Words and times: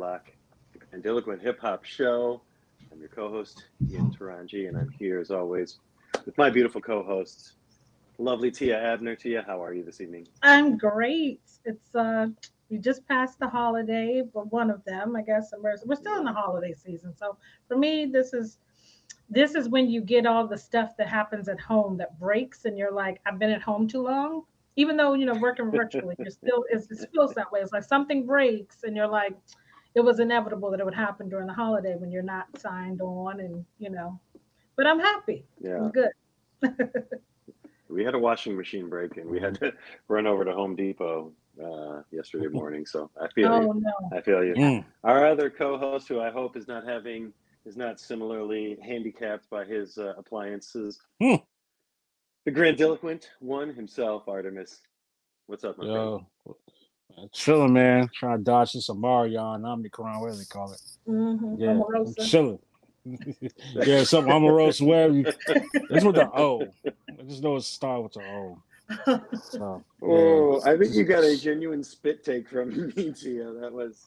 Loq, 0.00 0.22
and 0.92 1.02
Diligent 1.02 1.42
Hip 1.42 1.60
Hop 1.60 1.84
Show. 1.84 2.40
I'm 2.90 2.98
your 3.00 3.10
co-host 3.10 3.64
Ian 3.90 4.10
Taranji, 4.10 4.66
and 4.66 4.76
I'm 4.76 4.88
here 4.88 5.20
as 5.20 5.30
always 5.30 5.78
with 6.24 6.36
my 6.38 6.48
beautiful 6.48 6.80
co-hosts, 6.80 7.52
lovely 8.16 8.50
Tia 8.50 8.80
Abner. 8.80 9.14
Tia, 9.14 9.44
how 9.46 9.62
are 9.62 9.74
you 9.74 9.84
this 9.84 10.00
evening? 10.00 10.26
I'm 10.42 10.78
great. 10.78 11.42
It's 11.66 11.94
uh 11.94 12.28
we 12.70 12.78
just 12.78 13.06
passed 13.08 13.38
the 13.40 13.48
holiday, 13.48 14.22
but 14.32 14.50
one 14.50 14.70
of 14.70 14.82
them, 14.84 15.16
I 15.16 15.22
guess, 15.22 15.52
we're, 15.58 15.76
we're 15.84 15.96
still 15.96 16.18
in 16.18 16.24
the 16.24 16.32
holiday 16.32 16.72
season. 16.72 17.14
So 17.14 17.36
for 17.68 17.76
me, 17.76 18.06
this 18.06 18.32
is 18.32 18.56
this 19.28 19.54
is 19.54 19.68
when 19.68 19.90
you 19.90 20.00
get 20.00 20.24
all 20.24 20.46
the 20.46 20.56
stuff 20.56 20.96
that 20.96 21.08
happens 21.08 21.48
at 21.48 21.60
home 21.60 21.98
that 21.98 22.18
breaks, 22.18 22.64
and 22.64 22.78
you're 22.78 22.92
like, 22.92 23.20
I've 23.26 23.38
been 23.38 23.50
at 23.50 23.60
home 23.60 23.86
too 23.86 24.02
long. 24.02 24.44
Even 24.76 24.96
though 24.96 25.12
you 25.12 25.26
know 25.26 25.34
working 25.34 25.70
virtually, 25.70 26.14
you're 26.18 26.30
still 26.30 26.64
it 26.70 26.82
feels 27.12 27.34
that 27.34 27.52
way. 27.52 27.60
It's 27.60 27.72
like 27.72 27.84
something 27.84 28.24
breaks, 28.24 28.84
and 28.84 28.96
you're 28.96 29.08
like, 29.08 29.36
it 29.94 30.00
was 30.00 30.20
inevitable 30.20 30.70
that 30.70 30.80
it 30.80 30.84
would 30.84 30.94
happen 30.94 31.28
during 31.28 31.46
the 31.46 31.52
holiday 31.52 31.96
when 31.96 32.10
you're 32.12 32.22
not 32.22 32.46
signed 32.58 33.00
on, 33.00 33.40
and 33.40 33.64
you 33.78 33.90
know. 33.90 34.18
But 34.76 34.86
I'm 34.86 35.00
happy. 35.00 35.44
Yeah, 35.60 35.76
I'm 35.76 35.90
good. 35.90 36.10
we 37.88 38.04
had 38.04 38.14
a 38.14 38.18
washing 38.18 38.56
machine 38.56 38.88
break, 38.88 39.16
and 39.16 39.28
we 39.28 39.40
had 39.40 39.54
to 39.60 39.72
run 40.08 40.26
over 40.26 40.44
to 40.44 40.52
Home 40.52 40.76
Depot 40.76 41.32
uh, 41.62 42.02
yesterday 42.10 42.46
morning. 42.52 42.86
So 42.86 43.10
I 43.20 43.28
feel 43.28 43.52
Oh 43.52 43.60
you. 43.62 43.80
no. 43.80 44.16
I 44.16 44.20
feel 44.20 44.44
you. 44.44 44.54
Mm. 44.54 44.84
Our 45.04 45.26
other 45.26 45.50
co-host, 45.50 46.08
who 46.08 46.20
I 46.20 46.30
hope 46.30 46.56
is 46.56 46.68
not 46.68 46.86
having 46.86 47.32
is 47.66 47.76
not 47.76 48.00
similarly 48.00 48.78
handicapped 48.82 49.48
by 49.50 49.64
his 49.64 49.98
uh, 49.98 50.14
appliances, 50.16 51.00
Hmm. 51.20 51.36
the 52.46 52.50
grandiloquent 52.52 53.30
one 53.40 53.74
himself, 53.74 54.28
Artemis. 54.28 54.80
What's 55.46 55.64
up, 55.64 55.76
my 55.76 55.84
friend? 55.84 56.24
Yo, 57.16 57.28
chilling, 57.32 57.72
man. 57.72 58.08
Trying 58.14 58.38
to 58.38 58.44
dodge 58.44 58.72
this 58.72 58.88
Amarion, 58.88 59.60
Omnicron, 59.62 60.20
whatever 60.20 60.38
they 60.38 60.44
call 60.44 60.72
it. 60.72 60.80
Mm-hmm. 61.08 61.54
Yeah, 61.58 61.70
I'm 61.70 61.80
Omarosa. 61.82 62.28
chilling. 62.30 62.58
yeah, 63.74 64.04
something 64.04 64.32
Omarosa, 64.32 64.86
whatever. 64.86 65.34
It's 65.90 66.04
with 66.04 66.14
the 66.16 66.30
O. 66.34 66.62
I 66.86 67.22
just 67.26 67.42
know 67.42 67.56
it's 67.56 67.66
start 67.66 68.02
with 68.02 68.12
the 68.14 68.20
O. 68.22 68.58
So, 69.42 69.84
yeah. 70.02 70.08
Oh, 70.08 70.62
I 70.64 70.76
think 70.76 70.94
you 70.94 71.04
got 71.04 71.22
a 71.24 71.36
genuine 71.36 71.84
spit 71.84 72.24
take 72.24 72.48
from 72.48 72.70
me, 72.96 73.12
Tia. 73.12 73.52
That 73.60 73.72
was 73.72 74.06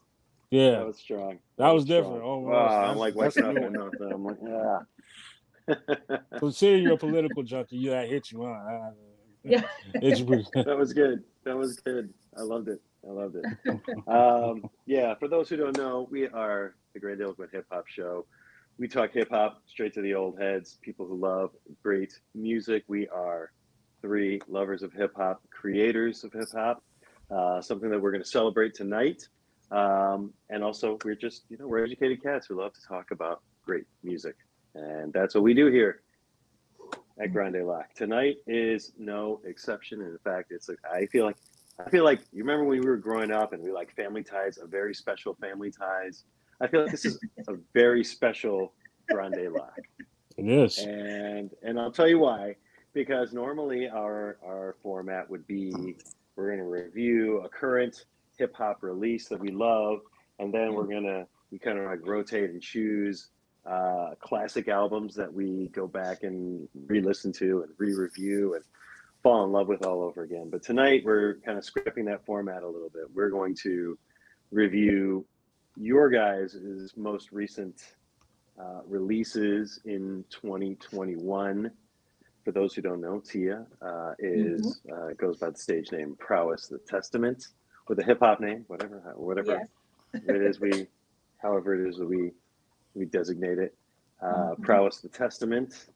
Yeah, 0.51 0.71
that 0.71 0.85
was 0.87 0.97
strong. 0.97 1.39
that 1.57 1.69
was 1.71 1.83
strong. 1.83 2.01
different. 2.01 2.23
Oh, 2.23 2.39
Wow, 2.39 2.91
I'm 2.91 2.97
like 2.97 3.15
what's 3.15 3.35
waking 3.37 3.49
up 3.49 3.55
new. 3.55 3.65
and 3.67 3.73
nothing. 3.75 4.11
I'm 4.11 4.23
like, 4.25 4.37
yeah. 4.43 4.79
Considering 6.39 6.83
you're 6.83 6.93
a 6.93 6.97
political 6.97 7.43
junkie, 7.43 7.77
you 7.77 7.91
that 7.91 8.09
hit 8.09 8.31
you, 8.31 8.43
huh? 8.43 8.91
Yeah. 9.45 9.61
That 9.93 10.77
was 10.77 10.91
good. 10.93 11.23
That 11.45 11.57
was 11.57 11.77
good. 11.79 12.13
I 12.37 12.41
loved 12.41 12.67
it. 12.67 12.81
I 13.07 13.11
loved 13.11 13.35
it. 13.35 13.45
um, 14.07 14.69
yeah, 14.85 15.15
for 15.15 15.27
those 15.27 15.49
who 15.49 15.57
don't 15.57 15.77
know, 15.77 16.07
we 16.09 16.27
are 16.27 16.75
the 16.93 16.99
Grandiloquent 16.99 17.51
Hip 17.51 17.65
Hop 17.71 17.87
Show. 17.87 18.25
We 18.77 18.87
talk 18.87 19.11
hip 19.11 19.29
hop 19.29 19.61
straight 19.67 19.93
to 19.93 20.01
the 20.01 20.15
old 20.15 20.39
heads, 20.39 20.79
people 20.81 21.05
who 21.05 21.15
love 21.15 21.51
great 21.83 22.19
music. 22.33 22.83
We 22.87 23.07
are 23.09 23.51
three 24.01 24.41
lovers 24.47 24.81
of 24.81 24.93
hip 24.93 25.13
hop, 25.15 25.41
creators 25.51 26.23
of 26.23 26.33
hip 26.33 26.49
hop, 26.53 26.83
uh, 27.29 27.61
something 27.61 27.89
that 27.89 28.01
we're 28.01 28.11
going 28.11 28.23
to 28.23 28.29
celebrate 28.29 28.73
tonight. 28.73 29.27
Um, 29.71 30.33
and 30.49 30.63
also, 30.63 30.97
we're 31.03 31.15
just, 31.15 31.43
you 31.49 31.57
know, 31.57 31.67
we're 31.67 31.83
educated 31.83 32.23
cats 32.23 32.47
who 32.47 32.59
love 32.59 32.73
to 32.73 32.81
talk 32.87 33.11
about 33.11 33.41
great 33.65 33.85
music. 34.03 34.35
And 34.75 35.13
that's 35.13 35.35
what 35.35 35.43
we 35.43 35.53
do 35.53 35.67
here 35.67 36.01
at 37.19 37.31
Grande 37.31 37.65
Loq. 37.65 37.93
Tonight 37.95 38.37
is 38.47 38.93
no 38.97 39.39
exception. 39.45 40.01
And 40.01 40.11
in 40.11 40.17
fact, 40.19 40.51
it's 40.51 40.67
like, 40.67 40.79
I 40.91 41.05
feel 41.07 41.25
like 41.25 41.37
I 41.79 41.89
feel 41.89 42.03
like 42.03 42.21
you 42.31 42.43
remember 42.43 42.65
when 42.65 42.79
we 42.79 42.85
were 42.85 42.97
growing 42.97 43.31
up 43.31 43.53
and 43.53 43.63
we 43.63 43.71
like 43.71 43.95
family 43.95 44.23
ties, 44.23 44.57
a 44.57 44.67
very 44.67 44.93
special 44.93 45.35
family 45.35 45.71
ties. 45.71 46.23
I 46.61 46.67
feel 46.67 46.83
like 46.83 46.91
this 46.91 47.05
is 47.05 47.19
a 47.47 47.55
very 47.73 48.03
special 48.03 48.73
Grande 49.09 49.51
Loq. 49.51 49.77
it 50.37 50.47
is. 50.47 50.79
And 50.79 51.49
and 51.63 51.79
I'll 51.79 51.91
tell 51.91 52.07
you 52.07 52.19
why. 52.19 52.55
Because 52.93 53.33
normally 53.33 53.89
our 53.89 54.37
our 54.45 54.75
format 54.83 55.29
would 55.29 55.47
be 55.47 55.95
we're 56.35 56.51
gonna 56.51 56.67
review 56.67 57.41
a 57.41 57.49
current 57.49 58.05
hip 58.37 58.55
hop 58.55 58.83
release 58.83 59.27
that 59.29 59.39
we 59.39 59.49
love, 59.49 60.01
and 60.39 60.53
then 60.53 60.73
we're 60.73 60.87
gonna 60.87 61.25
we 61.51 61.57
kind 61.57 61.79
of 61.79 61.85
like 61.85 61.99
rotate 62.03 62.51
and 62.51 62.61
choose 62.61 63.29
uh, 63.65 64.11
classic 64.19 64.67
albums 64.67 65.15
that 65.15 65.31
we 65.31 65.69
go 65.69 65.87
back 65.87 66.23
and 66.23 66.67
re-listen 66.87 67.31
to 67.31 67.63
and 67.63 67.71
re-review 67.77 68.55
and 68.55 68.63
fall 69.23 69.45
in 69.45 69.51
love 69.53 69.69
with 69.69 69.85
all 69.85 70.03
over 70.03 70.23
again. 70.23 70.49
But 70.49 70.61
tonight 70.61 71.01
we're 71.05 71.35
kind 71.45 71.57
of 71.57 71.63
scrapping 71.63 72.05
that 72.05 72.25
format 72.25 72.61
a 72.61 72.67
little 72.67 72.89
bit. 72.89 73.05
We're 73.13 73.29
going 73.29 73.55
to 73.63 73.97
review 74.51 75.25
your 75.77 76.09
guys' 76.09 76.91
most 76.97 77.31
recent 77.31 77.81
uh, 78.61 78.81
releases 78.85 79.79
in 79.85 80.25
2021. 80.29 81.71
For 82.43 82.51
those 82.51 82.73
who 82.73 82.81
don't 82.81 82.99
know, 82.99 83.19
Tia 83.21 83.65
uh, 83.81 84.11
is 84.19 84.81
uh, 84.93 85.13
goes 85.17 85.37
by 85.37 85.49
the 85.51 85.57
stage 85.57 85.91
name 85.93 86.17
Prowess 86.19 86.67
the 86.67 86.77
Testament, 86.79 87.47
with 87.87 87.99
a 87.99 88.03
hip 88.03 88.19
hop 88.19 88.41
name, 88.41 88.65
whatever, 88.67 89.13
whatever 89.15 89.61
Yes. 90.13 90.23
it 90.27 90.41
is 90.41 90.59
we, 90.59 90.87
however 91.41 91.73
it 91.81 91.89
is 91.89 91.97
that 91.97 92.05
we 92.05 92.31
we 92.93 93.05
designate 93.05 93.57
it. 93.57 93.73
Uh, 94.21 94.53
Mhm. 94.55 94.61
Prowess 94.61 94.99
the 94.99 95.07
Testament, 95.09 95.87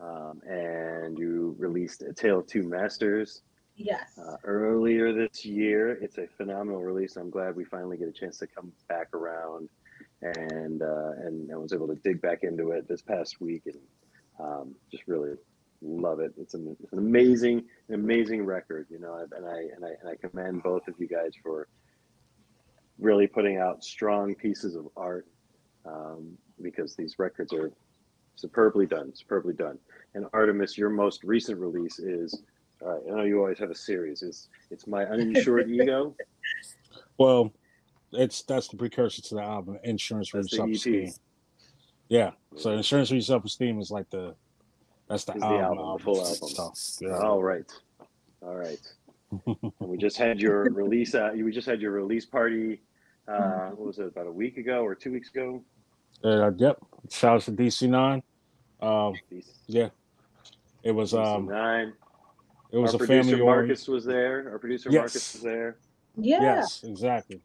um, 0.00 0.40
and 0.46 1.18
you 1.18 1.54
released 1.58 2.02
A 2.02 2.12
Tale 2.12 2.40
of 2.40 2.46
Two 2.46 2.62
Masters 2.62 3.42
Yes. 3.76 4.18
uh, 4.18 4.36
earlier 4.44 5.12
this 5.12 5.44
year. 5.44 5.92
It's 6.02 6.18
a 6.18 6.26
phenomenal 6.36 6.82
release. 6.82 7.16
I'm 7.16 7.30
glad 7.30 7.56
we 7.56 7.64
finally 7.64 7.96
get 7.96 8.08
a 8.08 8.12
chance 8.12 8.38
to 8.38 8.46
come 8.46 8.72
back 8.88 9.14
around, 9.14 9.68
and 10.22 10.82
uh, 10.82 11.12
and 11.24 11.50
I 11.52 11.56
was 11.56 11.72
able 11.72 11.88
to 11.88 11.94
dig 11.96 12.20
back 12.20 12.42
into 12.42 12.70
it 12.72 12.88
this 12.88 13.00
past 13.02 13.40
week, 13.40 13.62
and 13.66 13.78
um, 14.38 14.74
just 14.90 15.04
really 15.06 15.34
love 15.82 16.20
it. 16.20 16.32
It's 16.38 16.54
an, 16.54 16.76
it's 16.82 16.92
an 16.92 16.98
amazing, 16.98 17.64
an 17.88 17.94
amazing 17.94 18.44
record, 18.44 18.86
you 18.90 18.98
know, 18.98 19.14
and 19.34 19.46
I 19.46 19.58
and 19.74 19.84
I 19.84 19.92
and 20.00 20.08
I 20.08 20.16
commend 20.16 20.62
both 20.62 20.86
of 20.88 20.94
you 20.98 21.08
guys 21.08 21.32
for 21.42 21.68
really 22.98 23.26
putting 23.26 23.56
out 23.56 23.82
strong 23.82 24.34
pieces 24.34 24.76
of 24.76 24.88
art 24.96 25.26
um, 25.86 26.36
because 26.60 26.94
these 26.96 27.18
records 27.18 27.52
are 27.54 27.72
superbly 28.40 28.86
done, 28.86 29.12
superbly 29.14 29.54
done. 29.54 29.78
And 30.14 30.26
Artemis, 30.32 30.76
your 30.76 30.90
most 30.90 31.22
recent 31.24 31.58
release 31.58 31.98
is 31.98 32.42
all 32.82 32.88
right. 32.88 33.02
I 33.06 33.16
know 33.16 33.22
you 33.24 33.38
always 33.38 33.58
have 33.58 33.70
a 33.70 33.74
series. 33.74 34.22
It's 34.22 34.48
it's 34.70 34.86
my 34.86 35.04
uninsured 35.04 35.70
ego. 35.70 36.14
Well, 37.18 37.52
it's 38.12 38.42
that's 38.42 38.68
the 38.68 38.76
precursor 38.76 39.22
to 39.22 39.34
the 39.36 39.42
album, 39.42 39.78
Insurance 39.84 40.28
for 40.28 40.42
Self 40.42 40.70
Esteem. 40.70 41.12
Yeah. 42.08 42.30
So 42.56 42.72
Insurance 42.72 43.08
for 43.10 43.14
your 43.14 43.22
Self 43.22 43.44
Esteem 43.44 43.80
is 43.80 43.90
like 43.90 44.08
the 44.10 44.34
that's 45.10 45.24
the 45.24 45.34
Is 45.34 45.40
the 45.40 45.46
album, 45.46 45.78
album, 45.78 45.96
the 45.98 46.04
full 46.04 46.20
album. 46.24 46.70
So, 46.74 47.06
yeah. 47.06 47.18
All 47.18 47.42
right, 47.42 47.70
all 48.42 48.54
right. 48.54 48.78
and 49.46 49.72
we 49.80 49.98
just 49.98 50.16
had 50.16 50.40
your 50.40 50.70
release. 50.70 51.16
Uh, 51.16 51.30
we 51.34 51.50
just 51.50 51.66
had 51.66 51.80
your 51.80 51.90
release 51.90 52.24
party. 52.24 52.80
Uh, 53.26 53.70
what 53.70 53.88
was 53.88 53.98
it? 53.98 54.06
About 54.06 54.28
a 54.28 54.32
week 54.32 54.56
ago 54.56 54.84
or 54.84 54.94
two 54.94 55.10
weeks 55.10 55.30
ago? 55.30 55.62
Uh, 56.22 56.52
yep. 56.56 56.78
Shout 57.10 57.36
out 57.36 57.42
to 57.42 57.52
DC 57.52 57.88
Nine. 57.88 58.22
Um, 58.82 59.14
yeah. 59.66 59.88
It 60.82 60.92
was 60.92 61.12
um 61.14 61.46
nine. 61.46 61.92
it 62.72 62.78
was 62.78 62.94
Our 62.94 62.96
a 62.96 62.98
producer 63.06 63.30
family 63.30 63.44
Marcus 63.44 63.86
was 63.88 64.04
there. 64.04 64.48
Our 64.50 64.58
producer 64.58 64.90
Yes. 64.90 65.00
Marcus 65.00 65.34
was 65.34 65.42
there. 65.42 65.76
yeah. 66.16 66.42
Yes, 66.42 66.82
exactly. 66.84 67.42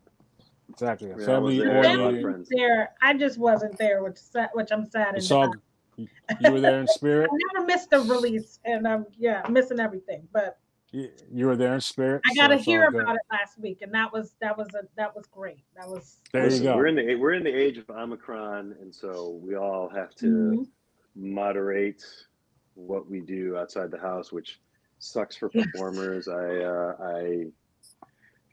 Exactly. 0.69 1.09
Yeah, 1.09 1.25
family 1.25 1.59
was 1.59 1.67
there. 1.67 1.83
Family 1.83 2.23
oriented. 2.23 2.47
there. 2.49 2.91
I 3.01 3.13
just 3.13 3.37
wasn't 3.37 3.77
there, 3.77 4.03
which 4.03 4.19
which 4.53 4.71
I'm 4.71 4.85
sad 4.85 5.15
It's 5.17 5.29
about. 5.29 5.47
all 5.49 5.55
you 5.97 6.07
you 6.41 6.51
were 6.51 6.59
there 6.61 6.79
in 6.79 6.87
spirit. 6.87 7.29
I 7.33 7.37
never 7.53 7.65
missed 7.67 7.89
the 7.89 7.99
release, 8.01 8.59
and 8.65 8.87
I'm 8.87 9.05
yeah 9.17 9.41
I'm 9.43 9.53
missing 9.53 9.79
everything. 9.79 10.27
But 10.31 10.57
You 10.91 11.09
you 11.31 11.45
were 11.47 11.55
there 11.57 11.73
in 11.73 11.81
spirit. 11.81 12.21
I 12.25 12.33
so 12.33 12.41
got 12.41 12.47
to 12.47 12.53
it's 12.55 12.61
all 12.67 12.73
hear 12.73 12.89
good. 12.91 13.01
about 13.01 13.15
it 13.15 13.21
last 13.31 13.59
week, 13.59 13.81
and 13.81 13.93
that 13.93 14.11
was 14.13 14.33
that 14.41 14.57
was 14.57 14.67
a 14.75 14.83
that 14.95 15.13
was 15.15 15.25
great. 15.27 15.63
That 15.75 15.87
was 15.89 16.21
There 16.31 16.49
you 16.49 16.63
go. 16.63 16.77
We're 16.77 16.87
in 16.87 16.95
the 16.95 17.15
we're 17.15 17.33
in 17.33 17.43
the 17.43 17.53
age 17.53 17.77
of 17.77 17.89
Omicron, 17.89 18.75
and 18.81 18.93
so 18.95 19.39
we 19.43 19.55
all 19.55 19.89
have 19.89 20.15
to 20.15 20.25
Mhm. 20.25 20.67
Moderate 21.15 22.03
what 22.75 23.09
we 23.09 23.19
do 23.21 23.57
outside 23.57 23.91
the 23.91 23.99
house, 23.99 24.31
which 24.31 24.59
sucks 24.99 25.35
for 25.35 25.49
performers. 25.49 26.27
I 26.27 26.57
uh, 26.63 26.95
I 27.01 27.45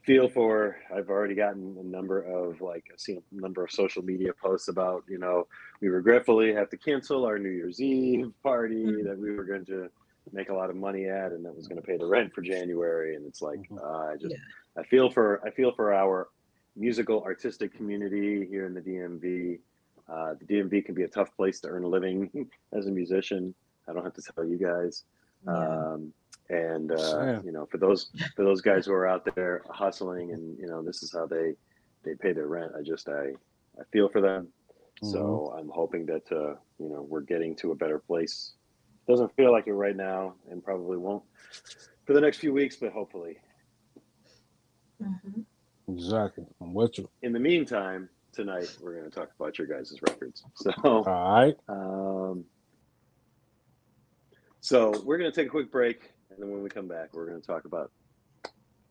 feel 0.05 0.29
for. 0.29 0.77
I've 0.95 1.09
already 1.09 1.35
gotten 1.35 1.77
a 1.79 1.83
number 1.83 2.21
of 2.21 2.61
like 2.61 2.85
I've 2.91 2.99
seen 2.99 3.21
a 3.37 3.41
number 3.41 3.63
of 3.63 3.71
social 3.71 4.03
media 4.03 4.31
posts 4.41 4.67
about 4.67 5.03
you 5.09 5.17
know 5.17 5.47
we 5.81 5.87
regretfully 5.89 6.53
have 6.53 6.69
to 6.69 6.77
cancel 6.77 7.25
our 7.25 7.37
New 7.39 7.49
Year's 7.51 7.81
Eve 7.81 8.31
party 8.41 8.83
Mhm. 8.85 9.03
that 9.05 9.17
we 9.17 9.31
were 9.33 9.43
going 9.45 9.65
to 9.65 9.89
make 10.31 10.49
a 10.49 10.53
lot 10.53 10.69
of 10.69 10.75
money 10.77 11.05
at, 11.05 11.31
and 11.33 11.43
that 11.45 11.53
was 11.55 11.67
going 11.67 11.81
to 11.81 11.85
pay 11.85 11.97
the 11.97 12.05
rent 12.05 12.33
for 12.33 12.41
January. 12.41 13.15
And 13.15 13.25
it's 13.25 13.41
like 13.41 13.59
Mhm. 13.69 13.77
uh, 13.81 14.11
I 14.13 14.15
just 14.15 14.33
Yeah. 14.35 14.81
I 14.81 14.83
feel 14.83 15.09
for 15.09 15.45
I 15.45 15.51
feel 15.51 15.71
for 15.73 15.93
our 15.93 16.29
musical 16.75 17.21
artistic 17.23 17.73
community 17.73 18.45
here 18.47 18.65
in 18.65 18.73
the 18.73 18.81
DMV. 18.81 19.59
Uh, 20.09 20.33
the 20.39 20.45
DMV 20.45 20.85
can 20.85 20.95
be 20.95 21.03
a 21.03 21.07
tough 21.07 21.35
place 21.35 21.59
to 21.61 21.67
earn 21.69 21.83
a 21.83 21.87
living 21.87 22.49
as 22.73 22.87
a 22.87 22.91
musician. 22.91 23.53
I 23.87 23.93
don't 23.93 24.03
have 24.03 24.13
to 24.13 24.21
tell 24.21 24.43
you 24.45 24.57
guys. 24.57 25.03
Yeah. 25.45 25.53
Um, 25.57 26.13
and 26.49 26.91
uh, 26.91 26.95
Yeah. 26.95 27.41
you 27.43 27.51
know, 27.51 27.65
for 27.65 27.77
those 27.77 28.11
for 28.35 28.43
those 28.43 28.61
guys 28.61 28.85
who 28.85 28.93
are 28.93 29.07
out 29.07 29.23
there 29.35 29.63
hustling, 29.69 30.31
and 30.33 30.57
you 30.59 30.67
know, 30.67 30.81
this 30.81 31.03
is 31.03 31.11
how 31.13 31.25
they 31.25 31.53
they 32.03 32.15
pay 32.15 32.33
their 32.33 32.47
rent. 32.47 32.73
I 32.77 32.81
just 32.81 33.07
I 33.09 33.31
I 33.79 33.83
feel 33.91 34.09
for 34.09 34.21
them. 34.21 34.47
Mm-hmm. 35.01 35.11
So 35.11 35.53
I'm 35.57 35.69
hoping 35.69 36.05
that 36.07 36.29
uh, 36.31 36.55
you 36.79 36.89
know 36.89 37.01
we're 37.09 37.21
getting 37.21 37.55
to 37.57 37.71
a 37.71 37.75
better 37.75 37.99
place. 37.99 38.53
Doesn't 39.07 39.33
feel 39.35 39.51
like 39.51 39.67
it 39.67 39.73
right 39.73 39.95
now, 39.95 40.35
and 40.49 40.63
probably 40.63 40.97
won't 40.97 41.23
for 42.05 42.13
the 42.13 42.21
next 42.21 42.37
few 42.39 42.53
weeks, 42.53 42.75
but 42.75 42.91
hopefully. 42.91 43.37
Mhm. 45.01 45.45
Exactly. 45.89 46.45
I'm 46.61 46.73
with 46.73 46.97
you. 46.97 47.09
In 47.21 47.33
the 47.33 47.39
meantime, 47.39 48.09
tonight 48.33 48.75
we're 48.81 48.97
going 48.99 49.09
to 49.09 49.15
talk 49.15 49.29
about 49.39 49.57
your 49.57 49.67
guys' 49.67 49.93
records. 50.07 50.43
So, 50.55 50.71
All 50.83 51.03
right. 51.03 51.55
um, 51.69 52.43
so 54.59 55.01
we're 55.05 55.17
going 55.17 55.31
to 55.31 55.35
take 55.35 55.47
a 55.47 55.51
quick 55.51 55.71
break, 55.71 56.11
and 56.29 56.41
then 56.41 56.49
when 56.51 56.63
we 56.63 56.69
come 56.69 56.87
back, 56.87 57.13
we're 57.13 57.27
going 57.27 57.39
to 57.39 57.45
talk 57.45 57.65
about 57.65 57.91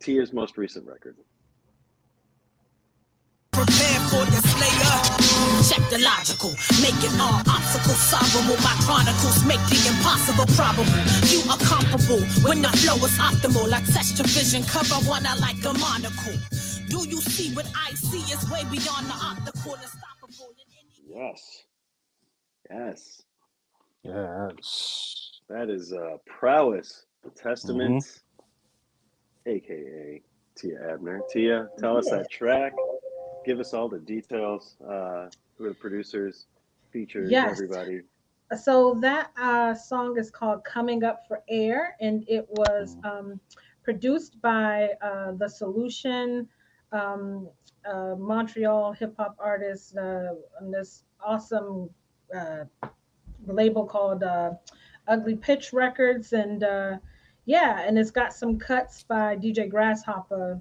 Tia's 0.00 0.32
most 0.32 0.56
recent 0.56 0.86
record. 0.86 1.16
Prepare 3.52 4.00
for 4.08 4.24
the 4.26 4.40
slayer. 4.48 5.22
Check 5.62 5.88
the 5.90 5.98
logical. 5.98 6.50
Making 6.82 7.20
all 7.20 7.40
obstacles 7.46 7.98
solvable. 7.98 8.56
My 8.62 8.74
chronicles 8.82 9.44
make 9.44 9.60
the 9.70 9.78
impossible 9.88 10.46
probable. 10.56 10.98
You 11.30 11.40
are 11.50 11.58
comparable 11.58 12.20
when 12.42 12.62
the 12.62 12.68
flow 12.68 12.96
is 13.04 13.16
optimal. 13.18 13.68
Like 13.68 13.86
texture 13.86 14.24
vision, 14.24 14.64
cover 14.64 14.96
one 15.08 15.24
I 15.26 15.36
like 15.36 15.62
a 15.64 15.72
monocle. 15.78 16.34
Do 16.92 17.08
you 17.08 17.22
see 17.22 17.54
what 17.54 17.66
I 17.74 17.94
see 17.94 18.18
is 18.18 18.50
way 18.50 18.64
beyond 18.70 19.06
the 19.06 19.14
optical, 19.14 19.76
unstoppable 19.76 20.54
any 20.76 20.92
Yes. 21.08 21.62
Yes. 22.70 23.22
Yes. 24.02 25.40
That 25.48 25.70
is 25.70 25.94
uh, 25.94 26.18
Prowess 26.26 27.06
the 27.24 27.30
Testament, 27.30 28.20
aka 29.46 30.20
Tia 30.54 30.92
Abner. 30.92 31.22
Tia, 31.30 31.66
tell 31.78 31.96
us 31.96 32.10
that 32.10 32.30
track. 32.30 32.74
Give 33.46 33.58
us 33.58 33.72
all 33.72 33.88
the 33.88 34.00
details. 34.00 34.76
Uh, 34.86 35.28
who 35.56 35.64
are 35.64 35.68
the 35.70 35.74
producers, 35.74 36.44
features, 36.90 37.30
Yes. 37.30 37.52
everybody. 37.52 38.02
So 38.62 38.98
that 39.00 39.30
uh, 39.40 39.74
song 39.74 40.18
is 40.18 40.30
called 40.30 40.62
"Coming 40.64 41.04
Up 41.04 41.26
for 41.26 41.42
Air," 41.48 41.96
and 42.02 42.22
it 42.28 42.46
was 42.50 42.98
um, 43.02 43.40
produced 43.82 44.38
by 44.42 44.90
uh, 45.00 45.32
the 45.32 45.48
Solution, 45.48 46.46
um, 46.92 47.48
uh, 47.84 48.14
Montreal 48.18 48.92
hip 48.92 49.14
hop 49.18 49.36
artist, 49.38 49.96
uh, 49.96 50.34
on 50.60 50.70
this 50.70 51.04
awesome 51.24 51.90
uh, 52.34 52.64
label 53.46 53.86
called 53.86 54.22
uh, 54.22 54.52
Ugly 55.08 55.36
Pitch 55.36 55.72
Records, 55.72 56.32
and 56.32 56.62
uh, 56.64 56.98
yeah, 57.44 57.80
and 57.82 57.98
it's 57.98 58.10
got 58.10 58.32
some 58.32 58.58
cuts 58.58 59.02
by 59.04 59.36
DJ 59.36 59.66
Grasshopper. 59.68 60.60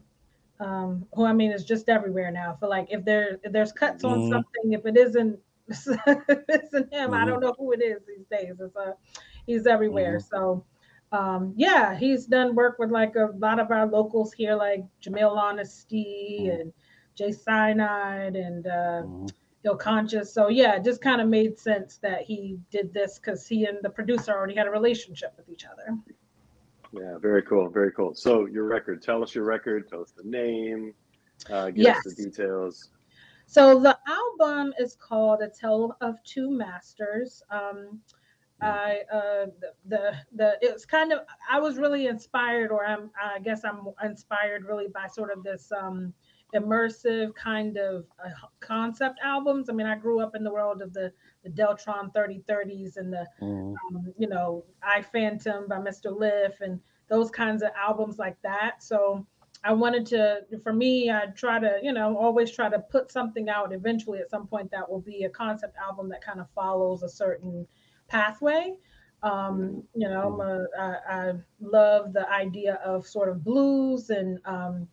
Um, 0.59 1.07
who 1.15 1.25
I 1.25 1.33
mean 1.33 1.51
is 1.51 1.65
just 1.65 1.89
everywhere 1.89 2.31
now. 2.31 2.55
For 2.59 2.67
like, 2.67 2.87
if 2.91 3.03
there 3.03 3.39
if 3.43 3.51
there's 3.51 3.71
cuts 3.71 4.03
on 4.03 4.21
Mhm. 4.21 4.23
something, 4.23 4.73
if 4.73 4.85
it 4.85 4.97
isn't 4.97 5.39
if 5.67 6.29
it 6.29 6.45
isn't 6.65 6.93
him, 6.93 7.13
I 7.13 7.25
Mhm. 7.25 7.25
don't 7.25 7.41
know 7.41 7.53
who 7.57 7.71
it 7.73 7.81
is 7.81 8.01
these 8.07 8.25
days. 8.31 8.55
It's 8.59 8.75
uh, 8.75 8.93
he's 9.47 9.65
everywhere. 9.67 10.19
So, 10.19 10.65
um, 11.11 11.53
yeah, 11.57 11.95
he's 11.95 12.25
done 12.25 12.55
work 12.55 12.79
with 12.79 12.89
like 12.91 13.15
a 13.15 13.31
lot 13.37 13.59
of 13.59 13.71
our 13.71 13.85
locals 13.85 14.31
here, 14.33 14.55
like 14.55 14.83
Jamil 15.01 15.35
Honesty 15.35 16.41
Mhm. 16.43 16.61
and 16.61 16.73
Jay 17.15 17.31
Cyanide 17.31 18.35
and 18.35 18.67
uh, 18.67 19.03
Mhm. 19.03 19.33
Ill 19.63 19.75
Conscious. 19.75 20.33
So 20.33 20.47
yeah, 20.47 20.75
it 20.75 20.83
just 20.83 21.01
kind 21.01 21.21
of 21.21 21.27
made 21.27 21.59
sense 21.59 21.97
that 21.97 22.21
he 22.21 22.59
did 22.71 22.93
this 22.93 23.19
because 23.19 23.45
he 23.45 23.65
and 23.65 23.79
the 23.81 23.89
producer 23.89 24.31
already 24.31 24.55
had 24.55 24.67
a 24.67 24.71
relationship 24.71 25.33
with 25.37 25.49
each 25.49 25.65
other. 25.65 25.97
Yeah, 26.93 27.17
very 27.19 27.43
cool, 27.43 27.69
very 27.69 27.91
cool. 27.91 28.15
So 28.15 28.47
your 28.47 28.65
record, 28.65 29.01
tell 29.01 29.21
us 29.21 29.35
your 29.35 29.43
record, 29.45 29.87
tell 29.87 30.01
us 30.01 30.11
the 30.11 30.23
name, 30.23 30.93
uh, 31.49 31.69
give 31.69 31.85
us 31.87 32.03
the 32.03 32.23
details. 32.23 32.89
So 33.45 33.79
the 33.79 33.97
album 34.07 34.73
is 34.79 34.95
called 34.95 35.41
"A 35.41 35.49
Tale 35.49 35.95
of 36.01 36.21
Two 36.23 36.49
Masters." 36.49 37.43
Um, 37.49 38.01
I 38.61 39.01
uh, 39.11 39.45
the, 39.59 39.73
the 39.87 40.13
the 40.35 40.57
it's 40.61 40.85
kind 40.85 41.11
of 41.13 41.21
I 41.49 41.59
was 41.59 41.77
really 41.77 42.07
inspired, 42.07 42.71
or 42.71 42.85
I'm 42.85 43.11
I 43.21 43.39
guess 43.39 43.63
I'm 43.63 43.87
inspired 44.03 44.65
really 44.65 44.87
by 44.87 45.07
sort 45.07 45.31
of 45.31 45.43
this 45.43 45.71
um, 45.71 46.13
immersive 46.55 47.33
kind 47.35 47.77
of 47.77 48.05
uh, 48.23 48.29
concept 48.59 49.19
albums. 49.23 49.69
I 49.69 49.73
mean, 49.73 49.87
I 49.87 49.95
grew 49.95 50.19
up 50.21 50.35
in 50.35 50.43
the 50.43 50.51
world 50.51 50.81
of 50.81 50.93
the 50.93 51.11
the 51.43 51.49
Deltron 51.49 52.13
3030s 52.13 52.97
and 52.97 53.11
the 53.11 53.27
Mhm. 53.41 53.75
um, 53.89 54.13
you 54.17 54.27
know, 54.27 54.63
I 54.83 55.01
Phantom 55.01 55.67
by 55.67 55.79
Mr. 55.79 56.11
Lif 56.11 56.61
and 56.61 56.79
those 57.07 57.29
kinds 57.31 57.63
of 57.63 57.71
albums 57.75 58.19
like 58.19 58.41
that. 58.41 58.83
So 58.83 59.25
I 59.63 59.73
wanted 59.73 60.05
to, 60.07 60.41
for 60.63 60.73
me, 60.73 61.11
I 61.11 61.27
try 61.35 61.59
to, 61.59 61.79
you 61.83 61.93
know, 61.93 62.17
always 62.17 62.51
try 62.51 62.69
to 62.69 62.79
put 62.79 63.11
something 63.11 63.49
out 63.49 63.73
eventually 63.73 64.19
at 64.19 64.29
some 64.29 64.47
point 64.47 64.71
that 64.71 64.89
will 64.89 65.01
be 65.01 65.23
a 65.23 65.29
concept 65.29 65.75
album 65.77 66.09
that 66.09 66.21
kind 66.23 66.39
of 66.39 66.49
follows 66.51 67.03
a 67.03 67.09
certain 67.09 67.67
pathway. 68.11 68.73
Um, 69.23 69.83
you 69.93 70.09
know, 70.09 70.33
I'm 70.33 70.41
a, 70.41 70.65
I, 70.79 71.29
I 71.29 71.33
love 71.59 72.13
the 72.13 72.27
idea 72.29 72.79
of 72.83 73.07
sort 73.07 73.29
of 73.29 73.43
blues 73.43 74.09
and 74.09 74.39
um, 74.45 74.87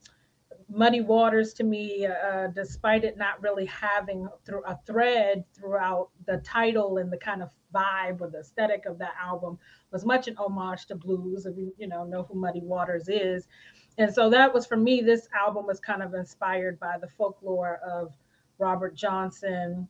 muddy 0.69 1.01
waters 1.01 1.55
to 1.55 1.65
me, 1.65 2.07
uh, 2.07 2.49
despite 2.49 3.05
it 3.05 3.17
not 3.17 3.43
really 3.43 3.67
having 3.67 4.29
through 4.45 4.63
a 4.67 4.79
thread 4.87 5.45
throughout 5.55 6.11
the 6.27 6.39
title 6.39 6.99
and 6.99 7.11
the 7.11 7.17
kind 7.17 7.43
of 7.43 7.51
vibe 7.75 8.21
or 8.21 8.31
the 8.31 8.41
aesthetic 8.41 8.87
of 8.87 8.99
that 8.99 9.15
album 9.21 9.59
was 9.93 10.05
much 10.05 10.29
an 10.29 10.37
homage 10.37 10.87
to 10.87 10.95
blues. 10.95 11.47
If 11.47 11.57
you 11.57 11.73
you 11.79 11.89
know 11.89 12.05
know 12.05 12.23
who 12.23 12.39
Muddy 12.39 12.61
Waters 12.61 13.09
is, 13.09 13.49
and 13.97 14.13
so 14.13 14.29
that 14.31 14.53
was 14.53 14.67
for 14.67 14.77
me. 14.77 15.01
This 15.01 15.29
album 15.35 15.67
was 15.67 15.81
kind 15.81 16.03
of 16.03 16.15
inspired 16.15 16.79
by 16.79 16.97
the 17.01 17.09
folklore 17.09 17.81
of 17.87 18.13
Robert 18.59 18.95
Johnson. 18.95 19.89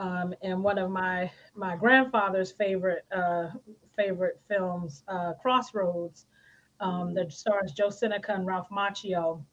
Um, 0.00 0.34
and 0.42 0.64
one 0.64 0.78
of 0.78 0.90
my 0.90 1.30
my 1.54 1.76
grandfather's 1.76 2.50
favorite 2.50 3.04
uh, 3.14 3.50
favorite 3.94 4.40
films, 4.48 5.04
uh, 5.06 5.34
Crossroads, 5.40 6.26
um, 6.80 7.14
that 7.14 7.32
stars 7.32 7.72
Joe 7.72 7.90
Seneca 7.90 8.32
and 8.32 8.46
Ralph 8.46 8.68
Macchio 8.72 9.44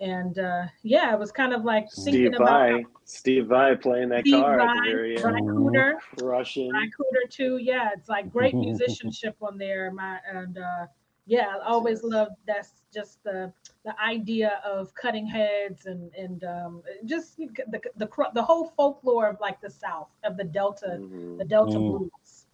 and 0.00 0.38
uh, 0.38 0.64
yeah, 0.82 1.12
it 1.12 1.18
was 1.18 1.32
kind 1.32 1.52
of 1.52 1.64
like 1.64 1.90
thinking 1.90 2.12
Steve 2.12 2.34
about 2.34 2.70
Vai, 2.70 2.84
Steve 3.04 3.46
Vai 3.46 3.76
playing 3.76 4.10
that 4.10 4.20
Steve 4.26 4.42
car 4.42 4.60
at 4.60 4.66
the 4.66 4.80
Vai, 4.80 4.90
very 4.90 5.16
end, 5.16 5.24
Cooter. 5.24 5.94
Ry 6.22 6.42
Cooter 6.42 7.30
too. 7.30 7.58
Yeah, 7.58 7.90
it's 7.96 8.08
like 8.08 8.30
great 8.30 8.54
musicianship 8.54 9.36
on 9.40 9.56
there. 9.56 9.90
My 9.90 10.18
and 10.30 10.58
uh, 10.58 10.86
yeah, 11.26 11.56
I 11.62 11.66
always 11.68 12.02
Yes. 12.02 12.04
loved 12.04 12.36
that's 12.46 12.82
just 12.94 13.22
the 13.24 13.52
the 13.84 13.94
idea 14.00 14.60
of 14.64 14.94
cutting 14.94 15.26
heads 15.26 15.86
and 15.86 16.12
and 16.14 16.44
um, 16.44 16.82
just 17.04 17.36
the 17.38 17.80
the 17.96 18.06
cro- 18.06 18.32
the 18.34 18.42
whole 18.42 18.66
folklore 18.76 19.28
of 19.28 19.40
like 19.40 19.60
the 19.60 19.70
South 19.70 20.08
of 20.24 20.36
the 20.36 20.44
Delta 20.44 21.00
Mhm. 21.00 21.38
the 21.38 21.44
Delta 21.44 21.78
Mm. 21.78 21.86
blues. 21.88 22.46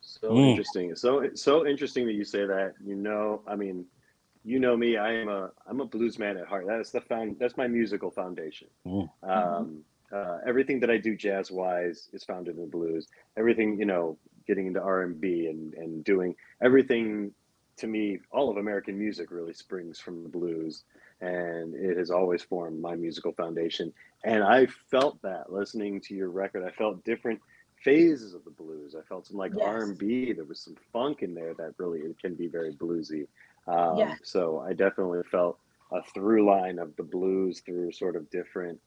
So 0.00 0.28
Mm. 0.30 0.48
interesting. 0.48 0.94
So 0.96 1.30
so 1.34 1.66
interesting 1.66 2.06
that 2.06 2.14
you 2.14 2.24
say 2.24 2.46
that. 2.46 2.74
You 2.84 2.96
know, 2.96 3.42
I 3.46 3.56
mean, 3.56 3.86
you 4.44 4.58
know 4.60 4.76
me. 4.76 4.96
I 4.96 5.12
am 5.12 5.28
a 5.28 5.50
I'm 5.66 5.80
a 5.80 5.86
blues 5.86 6.18
man 6.18 6.36
at 6.36 6.46
heart. 6.46 6.66
That 6.66 6.80
is 6.80 6.90
the 6.92 7.00
found. 7.00 7.36
That's 7.38 7.56
my 7.56 7.68
musical 7.68 8.10
foundation. 8.10 8.68
Mm. 8.86 9.08
Um, 9.22 9.84
uh, 10.12 10.38
everything 10.46 10.80
that 10.80 10.90
I 10.90 10.98
do 10.98 11.16
jazz 11.16 11.50
wise 11.50 12.08
is 12.12 12.24
founded 12.24 12.58
in 12.58 12.68
blues. 12.70 13.08
Everything 13.36 13.78
you 13.78 13.86
know, 13.86 14.18
getting 14.46 14.66
into 14.66 14.80
R 14.80 15.02
and 15.02 15.20
B 15.20 15.46
and 15.46 15.74
and 15.74 16.04
doing 16.04 16.34
everything 16.62 17.32
to 17.82 17.88
me, 17.88 18.20
all 18.30 18.48
of 18.48 18.58
American 18.58 18.96
music 18.96 19.32
really 19.32 19.52
springs 19.52 19.98
from 19.98 20.22
the 20.22 20.28
blues, 20.28 20.84
and 21.20 21.74
it 21.74 21.96
has 21.96 22.12
always 22.12 22.40
formed 22.40 22.80
my 22.80 22.94
musical 22.94 23.32
foundation. 23.32 23.92
And 24.24 24.44
I 24.44 24.68
felt 24.88 25.20
that 25.22 25.52
listening 25.52 26.00
to 26.02 26.14
your 26.14 26.30
record. 26.30 26.64
I 26.64 26.70
felt 26.70 27.04
different 27.04 27.40
phases 27.82 28.34
of 28.34 28.44
the 28.44 28.52
blues. 28.52 28.94
I 28.94 29.02
felt 29.08 29.26
some 29.26 29.36
like 29.36 29.50
Yes. 29.56 29.66
R 29.66 29.82
and 29.82 29.98
B. 29.98 30.32
There 30.32 30.44
was 30.44 30.60
some 30.60 30.76
funk 30.92 31.22
in 31.22 31.34
there 31.34 31.54
that 31.54 31.74
really 31.76 31.98
it 32.02 32.16
can 32.20 32.36
be 32.36 32.46
very 32.46 32.72
bluesy. 32.72 33.26
Um, 33.66 33.98
Yeah. 33.98 34.14
So 34.22 34.60
I 34.60 34.74
definitely 34.74 35.24
felt 35.24 35.58
a 35.90 36.04
through 36.14 36.46
line 36.46 36.78
of 36.78 36.94
the 36.94 37.02
blues 37.02 37.62
through 37.62 37.90
sort 37.90 38.14
of 38.14 38.30
different, 38.30 38.80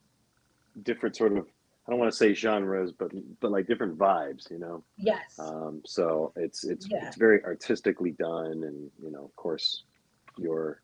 different 0.83 1.17
sort 1.17 1.33
of 1.37 1.47
I 1.87 1.91
don't 1.91 1.99
want 1.99 2.11
to 2.11 2.17
say 2.17 2.33
genres, 2.33 2.91
but 2.91 3.11
but 3.39 3.51
like 3.51 3.67
different 3.67 3.97
vibes, 3.97 4.49
you 4.49 4.57
know. 4.57 4.83
Yes. 4.97 5.37
Um, 5.39 5.81
so 5.85 6.33
it's 6.35 6.63
it's 6.63 6.87
Yeah. 6.89 7.07
it's 7.07 7.15
very 7.17 7.43
artistically 7.43 8.11
done, 8.11 8.63
and 8.63 8.89
you 9.01 9.11
know, 9.11 9.23
of 9.25 9.35
course, 9.35 9.83
your 10.37 10.81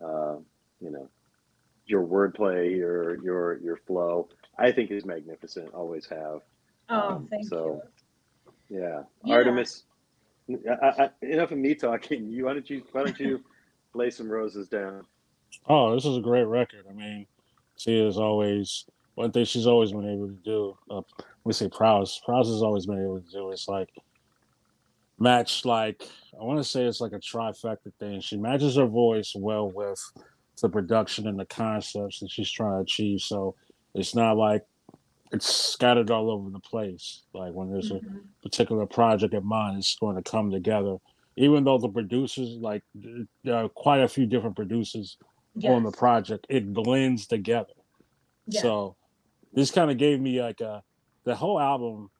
uh, 0.00 0.36
you 0.80 0.90
know 0.90 1.08
your 1.86 2.02
wordplay, 2.06 2.74
your 2.76 3.22
your 3.22 3.58
your 3.58 3.76
flow, 3.76 4.28
I 4.58 4.72
think 4.72 4.90
is 4.90 5.04
magnificent. 5.04 5.72
Always 5.74 6.06
have. 6.06 6.40
oh, 6.88 6.96
um, 7.16 7.26
thank 7.28 7.46
so- 7.48 7.82
Yeah, 8.70 9.02
Yeah. 9.24 9.34
Artemis. 9.34 9.84
I, 10.70 11.04
I, 11.04 11.10
enough 11.22 11.50
of 11.52 11.58
me 11.58 11.74
talking. 11.74 12.30
You 12.30 12.46
why 12.46 12.54
don't 12.54 12.68
you 12.70 12.82
why 12.92 13.04
don't 13.04 13.20
you 13.20 13.44
lay 13.92 14.08
some 14.08 14.30
roses 14.30 14.68
down? 14.68 15.04
Oh, 15.66 15.94
this 15.94 16.06
is 16.06 16.16
a 16.16 16.20
great 16.22 16.44
record. 16.46 16.86
I 16.88 16.94
mean, 16.94 17.26
Tia 17.76 18.06
is 18.06 18.16
always 18.18 18.86
one 19.18 19.32
thing 19.32 19.44
she's 19.44 19.66
always 19.66 19.90
been 19.90 20.08
able 20.08 20.28
to 20.28 20.38
do. 20.44 20.78
Uh, 20.88 21.00
we 21.42 21.52
say 21.52 21.68
Prowse. 21.68 22.20
Prowse 22.24 22.46
has 22.46 22.62
always 22.62 22.86
been 22.86 23.02
able 23.02 23.20
to 23.20 23.30
do. 23.32 23.50
It's 23.50 23.66
like 23.66 23.88
match 25.18 25.64
like 25.64 26.08
I 26.40 26.44
want 26.44 26.60
to 26.60 26.64
say 26.64 26.84
it's 26.84 27.00
like 27.00 27.12
a 27.12 27.18
trifecta 27.18 27.92
thing. 27.98 28.20
She 28.20 28.36
matches 28.36 28.76
her 28.76 28.86
voice 28.86 29.32
well 29.34 29.70
with 29.72 30.00
the 30.62 30.68
production 30.68 31.26
and 31.26 31.38
the 31.38 31.46
concepts 31.46 32.20
that 32.20 32.30
she's 32.30 32.48
trying 32.50 32.76
to 32.76 32.82
achieve. 32.82 33.20
So 33.20 33.56
it's 33.92 34.14
not 34.14 34.36
like 34.36 34.64
it's 35.32 35.52
scattered 35.52 36.12
all 36.12 36.30
over 36.30 36.50
the 36.50 36.60
place. 36.60 37.22
Like 37.34 37.52
when 37.52 37.70
there's 37.72 37.90
Mhm. 37.90 38.04
a 38.06 38.42
particular 38.42 38.86
project 38.86 39.34
in 39.34 39.44
mind, 39.44 39.78
it's 39.78 39.96
going 39.96 40.14
to 40.16 40.22
come 40.22 40.52
together. 40.52 40.96
Even 41.36 41.64
though 41.64 41.78
the 41.78 41.88
producers, 41.88 42.50
like 42.60 42.82
there 43.42 43.56
are 43.56 43.68
quite 43.68 44.00
a 44.00 44.08
few 44.08 44.26
different 44.26 44.54
producers 44.54 45.16
on 45.64 45.82
the 45.82 45.90
project, 45.90 46.46
it 46.48 46.72
blends 46.72 47.26
together. 47.26 47.74
Yes. 48.46 48.62
So 48.62 48.96
this 49.52 49.70
kind 49.70 49.90
of 49.90 49.96
gave 49.98 50.20
me 50.20 50.40
like 50.42 50.60
a 50.60 50.82
the 51.24 51.34
whole 51.34 51.60
album, 51.60 52.10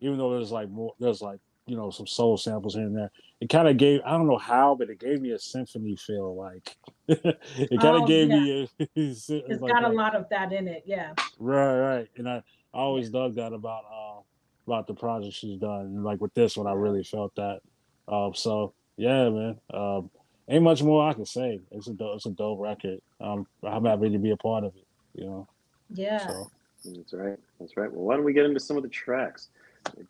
even 0.00 0.18
though 0.18 0.32
there's 0.36 0.52
like 0.52 0.70
more, 0.70 0.94
there's 0.98 1.20
like 1.22 1.40
you 1.66 1.76
know 1.76 1.90
some 1.90 2.06
soul 2.06 2.36
samples 2.36 2.74
here 2.74 2.84
and 2.84 2.96
there. 2.96 3.10
It 3.40 3.48
kind 3.48 3.68
of 3.68 3.76
gave 3.76 4.00
I 4.06 4.12
don't 4.12 4.26
know 4.26 4.38
how, 4.38 4.74
but 4.74 4.90
it 4.90 5.00
gave 5.00 5.20
me 5.20 5.30
a 5.32 5.38
symphony 5.38 5.96
feel. 5.96 6.34
Like 6.36 6.76
it 7.08 7.80
kind 7.80 7.96
of 7.96 8.02
Oh, 8.02 8.06
gave 8.06 8.28
yeah. 8.28 8.36
me 8.38 8.62
a, 8.78 8.86
it's 8.96 9.28
It's 9.28 9.60
like 9.60 9.72
got 9.72 9.84
a 9.84 9.88
that. 9.88 9.94
lot 9.94 10.14
of 10.14 10.28
that 10.30 10.52
in 10.52 10.68
it. 10.68 10.84
Yeah. 10.86 11.12
Right, 11.38 11.78
right. 11.78 12.08
And 12.16 12.28
I, 12.28 12.36
I 12.36 12.78
always 12.78 13.10
dug 13.10 13.34
that 13.36 13.52
about 13.52 13.84
uh 13.92 14.20
about 14.66 14.86
the 14.86 14.94
project 14.94 15.34
she's 15.34 15.58
done. 15.58 15.80
And 15.86 16.04
like 16.04 16.20
with 16.20 16.32
this 16.34 16.56
one, 16.56 16.66
I 16.66 16.72
really 16.72 17.04
felt 17.04 17.34
that. 17.36 17.60
Um, 18.08 18.32
so 18.34 18.74
yeah, 18.96 19.28
man. 19.28 19.58
Um, 19.72 20.10
ain't 20.48 20.62
much 20.64 20.82
more 20.82 21.08
I 21.08 21.12
can 21.12 21.26
say. 21.26 21.60
It's 21.70 21.88
a 21.88 21.92
dope, 21.94 22.16
it's 22.16 22.26
a 22.26 22.30
dope 22.30 22.60
record. 22.60 23.00
Um, 23.20 23.46
I'm 23.62 23.84
happy 23.84 24.10
to 24.10 24.18
be 24.18 24.30
a 24.30 24.36
part 24.36 24.64
of 24.64 24.74
it. 24.76 24.86
You 25.14 25.26
know. 25.26 25.48
Yeah. 25.90 26.18
So 26.26 26.50
That's 26.84 27.12
right. 27.12 27.38
That's 27.58 27.76
right. 27.76 27.90
Well, 27.90 28.04
why 28.04 28.16
don't 28.16 28.24
we 28.24 28.32
get 28.32 28.44
into 28.44 28.60
some 28.60 28.76
of 28.76 28.82
the 28.82 28.88
tracks? 28.88 29.48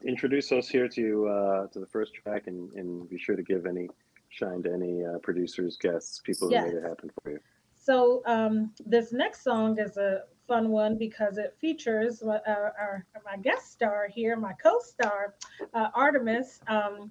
Introduce 0.04 0.52
us 0.52 0.68
here 0.68 0.88
to 0.88 1.28
uh, 1.28 1.66
to 1.68 1.80
the 1.80 1.86
first 1.86 2.14
track, 2.14 2.46
and, 2.46 2.72
and 2.72 3.08
be 3.08 3.18
sure 3.18 3.36
to 3.36 3.42
give 3.42 3.66
any 3.66 3.88
shine 4.28 4.62
to 4.62 4.72
any 4.72 5.04
uh, 5.04 5.18
producers, 5.18 5.76
guests, 5.76 6.20
people 6.20 6.48
who 6.48 6.54
made 6.54 6.74
it 6.74 6.82
happen 6.82 7.10
for 7.22 7.30
you. 7.30 7.40
So 7.76 8.22
um, 8.26 8.72
this 8.86 9.12
next 9.12 9.44
song 9.44 9.78
is 9.78 9.96
a 9.96 10.22
fun 10.46 10.68
one 10.70 10.96
because 10.96 11.38
it 11.38 11.56
features 11.60 12.22
uh, 12.22 12.38
our, 12.46 13.04
my 13.24 13.36
guest 13.36 13.72
star 13.72 14.08
here, 14.08 14.36
my 14.36 14.52
co-star, 14.54 15.34
uh, 15.72 15.88
Artemis. 15.94 16.60
Um, 16.66 17.10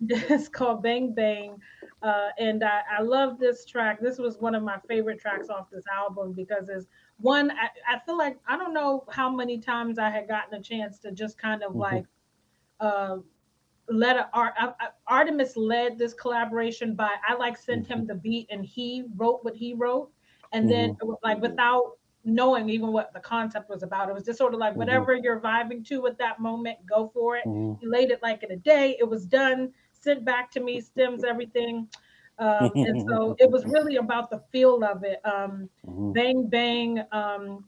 and 0.00 0.10
it's 0.10 0.48
called 0.48 0.82
Bang 0.82 1.12
Bang. 1.12 1.60
Uh, 2.02 2.28
and 2.38 2.62
I, 2.62 2.82
I 2.98 3.02
love 3.02 3.38
this 3.38 3.64
track. 3.64 4.00
This 4.00 4.18
was 4.18 4.38
one 4.38 4.54
of 4.54 4.62
my 4.62 4.78
favorite 4.88 5.20
tracks 5.20 5.48
off 5.48 5.70
this 5.70 5.84
album 5.92 6.32
because 6.32 6.68
it's 6.68 6.86
one, 7.18 7.50
I, 7.50 7.68
I 7.88 7.98
feel 8.00 8.18
like, 8.18 8.38
I 8.46 8.56
don't 8.56 8.74
know 8.74 9.04
how 9.10 9.30
many 9.30 9.58
times 9.58 9.98
I 9.98 10.10
had 10.10 10.28
gotten 10.28 10.54
a 10.54 10.62
chance 10.62 10.98
to 11.00 11.12
just 11.12 11.38
kind 11.38 11.62
of 11.62 11.74
Mhm. 11.74 11.80
like 11.80 12.06
uh, 12.80 13.18
let 13.88 14.16
a, 14.16 14.28
Ar, 14.34 14.54
I- 14.58 14.74
I- 14.80 14.88
Artemis 15.06 15.56
led 15.56 15.98
this 15.98 16.14
collaboration 16.14 16.94
by, 16.94 17.10
I 17.26 17.34
like 17.34 17.56
sent 17.58 17.86
him 17.86 18.06
the 18.06 18.14
beat 18.14 18.48
and 18.50 18.64
he 18.64 19.04
wrote 19.16 19.44
what 19.44 19.54
he 19.56 19.74
wrote. 19.74 20.10
And 20.52 20.68
then 20.70 20.90
like 21.22 21.40
without 21.40 21.98
knowing 22.24 22.68
even 22.70 22.92
what 22.92 23.12
the 23.12 23.20
concept 23.20 23.68
was 23.68 23.82
about, 23.82 24.08
it 24.08 24.14
was 24.14 24.24
just 24.24 24.38
sort 24.38 24.54
of 24.54 24.60
like 24.60 24.76
Mhm. 24.76 24.78
whatever 24.78 25.14
you're 25.14 25.40
vibing 25.40 25.86
to 25.88 26.06
at 26.06 26.18
that 26.18 26.40
moment, 26.40 26.78
go 26.86 27.10
for 27.12 27.36
it 27.36 27.44
mhm, 27.44 27.78
he 27.80 27.86
laid 27.88 28.10
it 28.10 28.22
like 28.22 28.42
in 28.42 28.52
a 28.52 28.56
day. 28.56 28.96
It 29.00 29.08
was 29.08 29.26
done, 29.26 29.72
sent 29.92 30.24
back 30.24 30.50
to 30.52 30.60
me, 30.60 30.80
stems, 30.80 31.24
everything. 31.24 31.88
Um, 32.38 32.70
and 32.84 33.00
so 33.08 33.34
it 33.38 33.50
was 33.50 33.64
really 33.66 33.96
about 33.96 34.30
the 34.30 34.38
feel 34.52 34.84
of 34.84 35.04
it. 35.04 35.20
Um, 35.24 35.68
mhm, 35.86 36.12
bang, 36.12 36.46
bang. 36.48 37.02
Um, 37.12 37.64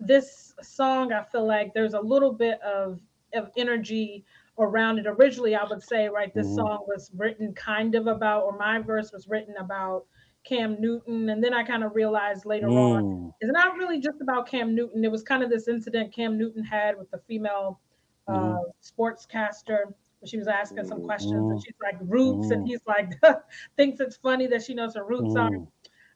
this 0.00 0.54
song, 0.62 1.12
I 1.12 1.22
feel 1.24 1.46
like 1.46 1.74
there's 1.74 1.94
a 1.94 2.00
little 2.00 2.32
bit 2.32 2.60
of, 2.62 3.00
of 3.34 3.50
energy 3.56 4.24
around 4.58 4.98
it. 4.98 5.06
Originally, 5.06 5.54
I 5.54 5.64
would 5.64 5.82
say, 5.82 6.08
right, 6.08 6.32
this 6.34 6.48
Mhm. 6.48 6.54
song 6.54 6.84
was 6.86 7.10
written 7.14 7.54
kind 7.54 7.94
of 7.94 8.06
about, 8.06 8.44
or 8.44 8.56
my 8.56 8.78
verse 8.78 9.12
was 9.12 9.28
written 9.28 9.56
about 9.56 10.06
Cam 10.44 10.80
Newton. 10.80 11.30
And 11.30 11.42
then 11.42 11.52
I 11.54 11.62
kind 11.64 11.84
of 11.84 11.94
realized 11.94 12.46
later 12.46 12.78
on, 12.78 13.02
mm, 13.02 13.34
it's 13.40 13.52
not 13.52 13.76
really 13.76 14.00
just 14.00 14.20
about 14.20 14.46
Cam 14.48 14.74
Newton. 14.74 15.04
It 15.04 15.10
was 15.10 15.22
kind 15.22 15.42
of 15.42 15.50
this 15.50 15.68
incident 15.68 16.12
Cam 16.14 16.38
Newton 16.38 16.64
had 16.64 16.96
with 16.98 17.10
the 17.10 17.18
female 17.18 17.80
uh, 18.28 18.58
sportscaster. 18.82 19.94
She 20.26 20.38
was 20.38 20.48
asking 20.48 20.84
some 20.84 21.00
questions, 21.02 21.50
and 21.50 21.58
Mhm. 21.58 21.64
she's 21.64 21.74
like 21.82 21.96
roots, 22.00 22.50
and 22.50 22.62
Mhm. 22.62 22.66
he's 22.66 22.80
like 22.86 23.12
thinks 23.76 24.00
it's 24.00 24.16
funny 24.16 24.46
that 24.48 24.62
she 24.62 24.74
knows 24.74 24.94
her 24.94 25.04
roots 25.04 25.36
are. 25.36 25.50
mm, 25.50 25.66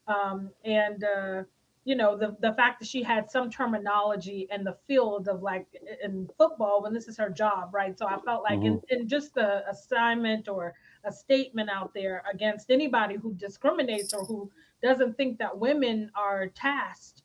Um, 0.06 0.52
and 0.64 1.04
uh, 1.04 1.44
you 1.84 1.94
know 1.94 2.16
the 2.16 2.36
the 2.40 2.52
fact 2.54 2.80
that 2.80 2.88
she 2.88 3.02
had 3.02 3.30
some 3.30 3.50
terminology 3.50 4.46
in 4.50 4.64
the 4.64 4.74
field 4.86 5.28
of 5.28 5.42
like 5.42 5.66
in 6.02 6.28
football 6.36 6.82
when 6.82 6.92
this 6.92 7.08
is 7.08 7.16
her 7.18 7.30
job, 7.30 7.70
right? 7.74 7.98
So 7.98 8.06
I 8.06 8.18
felt 8.18 8.42
like 8.42 8.64
in, 8.64 8.82
in 8.90 9.08
just 9.08 9.34
the 9.34 9.68
assignment 9.68 10.48
or 10.48 10.74
a 11.04 11.12
statement 11.12 11.70
out 11.70 11.94
there 11.94 12.22
against 12.30 12.70
anybody 12.70 13.16
who 13.16 13.34
discriminates 13.34 14.12
or 14.12 14.26
who 14.26 14.50
doesn't 14.82 15.16
think 15.16 15.38
that 15.38 15.58
women 15.58 16.10
are 16.14 16.48
tasked 16.48 17.22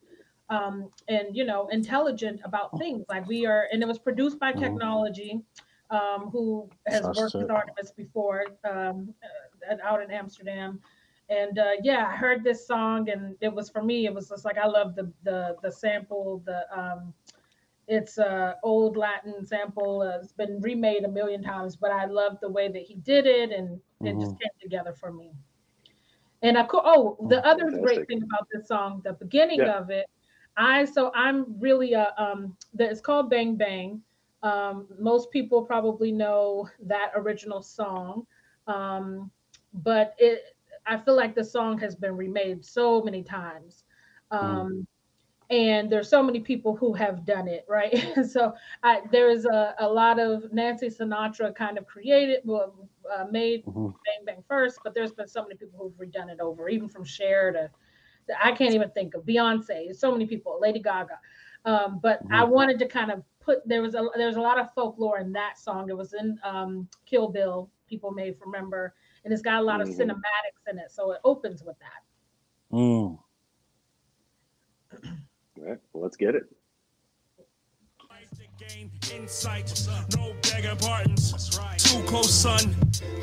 um, 0.50 0.92
and 1.08 1.36
you 1.36 1.44
know 1.44 1.68
intelligent 1.70 2.40
about 2.44 2.78
things 2.78 3.04
like 3.10 3.28
we 3.28 3.46
are 3.46 3.68
and 3.72 3.82
it 3.82 3.88
was 3.88 4.00
produced 4.00 4.40
by 4.40 4.52
technology 4.54 5.42
um, 5.96 6.30
who 6.32 6.70
has 6.88 7.10
That's 7.10 7.20
worked 7.20 7.40
with 7.40 7.50
it. 7.50 7.52
artemis 7.52 7.92
before 7.96 8.44
um, 8.70 9.14
uh, 9.72 9.76
out 9.84 10.02
in 10.02 10.12
amsterdam. 10.12 10.80
And 11.30 11.58
uh, 11.60 11.72
yeah 11.84 12.08
i 12.12 12.16
heard 12.16 12.44
this 12.44 12.68
song 12.68 13.10
and 13.10 13.36
it 13.42 13.54
was 13.54 13.70
for 13.70 13.84
me 13.84 14.06
it 14.06 14.14
was 14.14 14.30
just 14.30 14.46
like 14.46 14.58
i 14.58 14.68
love 14.68 14.96
the 14.96 15.12
the 15.24 15.56
the 15.64 15.72
sample 15.72 16.42
the 16.46 16.60
um 16.80 17.14
it's 17.88 18.18
a 18.18 18.56
old 18.64 18.98
latin 18.98 19.46
sample 19.46 20.02
uh, 20.02 20.20
it's 20.20 20.34
been 20.34 20.60
remade 20.62 21.04
a 21.06 21.10
million 21.10 21.42
times 21.42 21.76
but 21.76 21.92
i 21.92 22.06
love 22.06 22.38
the 22.42 22.50
way 22.50 22.68
that 22.68 22.82
he 22.84 22.96
did 22.96 23.26
it 23.26 23.52
and 23.52 23.80
it 24.04 24.20
just 24.20 24.36
came 24.40 24.50
together 24.62 24.94
for 24.94 25.12
me. 25.12 25.32
And 26.42 26.58
I 26.58 26.64
co- 26.66 26.82
oh 26.84 27.18
the 27.28 27.46
Mm, 27.46 27.46
other 27.46 27.72
great 27.72 28.06
thing 28.08 28.22
about 28.24 28.48
this 28.54 28.68
song 28.68 29.02
the 29.04 29.14
beginning 29.14 29.66
Yeah. 29.66 29.68
of 29.68 29.90
it 29.90 30.06
i 30.58 30.86
so 30.86 31.12
i'm 31.16 31.60
really 31.60 31.94
a 31.94 32.14
um 32.18 32.56
that 32.74 32.92
it's 32.92 33.02
called 33.02 33.30
bang 33.30 33.56
bang 33.56 34.02
um 34.46 34.88
most 35.00 35.32
people 35.32 35.64
probably 35.64 36.12
know 36.12 36.70
that 36.82 37.12
original 37.16 37.62
song. 37.64 38.26
Um 38.68 39.32
but 39.74 40.16
it 40.20 40.42
i 40.88 40.98
feel 40.98 41.16
like 41.16 41.36
the 41.36 41.44
song 41.44 41.80
has 41.80 41.96
been 41.96 42.16
remade 42.18 42.66
so 42.66 43.04
many 43.04 43.24
times. 43.24 43.86
Um 44.32 44.88
and 45.50 45.92
there's 45.92 46.10
so 46.10 46.24
many 46.24 46.40
people 46.40 46.76
who 46.76 46.94
have 46.94 47.26
done 47.26 47.48
it 47.48 47.66
right? 47.70 47.96
So 48.26 48.54
I, 48.84 49.02
there's 49.12 49.46
a, 49.46 49.76
a 49.80 49.88
lot 49.88 50.20
of 50.20 50.52
nancy 50.54 50.88
sinatra 50.88 51.56
kind 51.56 51.78
of 51.78 51.86
created 51.88 52.42
well 52.46 52.90
uh, 53.16 53.26
made 53.32 53.66
mhm. 53.66 53.94
bang 54.06 54.26
bang 54.26 54.44
first 54.48 54.80
but 54.84 54.94
there's 54.96 55.12
been 55.14 55.28
so 55.28 55.44
many 55.44 55.56
people 55.56 55.80
who've 55.80 56.08
redone 56.08 56.30
it 56.30 56.40
over 56.42 56.70
even 56.70 56.90
from 56.90 57.04
Cher 57.04 57.52
to 57.54 57.70
i 58.44 58.52
can't 58.52 58.74
even 58.74 58.90
think 58.92 59.14
of 59.16 59.24
beyonce. 59.26 59.96
So 59.96 60.12
many 60.12 60.26
people 60.26 60.58
lady 60.62 60.82
gaga. 60.82 61.20
Um, 61.66 62.00
but 62.02 62.26
i 62.32 62.44
Mhm. 62.44 62.46
wanted 62.46 62.80
to 62.80 62.88
kind 62.88 63.12
of 63.12 63.24
put 63.46 63.68
there 63.68 63.82
was 63.82 63.94
a 63.96 64.08
there's 64.16 64.36
a 64.38 64.42
lot 64.42 64.60
of 64.60 64.74
folklore 64.74 65.20
in 65.20 65.32
that 65.32 65.58
song 65.58 65.90
it 65.90 65.96
was 65.96 66.14
in 66.14 66.38
um, 66.44 66.88
kill 67.06 67.28
bill 67.30 67.70
people 67.88 68.12
may 68.12 68.36
remember 68.44 68.96
and 69.24 69.32
it's 69.32 69.42
got 69.44 69.62
a 69.62 69.64
lot 69.64 69.80
of 69.82 69.88
Mhm. 69.88 69.98
cinematics 70.00 70.68
in 70.70 70.80
it 70.80 70.90
so 70.92 71.12
it 71.12 71.22
opens 71.24 71.64
with 71.64 71.78
that 71.80 72.02
Mm. 72.72 73.20
All 75.58 75.64
right. 75.64 75.80
Well, 75.94 76.04
let's 76.04 76.18
get 76.18 76.36
it. 76.36 76.55
Gain 78.70 78.92
insight, 79.14 79.88
no 80.16 80.34
begging 80.42 80.78
pardons. 80.78 81.32
That's 81.32 81.58
right. 81.58 81.78
Too 81.78 82.02
close, 82.04 82.34
son. 82.34 82.76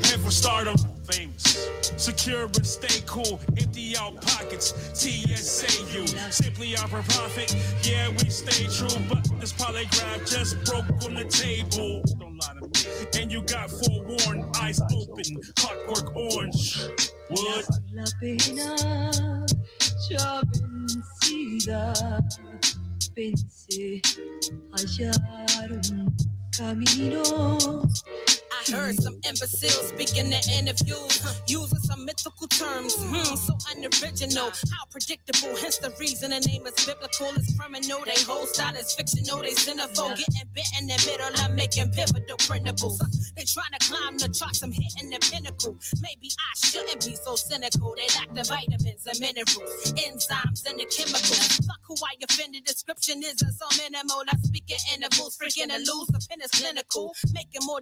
Head 0.03 0.19
for 0.19 0.31
stardom. 0.31 0.75
Famous. 1.09 1.69
Secure 1.97 2.45
and 2.45 2.65
stay 2.65 3.03
cool. 3.05 3.39
Empty 3.57 3.97
out 3.97 4.15
pockets. 4.21 4.73
TSAU. 4.93 6.07
Simply 6.31 6.77
our 6.77 6.87
profit. 6.87 7.55
Yeah, 7.83 8.09
we 8.09 8.29
stay 8.29 8.67
true, 8.67 9.03
but 9.09 9.23
this 9.39 9.53
polygraph 9.53 10.29
just 10.29 10.63
broke 10.65 10.89
on 11.03 11.15
the 11.15 11.25
table. 11.25 12.01
Don't 12.19 12.37
lie 12.37 12.53
to 12.59 12.61
me. 12.61 13.21
And 13.21 13.31
you 13.31 13.41
got 13.41 13.69
forewarned, 13.69 14.45
eyes 14.61 14.79
open, 14.81 15.41
clockwork 15.55 16.15
orange. 16.15 16.79
Wood. 17.29 17.65
Pensé 23.15 24.01
hallar 24.71 25.71
un 25.71 26.15
camino. 26.57 27.21
I 28.53 28.71
heard 28.71 28.95
some 29.01 29.15
imbeciles 29.27 29.89
speaking 29.89 30.31
in 30.31 30.41
interviews, 30.53 31.13
using 31.47 31.79
some 31.79 32.05
mythical 32.05 32.47
terms, 32.47 32.95
hmm, 32.97 33.35
so 33.35 33.57
unoriginal. 33.73 34.51
How 34.71 34.85
predictable, 34.91 35.55
hence 35.57 35.77
the 35.77 35.93
reason 35.99 36.31
the 36.31 36.39
name 36.39 36.65
is 36.67 36.77
biblical. 36.85 37.33
It's 37.35 37.57
criminal, 37.57 38.01
they 38.05 38.21
whole 38.23 38.45
style 38.45 38.75
is 38.75 38.93
fictional. 38.93 39.41
They 39.41 39.55
centerfold, 39.57 40.17
getting 40.17 40.49
bit 40.53 40.67
in 40.79 40.87
the 40.87 40.97
middle 41.07 41.33
of 41.33 41.51
making 41.55 41.91
pivotal 41.91 42.37
printables. 42.37 43.01
They 43.35 43.43
trying 43.43 43.73
to 43.73 43.81
climb 43.89 44.17
the 44.17 44.29
charts, 44.29 44.61
I'm 44.61 44.71
hitting 44.71 45.09
the 45.09 45.19
pinnacle. 45.19 45.75
Maybe 46.01 46.29
I 46.29 46.51
shouldn't 46.67 47.05
be 47.05 47.15
so 47.15 47.35
cynical. 47.35 47.95
They 47.97 48.07
lack 48.15 48.29
the 48.33 48.43
vitamins 48.45 49.07
and 49.09 49.19
minerals, 49.19 49.93
enzymes 49.97 50.61
and 50.69 50.77
the 50.79 50.85
chemicals. 50.85 51.57
Fuck 51.65 51.81
who 51.87 51.95
I 52.05 52.15
offended, 52.21 52.65
description 52.65 53.23
isn't 53.23 53.53
so 53.57 53.67
minimal. 53.81 54.23
I 54.29 54.37
speak 54.43 54.69
in 54.69 54.77
intervals, 54.93 55.37
begin 55.37 55.69
to 55.69 55.79
lose. 55.79 56.09
Pen 56.29 56.41
is 56.41 56.51
clinical, 56.51 57.13
making 57.33 57.65
more 57.65 57.81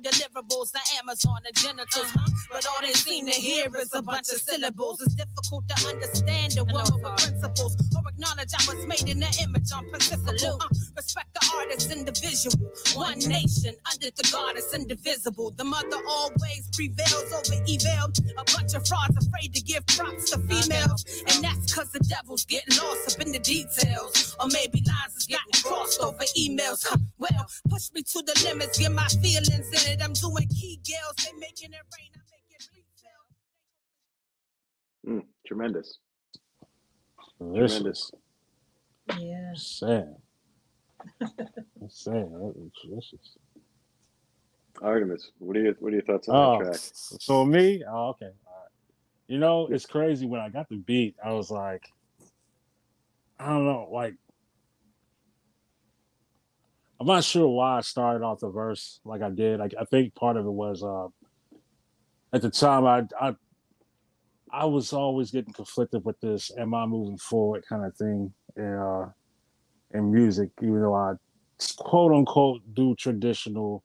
deliverables 0.62 0.72
than 0.72 0.82
Amazon 1.00 1.38
and 1.46 1.56
genitals? 1.56 2.14
But 2.52 2.66
all 2.68 2.82
they 2.82 2.94
seem 2.94 3.26
to 3.28 3.32
hear 3.34 3.68
is 3.78 3.94
a 3.94 4.02
bunch 4.02 4.30
of 4.30 4.42
syllables. 4.42 5.02
It's 5.02 5.16
difficult 5.16 5.68
to 5.70 5.88
understand 5.88 6.54
the 6.54 6.66
woman 6.66 7.02
with 7.04 7.18
principles 7.18 7.76
or 7.96 8.10
acknowledge 8.10 8.52
I 8.58 8.76
was 8.76 8.86
made 8.86 9.10
in 9.10 9.20
the 9.20 9.32
image 9.44 9.72
on 9.74 9.90
Pacific. 9.92 10.38
Uh, 10.44 10.58
respect 10.96 11.34
the 11.34 11.52
artist 11.58 11.92
individual. 11.92 12.72
One 12.96 13.20
nation 13.20 13.76
under 13.92 14.12
the 14.12 14.30
goddess 14.32 14.74
indivisible. 14.74 15.52
The 15.52 15.64
mother 15.64 15.98
always 16.08 16.70
prevails 16.74 17.32
over 17.34 17.64
evil. 17.66 18.12
A 18.38 18.44
bunch 18.56 18.74
of 18.74 18.88
frauds 18.88 19.18
afraid 19.18 19.54
to 19.56 19.62
give 19.62 19.86
props 19.88 20.32
to 20.32 20.40
females. 20.40 21.06
And 21.28 21.44
that's 21.44 21.74
cause 21.74 21.92
the 21.92 22.00
devil's 22.00 22.46
getting 22.46 22.78
lost 22.78 23.16
up 23.16 23.26
in 23.26 23.32
the 23.32 23.40
details. 23.40 24.36
Or 24.40 24.48
maybe 24.48 24.84
lines 24.88 25.16
is 25.18 25.26
getting 25.28 25.64
crossed 25.64 26.02
over 26.02 26.24
emails. 26.38 26.86
Huh, 26.88 26.98
Well, 27.18 27.48
push 27.70 27.92
me 27.94 28.04
to 28.04 28.22
the 28.26 28.36
limits, 28.48 28.78
get 28.80 28.92
my 28.92 29.08
feelings 29.08 29.68
in 29.70 29.94
it. 29.94 30.02
I'm 30.04 30.14
doing 30.14 30.48
key 30.54 30.80
girls, 30.88 31.16
they 31.18 31.38
making 31.40 31.72
it 31.74 31.86
rain. 31.98 32.12
I 32.16 32.22
make 32.32 32.46
it 32.50 32.70
bleed 32.72 32.86
till. 35.06 35.14
Mm, 35.14 35.26
tremendous. 35.46 36.00
Delicious. 37.40 38.12
Yeah. 39.20 39.52
Sad. 39.56 40.16
Sad. 41.90 42.14
That 42.14 42.30
was 42.32 42.72
delicious. 42.84 43.38
Artemis, 44.82 45.32
what 45.40 45.58
are 45.58 45.62
your 45.62 45.74
what 45.80 45.90
are 45.92 45.96
your 45.96 46.04
thoughts 46.04 46.30
on 46.30 46.36
Oh, 46.36 46.58
that 46.64 46.72
track? 46.72 46.80
so 46.82 47.46
me? 47.46 47.84
Oh, 47.88 48.10
okay. 48.10 48.26
All 48.48 48.54
right. 48.54 48.70
You 49.28 49.38
know, 49.40 49.68
it's 49.68 49.86
crazy. 49.86 50.26
When 50.26 50.42
I 50.42 50.50
got 50.50 50.70
the 50.70 50.78
beat, 50.78 51.16
I 51.24 51.34
was 51.34 51.52
like, 51.52 51.84
I 53.40 53.48
don't 53.48 53.66
know, 53.66 53.90
like, 53.92 54.16
I'm 57.02 57.08
not 57.08 57.24
sure 57.24 57.48
why 57.48 57.80
I 57.80 57.82
started 57.82 58.24
off 58.24 58.42
the 58.42 58.52
verse 58.52 59.00
like 59.04 59.24
I 59.24 59.32
did. 59.32 59.60
Like, 59.60 59.74
I 59.80 59.86
think 59.86 60.14
part 60.14 60.38
of 60.38 60.46
it 60.46 60.52
was, 60.52 60.84
uh, 60.84 61.08
at 62.32 62.44
the 62.44 62.52
time, 62.52 62.86
I, 62.86 63.08
I, 63.20 63.36
I 64.52 64.66
was 64.66 64.94
always 64.94 65.32
getting 65.32 65.52
conflicted 65.52 66.06
with 66.06 66.20
this 66.20 66.52
"Am 66.60 66.76
I 66.76 66.86
moving 66.86 67.18
forward?" 67.18 67.66
kind 67.68 67.84
of 67.84 67.96
thing, 67.98 68.32
in, 68.56 68.74
uh, 68.76 69.10
in 69.96 70.14
music. 70.14 70.52
Even 70.62 70.80
though 70.80 70.94
I, 70.94 71.14
quote 71.78 72.14
unquote, 72.14 72.62
do 72.76 72.94
traditional, 72.94 73.84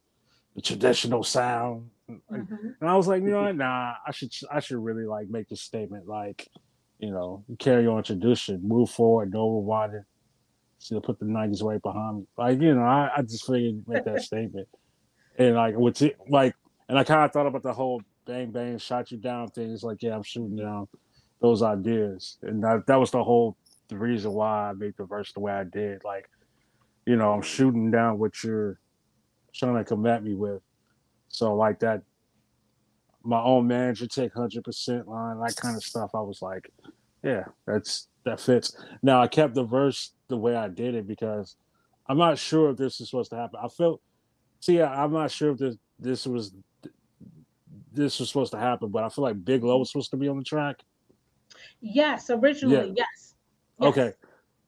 the 0.54 0.61
traditional 0.61 1.25
sound. 1.25 1.88
Mhm. 2.11 2.76
and 2.80 2.88
I 2.90 2.96
was 2.96 3.08
like, 3.08 3.23
you 3.23 3.30
know 3.30 3.44
what? 3.44 3.56
Nah, 3.56 3.94
I 4.06 4.12
should 4.12 4.30
I 4.52 4.61
should 4.61 4.76
really 4.78 5.06
like 5.06 5.30
make 5.30 5.49
this 5.49 5.62
statement 5.62 6.06
like, 6.06 6.46
you 6.99 7.11
know, 7.11 7.46
carry 7.58 7.87
on 7.87 8.02
tradition, 8.02 8.61
move 8.62 8.90
forward, 8.90 9.32
no 9.32 9.49
rewinding. 9.49 10.04
So 10.86 11.00
put 11.00 11.18
the 11.18 11.24
nineties 11.24 11.62
right 11.62 11.82
behind 11.82 12.18
me. 12.18 12.26
Like, 12.38 12.60
you 12.60 12.72
know, 12.72 12.82
I, 12.82 13.10
I 13.16 13.22
just 13.22 13.44
figured 13.44 13.82
make 13.88 14.04
that 14.04 14.22
statement. 14.30 14.68
And 15.36 15.56
like 15.56 15.74
what's 15.76 16.00
it 16.00 16.16
like 16.28 16.54
and 16.88 16.96
I 16.96 17.02
kind 17.02 17.24
of 17.24 17.32
thought 17.32 17.48
about 17.48 17.64
the 17.64 17.72
whole 17.72 18.00
bang 18.24 18.52
bang 18.52 18.78
shot 18.78 19.10
you 19.10 19.18
down 19.18 19.48
thing. 19.48 19.72
It's 19.72 19.82
like, 19.82 20.00
yeah, 20.00 20.14
I'm 20.14 20.22
shooting 20.22 20.54
down 20.54 20.86
those 21.40 21.60
ideas. 21.60 22.38
And 22.42 22.62
that 22.62 22.86
that 22.86 23.00
was 23.00 23.10
the 23.10 23.24
whole 23.24 23.56
the 23.88 23.98
reason 23.98 24.30
why 24.30 24.70
I 24.70 24.72
made 24.74 24.94
the 24.96 25.04
verse 25.06 25.32
the 25.32 25.40
way 25.40 25.52
I 25.52 25.64
did. 25.64 26.04
Like, 26.04 26.30
you 27.04 27.16
know, 27.16 27.32
I'm 27.32 27.42
shooting 27.42 27.90
down 27.90 28.20
what 28.20 28.44
you're 28.44 28.78
trying 29.52 29.74
to 29.74 29.84
come 29.84 30.06
at 30.06 30.22
me 30.22 30.34
with. 30.34 30.62
So 31.28 31.56
like 31.56 31.80
that, 31.80 32.02
my 33.25 33.42
own 33.42 33.66
manager 33.66 34.06
take 34.06 34.32
hundred 34.34 34.62
percent 34.62 35.08
line, 35.08 35.40
that 35.40 35.56
kind 35.56 35.75
of 35.75 35.82
stuff. 35.82 36.10
I 36.14 36.20
was 36.20 36.42
like, 36.42 36.70
yeah, 37.25 37.44
that's 37.66 38.06
that 38.25 38.38
fits. 38.38 38.76
Now 39.02 39.20
I 39.20 39.26
kept 39.26 39.54
the 39.54 39.64
verse 39.64 40.12
the 40.28 40.36
way 40.36 40.54
I 40.56 40.69
did 40.69 40.95
it 40.95 41.06
because 41.06 41.56
I'm 42.06 42.19
not 42.19 42.39
sure 42.39 42.71
if 42.71 42.76
this 42.76 43.00
is 43.00 43.10
supposed 43.10 43.30
to 43.30 43.36
happen. 43.36 43.60
I 43.62 43.69
felt, 43.69 44.00
see, 44.60 44.80
I'm 44.80 45.12
not 45.12 45.30
sure 45.30 45.52
if 45.52 45.58
this 45.58 45.76
this 45.99 46.26
was 46.26 46.52
this 47.93 48.21
was 48.21 48.28
supposed 48.28 48.52
to 48.52 48.58
happen, 48.58 48.91
but 48.91 49.04
I 49.04 49.08
feel 49.08 49.25
like 49.25 49.43
Big 49.45 49.65
Low 49.65 49.78
was 49.78 49.91
supposed 49.91 50.10
to 50.10 50.17
be 50.17 50.28
on 50.28 50.36
the 50.39 50.45
track. 50.45 50.76
Yes, 51.80 52.30
originally, 52.30 52.93
yes. 52.97 53.34
Yes. 53.78 53.89
Okay, 53.89 54.12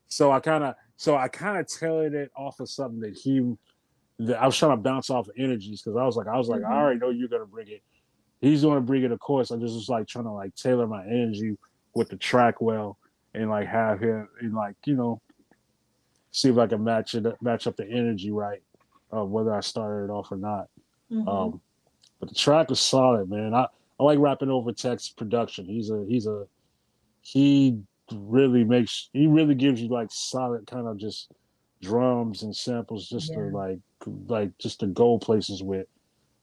so 0.07 0.33
I 0.33 0.40
kind 0.40 0.64
of 0.64 0.75
so 0.97 1.16
I 1.16 1.29
kind 1.29 1.59
of 1.59 1.66
tailored 1.66 2.14
it 2.14 2.31
off 2.37 2.61
of 2.61 2.68
something 2.68 3.01
that 3.01 3.16
he 3.16 3.55
that 4.21 4.40
I 4.40 4.47
was 4.47 4.57
trying 4.57 4.73
to 4.73 4.83
bounce 4.83 5.11
off 5.11 5.29
of 5.29 5.35
energies 5.38 5.83
because 5.83 5.97
I 5.97 6.05
was 6.05 6.16
like 6.16 6.27
I 6.27 6.37
was 6.37 6.49
like 6.49 6.62
Mhm. 6.62 6.71
I 6.71 6.81
already 6.81 7.01
know 7.01 7.11
you're 7.11 7.29
gonna 7.29 7.47
bring 7.47 7.68
it. 7.68 7.83
He's 8.40 8.62
gonna 8.62 8.81
bring 8.81 9.03
it, 9.03 9.12
of 9.12 9.21
course. 9.21 9.51
I 9.51 9.57
just 9.57 9.75
was 9.75 9.88
like 9.88 10.07
trying 10.07 10.25
to 10.25 10.33
like 10.33 10.55
tailor 10.55 10.87
my 10.87 11.05
energy 11.07 11.57
with 11.94 12.09
the 12.09 12.16
track 12.16 12.61
well 12.61 12.99
and 13.35 13.51
like 13.51 13.68
have 13.68 14.01
him 14.01 14.29
and 14.40 14.55
like 14.55 14.77
you 14.87 14.97
know 14.97 15.21
see 16.38 16.48
if 16.51 16.59
I 16.59 16.66
can 16.68 16.85
match 16.85 17.14
it 17.14 17.27
match 17.42 17.66
up 17.66 17.77
the 17.77 17.88
energy 17.90 18.31
right 18.31 18.62
of 19.11 19.31
whether 19.31 19.53
I 19.53 19.61
started 19.61 20.05
it 20.05 20.11
off 20.11 20.31
or 20.31 20.37
not. 20.37 20.68
Mhm. 21.11 21.27
Um, 21.29 21.61
but 22.20 22.29
the 22.29 22.35
track 22.35 22.70
was 22.70 22.81
solid, 22.81 23.29
man. 23.29 23.55
I, 23.55 23.66
I 23.98 24.03
like 24.03 24.18
rapping 24.18 24.51
over 24.51 24.72
Tech's 24.72 25.09
production. 25.09 25.66
He's 25.66 25.90
a 25.90 26.05
he's 26.09 26.27
a 26.27 26.46
he 27.22 27.81
really 28.12 28.64
makes 28.64 29.11
he 29.12 29.27
really 29.27 29.55
gives 29.55 29.83
you 29.83 29.88
like 29.88 30.09
solid 30.11 30.66
kind 30.66 30.87
of 30.87 30.96
just 30.96 31.31
drums 31.83 32.42
and 32.42 32.55
samples 32.55 33.09
just 33.09 33.33
to 33.33 33.40
like 33.40 33.79
like 34.29 34.57
just 34.59 34.81
to 34.81 34.87
go 34.87 35.18
places 35.18 35.62
with. 35.62 35.87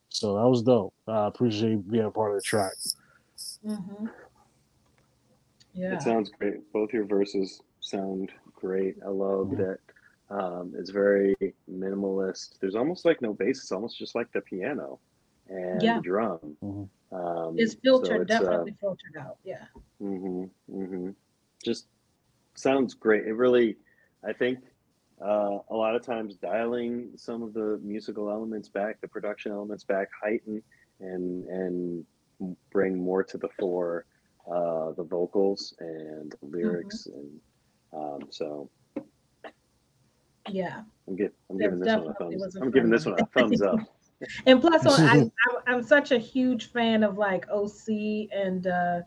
So 0.10 0.36
that 0.36 0.48
was 0.48 0.62
dope. 0.62 0.94
I 1.08 1.28
appreciate 1.28 1.90
being 1.90 2.06
a 2.06 2.12
part 2.12 2.32
of 2.32 2.38
the 2.38 2.42
track. 2.44 2.74
Mhm. 3.66 4.10
Yeah. 5.74 5.94
It 5.94 6.02
sounds 6.02 6.30
great. 6.38 6.72
Both 6.74 6.94
your 6.94 7.06
verses 7.06 7.62
sound 7.82 8.32
great. 8.66 8.96
I 9.06 9.10
love 9.10 9.52
that 9.58 9.80
um, 10.30 10.74
it's 10.78 10.90
very 10.90 11.36
minimalist. 11.72 12.60
There's 12.60 12.76
almost 12.76 13.06
like 13.06 13.22
no 13.22 13.34
bass. 13.34 13.60
It's 13.60 13.72
almost 13.72 13.98
just 13.98 14.16
like 14.16 14.32
the 14.32 14.42
piano 14.42 15.00
and 15.48 15.82
Yeah. 15.82 15.98
the 15.98 16.02
drum. 16.02 16.58
Mhm. 16.64 16.90
Um, 17.12 17.60
It's 17.60 17.74
so 17.74 17.80
filtered, 17.84 18.22
it's, 18.24 18.36
uh, 18.36 18.40
definitely 18.40 18.76
filtered 18.80 19.18
out. 19.18 19.38
Yeah. 19.44 19.66
Mm-hmm, 20.02 20.46
mm-hmm. 20.76 21.10
Just 21.64 21.88
sounds 22.56 22.94
great. 22.94 23.28
It 23.28 23.34
really, 23.34 23.78
I 24.24 24.34
think, 24.34 24.60
uh, 25.22 25.60
a 25.70 25.76
lot 25.76 25.96
of 25.96 26.02
times 26.02 26.36
dialing 26.36 27.12
some 27.16 27.42
of 27.44 27.54
the 27.54 27.80
musical 27.84 28.30
elements 28.30 28.68
back, 28.68 29.00
the 29.02 29.08
production 29.08 29.52
elements 29.52 29.84
back, 29.84 30.10
heighten 30.22 30.62
and 31.00 31.46
and 31.48 32.06
bring 32.72 32.98
more 32.98 33.24
to 33.24 33.38
the 33.38 33.48
fore 33.60 34.06
uh, 34.52 34.92
the 34.92 35.04
vocals 35.04 35.74
and 35.80 36.32
the 36.42 36.46
lyrics, 36.48 37.06
and 37.08 37.40
um, 37.96 38.20
so 38.30 38.70
Yeah. 40.50 40.84
I'm, 41.08 41.18
gi- 41.18 41.30
I'm 41.50 41.58
giving 41.58 41.80
this 41.80 41.96
one 41.96 42.08
a 42.08 42.14
thumbs. 42.14 42.56
A 42.56 42.62
I'm 42.62 42.72
giving 42.72 42.90
this 42.90 43.06
one 43.06 43.16
one. 43.16 43.24
a 43.24 43.40
thumbs 43.40 43.62
up. 43.62 43.80
And 44.46 44.62
plus, 44.62 44.86
I, 44.86 45.18
I, 45.68 45.72
I'm 45.72 45.84
such 45.84 46.12
a 46.12 46.18
huge 46.18 46.72
fan 46.72 47.04
of 47.04 47.18
like 47.18 47.46
OC 47.50 48.30
and 48.34 48.66
uh, 48.66 49.02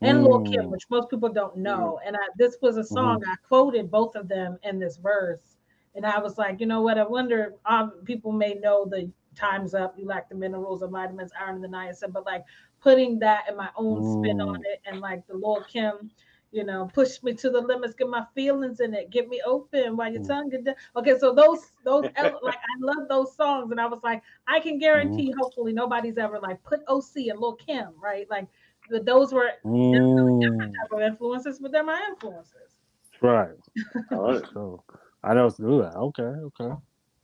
and 0.00 0.24
Lil 0.24 0.40
Kim, 0.40 0.64
Mm. 0.66 0.70
which 0.70 0.84
most 0.90 1.10
people 1.10 1.28
don't 1.28 1.56
know. 1.58 2.00
And 2.04 2.16
I, 2.16 2.20
this 2.38 2.56
was 2.62 2.76
a 2.78 2.84
song 2.84 3.22
I 3.26 3.34
quoted 3.46 3.90
both 3.90 4.14
of 4.16 4.26
them 4.26 4.58
in 4.62 4.78
this 4.78 4.96
verse, 4.96 5.58
and 5.94 6.06
I 6.06 6.18
was 6.18 6.38
like, 6.38 6.60
you 6.60 6.66
know 6.66 6.80
what? 6.80 6.96
I 6.98 7.04
wonder. 7.06 7.54
Um, 7.66 7.92
people 8.04 8.32
may 8.32 8.54
know 8.54 8.86
the 8.86 9.10
times 9.36 9.74
up. 9.74 9.94
You 9.98 10.06
lack 10.06 10.30
the 10.30 10.34
minerals 10.34 10.80
and 10.82 10.90
vitamins, 10.92 11.30
iron, 11.38 11.56
and 11.56 11.64
the 11.64 11.68
niacin, 11.68 12.10
but 12.12 12.24
like 12.24 12.44
putting 12.80 13.18
that 13.18 13.44
in 13.50 13.56
my 13.56 13.68
own 13.76 14.02
spin 14.02 14.40
on 14.40 14.60
Mm. 14.60 14.72
it, 14.72 14.80
and 14.86 15.00
like 15.00 15.26
the 15.26 15.34
Lil 15.34 15.62
Kim. 15.70 16.10
You 16.50 16.64
know, 16.64 16.88
push 16.94 17.22
me 17.22 17.34
to 17.34 17.50
the 17.50 17.60
limits, 17.60 17.94
get 17.94 18.08
my 18.08 18.24
feelings 18.34 18.80
in 18.80 18.94
it, 18.94 19.10
get 19.10 19.28
me 19.28 19.42
open 19.44 19.96
while 19.96 20.10
your 20.10 20.22
Mm. 20.22 20.28
tongue 20.28 20.48
get 20.48 20.64
down. 20.64 20.76
Okay, 20.96 21.18
so 21.18 21.34
those 21.34 21.72
those 21.84 22.04
like 22.42 22.56
I 22.56 22.74
love 22.80 23.08
those 23.08 23.36
songs, 23.36 23.70
and 23.70 23.80
I 23.80 23.86
was 23.86 24.00
like, 24.02 24.22
I 24.46 24.58
can 24.60 24.78
guarantee, 24.78 25.32
hopefully, 25.38 25.72
nobody's 25.74 26.16
ever 26.16 26.38
like 26.38 26.62
put 26.64 26.80
OC 26.88 27.28
and 27.28 27.38
Lil 27.38 27.56
Kim, 27.56 27.88
right? 28.02 28.28
Like 28.30 28.48
the, 28.88 29.00
those 29.00 29.32
were 29.32 29.50
Mm. 29.64 30.40
Different 30.40 30.74
type 30.74 30.92
of 30.92 31.00
influences, 31.02 31.58
but 31.58 31.72
they're 31.72 31.84
my 31.84 32.02
influences. 32.08 32.76
Right. 33.20 33.50
I 34.10 34.14
love 34.14 34.36
it. 34.36 34.48
So 34.54 34.82
I 35.22 35.34
don't 35.34 35.56
do 35.56 35.82
that. 35.82 35.96
Okay. 35.96 36.22
Okay. 36.22 36.74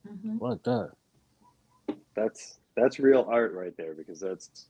Mhm. 0.07 0.39
Like 0.39 0.61
that. 0.63 0.91
That's 2.15 2.59
that's 2.75 2.99
real 2.99 3.25
art 3.29 3.53
right 3.53 3.75
there 3.77 3.93
because 3.93 4.19
that's 4.19 4.67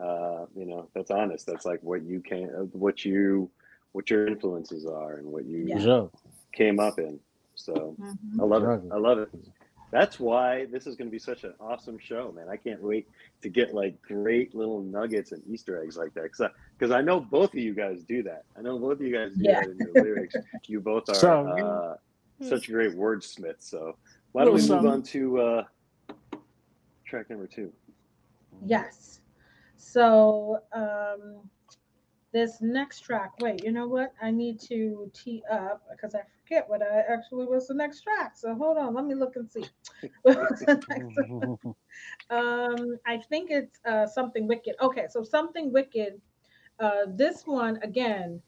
uh, 0.00 0.46
you 0.54 0.66
know 0.66 0.88
that's 0.94 1.10
honest. 1.10 1.46
That's 1.46 1.64
like 1.66 1.80
what 1.82 2.02
you 2.02 2.20
can, 2.20 2.46
what 2.72 3.04
you, 3.04 3.50
what 3.92 4.10
your 4.10 4.26
influences 4.26 4.86
are, 4.86 5.14
and 5.16 5.26
what 5.26 5.44
you 5.44 5.64
Yeah. 5.66 6.06
Came 6.52 6.80
up 6.80 6.98
in. 6.98 7.20
So 7.54 7.94
Mhm. 7.98 8.40
I 8.40 8.44
love 8.44 8.62
it. 8.64 8.92
I 8.92 8.96
love 8.98 9.18
it. 9.18 9.28
That's 9.90 10.20
why 10.20 10.66
this 10.66 10.86
is 10.86 10.96
going 10.96 11.08
to 11.08 11.10
be 11.12 11.18
such 11.18 11.44
an 11.44 11.54
awesome 11.60 11.98
show, 11.98 12.30
man. 12.32 12.48
I 12.48 12.56
can't 12.56 12.82
wait 12.82 13.08
to 13.40 13.48
get 13.48 13.72
like 13.74 14.00
great 14.02 14.54
little 14.54 14.82
nuggets 14.82 15.32
and 15.32 15.42
Easter 15.48 15.82
eggs 15.82 15.96
like 15.96 16.12
that 16.14 16.24
because 16.24 16.40
I, 16.42 16.50
'cause 16.78 16.90
I 16.90 17.00
know 17.00 17.20
both 17.20 17.50
of 17.54 17.58
you 17.58 17.72
guys 17.74 18.02
do 18.02 18.22
that. 18.24 18.44
I 18.56 18.60
know 18.60 18.78
both 18.78 19.00
of 19.00 19.02
you 19.02 19.12
guys 19.12 19.34
do 19.34 19.44
Yeah. 19.44 19.60
that 19.62 19.70
in 19.70 19.78
your 19.78 19.92
lyrics. 20.04 20.34
You 20.68 20.80
both 20.80 21.08
are 21.08 21.14
So- 21.14 21.46
uh, 21.48 21.96
such 22.42 22.68
great 22.70 22.92
wordsmiths. 22.94 23.62
So 23.62 23.96
why 24.32 24.44
don't 24.44 24.54
we 24.54 24.68
move 24.68 24.84
on 24.86 25.02
to 25.04 25.40
uh, 25.40 25.64
track 27.04 27.30
number 27.30 27.46
two? 27.46 27.72
Yes. 28.64 29.20
So 29.76 30.62
um, 30.72 31.48
this 32.32 32.60
next 32.60 33.00
track. 33.00 33.32
Wait, 33.38 33.62
you 33.64 33.72
know 33.72 33.86
what? 33.88 34.12
I 34.22 34.30
need 34.30 34.60
to 34.68 35.10
tee 35.14 35.42
up 35.50 35.82
because 35.90 36.14
I 36.14 36.22
forget 36.42 36.68
what 36.68 36.82
I 36.82 37.00
actually 37.12 37.46
was 37.46 37.68
the 37.68 37.74
next 37.74 38.02
track. 38.02 38.36
So 38.36 38.54
hold 38.54 38.78
on, 38.78 38.94
let 38.94 39.04
me 39.06 39.14
look 39.14 39.36
and 39.36 39.48
see. 39.50 39.64
What 40.22 40.36
was 40.50 40.64
the 40.64 40.82
next 40.88 41.18
um, 42.30 42.98
I 43.06 43.18
think 43.18 43.50
it's 43.50 43.80
uh, 43.84 44.06
something 44.06 44.46
wicked. 44.46 44.74
Okay, 44.80 45.06
so 45.10 45.22
something 45.22 45.72
wicked. 45.72 46.20
Uh, 46.78 47.06
this 47.08 47.46
one 47.46 47.78
again, 47.82 48.40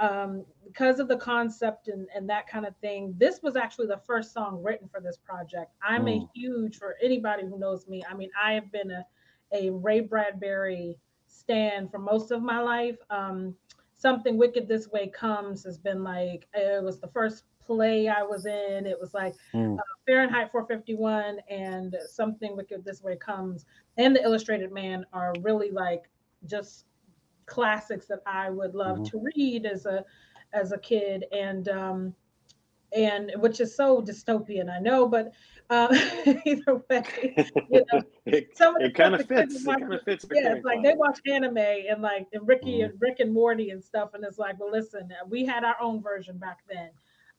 um, 0.00 0.44
because 0.66 0.98
of 1.00 1.08
the 1.08 1.16
concept 1.16 1.88
and, 1.88 2.06
and 2.14 2.28
that 2.28 2.46
kind 2.48 2.66
of 2.66 2.76
thing. 2.76 3.14
This 3.18 3.40
was 3.42 3.56
actually 3.56 3.86
the 3.88 4.00
first 4.06 4.32
song 4.32 4.62
written 4.62 4.88
for 4.88 5.00
this 5.00 5.18
project. 5.18 5.72
I'm 5.82 6.08
a 6.08 6.20
Mm. 6.20 6.28
huge 6.34 6.76
for 6.76 6.96
anybody 7.02 7.44
who 7.44 7.58
knows 7.58 7.88
me. 7.88 8.02
I 8.08 8.14
mean, 8.14 8.30
I 8.40 8.52
have 8.54 8.70
been 8.72 8.90
a 8.90 9.04
a 9.52 9.70
Ray 9.70 10.00
Bradbury 10.00 10.98
stan 11.42 11.88
for 11.88 11.98
most 11.98 12.30
of 12.30 12.42
my 12.42 12.60
life. 12.60 12.98
Um, 13.10 13.54
something 13.94 14.38
wicked 14.38 14.68
this 14.68 14.88
way 14.90 15.08
comes 15.08 15.64
has 15.64 15.78
been 15.78 16.02
like 16.04 16.48
it 16.54 16.82
was 16.82 17.00
the 17.00 17.08
first 17.08 17.44
play 17.60 18.08
I 18.08 18.22
was 18.22 18.46
in. 18.46 18.86
It 18.86 18.98
was 19.00 19.14
like 19.14 19.36
Mm. 19.54 19.78
Fahrenheit 20.06 20.50
451 20.50 21.40
and 21.50 21.96
Something 22.06 22.56
Wicked 22.56 22.84
This 22.84 23.02
Way 23.02 23.16
Comes 23.16 23.66
and 23.98 24.14
The 24.16 24.22
Illustrated 24.22 24.72
Man 24.72 25.06
are 25.12 25.32
really 25.42 25.70
like 25.70 26.08
just 26.46 26.86
classics 27.46 28.06
that 28.06 28.20
I 28.26 28.50
would 28.50 28.74
love 28.74 28.98
Mhm. 28.98 29.04
to 29.04 29.22
read 29.36 29.66
as 29.66 29.86
a 29.86 30.04
as 30.52 30.72
a 30.72 30.78
kid 30.78 31.24
and 31.32 31.68
um 31.68 32.14
and 32.94 33.32
which 33.36 33.60
is 33.60 33.74
so 33.74 34.00
dystopian 34.02 34.70
I 34.70 34.78
know 34.78 35.08
but 35.08 35.32
uh, 35.70 35.88
either 36.44 36.82
way 36.90 37.04
you 37.70 37.84
know 37.92 38.02
it 38.26 38.56
some 38.56 38.76
of 38.76 38.82
the 38.82 38.88
it 38.88 38.94
kind 38.94 39.14
of 39.14 39.22
stuff 39.22 39.28
the 39.28 39.34
kids 39.34 39.54
fits. 39.54 39.66
It 39.66 39.78
kind 39.78 39.92
of 39.94 40.02
fits. 40.04 40.26
yeah, 40.32 40.54
it's 40.54 40.64
like 40.64 40.82
they 40.82 40.94
watch 40.94 41.20
anime 41.26 41.56
and 41.58 42.02
like 42.02 42.26
and 42.32 42.46
Ricky 42.46 42.80
Mhm. 42.80 42.84
and 42.86 42.94
Rick 43.00 43.20
and 43.20 43.32
Morty 43.32 43.70
and 43.70 43.82
stuff, 43.82 44.14
and 44.14 44.24
it's 44.24 44.38
like, 44.38 44.58
well, 44.60 44.70
listen, 44.70 45.10
we 45.28 45.44
had 45.44 45.64
our 45.64 45.76
own 45.80 46.02
version 46.02 46.36
back 46.38 46.60
then, 46.68 46.90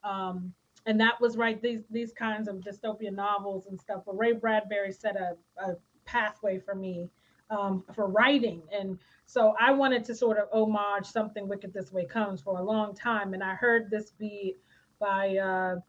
um, 0.03 0.53
and 0.85 0.99
that 0.99 1.19
was 1.21 1.37
right. 1.37 1.61
These 1.61 1.83
these 1.91 2.11
kinds 2.13 2.47
of 2.47 2.55
dystopian 2.57 3.13
novels 3.13 3.67
and 3.67 3.79
stuff. 3.79 4.03
But 4.05 4.17
Ray 4.17 4.33
Bradbury 4.33 4.91
set 4.91 5.15
a, 5.15 5.35
a 5.63 5.75
pathway 6.05 6.57
for 6.59 6.75
me 6.75 7.09
um, 7.49 7.83
for 7.93 8.07
writing, 8.07 8.63
and 8.71 8.97
so 9.25 9.53
I 9.59 9.71
wanted 9.71 10.03
to 10.05 10.15
sort 10.15 10.37
of 10.37 10.47
homage 10.51 11.05
something 11.05 11.47
wicked 11.47 11.73
this 11.73 11.91
way 11.91 12.05
comes 12.05 12.41
for 12.41 12.57
a 12.59 12.63
long 12.63 12.95
time, 12.95 13.33
and 13.33 13.43
I 13.43 13.53
heard 13.53 13.89
this 13.91 14.11
beat 14.11 14.57
by. 15.03 15.37
Uh, 15.37 15.79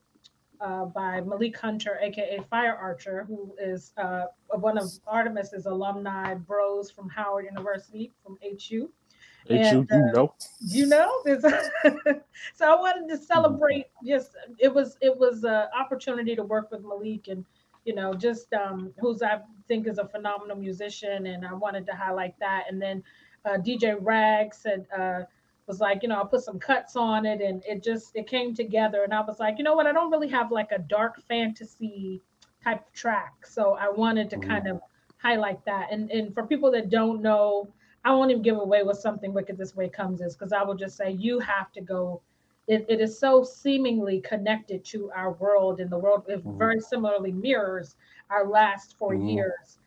uh, 0.60 0.86
by 0.86 1.20
Malik 1.20 1.58
Hunter, 1.58 1.98
aka 2.00 2.38
Fire 2.48 2.74
Archer, 2.74 3.24
who 3.28 3.54
is 3.60 3.92
uh, 3.98 4.26
one 4.60 4.78
of 4.78 4.88
Artemis's 5.06 5.66
alumni 5.66 6.34
bros 6.34 6.90
from 6.90 7.08
Howard 7.10 7.44
University 7.44 8.12
from 8.22 8.38
HU. 8.42 8.56
You, 8.70 8.90
And, 9.50 9.90
you 9.90 9.96
uh, 9.96 10.12
know. 10.12 10.34
You 10.60 10.86
know, 10.86 11.10
so 12.54 12.72
I 12.72 12.80
wanted 12.80 13.08
to 13.10 13.18
celebrate. 13.18 13.86
Just 14.06 14.30
it 14.58 14.72
was 14.72 14.96
it 15.02 15.14
was 15.14 15.44
an 15.44 15.66
opportunity 15.78 16.34
to 16.34 16.42
work 16.42 16.70
with 16.70 16.82
Malik 16.82 17.28
and 17.28 17.44
you 17.84 17.94
know 17.94 18.14
just 18.14 18.52
um, 18.54 18.94
who's 18.98 19.22
I 19.22 19.40
think 19.68 19.86
is 19.86 19.98
a 19.98 20.08
phenomenal 20.08 20.56
musician, 20.56 21.26
and 21.26 21.44
I 21.44 21.52
wanted 21.52 21.84
to 21.86 21.92
highlight 21.92 22.38
that. 22.40 22.64
And 22.70 22.80
then 22.80 23.02
uh, 23.44 23.58
DJ 23.58 23.96
Rag 24.00 24.54
said. 24.54 24.86
Uh, 24.96 25.22
was 25.66 25.80
like, 25.80 26.02
you 26.02 26.08
know, 26.08 26.20
I 26.20 26.24
put 26.26 26.42
some 26.42 26.58
cuts 26.58 26.96
on 26.96 27.24
it 27.26 27.40
and 27.40 27.62
it 27.66 27.82
just 27.82 28.14
it 28.14 28.26
came 28.26 28.54
together. 28.54 29.02
And 29.04 29.12
I 29.14 29.20
was 29.20 29.38
like, 29.40 29.58
you 29.58 29.64
know 29.64 29.74
what, 29.74 29.86
I 29.86 29.92
don't 29.92 30.10
really 30.10 30.28
have 30.28 30.50
like 30.50 30.72
a 30.72 30.78
dark 30.78 31.20
fantasy 31.28 32.22
type 32.62 32.86
of 32.86 32.92
track. 32.92 33.46
So 33.46 33.74
I 33.74 33.88
wanted 33.90 34.30
to 34.30 34.36
Mhm. 34.36 34.38
kind 34.38 34.66
of 34.68 34.80
highlight 35.18 35.64
that. 35.66 35.88
And 35.92 36.10
and 36.10 36.34
for 36.34 36.46
people 36.46 36.70
that 36.72 36.90
don't 36.90 37.22
know, 37.22 37.68
I 38.04 38.12
won't 38.12 38.30
even 38.30 38.42
give 38.42 38.56
away 38.58 38.82
what 38.82 38.96
something 38.96 39.32
wicked 39.32 39.58
this 39.58 39.74
way 39.74 39.88
comes 39.88 40.20
is 40.20 40.34
because 40.36 40.52
I 40.52 40.62
will 40.62 40.74
just 40.74 40.96
say 40.96 41.10
you 41.12 41.38
have 41.40 41.72
to 41.72 41.80
go. 41.80 42.20
It, 42.66 42.86
it 42.88 43.00
is 43.00 43.18
so 43.18 43.42
seemingly 43.42 44.20
connected 44.20 44.84
to 44.86 45.10
our 45.14 45.32
world 45.32 45.80
and 45.80 45.90
the 45.90 45.98
world 45.98 46.24
it 46.28 46.42
Mhm. 46.44 46.58
very 46.58 46.80
similarly 46.80 47.32
mirrors 47.32 47.96
our 48.30 48.46
last 48.48 48.96
4 48.96 49.14
Mhm. 49.14 49.26
years 49.26 49.78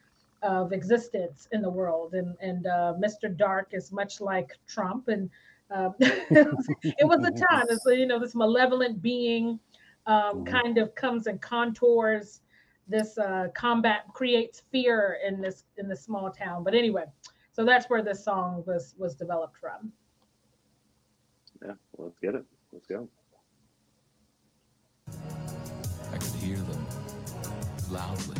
of 0.41 0.71
existence 0.73 1.47
in 1.51 1.61
the 1.61 1.69
world. 1.69 2.13
And 2.13 2.35
and 2.41 2.65
uh, 2.67 2.93
Mr. 2.99 3.27
Dark 3.29 3.69
is 3.73 3.91
much 3.91 4.21
like 4.21 4.57
Trump 4.67 5.07
and 5.07 5.29
um, 5.71 5.95
it 5.99 7.08
was 7.08 7.19
a 7.25 7.32
time. 7.32 7.65
It's 7.69 7.86
you 7.86 8.06
know 8.06 8.19
this 8.19 8.36
malevolent 8.36 9.01
being 9.01 9.60
um, 10.06 10.43
Mhm. 10.43 10.45
kind 10.45 10.77
of 10.77 10.95
comes 10.95 11.27
and 11.27 11.41
contours 11.41 12.41
this 12.88 13.17
uh, 13.17 13.47
combat, 13.53 14.06
creates 14.13 14.63
fear 14.71 15.17
in 15.25 15.41
this 15.41 15.65
in 15.77 15.88
this 15.88 16.03
small 16.03 16.32
town. 16.32 16.63
But 16.63 16.73
anyway, 16.73 17.03
so 17.51 17.65
that's 17.65 17.89
where 17.89 18.01
this 18.01 18.23
song 18.23 18.63
was 18.65 18.95
was 18.97 19.15
developed 19.15 19.58
from. 19.58 19.91
Yeah, 21.62 21.73
well, 21.93 22.08
let's 22.08 22.19
get 22.19 22.36
it. 22.36 22.45
Let's 22.71 22.86
go. 22.86 23.10
I 26.13 26.17
could 26.17 26.36
hear 26.36 26.58
them 26.58 26.86
loudly. 27.89 28.38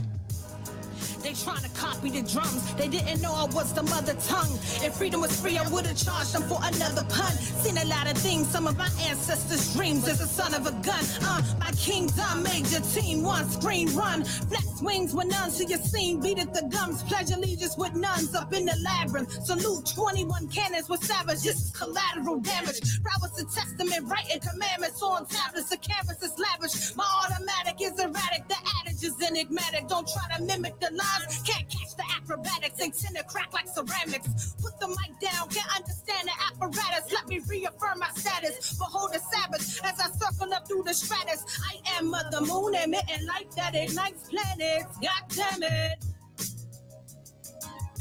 They 1.28 1.34
trying 1.34 1.62
to 1.62 1.70
copy 1.72 2.10
the 2.10 2.22
drums. 2.22 2.74
They 2.76 2.88
didn't 2.88 3.22
know 3.22 3.34
I 3.34 3.48
was 3.54 3.74
the 3.74 3.84
mother 3.84 4.14
tongue. 4.14 4.54
If 4.80 4.96
freedom 4.96 5.20
was 5.20 5.42
free, 5.42 5.58
I 5.58 5.68
would 5.68 5.86
have 5.86 5.98
charged 5.98 6.32
them 6.32 6.44
for 6.44 6.58
another 6.64 7.04
pun. 7.10 7.34
Seen 7.60 7.78
a 7.78 7.84
lot 7.84 8.10
of 8.10 8.18
things, 8.18 8.48
some 8.48 8.66
of 8.66 8.78
my 8.78 8.88
ancestors' 9.02 9.74
dreams 9.74 10.08
as 10.08 10.22
a 10.22 10.26
son 10.26 10.54
of 10.54 10.66
a 10.66 10.72
gun. 10.72 11.04
Uh, 11.22 11.42
my 11.60 11.72
kingdom 11.72 12.44
major 12.44 12.80
team, 12.80 13.24
one 13.24 13.44
screen 13.50 13.94
run. 13.94 14.24
Flex 14.24 14.82
wings 14.82 15.14
when 15.14 15.28
none 15.28 15.52
see 15.52 15.66
your 15.66 15.80
scene. 15.80 16.22
Beat 16.22 16.40
at 16.40 16.54
the 16.54 16.64
gums, 16.72 17.04
pledge 17.04 17.32
allegiance 17.32 17.76
with 17.78 17.94
nuns 17.94 18.34
up 18.34 18.54
in 18.54 18.64
the 18.64 18.78
labyrinth. 18.86 19.32
Salute 19.46 19.86
21 19.86 20.48
cannons 20.48 20.88
with 20.88 21.04
savage, 21.04 21.44
collateral 21.74 22.40
damage. 22.40 22.80
Prowess 23.04 23.38
and 23.38 23.52
testament, 23.52 24.10
writing 24.10 24.40
commandments 24.40 25.04
on 25.04 25.26
tablets. 25.26 25.70
The 25.70 25.78
canvas 25.78 26.24
is 26.24 26.40
lavish. 26.40 26.96
My 26.96 27.04
automatic 27.26 27.82
is 27.82 28.00
erratic. 28.00 28.48
The 28.48 28.56
adage 28.80 29.04
is 29.04 29.22
enigmatic. 29.22 29.90
Don't 29.90 30.08
try 30.08 30.38
to 30.38 30.44
mimic 30.44 30.80
the 30.80 30.92
lines. 31.20 31.42
Can't 31.44 31.70
catch 31.70 31.96
the 31.98 32.06
acrobatics. 32.18 32.82
Ain't 32.82 32.96
to 32.96 33.24
crack 33.26 33.54
like 33.54 33.68
ceramics. 33.68 34.56
Put 34.62 34.80
the 34.80 34.88
mic 34.90 35.20
down. 35.22 35.50
Can't 35.50 35.76
understand 35.76 36.30
the 36.30 36.34
apparatus. 36.52 37.12
Let 37.14 37.28
me 37.30 37.40
reaffirm 37.48 38.00
my 38.00 38.10
status. 38.16 38.78
Behold 38.78 39.14
the 39.14 39.20
Sabbath 39.20 39.82
as 39.86 40.00
I 40.00 40.10
circle 40.12 40.54
up 40.54 40.68
through 40.68 40.84
the 40.84 40.94
stratus. 40.94 41.44
I 41.72 42.00
am 42.00 42.12
Mother 42.12 42.42
Moon 42.42 42.76
emitting 42.76 43.26
light 43.28 43.52
that 43.58 43.76
ignites 43.76 44.30
planets. 44.30 44.98
God 45.02 45.24
damn 45.36 45.64
it. 45.64 45.94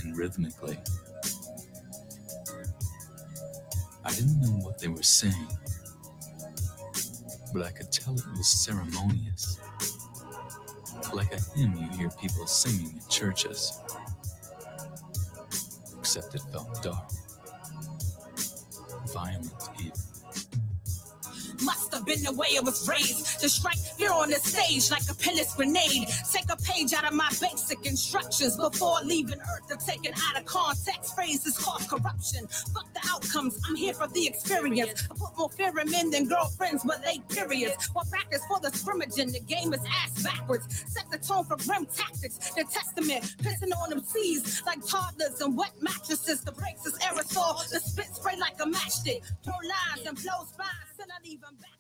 and 0.05 0.17
rhythmically. 0.17 0.79
I 4.05 4.11
didn't 4.13 4.41
know 4.41 4.51
what 4.67 4.79
they 4.79 4.89
were 4.89 5.03
saying, 5.03 5.49
but 7.53 7.63
I 7.65 7.71
could 7.73 7.93
tell 7.93 8.15
it 8.15 8.25
was 8.37 8.49
ceremonious. 8.49 9.59
Like 11.17 11.33
a 11.33 11.41
hymn 11.59 11.75
you 11.79 11.89
hear 11.97 12.11
people 12.21 12.47
singing 12.47 12.93
in 12.93 13.01
churches. 13.09 13.81
Except 15.99 16.35
it 16.35 16.43
felt 16.53 16.83
dark, 16.83 17.11
violent 19.15 19.51
even. 19.81 20.06
Been 22.07 22.23
the 22.23 22.33
way 22.33 22.47
it 22.51 22.63
was 22.63 22.89
raised 22.89 23.41
to 23.41 23.49
strike 23.49 23.79
fear 23.99 24.13
on 24.13 24.31
the 24.31 24.37
stage 24.37 24.91
like 24.93 25.03
a 25.11 25.15
pinless 25.15 25.55
grenade. 25.57 26.07
Take 26.33 26.51
a 26.51 26.57
page 26.57 26.93
out 26.95 27.05
of 27.05 27.15
my 27.15 27.29
basic 27.41 27.85
instructions 27.85 28.57
before 28.57 28.99
leaving 29.05 29.41
Earth. 29.41 29.67
They're 29.69 29.77
taken 29.77 30.13
out 30.15 30.41
of 30.41 30.47
context. 30.47 31.15
Phrases 31.17 31.59
cause 31.59 31.87
corruption. 31.89 32.47
Fuck 32.47 32.93
the 32.95 33.01
outcomes. 33.11 33.59
I'm 33.69 33.75
here 33.75 33.93
for 33.93 34.07
the 34.07 34.25
experience. 34.27 35.09
I 35.11 35.15
put 35.19 35.37
more 35.37 35.51
fear 35.51 35.77
in 35.81 35.91
men 35.91 36.11
than 36.11 36.29
girlfriends, 36.29 36.85
but 36.85 37.05
they 37.05 37.19
periods. 37.29 37.89
While 37.93 38.05
practice 38.05 38.43
for 38.47 38.61
the 38.61 38.71
scrimmage 38.71 39.19
and 39.19 39.33
the 39.33 39.41
game 39.41 39.75
is 39.75 39.81
ass 40.05 40.23
backwards. 40.23 40.85
Set 40.87 41.11
the 41.11 41.19
tone 41.19 41.45
for 41.45 41.57
grim 41.57 41.87
tactics. 41.87 42.39
The 42.55 42.65
testament 42.71 43.25
pissing 43.43 43.77
on 43.83 43.91
them 43.91 44.03
seas 44.05 44.63
like 44.65 44.79
toddlers 44.87 45.41
and 45.41 45.57
wet 45.57 45.73
mattresses. 45.81 46.41
The 46.43 46.53
brakes 46.53 46.87
is 46.87 46.95
aerosol. 46.99 47.69
The 47.69 47.81
spit 47.81 48.15
spray 48.15 48.37
like 48.39 48.55
a 48.61 48.67
matchstick. 48.67 49.23
Throw 49.43 49.55
lines 49.55 50.07
and 50.07 50.17
blow 50.17 50.45
spines. 50.47 50.71
Still 50.95 51.07
not 51.09 51.25
even 51.25 51.41
backwards. 51.61 51.76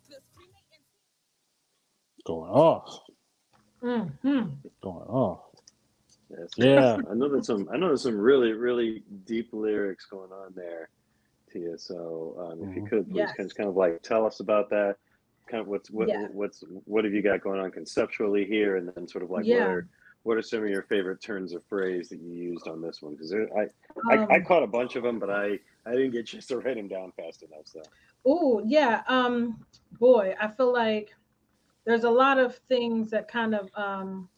Cremating 2.26 2.46
Going 2.46 2.50
off. 2.50 3.00
Mhm. 3.82 4.56
Going 4.82 5.06
off. 5.08 5.40
Yes. 6.30 6.50
Yeah. 6.56 6.96
I 7.10 7.14
know 7.14 7.28
there's 7.28 7.46
some. 7.46 7.68
I 7.72 7.76
know 7.76 7.88
there's 7.88 8.02
some 8.02 8.18
really, 8.18 8.52
really 8.52 9.02
deep 9.24 9.50
lyrics 9.52 10.06
going 10.06 10.32
on 10.32 10.52
there, 10.54 10.88
Tia. 11.52 11.78
So 11.78 12.36
um, 12.38 12.68
if 12.68 12.76
you 12.76 12.82
Mhm. 12.82 12.88
could 12.88 13.10
please 13.10 13.16
Yes. 13.18 13.36
kind 13.36 13.50
of, 13.50 13.56
kind 13.56 13.68
of 13.68 13.76
like 13.76 14.02
tell 14.02 14.26
us 14.26 14.40
about 14.40 14.68
that. 14.70 14.96
Kind 15.48 15.60
of 15.60 15.68
what's 15.68 15.90
what 15.90 16.08
Yeah. 16.08 16.26
what's 16.32 16.64
what 16.86 17.04
have 17.04 17.14
you 17.14 17.22
got 17.22 17.40
going 17.40 17.60
on 17.60 17.70
conceptually 17.70 18.44
here, 18.44 18.76
and 18.76 18.88
then 18.88 19.06
sort 19.06 19.22
of 19.22 19.30
like 19.30 19.44
what 19.46 19.62
are 19.68 19.88
what 20.24 20.36
are 20.36 20.42
some 20.42 20.64
of 20.64 20.68
your 20.68 20.82
favorite 20.82 21.20
turns 21.22 21.52
of 21.54 21.64
phrase 21.66 22.08
that 22.08 22.18
you 22.18 22.32
used 22.32 22.66
on 22.66 22.80
this 22.80 23.00
one? 23.00 23.12
Because 23.14 23.32
I, 23.32 23.68
I 24.10 24.26
I 24.28 24.36
Um, 24.38 24.44
caught 24.44 24.64
a 24.64 24.66
bunch 24.66 24.96
of 24.96 25.04
them, 25.04 25.20
but 25.20 25.30
I 25.30 25.60
I 25.84 25.92
didn't 25.92 26.10
get 26.10 26.26
just 26.26 26.48
to 26.48 26.58
write 26.58 26.74
them 26.76 26.88
down 26.88 27.12
fast 27.12 27.44
enough. 27.44 27.66
So 27.66 27.80
Oh 28.24 28.60
yeah. 28.66 29.04
Um, 29.06 29.64
boy, 30.00 30.34
I 30.40 30.48
feel 30.48 30.72
like 30.72 31.14
there's 31.86 32.04
a 32.04 32.10
lot 32.10 32.38
of 32.38 32.56
things 32.68 33.10
that 33.10 33.28
kind 33.28 33.54
of 33.54 33.70
um 33.76 34.28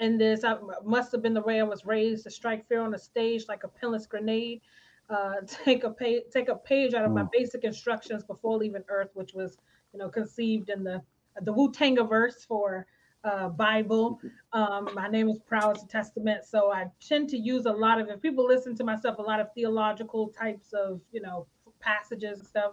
in 0.00 0.18
this 0.18 0.44
I 0.44 0.56
must 0.84 1.12
have 1.12 1.22
been 1.22 1.34
the 1.34 1.42
way 1.42 1.60
I 1.60 1.64
was 1.64 1.86
raised 1.86 2.24
to 2.24 2.30
strike 2.30 2.66
fear 2.68 2.80
on 2.82 2.90
the 2.92 2.98
stage 2.98 3.46
like 3.48 3.64
a 3.64 3.68
pinless 3.68 4.06
grenade. 4.06 4.62
uh, 5.10 5.34
take 5.46 5.84
a 5.84 5.90
page 5.90 6.24
take 6.32 6.48
a 6.48 6.56
page 6.56 6.94
out 6.94 7.04
of 7.04 7.12
my 7.12 7.24
Mm. 7.24 7.30
basic 7.32 7.64
instructions 7.64 8.24
before 8.24 8.58
leaving 8.58 8.84
Earth, 8.88 9.10
which 9.14 9.34
was 9.34 9.58
you 9.92 9.98
know 9.98 10.08
conceived 10.08 10.70
in 10.70 10.84
the 10.84 11.02
the 11.42 11.52
Wu 11.52 11.72
verse 12.06 12.44
for 12.44 12.86
uh, 13.24 13.48
Bible. 13.48 14.20
Um, 14.52 14.90
my 14.94 15.08
name 15.08 15.28
is 15.28 15.38
Prowess 15.46 15.82
the 15.82 15.88
Testament, 15.88 16.44
so 16.44 16.72
I 16.72 16.86
tend 17.00 17.28
to 17.30 17.38
use 17.38 17.66
a 17.66 17.72
lot 17.72 18.00
of. 18.00 18.08
If 18.08 18.20
people 18.20 18.46
listen 18.46 18.74
to 18.76 18.84
myself, 18.84 19.18
a 19.18 19.22
lot 19.22 19.40
of 19.40 19.48
theological 19.54 20.28
types 20.28 20.72
of 20.72 21.00
you 21.12 21.20
know 21.22 21.46
passages 21.80 22.38
and 22.40 22.48
stuff. 22.48 22.72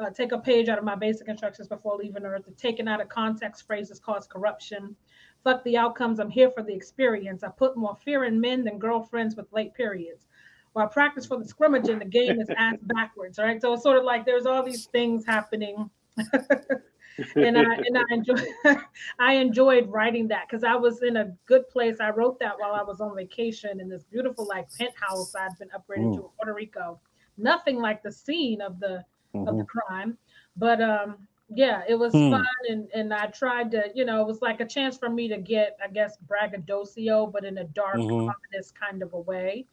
Uh, 0.00 0.08
take 0.08 0.32
a 0.32 0.38
page 0.38 0.68
out 0.68 0.78
of 0.78 0.84
my 0.84 0.94
basic 0.94 1.28
instructions 1.28 1.68
before 1.68 1.96
leaving 1.96 2.24
Earth. 2.24 2.44
The 2.46 2.52
taken 2.52 2.88
out 2.88 3.02
of 3.02 3.08
context 3.08 3.66
phrases 3.66 4.00
cause 4.00 4.26
corruption. 4.26 4.96
Fuck 5.44 5.62
the 5.64 5.76
outcomes. 5.76 6.20
I'm 6.20 6.30
here 6.30 6.50
for 6.50 6.62
the 6.62 6.72
experience. 6.72 7.44
I 7.44 7.48
put 7.48 7.76
more 7.76 7.96
fear 8.02 8.24
in 8.24 8.40
men 8.40 8.64
than 8.64 8.78
girlfriends 8.78 9.36
with 9.36 9.52
late 9.52 9.74
periods. 9.74 10.26
While 10.72 10.88
practice 10.88 11.26
for 11.26 11.36
the 11.36 11.44
scrimmage 11.44 11.88
in 11.88 11.98
the 11.98 12.04
game 12.06 12.40
is 12.40 12.48
ass 12.56 12.76
backwards, 12.82 13.38
right? 13.38 13.60
So 13.60 13.74
it's 13.74 13.82
sort 13.82 13.98
of 13.98 14.04
like 14.04 14.24
there's 14.24 14.46
all 14.46 14.62
these 14.62 14.86
things 14.86 15.26
happening. 15.26 15.90
and 16.16 17.58
I 17.58 17.62
and 17.62 17.98
I 17.98 18.04
enjoy 18.10 18.42
I 19.18 19.34
enjoyed 19.34 19.88
writing 19.88 20.28
that 20.28 20.46
because 20.48 20.64
I 20.64 20.76
was 20.76 21.02
in 21.02 21.18
a 21.18 21.32
good 21.46 21.68
place. 21.68 21.96
I 22.00 22.10
wrote 22.10 22.38
that 22.40 22.58
while 22.58 22.72
I 22.72 22.82
was 22.82 23.00
on 23.00 23.14
vacation 23.14 23.80
in 23.80 23.88
this 23.88 24.04
beautiful 24.04 24.46
like 24.46 24.68
penthouse 24.78 25.34
I'd 25.34 25.58
been 25.58 25.68
upgraded 25.68 26.14
to 26.14 26.22
in 26.22 26.28
Puerto 26.38 26.54
Rico. 26.54 27.00
Nothing 27.36 27.76
like 27.76 28.02
the 28.02 28.12
scene 28.12 28.60
of 28.60 28.80
the 28.80 29.04
of 29.46 29.56
the 29.56 29.64
Mhm. 29.64 29.66
crime, 29.66 30.18
but 30.56 30.80
um 30.82 31.26
yeah, 31.52 31.82
it 31.88 31.96
was 31.96 32.12
Hmm. 32.12 32.22
fun 32.22 32.44
and 32.68 32.90
and 32.94 33.12
I 33.14 33.26
tried 33.28 33.70
to 33.72 33.90
you 33.94 34.04
know 34.04 34.20
it 34.22 34.26
was 34.26 34.42
like 34.42 34.60
a 34.60 34.66
chance 34.66 34.98
for 34.98 35.08
me 35.10 35.28
to 35.28 35.38
get 35.38 35.76
I 35.82 35.88
guess 35.88 36.16
braggadocio, 36.18 37.26
but 37.28 37.44
in 37.44 37.58
a 37.58 37.64
dark 37.64 38.02
Mhm. 38.02 38.34
ominous 38.52 38.70
kind 38.72 39.02
of 39.02 39.12
a 39.14 39.20
way, 39.20 39.66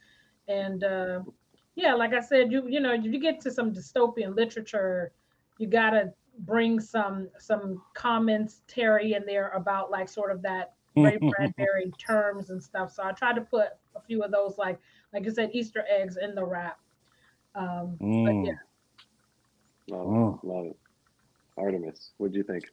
and 0.47 0.83
uh, 0.83 1.23
yeah, 1.75 1.93
like 1.93 2.13
I 2.13 2.19
said, 2.21 2.51
you 2.51 2.67
you 2.67 2.79
know 2.79 2.93
you 2.93 3.19
get 3.19 3.39
to 3.41 3.51
some 3.51 3.73
dystopian 3.73 4.35
literature, 4.35 5.13
you 5.57 5.67
gotta 5.67 6.13
bring 6.39 6.79
some 6.79 7.29
some 7.39 7.83
commentary 7.93 9.13
in 9.13 9.25
there 9.25 9.49
about 9.49 9.91
like 9.91 10.09
sort 10.09 10.31
of 10.31 10.41
that 10.43 10.75
Ray 10.99 11.17
Bradbury 11.29 11.93
terms 11.97 12.49
and 12.49 12.61
stuff. 12.63 12.91
So 12.91 13.03
I 13.03 13.11
tried 13.11 13.35
to 13.35 13.41
put 13.41 13.69
a 13.95 14.01
few 14.01 14.23
of 14.23 14.31
those 14.31 14.57
like 14.57 14.79
like 15.13 15.25
I 15.27 15.29
said 15.31 15.51
Easter 15.53 15.85
eggs 15.89 16.17
in 16.17 16.35
the 16.35 16.45
rap. 16.45 16.79
Um, 17.55 18.01
but 18.23 18.35
Mm. 18.39 18.43
yeah, 18.43 18.66
Love 19.89 20.07
Mm. 20.07 20.43
it. 20.43 20.47
Love 20.47 20.65
it. 20.67 20.77
Artemis, 21.57 22.11
what'd 22.17 22.35
you 22.35 22.43
think? 22.43 22.65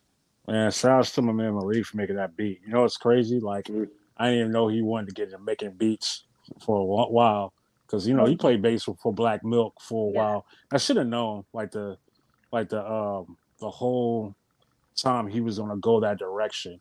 Man, 0.46 0.70
shout 0.70 1.00
out 1.00 1.04
to 1.06 1.22
my 1.22 1.32
man 1.32 1.54
Malik 1.54 1.86
for 1.86 1.96
making 1.96 2.16
that 2.16 2.36
beat. 2.36 2.60
You 2.66 2.72
know, 2.74 2.84
it's 2.84 2.96
crazy. 2.98 3.40
Like, 3.40 3.66
Mm. 3.66 3.88
I 4.16 4.26
didn't 4.26 4.40
even 4.40 4.52
know 4.52 4.68
he 4.68 4.82
wanted 4.82 5.08
to 5.08 5.14
get 5.14 5.28
into 5.32 5.38
making 5.38 5.72
beats 5.72 6.24
for 6.60 6.78
a 6.80 6.84
while 7.10 7.52
because 7.86 8.06
you 8.06 8.14
know 8.14 8.26
he 8.26 8.36
played 8.36 8.60
bass 8.62 8.84
for, 8.84 8.94
for 8.96 9.12
Black 9.12 9.42
Milk 9.44 9.74
for 9.80 10.10
a 10.10 10.12
Yeah. 10.12 10.18
while. 10.22 10.46
I 10.70 10.76
should 10.78 10.96
have 10.96 11.06
known, 11.06 11.44
like 11.52 11.70
the, 11.70 11.96
like 12.52 12.68
the 12.68 12.84
um 12.90 13.36
the 13.60 13.70
whole 13.70 14.34
time 14.96 15.26
he 15.26 15.40
was 15.40 15.58
gonna 15.58 15.76
go 15.78 15.98
that 16.00 16.18
direction, 16.18 16.78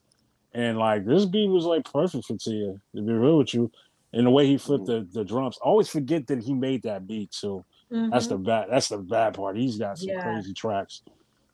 and 0.54 0.78
like 0.78 1.06
this 1.06 1.26
beat 1.26 1.48
was 1.50 1.65
like 1.65 1.89
perfect 1.91 2.26
for 2.26 2.36
Tia. 2.38 2.74
To 2.96 3.02
be 3.02 3.13
real 3.13 3.38
with 3.38 3.54
you, 3.54 3.72
and 4.12 4.28
the 4.28 4.32
way 4.32 4.46
he 4.46 4.58
flipped 4.58 4.86
the 4.86 5.08
the 5.12 5.24
drums. 5.24 5.58
I 5.63 5.67
always 5.69 5.88
forget 5.89 6.28
that 6.28 6.43
he 6.43 6.54
made 6.54 6.84
that 6.84 7.08
beat 7.08 7.32
too. 7.32 7.63
That's 7.93 8.25
Mhm. 8.25 8.29
the 8.29 8.38
bad. 8.38 8.67
That's 8.71 8.88
the 8.89 8.97
bad 8.97 9.36
part. 9.36 9.56
He's 9.56 9.77
got 9.77 9.97
some 9.99 10.10
Yeah. 10.10 10.21
crazy 10.21 10.53
tracks. 10.53 11.03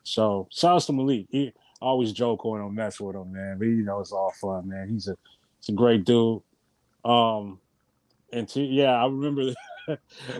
So 0.03 0.47
shout 0.51 0.75
out 0.77 0.81
to 0.83 0.93
Malik. 0.93 1.27
He 1.29 1.47
I 1.81 1.85
always 1.85 2.11
joke 2.13 2.41
I 2.45 2.57
don't 2.57 2.75
mess 2.75 2.99
with 2.99 3.15
him, 3.15 3.31
man. 3.31 3.57
But 3.57 3.65
you 3.65 3.83
know 3.83 3.99
it's 3.99 4.11
all 4.11 4.31
fun, 4.41 4.67
man. 4.69 4.89
He's 4.89 5.07
a 5.07 5.17
he's 5.59 5.69
a 5.69 5.77
great 5.77 6.05
dude. 6.05 6.41
Um, 7.05 7.59
and 8.31 8.47
to, 8.49 8.61
yeah, 8.61 8.91
I 8.91 9.05
remember. 9.05 9.53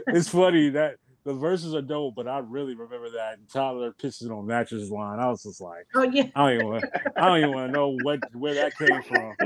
it's 0.08 0.30
funny 0.30 0.70
that 0.70 0.96
the 1.24 1.34
verses 1.34 1.74
are 1.76 1.82
dope, 1.82 2.16
but 2.16 2.28
I 2.28 2.40
really 2.40 2.76
remember 2.76 3.10
that 3.12 3.38
Tyler 3.52 3.92
pisses 3.94 4.30
on 4.30 4.46
mattress 4.46 4.90
line. 4.90 5.20
I 5.20 5.28
was 5.30 5.44
just 5.44 5.60
like, 5.62 5.86
oh 5.96 6.04
yeah, 6.04 6.28
I 6.36 6.48
don't 6.48 6.54
even, 6.54 6.66
want, 6.68 6.86
I 7.18 7.28
don't 7.28 7.38
even 7.40 7.52
want 7.52 7.68
to 7.68 7.72
know 7.72 7.90
what 7.90 8.20
where 8.34 8.54
that 8.56 8.78
came 8.78 9.02
from. 9.02 9.36
I 9.42 9.46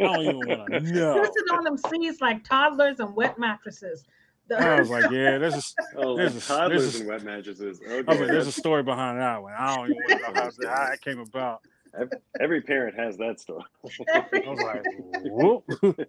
don't 0.00 0.22
even 0.22 0.46
want 0.46 0.72
to 0.72 0.80
know. 0.92 1.22
Pissing 1.22 1.56
on 1.56 1.64
them 1.64 1.76
seats 1.76 2.20
like 2.20 2.44
toddlers 2.44 3.00
and 3.00 3.14
wet 3.14 3.38
mattresses. 3.38 4.04
The- 4.48 4.58
I 4.60 4.78
was 4.80 4.90
like, 4.96 5.10
yeah, 5.10 5.38
there's 5.38 5.54
a, 5.54 5.62
Oh, 5.98 6.16
There's 6.16 6.34
like 6.34 6.42
a- 6.42 6.46
toddlers 6.46 6.82
there's 6.82 6.94
a- 6.96 6.98
and 7.00 7.08
wet 7.08 7.22
mattresses. 7.24 7.80
I 7.88 7.96
was 8.02 8.06
like, 8.20 8.28
there's 8.28 8.46
a 8.46 8.52
story 8.52 8.82
behind 8.82 9.20
that 9.20 9.42
one. 9.42 9.52
I 9.56 9.76
don't 9.76 9.90
even 9.90 10.02
know 10.08 10.26
how, 10.34 10.42
how 10.44 10.50
that 10.90 11.00
came 11.02 11.18
about. 11.20 11.62
Every 12.40 12.62
parent 12.62 12.98
has 12.98 13.18
that 13.18 13.38
story. 13.38 13.64
I 14.14 14.24
was 14.46 14.60
like, 14.60 14.84
whoop. 15.24 15.64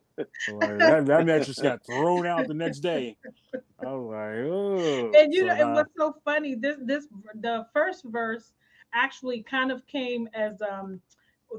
Like, 0.49 0.77
that, 0.79 1.05
that 1.07 1.25
mattress 1.25 1.59
got 1.59 1.85
thrown 1.85 2.25
out 2.25 2.47
the 2.47 2.53
next 2.53 2.79
day. 2.79 3.17
I 3.53 3.91
was 3.93 4.09
like, 4.09 4.51
oh. 4.51 5.11
and 5.19 5.33
you 5.33 5.43
know, 5.45 5.55
So, 5.55 5.61
and 5.61 5.69
uh, 5.71 5.73
what's 5.73 5.91
so 5.97 6.15
funny? 6.23 6.55
This 6.55 6.77
this 6.83 7.07
the 7.41 7.65
first 7.73 8.05
verse 8.05 8.53
actually 8.93 9.43
kind 9.43 9.71
of 9.71 9.85
came 9.87 10.29
as 10.33 10.61
um. 10.61 11.01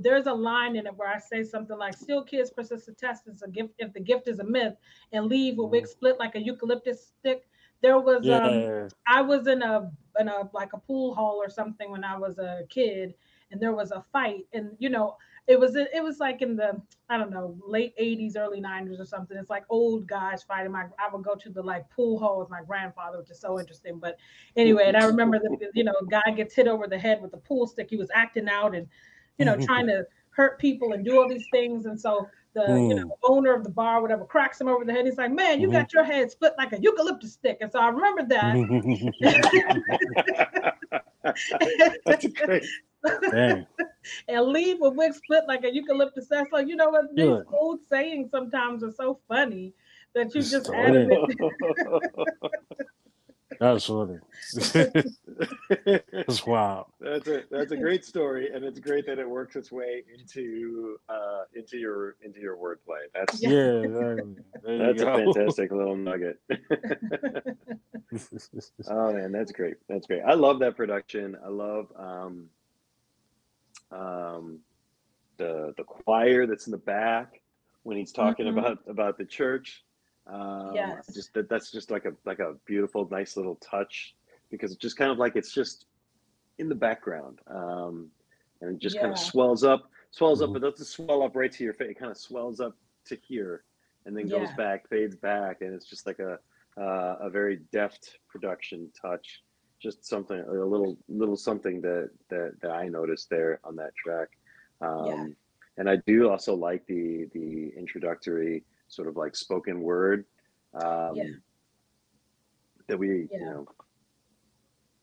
There's 0.01 0.27
a 0.27 0.33
line 0.33 0.77
in 0.77 0.87
it 0.87 0.95
where 0.97 1.09
I 1.09 1.19
say 1.19 1.43
something 1.43 1.77
like, 1.77 1.97
"Still, 1.97 2.23
kids 2.23 2.51
persist 2.51 2.87
to 2.87 2.93
test 2.93 3.27
is 3.29 3.43
a 3.43 3.49
gift 3.49 3.75
if 3.79 3.93
the 3.93 4.01
gift 4.01 4.29
is 4.29 4.39
a 4.39 4.45
myth, 4.45 4.75
and 5.13 5.27
leave 5.27 5.59
with 5.59 5.71
wig 5.71 5.87
split 5.87 6.19
like 6.19 6.35
a 6.35 6.41
eucalyptus 6.43 7.07
stick." 7.19 7.49
There 7.83 7.99
was 7.99 8.29
um. 8.29 8.69
I 9.07 9.21
was 9.21 9.47
in 9.47 9.63
a 9.63 9.93
in 10.19 10.29
a 10.29 10.49
like 10.55 10.73
a 10.73 10.79
pool 10.79 11.15
hall 11.15 11.37
or 11.37 11.51
something 11.51 11.91
when 11.91 12.05
I 12.05 12.17
was 12.17 12.39
a 12.39 12.65
kid, 12.71 13.15
and 13.51 13.61
there 13.61 13.75
was 13.75 13.91
a 13.91 14.03
fight, 14.13 14.47
and 14.53 14.77
you 14.79 14.89
know 14.89 15.17
it 15.47 15.61
was 15.61 15.77
it 15.77 16.03
was 16.03 16.21
like 16.21 16.41
in 16.41 16.57
the 16.57 16.81
I 17.11 17.19
don't 17.19 17.31
know 17.31 17.59
late 17.67 17.95
'80s, 17.99 18.37
early 18.37 18.61
'90s 18.61 18.99
or 18.99 19.05
something. 19.05 19.37
It's 19.37 19.51
like 19.51 19.65
old 19.69 20.07
guys 20.07 20.43
fighting. 20.43 20.73
My 20.73 20.87
I 20.99 21.15
would 21.15 21.23
go 21.23 21.35
to 21.35 21.51
the 21.51 21.63
like 21.63 21.89
pool 21.91 22.19
hall 22.19 22.39
with 22.39 22.49
my 22.49 22.63
grandfather, 22.63 23.19
which 23.19 23.31
is 23.31 23.41
so 23.41 23.61
interesting. 23.61 23.99
But 23.99 24.17
anyway, 24.57 24.85
and 24.87 24.97
I 24.97 25.05
remember 25.05 25.39
that 25.39 25.71
you 25.75 25.85
know 25.85 25.95
guy 26.11 26.33
gets 26.35 26.55
hit 26.55 26.67
over 26.67 26.87
the 26.87 26.99
head 26.99 27.21
with 27.21 27.35
a 27.35 27.39
pool 27.39 27.67
stick. 27.67 27.91
He 27.91 27.97
was 27.97 28.11
acting 28.15 28.49
out 28.49 28.75
and 28.75 28.89
you 29.39 29.45
know 29.45 29.57
trying 29.57 29.87
to 29.89 30.07
hurt 30.31 30.59
people 30.59 30.93
and 30.93 31.05
do 31.05 31.21
all 31.21 31.29
these 31.29 31.47
things, 31.49 31.87
and 31.87 32.01
so. 32.01 32.29
The 32.55 32.85
you 32.87 32.95
know 32.95 33.19
owner 33.25 33.53
of 33.53 33.65
the 33.65 33.71
bar, 33.71 34.01
whatever, 34.01 34.25
cracks 34.25 34.61
him 34.61 34.69
over 34.69 34.85
the 34.85 34.93
head. 34.93 35.07
He's 35.07 35.19
like, 35.19 35.33
"Man, 35.33 35.61
you 35.61 35.67
Mhm. 35.69 35.73
got 35.73 35.93
your 35.93 36.05
head 36.05 36.31
split 36.31 36.53
like 36.57 36.73
a 36.73 36.81
eucalyptus 36.81 37.33
stick." 37.33 37.59
And 37.61 37.73
so 37.73 37.81
I 37.81 37.89
remember 37.89 38.23
that. 38.27 38.55
That's 42.07 42.27
great. 42.45 42.65
And 44.29 44.47
leave 44.49 44.79
with 44.81 44.95
wig 44.95 45.15
split 45.15 45.45
like 45.49 45.65
a 45.65 45.75
eucalyptus. 45.75 46.29
That's 46.29 46.53
like, 46.53 46.69
you 46.69 46.77
know 46.77 46.91
what? 46.91 47.13
These 47.15 47.27
Yeah. 47.27 47.43
old 47.53 47.81
sayings 47.89 48.31
sometimes 48.31 48.85
are 48.85 48.93
so 48.93 49.19
funny 49.29 49.75
that 50.15 50.33
you 50.35 50.43
just 50.45 50.71
added 50.73 51.11
it. 51.11 51.25
That's 53.61 53.87
funny. 53.87 54.19
That's 56.13 56.47
wild. 56.47 56.87
That's 57.01 57.29
a 57.29 57.43
that's 57.51 57.73
a 57.73 57.77
great 57.77 58.05
story, 58.05 58.51
and 58.53 58.65
it's 58.65 58.79
great 58.79 59.07
that 59.07 59.19
it 59.19 59.29
works 59.29 59.57
its 59.57 59.71
way 59.71 60.03
into 60.17 60.97
uh 61.09 61.43
into 61.55 61.77
your 61.77 62.17
into 62.23 62.41
your 62.41 62.57
wordplay. 62.57 63.03
That's 63.15 63.43
Yeah. 63.43 63.51
Yeah, 63.51 63.83
exactly. 63.83 64.35
There 64.65 64.79
that's 64.79 65.03
a 65.03 65.05
go. 65.05 65.33
fantastic 65.33 65.71
little 65.73 65.97
nugget. 66.09 66.39
oh 68.89 69.13
man, 69.13 69.33
that's 69.33 69.53
great. 69.53 69.77
That's 69.89 70.07
great. 70.07 70.23
I 70.27 70.35
love 70.35 70.59
that 70.61 70.77
production. 70.77 71.37
I 71.45 71.49
love 71.49 71.89
um 71.97 72.49
um 73.93 74.61
the 75.37 75.75
the 75.77 75.85
choir 75.85 76.47
that's 76.47 76.67
in 76.67 76.71
the 76.73 76.79
back 76.79 77.41
when 77.83 77.97
he's 77.97 78.13
talking 78.13 78.47
Mhm. 78.47 78.59
about 78.59 78.79
about 78.89 79.19
the 79.19 79.25
church. 79.25 79.85
Um, 80.27 80.73
Yes. 80.75 81.07
just 81.13 81.35
that 81.35 81.49
that's 81.49 81.71
just 81.71 81.91
like 81.91 82.05
a 82.07 82.13
like 82.25 82.39
a 82.39 82.55
beautiful, 82.67 83.09
nice 83.11 83.37
little 83.37 83.57
touch 83.57 84.15
because 84.51 84.73
it's 84.73 84.81
just 84.81 84.97
kind 84.97 85.11
of 85.11 85.19
like 85.19 85.37
it's 85.37 85.53
just 85.53 85.87
in 86.59 86.69
the 86.69 86.75
background, 86.75 87.41
um, 87.49 88.11
and 88.61 88.75
it 88.75 88.79
just 88.81 88.99
kind 88.99 89.13
of 89.13 89.19
swells 89.19 89.65
up, 89.65 89.91
swells 90.13 90.41
up, 90.41 90.51
Mhm. 90.51 90.53
but 90.55 90.63
doesn't 90.63 90.87
swell 90.87 91.23
up 91.23 91.35
right 91.37 91.51
to 91.53 91.65
your 91.65 91.75
face. 91.75 91.91
It 91.91 91.99
kind 91.99 92.11
of 92.11 92.17
swells 92.17 92.61
up 92.61 92.77
to 93.07 93.17
here, 93.17 93.65
and 94.07 94.17
then 94.17 94.29
goes 94.29 94.49
Yeah. 94.51 94.57
back, 94.57 94.89
fades 94.89 95.17
back, 95.17 95.61
and 95.61 95.75
it's 95.75 95.87
just 95.87 96.07
like 96.07 96.21
a 96.21 96.39
uh, 96.77 97.17
a 97.21 97.31
very 97.31 97.57
deft 97.71 98.19
production 98.29 98.91
touch. 99.01 99.43
Just 99.81 100.05
something, 100.07 100.41
a 100.41 100.51
little 100.65 100.97
little 101.09 101.37
something 101.37 101.81
that 101.83 102.11
that 102.31 102.59
that 102.63 102.71
I 102.71 102.89
noticed 102.89 103.29
there 103.29 103.61
on 103.65 103.77
that 103.77 103.95
track. 103.97 104.29
Um, 104.81 105.07
Yeah. 105.07 105.27
And 105.77 105.91
I 105.91 105.97
do 106.07 106.31
also 106.31 106.55
like 106.55 106.87
the 106.87 107.27
the 107.35 107.71
introductory 107.77 108.65
sort 108.95 109.09
of 109.09 109.17
like 109.17 109.35
spoken 109.37 109.81
word 109.81 110.25
um, 110.75 111.15
Yeah. 111.17 111.25
that 112.89 112.99
we 112.99 113.29
Yeah. 113.31 113.39
you 113.39 113.45
know 113.47 113.69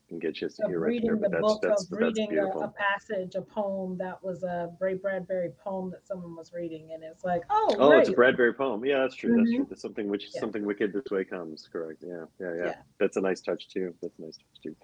can 0.08 0.18
get 0.18 0.40
you 0.42 0.48
to 0.48 0.66
hear 0.66 0.78
right 0.78 0.88
reading 0.88 1.06
there. 1.06 1.16
the 1.16 1.22
But 1.22 1.30
that's 1.32 1.42
book, 1.42 1.62
that's 1.62 1.84
of 1.84 1.90
that's 1.98 2.18
reading 2.18 2.38
a, 2.38 2.46
a 2.58 2.68
passage, 2.68 3.34
a 3.34 3.40
poem 3.40 3.96
that 3.96 4.22
was 4.22 4.42
a 4.42 4.70
Ray 4.78 4.92
Bradbury 4.94 5.50
poem 5.64 5.90
that 5.90 6.06
someone 6.06 6.36
was 6.36 6.52
reading, 6.52 6.92
and 6.92 7.02
it's 7.02 7.24
like, 7.24 7.42
oh, 7.48 7.74
Oh, 7.78 7.92
it's 7.98 8.10
a. 8.10 8.12
Bradbury 8.12 8.52
poem. 8.52 8.84
Yeah, 8.84 8.98
that's 9.00 9.14
true. 9.14 9.34
That's 9.36 9.50
Mhm. 9.50 9.56
true. 9.56 9.66
That's 9.70 9.80
something 9.80 10.08
which 10.08 10.28
Yeah. 10.34 10.40
something 10.40 10.66
wicked 10.66 10.92
this 10.92 11.10
way 11.10 11.24
comes. 11.24 11.66
Correct. 11.72 12.02
Yeah, 12.06 12.26
yeah, 12.38 12.54
yeah, 12.54 12.64
Yeah. 12.66 12.82
That's 12.98 13.16
a 13.16 13.22
nice 13.22 13.40
touch 13.40 13.68
too. 13.68 13.94
That's 14.02 14.18
a 14.18 14.22
nice 14.22 14.36
touch 14.36 14.60
too. 14.62 14.76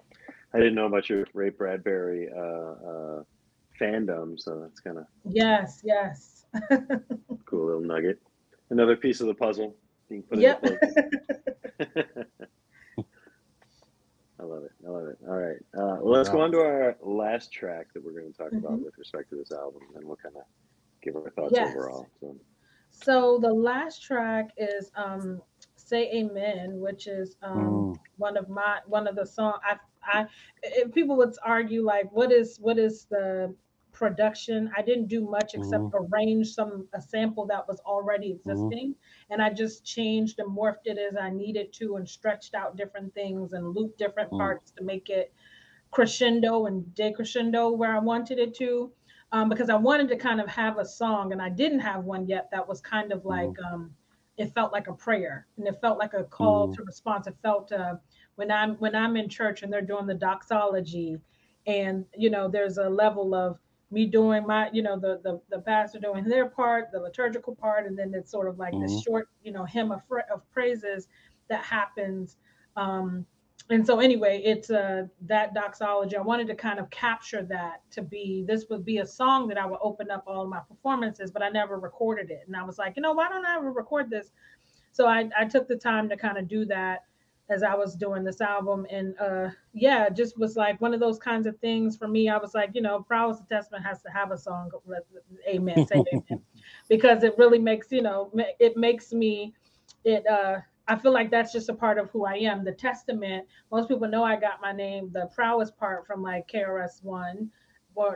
I 0.53 0.57
didn't 0.57 0.73
know 0.73 0.87
about 0.87 1.09
your 1.09 1.27
Ray 1.35 1.49
Bradbury 1.49 2.31
uh, 2.31 2.39
uh, 2.39 3.23
fandom, 3.79 4.39
so 4.39 4.59
that's 4.61 4.79
kind 4.79 4.97
of 4.97 5.05
Yes, 5.25 5.81
yes. 5.83 6.47
cool 7.45 7.67
little 7.67 7.81
nugget. 7.81 8.19
Another 8.69 8.95
piece 8.95 9.21
of 9.21 9.27
the 9.27 9.33
puzzle. 9.33 9.75
being 10.07 10.23
put 10.23 10.39
yep. 10.39 10.63
I 14.39 14.43
love 14.43 14.63
it. 14.63 14.71
I 14.85 14.89
love 14.89 15.07
it. 15.07 15.17
All 15.27 15.35
right. 15.35 15.57
Uh, 15.77 15.97
well, 16.01 16.13
let's 16.13 16.29
go 16.29 16.39
on 16.39 16.51
to 16.51 16.59
our 16.59 16.97
last 17.01 17.51
track 17.51 17.87
that 17.93 18.03
we're 18.03 18.13
going 18.13 18.31
to 18.31 18.37
talk 18.37 18.47
mm-hmm. 18.47 18.65
about 18.65 18.79
with 18.79 18.97
respect 18.97 19.29
to 19.31 19.35
this 19.35 19.51
album, 19.51 19.81
and 19.95 20.05
we'll 20.05 20.15
kind 20.15 20.35
of 20.37 20.43
give 21.01 21.15
our 21.15 21.29
thoughts 21.31 21.53
yes. 21.55 21.69
overall. 21.69 22.07
So. 22.21 22.35
so. 22.89 23.39
the 23.41 23.53
last 23.53 24.01
track 24.01 24.51
is 24.57 24.91
um, 24.95 25.41
"Say 25.75 26.09
Amen," 26.13 26.79
which 26.79 27.07
is 27.07 27.35
um, 27.43 27.57
mm. 27.57 27.99
one 28.17 28.37
of 28.37 28.47
my 28.47 28.79
one 28.85 29.07
of 29.07 29.15
the 29.17 29.25
song. 29.25 29.59
I, 29.63 29.75
I, 30.03 30.27
people 30.93 31.17
would 31.17 31.35
argue 31.43 31.83
like, 31.83 32.09
what 32.13 32.31
is 32.31 32.59
what 32.61 32.77
is 32.77 33.07
the 33.09 33.53
production? 33.99 34.71
I 34.77 34.81
didn't 34.81 35.07
do 35.07 35.21
much 35.29 35.55
except 35.55 35.93
arrange 35.93 36.47
some 36.49 36.87
a 36.93 37.01
sample 37.01 37.45
that 37.47 37.67
was 37.67 37.79
already 37.81 38.31
existing, 38.31 38.95
and 39.29 39.41
I 39.43 39.51
just 39.53 39.85
changed 39.85 40.39
and 40.39 40.49
morphed 40.57 40.85
it 40.87 40.97
as 40.97 41.17
I 41.17 41.29
needed 41.31 41.73
to, 41.73 41.97
and 41.97 42.09
stretched 42.09 42.55
out 42.55 42.77
different 42.77 43.13
things 43.13 43.53
and 43.53 43.75
looped 43.75 43.99
different 43.99 44.31
Mm. 44.31 44.37
parts 44.37 44.71
to 44.77 44.83
make 44.83 45.09
it 45.09 45.33
crescendo 45.91 46.65
and 46.67 46.85
decrescendo 46.95 47.75
where 47.75 47.95
I 47.95 47.99
wanted 47.99 48.39
it 48.39 48.53
to 48.55 48.91
um, 49.31 49.49
because 49.49 49.69
I 49.69 49.75
wanted 49.75 50.07
to 50.09 50.17
kind 50.17 50.41
of 50.41 50.47
have 50.49 50.79
a 50.79 50.85
song, 50.85 51.33
and 51.33 51.41
I 51.41 51.49
didn't 51.49 51.81
have 51.81 52.03
one 52.05 52.27
yet 52.27 52.49
that 52.51 52.67
was 52.67 52.81
kind 52.81 53.11
of 53.11 53.25
like 53.25 53.55
um, 53.71 53.95
it 54.37 54.53
felt 54.55 54.71
like 54.73 54.87
a 54.87 54.93
prayer, 54.93 55.47
and 55.57 55.67
it 55.67 55.79
felt 55.81 55.99
like 55.99 56.13
a 56.15 56.23
call 56.23 56.67
Mhm. 56.67 56.75
to 56.75 56.83
response. 56.83 57.27
It 57.27 57.35
felt 57.43 57.71
uh, 57.71 57.97
when 58.35 58.51
I'm 58.51 58.75
when 58.77 58.95
I'm 58.95 59.17
in 59.17 59.29
church 59.29 59.61
and 59.63 59.71
they're 59.71 59.81
doing 59.83 60.07
the 60.07 60.15
doxology, 60.15 61.19
and 61.67 62.05
you 62.17 62.29
know 62.31 62.47
there's 62.47 62.77
a 62.79 62.89
level 62.89 63.35
of 63.35 63.59
me 63.91 64.05
doing 64.05 64.45
my 64.45 64.69
you 64.71 64.81
know 64.81 64.97
the 64.99 65.19
the, 65.23 65.41
the 65.49 65.59
pastor 65.61 65.99
doing 65.99 66.23
their 66.25 66.47
part, 66.49 66.91
the 66.91 66.99
liturgical 66.99 67.55
part, 67.55 67.85
and 67.87 67.97
then 67.97 68.13
it's 68.13 68.31
sort 68.31 68.47
of 68.47 68.57
like 68.59 68.77
this 68.79 68.91
Mhm. 68.91 69.03
short 69.03 69.29
you 69.43 69.51
know 69.51 69.65
hymn 69.65 69.91
of, 69.91 70.01
of 70.31 70.49
praises 70.51 71.07
that 71.49 71.63
happens. 71.63 72.37
Um, 72.75 73.25
and 73.71 73.85
so 73.85 73.99
anyway 73.99 74.41
it's 74.43 74.71
uh 74.71 75.03
that 75.21 75.53
doxology 75.53 76.15
i 76.15 76.21
wanted 76.21 76.47
to 76.47 76.55
kind 76.55 76.79
of 76.79 76.89
capture 76.89 77.43
that 77.43 77.81
to 77.91 78.01
be 78.01 78.43
this 78.47 78.65
would 78.69 78.83
be 78.83 78.97
a 78.99 79.05
song 79.05 79.47
that 79.47 79.57
i 79.57 79.65
would 79.65 79.79
open 79.81 80.09
up 80.09 80.23
all 80.25 80.47
my 80.47 80.59
performances 80.67 81.29
but 81.31 81.43
i 81.43 81.49
never 81.49 81.77
recorded 81.77 82.31
it 82.31 82.41
and 82.47 82.55
i 82.55 82.63
was 82.63 82.77
like 82.79 82.95
you 82.95 83.01
know 83.01 83.13
why 83.13 83.29
don't 83.29 83.45
i 83.45 83.55
ever 83.55 83.71
record 83.71 84.09
this 84.09 84.31
so 84.91 85.05
i, 85.07 85.29
I 85.37 85.45
took 85.45 85.67
the 85.67 85.75
time 85.75 86.09
to 86.09 86.17
kind 86.17 86.37
of 86.37 86.47
do 86.47 86.65
that 86.65 87.05
as 87.49 87.63
i 87.63 87.73
was 87.73 87.95
doing 87.95 88.23
this 88.23 88.41
album 88.41 88.85
and 88.89 89.15
uh 89.19 89.49
yeah 89.73 90.09
just 90.09 90.37
was 90.37 90.55
like 90.55 90.79
one 90.81 90.93
of 90.93 90.99
those 90.99 91.19
kinds 91.19 91.47
of 91.47 91.57
things 91.59 91.97
for 91.97 92.07
me 92.07 92.29
i 92.29 92.37
was 92.37 92.53
like 92.53 92.69
you 92.73 92.81
know 92.81 93.01
Prowess 93.01 93.39
the 93.39 93.45
Testament 93.45 93.85
has 93.85 94.01
to 94.01 94.09
have 94.09 94.31
a 94.31 94.37
song 94.37 94.69
let- 94.85 95.05
amen 95.47 95.87
say 95.87 96.03
amen 96.13 96.41
because 96.87 97.23
it 97.23 97.37
really 97.37 97.59
makes 97.59 97.91
you 97.91 98.01
know 98.01 98.31
it 98.59 98.77
makes 98.77 99.11
me 99.11 99.53
it 100.05 100.25
uh 100.27 100.59
I 100.87 100.95
feel 100.95 101.13
like 101.13 101.29
that's 101.29 101.53
just 101.53 101.69
a 101.69 101.73
part 101.75 101.99
of 101.99 102.09
who 102.09 102.25
I 102.25 102.33
am. 102.33 102.63
The 102.63 102.71
testament, 102.71 103.45
most 103.71 103.87
people 103.87 104.07
know 104.07 104.23
I 104.23 104.37
got 104.37 104.59
my 104.59 104.71
name, 104.71 105.11
the 105.13 105.29
prowess 105.35 105.69
part 105.69 106.07
from 106.07 106.23
like 106.23 106.49
KRS 106.51 107.03
One 107.03 107.51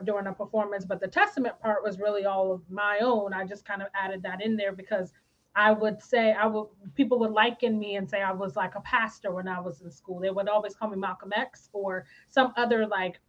during 0.05 0.27
a 0.27 0.33
performance, 0.33 0.85
but 0.85 0.99
the 0.99 1.07
testament 1.07 1.59
part 1.59 1.83
was 1.83 1.99
really 1.99 2.25
all 2.25 2.51
of 2.51 2.61
my 2.69 2.99
own. 3.01 3.33
I 3.33 3.45
just 3.45 3.65
kind 3.65 3.81
of 3.81 3.89
added 3.93 4.23
that 4.23 4.41
in 4.41 4.55
there 4.55 4.71
because 4.71 5.13
I 5.55 5.71
would 5.71 6.01
say 6.01 6.33
I 6.33 6.45
would 6.47 6.67
people 6.95 7.19
would 7.19 7.31
liken 7.31 7.79
me 7.79 7.95
and 7.95 8.09
say 8.09 8.21
I 8.21 8.31
was 8.31 8.55
like 8.55 8.75
a 8.75 8.81
pastor 8.81 9.31
when 9.31 9.47
I 9.47 9.59
was 9.59 9.81
in 9.81 9.91
school. 9.91 10.19
They 10.19 10.29
would 10.29 10.49
always 10.49 10.75
call 10.75 10.89
me 10.89 10.97
Malcolm 10.97 11.33
X 11.35 11.69
or 11.73 12.05
some 12.29 12.53
other 12.57 12.87
like 12.87 13.19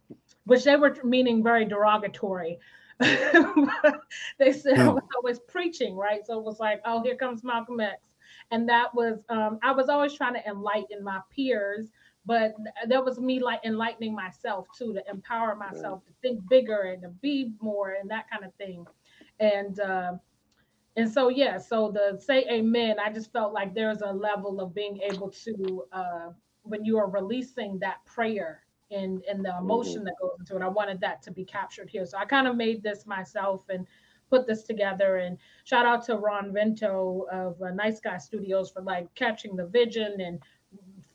which 0.45 0.63
they 0.63 0.75
were 0.75 0.95
meaning 1.03 1.43
very 1.43 1.65
derogatory. 1.65 2.59
they 2.99 4.53
said 4.53 4.79
I 4.79 4.87
was 4.87 5.03
always 5.15 5.39
preaching, 5.39 5.95
right? 5.95 6.25
So 6.25 6.39
it 6.39 6.45
was 6.45 6.59
like, 6.59 6.81
oh, 6.85 7.03
here 7.03 7.15
comes 7.15 7.43
Malcolm 7.43 7.79
X 7.79 8.15
and 8.51 8.67
that 8.67 8.93
was 8.93 9.19
um, 9.29 9.59
i 9.63 9.71
was 9.71 9.89
always 9.89 10.13
trying 10.13 10.33
to 10.33 10.47
enlighten 10.47 11.03
my 11.03 11.19
peers 11.33 11.89
but 12.25 12.55
that 12.87 13.03
was 13.03 13.19
me 13.19 13.39
like 13.39 13.59
enlightening 13.63 14.13
myself 14.15 14.67
too 14.77 14.93
to 14.93 15.01
empower 15.09 15.55
myself 15.55 16.03
to 16.05 16.11
think 16.21 16.47
bigger 16.49 16.93
and 16.93 17.01
to 17.01 17.09
be 17.21 17.51
more 17.61 17.95
and 17.99 18.09
that 18.09 18.29
kind 18.29 18.43
of 18.43 18.53
thing 18.55 18.85
and 19.39 19.79
uh, 19.79 20.13
and 20.95 21.11
so 21.11 21.29
yeah 21.29 21.57
so 21.57 21.91
the 21.91 22.19
say 22.19 22.45
amen 22.49 22.95
i 23.03 23.11
just 23.11 23.31
felt 23.31 23.53
like 23.53 23.73
there's 23.73 24.01
a 24.01 24.11
level 24.11 24.59
of 24.61 24.73
being 24.73 24.99
able 25.01 25.29
to 25.29 25.83
uh, 25.91 26.29
when 26.63 26.83
you 26.83 26.97
are 26.97 27.09
releasing 27.09 27.77
that 27.79 28.03
prayer 28.05 28.61
and 28.91 29.23
and 29.29 29.43
the 29.43 29.55
emotion 29.57 30.03
that 30.03 30.13
goes 30.21 30.35
into 30.39 30.55
it 30.55 30.61
i 30.61 30.67
wanted 30.67 30.99
that 30.99 31.21
to 31.23 31.31
be 31.31 31.43
captured 31.43 31.89
here. 31.89 32.05
So 32.05 32.17
i 32.17 32.25
kind 32.25 32.47
of 32.47 32.55
made 32.55 32.83
this 32.83 33.05
myself 33.05 33.63
and 33.69 33.85
put 34.29 34.47
this 34.47 34.63
together. 34.63 35.17
And 35.17 35.37
shout 35.63 35.85
out 35.85 36.03
to 36.05 36.17
ron 36.17 36.51
vento 36.53 37.25
of 37.31 37.61
uh, 37.61 37.71
nice 37.71 37.99
guy 37.99 38.17
studios 38.17 38.71
for 38.71 38.81
like 38.81 39.13
catching 39.15 39.55
the 39.55 39.67
vision 39.67 40.19
and 40.19 40.39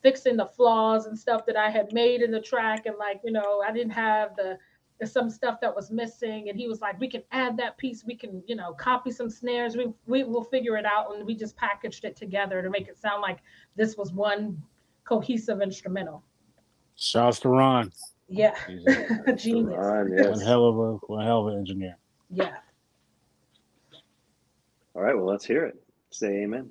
fixing 0.02 0.36
the 0.36 0.46
flaws 0.46 1.06
and 1.06 1.18
stuff 1.18 1.44
that 1.46 1.56
i 1.56 1.70
had 1.70 1.92
made 1.92 2.22
in 2.22 2.30
the 2.30 2.40
track. 2.40 2.86
And 2.86 2.96
like 2.98 3.20
you 3.24 3.32
know 3.32 3.62
i 3.66 3.72
didn't 3.72 3.92
have 3.92 4.36
the 4.36 4.58
there's 5.00 5.12
some 5.12 5.30
stuff 5.30 5.60
that 5.62 5.74
was 5.74 5.90
missing 5.90 6.50
and 6.50 6.58
he 6.58 6.68
was 6.68 6.82
like 6.82 7.00
we 7.00 7.08
can 7.08 7.22
add 7.32 7.56
that 7.56 7.78
piece. 7.78 8.04
We 8.04 8.14
can 8.14 8.42
you 8.46 8.54
know 8.54 8.74
copy 8.74 9.10
some 9.10 9.30
snares. 9.30 9.76
We, 9.76 9.92
we 10.06 10.24
will 10.24 10.44
figure 10.44 10.76
it 10.76 10.84
out. 10.84 11.14
And 11.14 11.26
we 11.26 11.34
just 11.34 11.56
packaged 11.56 12.04
it 12.04 12.16
together 12.16 12.60
to 12.62 12.68
make 12.68 12.86
it 12.86 12.98
sound 12.98 13.22
like 13.22 13.38
this 13.76 13.96
was 13.96 14.12
one 14.12 14.62
cohesive 15.04 15.62
instrumental. 15.62 16.22
Shouts 16.96 17.40
to 17.40 17.48
Ron. 17.48 17.90
yeah. 18.28 18.54
A, 19.26 19.32
genius. 19.36 19.74
Ron, 19.74 20.10
one 20.10 20.40
hell 20.40 20.66
of 20.66 20.78
a 20.78 20.92
one 21.06 21.24
hell 21.24 21.48
of 21.48 21.54
an 21.54 21.58
engineer. 21.58 21.96
yeah. 22.30 22.56
All 24.94 25.02
right, 25.02 25.16
well, 25.16 25.24
let's 25.26 25.44
hear 25.46 25.64
it. 25.64 25.82
Say 26.10 26.42
amen. 26.42 26.68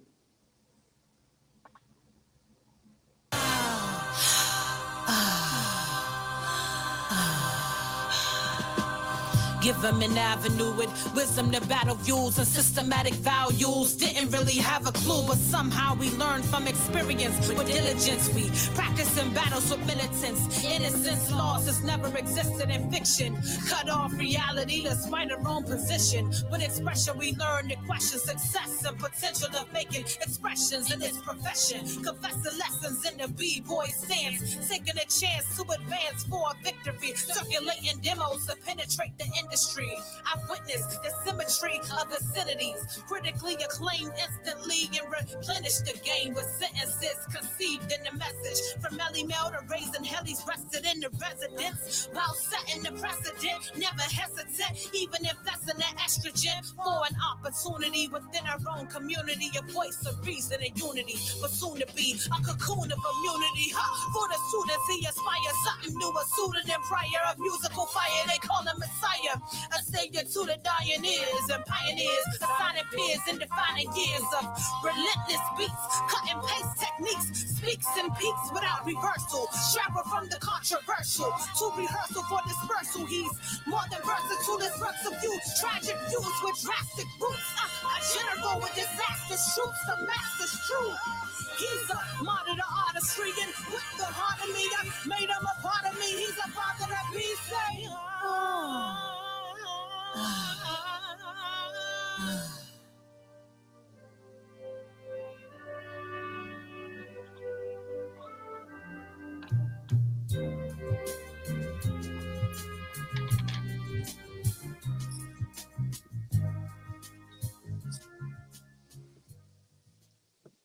Give 9.69 9.82
them 9.84 10.01
an 10.01 10.17
avenue 10.17 10.71
with 10.71 10.89
wisdom 11.13 11.51
to 11.51 11.62
battle 11.67 11.93
views 11.93 12.39
and 12.39 12.47
systematic 12.47 13.13
values. 13.13 13.93
Didn't 13.93 14.32
really 14.32 14.55
have 14.55 14.88
a 14.88 14.91
clue, 14.91 15.27
but 15.27 15.38
somehow 15.38 15.93
we 15.93 16.10
learned 16.13 16.43
from 16.45 16.65
experience. 16.67 17.38
With 17.47 17.67
diligence, 17.67 18.34
we 18.34 18.49
practice 18.73 19.15
in 19.21 19.32
battles 19.32 19.69
with 19.69 19.86
militants. 19.86 20.65
Innocence 20.65 21.32
lost 21.32 21.67
has 21.67 21.84
never 21.84 22.08
existed 22.17 22.71
in 22.71 22.89
fiction. 22.89 23.38
Cut 23.67 23.88
off 23.89 24.12
reality 24.13 24.82
despite 24.82 25.32
our 25.32 25.47
own 25.47 25.65
position. 25.65 26.34
With 26.49 26.63
expression, 26.63 27.19
we 27.19 27.36
learn 27.36 27.69
to 27.69 27.75
question 27.86 28.17
success 28.17 28.84
and 28.88 28.97
potential 28.97 29.49
of 29.55 29.71
making 29.71 30.05
expressions 30.25 30.91
in 30.91 30.99
this 30.99 31.19
profession. 31.19 31.86
Confess 32.01 32.38
the 32.38 32.58
lessons 32.58 33.05
in 33.05 33.19
the 33.19 33.27
B-boy 33.27 33.86
stance. 33.86 34.67
Taking 34.67 34.97
a 34.97 35.05
chance 35.05 35.45
to 35.58 35.62
advance 35.62 36.23
for 36.27 36.41
a 36.49 36.63
victory. 36.63 37.13
Circulating 37.13 37.99
demos 38.01 38.47
to 38.47 38.55
penetrate 38.65 39.15
the 39.19 39.25
industry. 39.25 39.58
I've 39.59 40.47
witnessed 40.49 41.03
the 41.03 41.11
symmetry 41.25 41.81
of 41.99 42.07
vicinities. 42.07 43.03
Critically 43.07 43.55
acclaimed 43.55 44.13
instantly 44.15 44.87
and 44.95 45.03
replenished 45.11 45.83
the 45.85 45.99
game 45.99 46.33
with 46.33 46.47
sentences 46.55 47.19
conceived 47.27 47.91
in 47.91 47.99
the 48.07 48.15
message. 48.17 48.59
From 48.79 48.97
Melle 48.97 49.27
Mel 49.27 49.51
to 49.51 49.59
raising 49.69 50.03
Helly's 50.03 50.43
rested 50.47 50.85
in 50.85 51.01
the 51.01 51.09
residence. 51.19 52.07
While 52.13 52.33
setting 52.35 52.83
the 52.83 52.95
precedent, 52.99 53.71
never 53.75 54.05
hesitant, 54.07 54.89
even 54.93 55.25
if 55.25 55.35
that's 55.43 55.67
an 55.67 55.81
estrogen. 55.99 56.63
For 56.75 57.03
an 57.09 57.17
opportunity 57.19 58.07
within 58.07 58.47
our 58.47 58.63
own 58.77 58.87
community, 58.87 59.51
a 59.59 59.63
voice 59.73 60.05
of 60.07 60.25
reason 60.25 60.59
and 60.63 60.77
unity. 60.79 61.19
But 61.41 61.51
soon 61.51 61.79
to 61.79 61.87
be 61.95 62.15
a 62.31 62.39
cocoon 62.43 62.91
of 62.91 62.99
immunity. 62.99 63.75
Huh? 63.75 63.91
For 64.15 64.27
the 64.31 64.39
students, 64.47 64.85
he 64.93 65.03
aspires 65.03 65.57
something 65.67 65.97
new, 65.99 66.13
a 66.15 66.23
pseudonym 66.31 66.81
prior 66.87 67.23
of 67.27 67.39
musical 67.39 67.85
fire. 67.87 68.23
They 68.27 68.39
call 68.39 68.63
him 68.63 68.79
Messiah. 68.79 69.35
A 69.75 69.79
savior 69.83 70.23
to 70.23 70.39
the 70.45 70.58
dying 70.63 71.04
ears 71.04 71.45
and 71.54 71.63
pioneers, 71.65 72.25
assigning 72.41 72.87
peers 72.93 73.23
and 73.29 73.39
defining 73.39 73.89
years 73.95 74.27
of 74.39 74.45
relentless 74.83 75.45
beats, 75.58 75.85
cut 76.10 76.25
and 76.29 76.41
paste 76.43 76.75
techniques, 76.79 77.27
speaks 77.58 77.89
and 77.97 78.10
peaks 78.15 78.45
without 78.54 78.85
reversal. 78.85 79.47
Travel 79.73 80.04
from 80.10 80.29
the 80.29 80.39
controversial 80.39 81.31
to 81.31 81.65
rehearsal 81.77 82.23
for 82.29 82.41
dispersal. 82.47 83.06
He's 83.06 83.33
more 83.67 83.85
than 83.89 84.02
versatile, 84.06 84.60
his 84.60 84.75
works 84.79 85.06
of 85.06 85.15
you, 85.23 85.33
tragic 85.60 85.97
views 86.10 86.37
with 86.43 86.58
drastic 86.62 87.10
roots. 87.19 87.50
Uh, 87.58 87.89
a 87.89 87.95
general 88.13 88.62
with 88.62 88.73
disastrous 88.75 89.43
troops, 89.56 89.81
the 89.87 89.95
master's 90.06 90.56
truth. 90.67 91.29
He's 91.60 91.89
a 91.91 92.23
martyr 92.23 92.56
to 92.56 92.67
artistry 92.87 93.31
and 93.43 93.52
with 93.71 93.89
the 94.00 94.08
heart 94.08 94.39
of 94.39 94.50
me, 94.56 94.63
I 94.79 94.87
made 95.08 95.27
him 95.27 95.43
a 95.43 95.56
part 95.60 95.83
of 95.91 96.00
me. 96.00 96.08
He's 96.23 96.37
a 96.39 96.47
father 96.56 96.87
of 96.87 97.06
peace. 97.12 97.39
Say, 97.52 97.79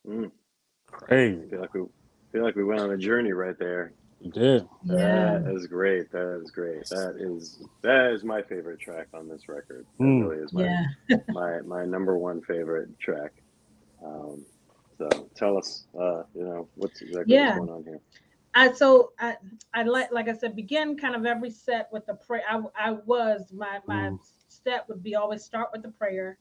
Mm, 0.07 0.31
Crazy. 0.87 1.49
feel 1.51 1.61
like 1.61 1.75
we 1.75 1.83
feel 2.33 2.43
like 2.45 2.57
we 2.57 2.65
went 2.65 2.81
on 2.81 2.91
a 2.91 2.97
journey 2.99 3.33
right 3.33 3.59
there. 3.59 3.93
You 4.25 4.33
did. 4.33 4.69
Yeah. 4.83 5.39
That 5.45 5.53
is 5.55 5.67
great. 5.67 6.11
That 6.13 6.41
is 6.43 6.51
great. 6.51 6.89
That 6.91 7.17
is 7.21 7.63
that 7.83 8.13
is 8.13 8.25
my 8.25 8.43
favorite 8.43 8.81
track 8.81 9.09
on 9.15 9.29
this 9.29 9.49
record. 9.49 9.87
That 10.01 10.05
Mm. 10.05 10.25
really 10.27 10.43
is 10.43 10.53
my 10.55 10.65
Yeah. 10.65 10.87
my 11.29 11.61
my 11.63 11.85
number 11.85 12.19
one 12.19 12.43
favorite 12.43 12.99
track. 13.01 13.33
Um, 14.05 14.47
so 14.99 15.31
tell 15.37 15.59
us, 15.59 15.87
uh, 16.01 16.25
you 16.35 16.45
know, 16.45 16.69
what's 16.75 17.03
exactly 17.03 17.37
Yeah. 17.37 17.39
what's 17.39 17.59
going 17.59 17.71
on 17.71 17.85
here. 17.85 18.01
I 18.55 18.73
so 18.73 19.13
I 19.19 19.37
I 19.75 19.83
like 19.85 20.13
like 20.13 20.29
I 20.29 20.33
said 20.35 20.57
begin 20.57 20.97
kind 20.97 21.17
of 21.17 21.27
every 21.27 21.51
set 21.51 21.89
with 21.93 22.07
the 22.07 22.15
prayer. 22.15 22.45
I 22.49 22.63
I 22.79 22.93
was 22.93 23.53
my 23.53 23.81
my 23.87 24.11
Mm. 24.11 24.19
step 24.49 24.89
would 24.89 25.03
be 25.03 25.15
always 25.17 25.45
start 25.45 25.71
with 25.73 25.83
the 25.83 25.91
prayer. 25.91 26.39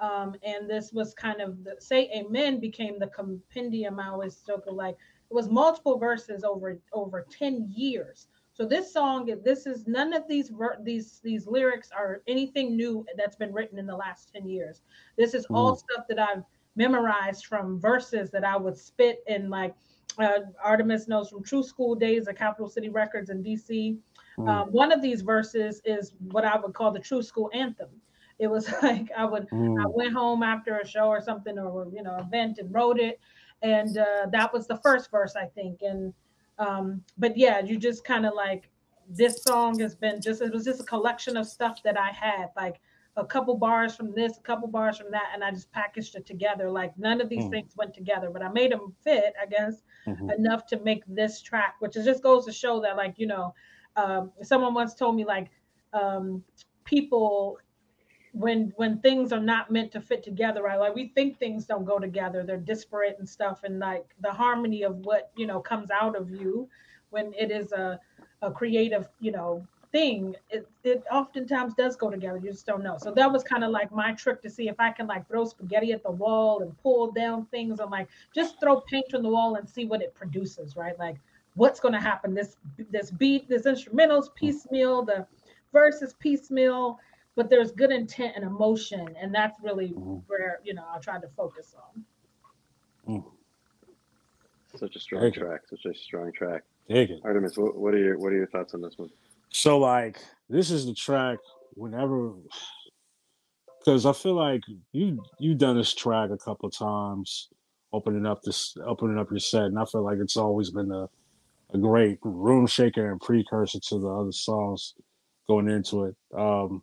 Um, 0.00 0.36
and 0.42 0.70
this 0.70 0.92
was 0.92 1.14
kind 1.14 1.40
of 1.40 1.64
the 1.64 1.76
say 1.80 2.10
amen 2.16 2.60
became 2.60 2.98
the 2.98 3.08
compendium. 3.08 4.00
I 4.00 4.08
always 4.08 4.36
joke 4.46 4.66
of 4.68 4.74
like 4.74 4.96
it 5.30 5.34
was 5.34 5.48
multiple 5.48 5.98
verses 5.98 6.44
over 6.44 6.78
over 6.92 7.26
10 7.30 7.72
years. 7.74 8.28
So 8.52 8.64
this 8.64 8.92
song, 8.92 9.30
this 9.44 9.66
is 9.66 9.86
none 9.86 10.14
of 10.14 10.26
these 10.28 10.48
ver- 10.48 10.78
these 10.82 11.20
these 11.22 11.46
lyrics 11.46 11.90
are 11.96 12.22
anything 12.26 12.76
new 12.76 13.04
that's 13.16 13.36
been 13.36 13.52
written 13.52 13.78
in 13.78 13.86
the 13.86 13.96
last 13.96 14.30
10 14.34 14.48
years. 14.48 14.82
This 15.16 15.34
is 15.34 15.46
all 15.52 15.76
stuff 15.76 16.06
that 16.08 16.18
I've 16.18 16.42
memorized 16.74 17.46
from 17.46 17.78
verses 17.80 18.30
that 18.30 18.44
I 18.44 18.56
would 18.56 18.76
spit 18.78 19.22
in 19.26 19.50
like 19.50 19.74
uh, 20.18 20.40
Artemis 20.62 21.08
knows 21.08 21.28
from 21.28 21.42
True 21.42 21.62
School 21.62 21.94
days 21.94 22.28
at 22.28 22.38
Capital 22.38 22.68
City 22.68 22.88
Records 22.88 23.28
in 23.30 23.42
DC. 23.42 23.98
Mm. 24.38 24.48
Um, 24.48 24.68
one 24.72 24.92
of 24.92 25.02
these 25.02 25.20
verses 25.22 25.82
is 25.84 26.12
what 26.30 26.44
I 26.44 26.58
would 26.58 26.72
call 26.72 26.90
the 26.90 27.00
True 27.00 27.22
School 27.22 27.50
anthem. 27.52 27.90
It 28.38 28.46
was 28.46 28.70
like 28.82 29.10
I 29.16 29.24
would 29.24 29.48
I 29.52 29.54
Mm. 29.54 29.94
went 29.94 30.14
home 30.14 30.42
after 30.42 30.78
a 30.78 30.86
show 30.86 31.08
or 31.08 31.20
something 31.20 31.58
or 31.58 31.88
you 31.92 32.02
know 32.02 32.16
event 32.16 32.58
and 32.58 32.72
wrote 32.72 32.98
it, 32.98 33.20
and 33.62 33.98
uh, 33.98 34.26
that 34.32 34.52
was 34.52 34.66
the 34.66 34.76
first 34.78 35.10
verse 35.10 35.36
I 35.36 35.46
think. 35.46 35.82
And 35.82 36.14
um, 36.58 37.04
but 37.18 37.36
yeah, 37.36 37.60
you 37.60 37.78
just 37.78 38.04
kind 38.04 38.26
of 38.26 38.34
like 38.34 38.70
this 39.08 39.42
song 39.44 39.78
has 39.80 39.94
been 39.94 40.20
just 40.20 40.42
it 40.42 40.52
was 40.52 40.64
just 40.64 40.80
a 40.80 40.84
collection 40.84 41.36
of 41.36 41.46
stuff 41.46 41.82
that 41.84 41.98
I 41.98 42.10
had 42.10 42.48
like 42.56 42.80
a 43.16 43.24
couple 43.24 43.56
bars 43.56 43.96
from 43.96 44.12
this, 44.14 44.36
a 44.38 44.42
couple 44.42 44.68
bars 44.68 44.98
from 44.98 45.10
that, 45.10 45.30
and 45.32 45.42
I 45.42 45.50
just 45.50 45.70
packaged 45.72 46.16
it 46.16 46.26
together. 46.26 46.70
Like 46.70 46.96
none 46.98 47.20
of 47.20 47.28
these 47.28 47.46
Mm. 47.46 47.50
things 47.50 47.72
went 47.76 47.94
together, 47.94 48.30
but 48.30 48.42
I 48.42 48.48
made 48.48 48.72
them 48.72 48.94
fit, 49.02 49.32
I 49.40 49.46
guess, 49.46 49.82
Mhm. 50.06 50.36
enough 50.36 50.66
to 50.66 50.80
make 50.80 51.02
this 51.06 51.40
track, 51.40 51.76
which 51.80 51.96
is 51.96 52.04
just 52.04 52.22
goes 52.22 52.44
to 52.46 52.52
show 52.52 52.80
that, 52.82 52.96
like, 52.96 53.14
you 53.18 53.26
know, 53.26 53.54
um, 53.96 54.32
someone 54.42 54.74
once 54.74 54.94
told 54.94 55.16
me, 55.16 55.24
like, 55.24 55.50
um, 55.92 56.44
people 56.84 57.58
when 58.38 58.72
when 58.76 58.98
things 59.00 59.32
are 59.32 59.40
not 59.40 59.70
meant 59.70 59.92
to 59.92 60.00
fit 60.00 60.22
together, 60.22 60.62
right? 60.62 60.78
Like 60.78 60.94
we 60.94 61.08
think 61.08 61.38
things 61.38 61.64
don't 61.64 61.84
go 61.84 61.98
together, 61.98 62.42
they're 62.44 62.56
disparate 62.56 63.16
and 63.18 63.28
stuff, 63.28 63.64
and 63.64 63.78
like 63.78 64.06
the 64.20 64.30
harmony 64.30 64.82
of 64.82 64.98
what 64.98 65.30
you 65.36 65.46
know 65.46 65.60
comes 65.60 65.90
out 65.90 66.16
of 66.16 66.30
you 66.30 66.68
when 67.10 67.32
it 67.34 67.50
is 67.50 67.72
a 67.72 68.00
a 68.42 68.50
creative, 68.50 69.08
you 69.20 69.32
know, 69.32 69.66
thing, 69.92 70.36
it, 70.50 70.68
it 70.84 71.02
oftentimes 71.10 71.74
does 71.74 71.96
go 71.96 72.10
together. 72.10 72.38
You 72.38 72.50
just 72.50 72.66
don't 72.66 72.82
know. 72.82 72.96
So 72.98 73.10
that 73.12 73.32
was 73.32 73.42
kind 73.42 73.64
of 73.64 73.70
like 73.70 73.90
my 73.92 74.12
trick 74.12 74.42
to 74.42 74.50
see 74.50 74.68
if 74.68 74.76
I 74.78 74.90
can 74.90 75.06
like 75.06 75.28
throw 75.28 75.44
spaghetti 75.44 75.92
at 75.92 76.02
the 76.02 76.10
wall 76.10 76.62
and 76.62 76.76
pull 76.82 77.12
down 77.12 77.46
things. 77.46 77.80
I'm 77.80 77.90
like, 77.90 78.08
just 78.34 78.60
throw 78.60 78.80
paint 78.80 79.14
on 79.14 79.22
the 79.22 79.28
wall 79.28 79.56
and 79.56 79.68
see 79.68 79.84
what 79.86 80.02
it 80.02 80.14
produces, 80.14 80.76
right? 80.76 80.98
Like 80.98 81.16
what's 81.54 81.80
going 81.80 81.94
to 81.94 82.00
happen. 82.00 82.34
This 82.34 82.56
this 82.90 83.10
beat, 83.10 83.48
this 83.48 83.62
instrumentals 83.62 84.34
piecemeal, 84.34 85.02
the 85.02 85.26
verse 85.72 86.02
is 86.02 86.14
piecemeal, 86.14 86.98
but 87.36 87.48
there's 87.50 87.70
good 87.70 87.92
intent 87.92 88.32
and 88.34 88.44
emotion, 88.44 89.14
and 89.20 89.32
that's 89.32 89.60
really 89.60 89.90
Mhm. 89.92 90.24
where 90.26 90.60
you 90.64 90.74
know 90.74 90.84
I 90.88 90.98
tried 90.98 91.22
to 91.22 91.28
focus 91.28 91.74
on. 93.06 93.24
Such 94.74 94.96
a 94.96 95.00
strong 95.00 95.22
Thank 95.22 95.36
you. 95.36 95.42
track. 95.42 95.62
Such 95.68 95.86
a 95.86 95.94
strong 95.94 96.32
track. 96.32 96.64
Dig 96.88 97.10
it. 97.10 97.20
Artemis, 97.24 97.56
what, 97.56 97.76
what 97.76 97.94
are 97.94 97.98
your 97.98 98.18
what 98.18 98.32
are 98.32 98.36
your 98.36 98.48
thoughts 98.48 98.74
on 98.74 98.80
this 98.82 98.98
one? 98.98 99.10
So 99.50 99.78
like 99.78 100.18
this 100.48 100.70
is 100.70 100.86
the 100.86 100.94
track 100.94 101.38
whenever 101.74 102.34
because 103.78 104.04
I 104.04 104.12
feel 104.12 104.34
like 104.34 104.62
you 104.92 105.22
you've 105.38 105.58
done 105.58 105.76
this 105.78 105.94
track 105.94 106.30
a 106.30 106.36
couple 106.36 106.68
of 106.68 106.76
times, 106.76 107.48
opening 107.92 108.26
up 108.26 108.42
this 108.42 108.76
opening 108.84 109.18
up 109.18 109.30
your 109.30 109.38
set, 109.40 109.64
and 109.64 109.78
I 109.78 109.84
feel 109.86 110.02
like 110.02 110.18
it's 110.18 110.36
always 110.36 110.70
been 110.70 110.90
a, 110.90 111.08
a 111.72 111.78
great 111.78 112.18
room 112.22 112.66
shaker 112.66 113.10
and 113.10 113.20
precursor 113.20 113.80
to 113.80 113.98
the 113.98 114.08
other 114.08 114.32
songs 114.32 114.94
going 115.48 115.68
into 115.70 116.04
it. 116.04 116.16
Um 116.36 116.82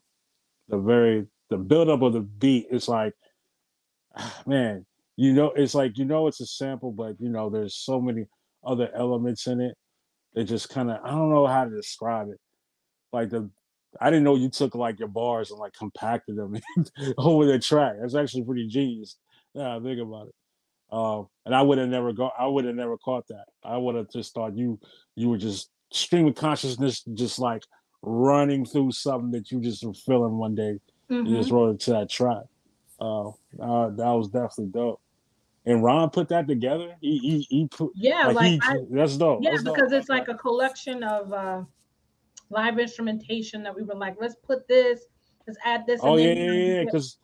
the 0.69 0.77
very 0.77 1.27
the 1.49 1.57
buildup 1.57 2.01
of 2.01 2.13
the 2.13 2.21
beat 2.21 2.67
is 2.71 2.87
like 2.87 3.13
man, 4.45 4.85
you 5.17 5.33
know 5.33 5.51
it's 5.51 5.75
like 5.75 5.97
you 5.97 6.05
know 6.05 6.27
it's 6.27 6.41
a 6.41 6.45
sample, 6.45 6.91
but 6.91 7.15
you 7.19 7.29
know 7.29 7.49
there's 7.49 7.75
so 7.75 8.01
many 8.01 8.25
other 8.65 8.89
elements 8.95 9.47
in 9.47 9.61
it. 9.61 9.75
They 10.35 10.43
just 10.43 10.69
kind 10.69 10.89
of 10.89 10.99
I 11.03 11.11
don't 11.11 11.29
know 11.29 11.47
how 11.47 11.65
to 11.65 11.69
describe 11.69 12.29
it 12.29 12.39
like 13.13 13.29
the 13.29 13.49
I 14.01 14.09
didn't 14.09 14.23
know 14.23 14.35
you 14.35 14.49
took 14.49 14.73
like 14.73 14.99
your 14.99 15.07
bars 15.07 15.51
and 15.51 15.59
like 15.59 15.73
compacted 15.73 16.35
them 16.35 16.55
over 17.17 17.45
the 17.45 17.59
track. 17.59 17.93
That's 18.01 18.15
actually 18.15 18.43
pretty 18.43 18.67
genius. 18.67 19.17
Yeah, 19.53 19.79
think 19.79 20.01
about 20.01 20.27
it. 20.27 20.33
Um, 20.91 21.27
and 21.45 21.55
I 21.55 21.61
would 21.61 21.77
have 21.77 21.89
never 21.89 22.11
go. 22.11 22.31
I 22.37 22.47
would 22.47 22.65
have 22.65 22.75
never 22.75 22.97
caught 22.97 23.27
that. 23.27 23.45
I 23.63 23.77
would 23.77 23.95
have 23.95 24.09
just 24.11 24.33
thought 24.33 24.57
you 24.57 24.79
you 25.15 25.29
were 25.29 25.37
just 25.37 25.69
stream 25.91 26.27
of 26.27 26.35
consciousness, 26.35 27.03
just 27.13 27.39
like 27.39 27.63
running 28.03 28.65
through 28.65 28.91
something 28.91 29.31
that 29.31 29.49
you 29.49 29.59
just 29.61 29.83
were 29.83 29.93
feeling 29.93 30.37
one 30.37 30.53
day. 30.55 30.77
You 31.09 31.37
just 31.37 31.51
wrote 31.51 31.75
it 31.75 31.79
to 31.81 31.91
that 31.91 32.09
track. 32.09 32.43
Uh, 32.99 33.29
uh, 33.29 33.89
that 33.89 34.11
was 34.11 34.27
definitely 34.27 34.67
dope. 34.67 34.99
And 35.65 35.83
Ron 35.83 36.09
put 36.09 36.27
that 36.29 36.47
together. 36.47 36.95
He 37.01 37.17
he, 37.19 37.47
he 37.49 37.67
put 37.67 37.91
Yeah, 37.95 38.27
like, 38.27 38.35
like 38.35 38.51
he, 38.51 38.59
I, 38.61 38.75
that's 38.91 39.17
dope. 39.17 39.39
yeah, 39.41 39.51
That's 39.51 39.63
dope. 39.63 39.75
because 39.75 39.91
it's 39.93 40.09
like 40.09 40.27
a 40.27 40.35
collection 40.35 41.03
of 41.03 41.31
uh, 41.31 41.63
live 42.49 42.77
instrumentation 42.79 43.63
that 43.63 43.73
we 43.75 43.83
were 43.83 43.95
like, 43.95 44.15
let's 44.19 44.35
put 44.43 44.67
this, 44.67 44.99
let's 45.47 45.57
add 45.63 45.85
this. 45.87 46.01
Oh 46.03 46.17
yeah, 46.17 46.33
yeah, 46.33 46.51
yeah. 46.51 46.83
Because 46.83 47.17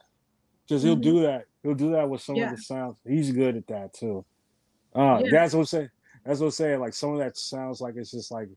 because 0.68 0.84
he'll 0.84 0.96
Mhm. 0.96 1.02
do 1.02 1.22
that. 1.24 1.46
He'll 1.64 1.74
do 1.76 1.92
that 1.92 2.10
with 2.10 2.22
some 2.22 2.38
Yeah. 2.38 2.52
of 2.52 2.58
the 2.58 2.64
sounds. 2.64 2.98
He's 3.06 3.32
good 3.32 3.58
at 3.58 3.68
that 3.68 3.94
too. 3.94 4.26
Uh, 4.96 5.22
Yeah. 5.24 5.32
that's 5.32 5.54
what 5.54 5.62
I'm 5.62 5.66
saying. 5.66 5.90
That's 6.26 6.40
what 6.40 6.48
I'm 6.48 6.52
saying. 6.52 6.80
Like 6.80 6.94
some 6.94 7.14
of 7.14 7.20
that 7.20 7.38
sounds 7.38 7.82
like 7.82 7.96
it's 7.98 8.12
just 8.12 8.32
like 8.32 8.48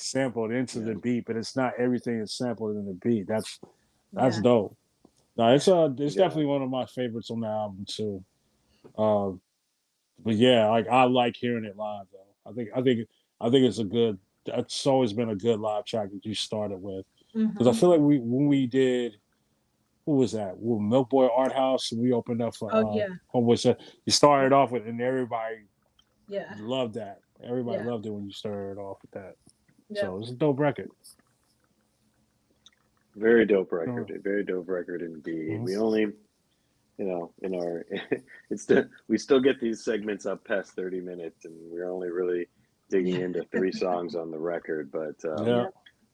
sampled 0.00 0.52
into 0.52 0.80
the 0.80 0.94
beat, 0.94 1.24
but 1.26 1.36
it's 1.36 1.56
not 1.56 1.74
everything 1.78 2.18
that's 2.18 2.36
sampled 2.36 2.76
in 2.76 2.86
the 2.86 2.94
beat. 2.94 3.26
That's 3.26 3.60
that's 4.12 4.36
yeah. 4.36 4.42
dope. 4.42 4.76
No, 5.36 5.54
it's 5.54 5.68
uh 5.68 5.90
it's 5.98 6.16
Yeah. 6.16 6.24
definitely 6.24 6.46
one 6.46 6.62
of 6.62 6.70
my 6.70 6.86
favorites 6.86 7.30
on 7.30 7.40
the 7.40 7.48
album 7.48 7.84
too. 7.88 8.24
Um, 8.98 9.40
but 10.22 10.34
yeah, 10.34 10.68
like 10.68 10.88
I 10.88 11.04
like 11.04 11.36
hearing 11.38 11.64
it 11.64 11.76
live 11.76 12.06
though. 12.12 12.50
I 12.50 12.52
think 12.54 12.70
I 12.74 12.82
think 12.82 13.08
I 13.40 13.50
think 13.50 13.66
it's 13.66 13.78
a 13.78 13.84
good. 13.84 14.18
It's 14.46 14.86
always 14.86 15.12
been 15.12 15.28
a 15.30 15.36
good 15.36 15.60
live 15.60 15.84
track 15.84 16.10
that 16.12 16.24
you 16.24 16.34
started 16.34 16.78
with 16.78 17.04
because 17.32 17.66
I 17.66 17.70
Mhm. 17.70 17.78
feel 17.80 17.88
like 17.90 18.00
we 18.00 18.18
when 18.18 18.46
we 18.48 18.66
did 18.66 19.16
who 20.06 20.16
was 20.16 20.32
that? 20.32 20.54
Well, 20.58 20.80
MilkBoy 20.80 21.28
ArtHouse, 21.30 21.92
and 21.92 22.00
we 22.00 22.10
opened 22.12 22.42
up 22.42 22.56
for 22.56 22.74
Oh 22.74 22.90
uh, 22.92 22.96
yeah, 22.96 23.06
Homeboy. 23.32 23.58
So 23.58 23.76
you 24.06 24.12
started 24.12 24.52
off 24.52 24.72
with, 24.72 24.86
and 24.88 25.00
everybody 25.00 25.66
yeah, 26.26 26.54
loved 26.58 26.94
that. 26.94 27.20
Everybody 27.44 27.84
Yeah. 27.84 27.90
loved 27.90 28.06
it 28.06 28.10
when 28.10 28.24
you 28.24 28.32
started 28.32 28.80
off 28.80 28.98
with 29.02 29.10
that. 29.12 29.34
Yeah. 29.90 30.02
So 30.02 30.18
it's 30.18 30.30
a 30.30 30.34
dope 30.34 30.58
record. 30.58 30.90
Very 33.16 33.44
dope 33.44 33.72
record. 33.72 34.10
A 34.14 34.18
very 34.20 34.44
dope 34.44 34.68
record 34.68 35.02
indeed. 35.02 35.60
We 35.60 35.76
only, 35.76 36.02
you 36.02 37.04
know, 37.04 37.32
in 37.42 37.54
our, 37.54 37.84
it's 38.50 38.66
the, 38.66 38.88
we 39.08 39.18
still 39.18 39.40
get 39.40 39.60
these 39.60 39.84
segments 39.84 40.26
up 40.26 40.44
past 40.44 40.72
30 40.72 41.00
minutes 41.00 41.44
and 41.44 41.54
we're 41.70 41.90
only 41.90 42.08
really 42.08 42.46
digging 42.88 43.20
into 43.20 43.44
three 43.50 43.72
songs 43.72 44.14
on 44.14 44.30
the 44.30 44.38
record. 44.38 44.90
But 44.92 45.16
um, 45.28 45.46
Yeah. 45.46 45.66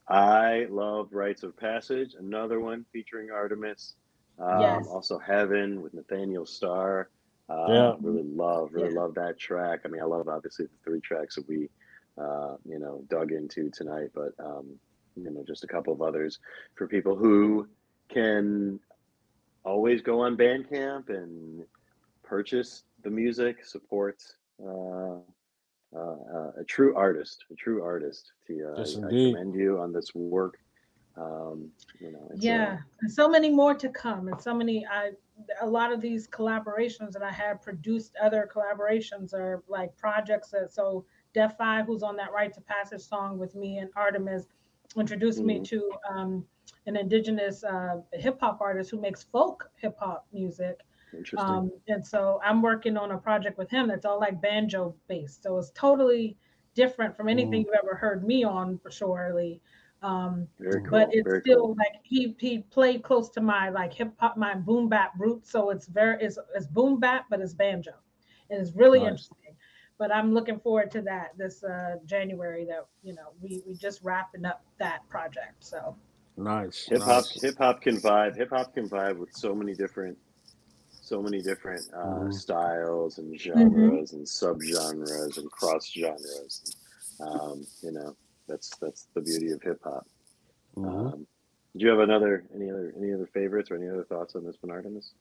I 0.08 0.66
love 0.70 1.08
Rites 1.12 1.42
of 1.42 1.56
Passage, 1.56 2.14
another 2.18 2.60
one 2.60 2.84
featuring 2.92 3.30
Artemis. 3.30 3.94
Um, 4.38 4.60
Yes. 4.60 4.86
Also 4.88 5.18
Heaven 5.18 5.82
with 5.82 5.92
Nathaniel 5.94 6.46
Starr. 6.46 7.10
Uh, 7.48 7.66
Yeah. 7.68 7.94
Really 8.00 8.22
love, 8.22 8.70
really 8.72 8.94
Yeah. 8.94 9.00
love 9.00 9.14
that 9.16 9.38
track. 9.38 9.80
I 9.84 9.88
mean, 9.88 10.00
I 10.00 10.04
love 10.06 10.28
obviously 10.28 10.66
the 10.66 10.76
three 10.82 11.00
tracks 11.00 11.34
that 11.36 11.46
we, 11.46 11.68
uh, 12.18 12.56
you 12.64 12.78
know, 12.78 13.02
dug 13.08 13.32
into 13.32 13.70
tonight, 13.70 14.10
but, 14.14 14.32
um, 14.38 14.66
you 15.16 15.30
know, 15.30 15.44
just 15.46 15.64
a 15.64 15.66
couple 15.66 15.92
of 15.92 16.02
others 16.02 16.38
for 16.74 16.86
people 16.86 17.16
who 17.16 17.68
can 18.08 18.78
always 19.64 20.02
go 20.02 20.20
on 20.20 20.36
Bandcamp 20.36 21.08
and 21.08 21.64
purchase 22.22 22.84
the 23.02 23.10
music, 23.10 23.64
support 23.64 24.22
uh, 24.62 25.18
uh, 25.94 26.16
uh, 26.34 26.50
a 26.58 26.64
true 26.66 26.94
artist, 26.96 27.44
a 27.50 27.54
true 27.54 27.82
artist. 27.82 28.32
To, 28.46 28.72
uh, 28.72 28.78
Yes, 28.78 28.96
I, 28.96 29.06
I 29.06 29.10
commend 29.10 29.54
you 29.54 29.80
on 29.80 29.92
this 29.92 30.14
work. 30.14 30.58
Um, 31.16 31.70
you 31.98 32.12
know, 32.12 32.28
it's, 32.30 32.44
uh, 32.44 32.48
yeah 32.48 32.78
and 33.00 33.10
so 33.10 33.26
many 33.26 33.48
more 33.48 33.74
to 33.74 33.88
come 33.88 34.28
and 34.28 34.38
so 34.38 34.54
many 34.54 34.86
i 34.86 35.12
a 35.62 35.66
lot 35.66 35.90
of 35.90 36.00
these 36.02 36.28
collaborations 36.28 37.12
that 37.12 37.22
i 37.22 37.30
had 37.30 37.62
produced 37.62 38.14
other 38.22 38.48
collaborations 38.52 39.32
are 39.32 39.62
like 39.66 39.96
projects 39.96 40.50
that 40.50 40.72
so 40.72 41.06
def 41.36 41.56
5 41.58 41.86
who's 41.86 42.02
on 42.02 42.16
that 42.16 42.32
right 42.32 42.52
to 42.54 42.60
passage 42.62 43.02
song 43.02 43.38
with 43.38 43.54
me 43.54 43.78
and 43.78 43.90
artemis 43.94 44.46
introduced 44.96 45.44
me 45.44 45.56
Mhm. 45.56 45.64
to 45.70 45.78
um, 46.08 46.44
an 46.86 46.96
indigenous 46.96 47.62
uh, 47.64 48.00
hip-hop 48.14 48.58
artist 48.60 48.90
who 48.90 49.00
makes 49.00 49.22
folk 49.22 49.70
hip-hop 49.76 50.26
music 50.32 50.80
interesting. 51.12 51.46
um, 51.48 51.70
and 51.88 52.04
so 52.06 52.40
I'm 52.42 52.62
working 52.62 52.96
on 52.96 53.10
a 53.12 53.18
project 53.18 53.58
with 53.58 53.70
him 53.70 53.88
that's 53.88 54.06
all 54.06 54.18
like 54.20 54.40
banjo 54.40 54.96
based. 55.08 55.42
So 55.42 55.58
it's 55.58 55.70
totally 55.72 56.36
different 56.74 57.16
from 57.16 57.28
anything 57.28 57.60
Mm. 57.60 57.66
you've 57.66 57.74
ever 57.84 57.94
heard 57.94 58.24
me 58.24 58.44
on 58.44 58.78
for 58.78 58.90
surely. 58.90 59.60
Um, 60.02 60.48
Very 60.58 60.80
cool. 60.82 60.90
but 60.90 61.08
it's 61.12 61.24
very 61.24 61.42
still 61.42 61.68
cool. 61.68 61.76
like 61.76 62.00
he 62.02 62.34
he 62.38 62.60
played 62.60 63.02
close 63.02 63.28
to 63.30 63.40
my 63.40 63.68
like 63.70 63.92
hip 63.92 64.12
hop, 64.18 64.36
my 64.36 64.54
boom 64.54 64.88
bap 64.88 65.12
roots. 65.18 65.50
So 65.50 65.70
it's 65.70 65.86
very 65.86 66.22
it's 66.22 66.38
it's 66.54 66.66
boom 66.66 67.00
bap, 67.00 67.26
but 67.30 67.40
it's 67.40 67.54
banjo, 67.54 67.92
and 68.50 68.60
it's 68.60 68.72
really 68.74 69.00
Nice. 69.00 69.04
interesting. 69.04 69.45
But 69.98 70.14
I'm 70.14 70.34
looking 70.34 70.60
forward 70.60 70.90
to 70.92 71.02
that 71.02 71.32
this 71.38 71.64
uh, 71.64 71.96
January. 72.04 72.64
That 72.66 72.86
you 73.02 73.14
know 73.14 73.32
we 73.40 73.62
we 73.66 73.74
just 73.74 74.00
wrapping 74.02 74.44
up 74.44 74.62
that 74.78 75.08
project. 75.08 75.64
So 75.64 75.96
Nice. 76.38 76.84
Hip 76.90 77.00
hop, 77.00 77.08
nice. 77.24 77.40
hip 77.40 77.56
hop 77.56 77.80
can 77.80 77.96
vibe. 77.96 78.36
Hip 78.36 78.50
hop 78.50 78.74
can 78.74 78.86
vibe 78.90 79.16
with 79.16 79.32
so 79.32 79.54
many 79.54 79.72
different, 79.72 80.18
so 81.00 81.22
many 81.22 81.40
different 81.40 81.80
uh, 81.94 82.24
Mhm. 82.24 82.34
styles 82.34 83.16
and 83.16 83.40
genres 83.40 84.12
and 84.12 84.26
subgenres 84.26 85.38
and 85.38 85.50
cross 85.50 85.86
genres. 85.90 86.76
Um, 87.20 87.66
you 87.82 87.92
know, 87.92 88.14
that's 88.46 88.76
that's 88.76 89.08
the 89.14 89.22
beauty 89.22 89.50
of 89.52 89.62
hip 89.62 89.80
hop. 89.82 90.06
Mhm. 90.76 91.14
Um, 91.14 91.26
do 91.74 91.84
you 91.86 91.88
have 91.90 92.00
another 92.00 92.44
any 92.54 92.70
other 92.70 92.92
any 92.98 93.14
other 93.14 93.26
favorites 93.32 93.70
or 93.70 93.76
any 93.76 93.88
other 93.88 94.04
thoughts 94.04 94.34
on 94.36 94.44
this 94.44 94.56
one, 94.60 94.70
Artemis? 94.72 95.14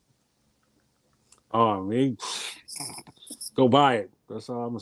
Oh, 1.51 1.81
me. 1.81 2.17
Go 3.55 3.67
buy 3.67 3.95
it. 3.95 4.11
That's 4.29 4.49
all 4.49 4.65
I'm 4.65 4.77
gonna 4.77 4.79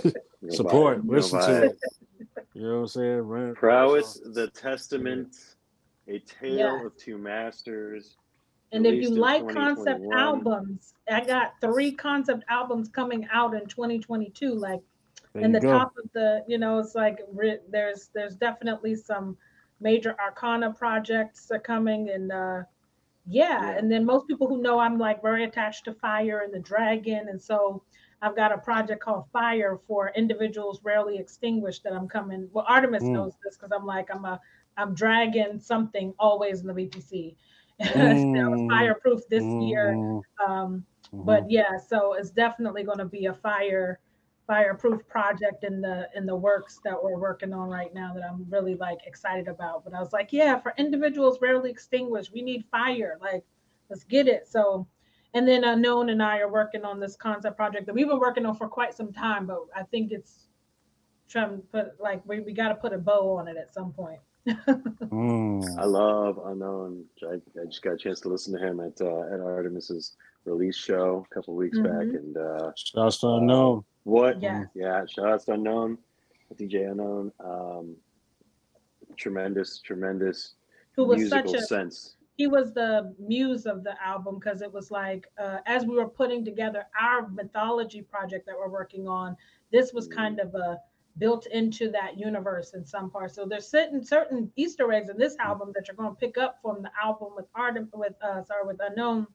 say. 0.00 0.12
Support. 0.50 0.98
it. 0.98 1.06
Listen 1.06 1.40
to 1.40 1.62
it. 1.64 1.78
it. 2.26 2.36
You 2.54 2.62
know 2.62 2.74
what 2.76 2.80
I'm 2.82 2.86
saying? 2.88 3.20
Rent. 3.20 3.56
Prowess, 3.56 4.20
the 4.34 4.48
testament, 4.50 5.36
a 6.08 6.18
tale 6.20 6.56
Yes. 6.56 6.84
of 6.84 6.96
two 6.96 7.18
masters. 7.18 8.16
And 8.72 8.86
if 8.86 9.00
you 9.02 9.10
like 9.10 9.48
concept 9.48 10.02
albums, 10.12 10.94
I 11.10 11.24
got 11.24 11.54
three 11.60 11.92
concept 11.92 12.44
albums 12.48 12.88
coming 12.88 13.26
out 13.32 13.54
in 13.54 13.66
2022. 13.66 14.52
Like 14.54 14.80
There 15.32 15.42
in 15.44 15.52
the 15.52 15.60
go. 15.60 15.70
top 15.72 15.94
of 16.02 16.10
the, 16.12 16.44
you 16.48 16.58
know, 16.58 16.78
it's 16.80 16.94
like 16.94 17.20
re- 17.32 17.60
there's 17.70 18.10
there's 18.14 18.34
definitely 18.34 18.96
some 18.96 19.36
major 19.80 20.16
Arcana 20.20 20.72
projects 20.72 21.50
are 21.52 21.58
coming, 21.60 22.10
and 22.10 22.32
uh, 22.32 22.62
yeah, 23.26 23.70
Yeah. 23.70 23.78
and 23.78 23.90
then 23.90 24.04
most 24.04 24.26
people 24.28 24.48
who 24.48 24.60
know 24.62 24.78
I'm 24.78 24.98
like 24.98 25.22
very 25.22 25.44
attached 25.44 25.84
to 25.86 25.94
Fire 25.94 26.40
and 26.40 26.52
the 26.52 26.60
Dragon, 26.60 27.28
and 27.28 27.40
so 27.40 27.82
I've 28.22 28.36
got 28.36 28.52
a 28.52 28.58
project 28.58 29.02
called 29.02 29.24
Fire 29.32 29.78
for 29.86 30.12
individuals 30.16 30.80
rarely 30.84 31.18
extinguished 31.18 31.82
that 31.84 31.92
I'm 31.92 32.08
coming. 32.08 32.48
Well, 32.52 32.66
Artemis 32.68 33.10
Mm. 33.10 33.14
knows 33.14 33.34
this 33.44 33.56
because 33.56 33.72
I'm 33.72 33.86
like 33.86 34.08
I'm 34.14 34.24
a 34.24 34.40
I'm 34.76 34.94
dragging 34.94 35.58
something 35.60 36.14
always 36.18 36.60
in 36.60 36.66
the 36.68 36.74
BPC. 36.74 37.36
so 37.80 38.20
Mm. 38.34 38.60
fireproof 38.70 39.20
this 39.30 39.54
year. 39.58 39.98
Mhm, 39.98 40.22
Um, 40.46 40.84
mhm. 41.12 41.38
but 41.38 41.44
yeah, 41.48 41.76
so 41.78 42.14
it's 42.14 42.30
definitely 42.30 42.82
going 42.84 42.98
to 42.98 43.04
be 43.06 43.26
a 43.26 43.34
fire 43.34 44.00
fireproof 44.46 45.06
project 45.08 45.64
in 45.64 45.80
the 45.80 46.08
in 46.14 46.26
the 46.26 46.36
works 46.36 46.80
that 46.84 47.02
we're 47.02 47.18
working 47.18 47.52
on 47.52 47.68
right 47.68 47.92
now 47.94 48.12
that 48.14 48.22
I'm 48.24 48.44
really 48.50 48.74
like 48.74 48.98
excited 49.06 49.48
about. 49.48 49.84
But 49.84 49.94
I 49.94 50.00
was 50.00 50.12
like, 50.12 50.32
yeah, 50.32 50.58
for 50.60 50.74
individuals 50.76 51.38
rarely 51.40 51.70
extinguished, 51.70 52.32
we 52.32 52.42
need 52.42 52.64
fire. 52.70 53.18
Like, 53.20 53.44
let's 53.90 54.04
get 54.04 54.28
it. 54.28 54.46
So 54.48 54.86
and 55.32 55.48
then 55.48 55.64
Unknown 55.64 56.10
and 56.10 56.22
I 56.22 56.38
are 56.38 56.50
working 56.50 56.84
on 56.84 57.00
this 57.00 57.16
concept 57.16 57.56
project 57.56 57.86
that 57.86 57.94
we've 57.94 58.06
been 58.08 58.20
working 58.20 58.46
on 58.46 58.54
for 58.54 58.68
quite 58.68 58.94
some 58.94 59.12
time, 59.12 59.46
but 59.46 59.58
I 59.74 59.82
think 59.82 60.12
it's 60.12 60.46
trying 61.28 61.56
to 61.56 61.62
put 61.72 62.00
like 62.00 62.22
we, 62.26 62.40
we 62.40 62.52
got 62.52 62.68
to 62.68 62.74
put 62.74 62.92
a 62.92 62.98
bow 62.98 63.36
on 63.38 63.48
it 63.48 63.56
at 63.56 63.72
some 63.72 63.92
point. 63.92 64.20
Mm. 65.14 65.78
I 65.78 65.84
love 65.84 66.38
Unknown. 66.44 67.04
I, 67.22 67.34
I 67.60 67.64
just 67.66 67.82
got 67.82 67.92
a 67.94 67.96
chance 67.96 68.20
to 68.20 68.28
listen 68.28 68.52
to 68.52 68.58
him 68.64 68.80
at 68.80 69.00
uh, 69.00 69.22
at 69.32 69.40
Artemis's 69.40 70.16
release 70.44 70.76
show 70.76 71.24
a 71.30 71.34
couple 71.34 71.54
weeks 71.54 71.78
back, 71.78 71.92
Mhm. 71.92 72.16
and 72.16 72.36
uh, 72.36 72.72
Shouts 72.76 73.18
to 73.20 73.28
unknown. 73.28 73.84
What? 74.04 74.40
Yeah. 74.40 74.64
yeah. 74.74 75.04
Shout 75.06 75.26
out 75.26 75.44
to 75.44 75.52
Unknown, 75.52 75.98
DJ 76.56 76.90
Unknown. 76.90 77.32
Um, 77.40 77.96
tremendous, 79.16 79.80
tremendous 79.80 80.54
Who 80.96 81.04
was 81.04 81.18
musical 81.18 81.52
such 81.52 81.60
a 81.60 81.66
sense. 81.66 82.16
he 82.36 82.46
was 82.46 82.72
the 82.72 83.14
muse 83.18 83.66
of 83.66 83.84
the 83.84 83.94
album 84.04 84.38
because 84.38 84.62
it 84.62 84.72
was 84.72 84.90
like 84.90 85.26
uh, 85.38 85.58
as 85.66 85.84
we 85.84 85.94
were 85.94 86.08
putting 86.08 86.44
together 86.44 86.84
our 87.00 87.28
mythology 87.28 88.02
project 88.02 88.46
that 88.46 88.56
we're 88.56 88.68
working 88.68 89.08
on 89.08 89.36
this 89.72 89.92
was 89.92 90.06
kind 90.08 90.40
of 90.40 90.54
a 90.54 90.78
built 91.18 91.46
into 91.46 91.90
that 91.92 92.18
universe 92.18 92.74
in 92.74 92.84
some 92.84 93.08
parts 93.08 93.34
so 93.34 93.46
there's 93.46 93.68
certain 93.68 94.04
certain 94.04 94.50
easter 94.56 94.92
eggs 94.92 95.10
in 95.10 95.16
this 95.16 95.36
album 95.38 95.70
that 95.72 95.86
you're 95.86 95.94
going 95.96 96.10
to 96.10 96.16
pick 96.16 96.36
up 96.36 96.58
from 96.60 96.82
the 96.82 96.90
album 97.02 97.28
with 97.36 97.46
art 97.54 97.76
with 97.94 98.14
uh 98.22 98.42
sorry 98.42 98.66
with 98.66 98.80
unknown 98.80 99.26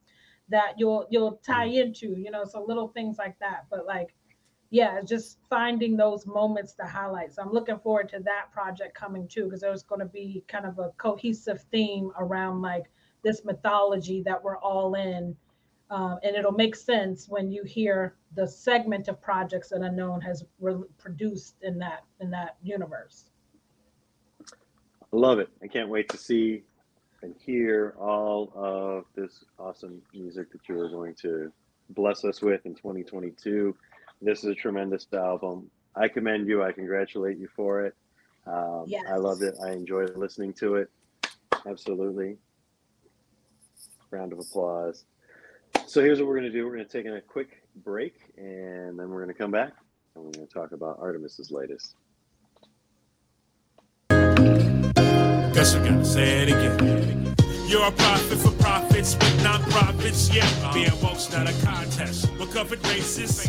that 0.49 0.74
you'll 0.78 1.07
you'll 1.09 1.39
tie 1.45 1.65
into 1.65 2.17
you 2.17 2.32
know 2.32 2.43
so 2.43 2.61
little 2.61 2.89
things 2.89 3.17
like 3.17 3.38
that 3.39 3.65
but 3.70 3.86
like 3.86 4.13
yeah 4.70 5.01
just 5.01 5.39
finding 5.49 5.97
those 5.97 6.26
moments 6.26 6.74
to 6.74 6.84
highlight 6.84 7.34
so 7.34 7.41
i'm 7.41 7.51
looking 7.51 7.80
forward 7.80 8.09
to 8.09 8.20
that 8.20 8.51
project 8.51 8.93
coming 8.93 9.28
too 9.28 9.45
because 9.45 9.61
there's 9.61 9.84
going 9.84 9.99
to 9.99 10.05
be 10.05 10.43
kind 10.47 10.65
of 10.65 10.78
a 10.80 10.89
cohesive 10.97 11.61
theme 11.72 12.11
around 12.17 12.61
like 12.61 12.84
this 13.24 13.43
mythology 13.43 14.22
that 14.22 14.41
we're 14.43 14.57
all 14.57 14.95
in 14.95 15.36
um, 15.91 16.20
and 16.24 16.36
it'll 16.36 16.51
make 16.51 16.76
sense 16.76 17.28
when 17.28 17.49
you 17.49 17.63
hear 17.63 18.15
the 18.36 18.47
segment 18.47 19.07
of 19.07 19.20
projects 19.20 19.70
that 19.70 19.82
unknown 19.82 20.22
has 20.22 20.45
re- 20.59 20.84
produced 20.97 21.55
in 21.63 21.80
that 21.80 22.03
in 22.20 22.30
that 22.30 22.57
universe 22.61 23.26
I 25.11 25.15
love 25.15 25.39
it. 25.39 25.49
I 25.63 25.67
can't 25.67 25.89
wait 25.89 26.07
to 26.09 26.17
see 26.17 26.63
and 27.22 27.36
hear 27.39 27.95
all 27.99 28.51
of 28.55 29.05
this 29.15 29.43
awesome 29.57 30.01
music 30.13 30.51
that 30.51 30.70
you 30.70 30.80
are 30.80 30.89
going 30.89 31.15
to 31.15 31.51
bless 31.89 32.24
us 32.24 32.41
with 32.41 32.65
in 32.65 32.76
2022. 32.76 33.76
This 34.22 34.39
is 34.39 34.45
a 34.45 34.55
tremendous 34.55 35.07
album. 35.13 35.70
I 35.95 36.07
commend 36.07 36.47
you. 36.47 36.63
I 36.63 36.72
congratulate 36.72 37.38
you 37.38 37.47
for 37.55 37.86
it. 37.86 37.95
Um, 38.45 38.84
Yes. 38.88 39.05
I 39.09 39.15
loved 39.17 39.43
it. 39.43 39.55
I 39.63 39.72
enjoyed 39.72 40.15
listening 40.15 40.53
to 40.53 40.76
it. 40.76 40.89
Absolutely. 41.67 42.38
Round 44.11 44.34
of 44.34 44.39
applause. 44.39 45.05
So 45.88 46.01
here's 46.01 46.20
what 46.20 46.28
we're 46.28 46.39
going 46.39 46.51
to 46.51 46.57
do. 46.57 46.65
We're 46.65 46.76
going 46.76 46.86
to 46.88 46.91
take 46.91 47.05
a 47.05 47.22
quick 47.22 47.63
break, 47.84 48.15
and 48.38 48.97
then 48.99 49.09
we're 49.09 49.24
going 49.24 49.28
to 49.28 49.34
come 49.34 49.51
back, 49.51 49.74
and 50.15 50.24
we're 50.24 50.32
going 50.32 50.47
to 50.47 50.53
talk 50.53 50.72
about 50.72 50.99
Artemis's 50.99 51.51
latest. 51.51 51.95
Guess 54.09 55.76
we 55.76 55.89
gotta 55.89 56.05
say 56.05 56.43
it 56.43 56.49
again. 56.49 57.28
You're 57.70 57.86
a 57.86 57.91
prophet 57.91 58.39
for 58.39 58.51
profits 58.63 59.13
with 59.13 59.43
non-profits, 59.43 60.36
yeah. 60.36 60.74
Being 60.74 60.89
woke's 61.03 61.32
not 61.32 61.47
a 61.47 61.53
contest. 61.63 62.28
We're 62.39 62.47
covered 62.47 62.82
bases. 62.82 63.41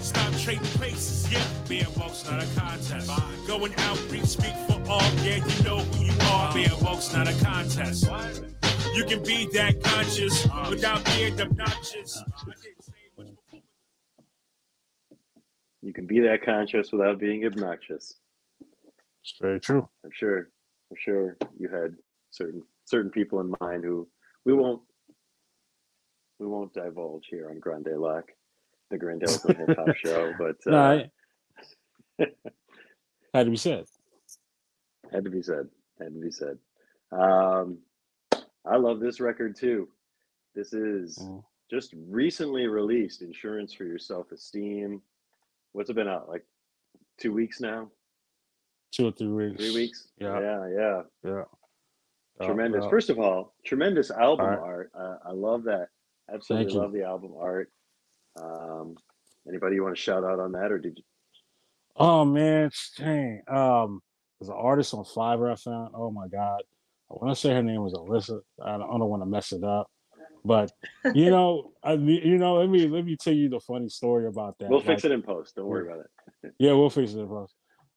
Stop 0.00 0.32
trading 0.34 0.64
places, 0.74 1.32
yeah. 1.32 1.46
Being 1.68 1.86
woke's 1.96 2.28
not 2.28 2.42
a 2.42 2.46
contest. 2.58 3.08
Going 3.46 3.72
out, 3.78 4.10
reach, 4.10 4.24
speak 4.24 4.52
for 4.66 4.82
all, 4.90 5.00
yeah. 5.22 5.36
You 5.36 5.62
know 5.62 5.78
who 5.78 6.06
you 6.06 6.12
are. 6.22 6.52
Being 6.52 6.72
woke's 6.82 7.14
not 7.14 7.28
a 7.28 7.44
contest. 7.44 8.10
You 8.96 9.04
can 9.04 9.22
be 9.22 9.46
that 9.52 9.80
conscious 9.80 10.48
without 10.68 11.04
being 11.04 11.40
obnoxious. 11.40 12.20
You 15.82 15.92
can 15.92 16.06
be 16.08 16.18
that 16.18 16.42
conscious 16.42 16.90
without 16.90 17.20
being 17.20 17.46
obnoxious. 17.46 18.16
It's 19.22 19.34
very 19.40 19.60
true. 19.60 19.88
I'm 20.04 20.10
sure. 20.12 20.48
I'm 20.90 20.96
sure 20.98 21.36
you 21.56 21.68
had 21.68 21.94
certain 22.32 22.64
certain 22.88 23.10
people 23.10 23.40
in 23.40 23.54
mind 23.60 23.84
who 23.84 24.08
we 24.44 24.52
won't 24.52 24.80
we 26.38 26.46
won't 26.46 26.72
divulge 26.72 27.26
here 27.28 27.50
on 27.50 27.58
Grande 27.58 27.88
Loq, 27.98 28.24
the 28.90 28.96
Grandiloquent 28.98 29.58
Hip 29.68 29.76
Hop 29.76 29.96
Show, 29.96 30.32
but 30.38 30.56
uh, 30.66 30.70
No, 30.70 31.08
I- 32.20 32.26
had 33.34 33.44
to 33.46 33.50
be 33.50 33.56
said. 33.56 33.84
had 35.12 35.24
to 35.24 35.30
be 35.30 35.42
said. 35.42 35.68
Had 36.00 36.14
to 36.14 36.20
be 36.20 36.30
said. 36.30 36.58
Um, 37.12 37.78
I 38.64 38.76
love 38.76 39.00
this 39.00 39.18
record 39.20 39.56
too. 39.56 39.88
This 40.54 40.72
is 40.72 41.18
Mm. 41.18 41.42
just 41.70 41.92
recently 42.08 42.66
released. 42.68 43.22
Insurance 43.22 43.72
for 43.72 43.84
Your 43.84 43.98
Self 43.98 44.30
Esteem. 44.32 45.02
What's 45.72 45.90
it 45.90 45.94
been 45.96 46.08
out? 46.08 46.28
Like 46.28 46.44
two 47.20 47.32
weeks 47.32 47.60
now? 47.60 47.90
Two 48.92 49.08
or 49.08 49.12
three 49.12 49.28
weeks. 49.28 49.56
Three 49.60 49.74
weeks? 49.74 50.08
Yeah. 50.18 50.40
Yeah, 50.40 50.68
yeah. 50.68 51.02
Yeah. 51.24 51.42
Yeah, 52.40 52.46
tremendous. 52.46 52.84
yeah. 52.84 52.90
First 52.90 53.10
of 53.10 53.18
all, 53.18 53.54
tremendous 53.64 54.10
album 54.10 54.46
Art. 54.46 54.60
art. 54.62 54.90
Uh, 54.94 55.16
I 55.28 55.32
love 55.32 55.64
that. 55.64 55.88
Absolutely 56.32 56.74
love 56.74 56.92
the 56.92 57.04
album 57.04 57.32
art. 57.38 57.70
Um, 58.40 58.96
anybody 59.48 59.76
you 59.76 59.82
want 59.82 59.96
to 59.96 60.00
shout 60.00 60.24
out 60.24 60.38
on 60.38 60.52
that, 60.52 60.70
or 60.70 60.78
did 60.78 60.98
you? 60.98 61.04
Oh 61.96 62.24
man, 62.24 62.70
dang. 62.96 63.42
Um, 63.48 64.00
there's 64.38 64.50
an 64.50 64.54
artist 64.56 64.94
on 64.94 65.04
Fiverr 65.04 65.52
I 65.52 65.56
found. 65.56 65.92
Oh 65.94 66.10
my 66.10 66.28
god. 66.28 66.62
I 67.10 67.14
want 67.14 67.34
to 67.34 67.40
say 67.40 67.50
her 67.50 67.62
name 67.62 67.82
was 67.82 67.94
Alyssa. 67.94 68.40
I 68.62 68.72
don't, 68.72 68.82
I 68.82 68.98
don't 68.98 69.08
want 69.08 69.22
to 69.22 69.26
mess 69.26 69.52
it 69.52 69.64
up, 69.64 69.90
but 70.44 70.70
you 71.14 71.30
know, 71.30 71.72
I 71.82 71.94
you 71.94 72.36
know, 72.38 72.56
let 72.56 72.68
me 72.68 72.86
let 72.86 73.04
me 73.04 73.16
tell 73.16 73.32
you 73.32 73.48
the 73.48 73.60
funny 73.60 73.88
story 73.88 74.26
about 74.26 74.58
that. 74.58 74.68
We'll 74.68 74.82
fix 74.82 75.04
it 75.04 75.12
in 75.12 75.22
post. 75.22 75.56
Don't 75.56 75.66
worry 75.66 75.86
about 75.86 76.00
it. 76.00 76.06
Yeah, 76.58 76.72
we'll 76.74 76.90
fix 76.90 77.14
it 77.14 77.18
in 77.18 77.26
post. 77.26 77.52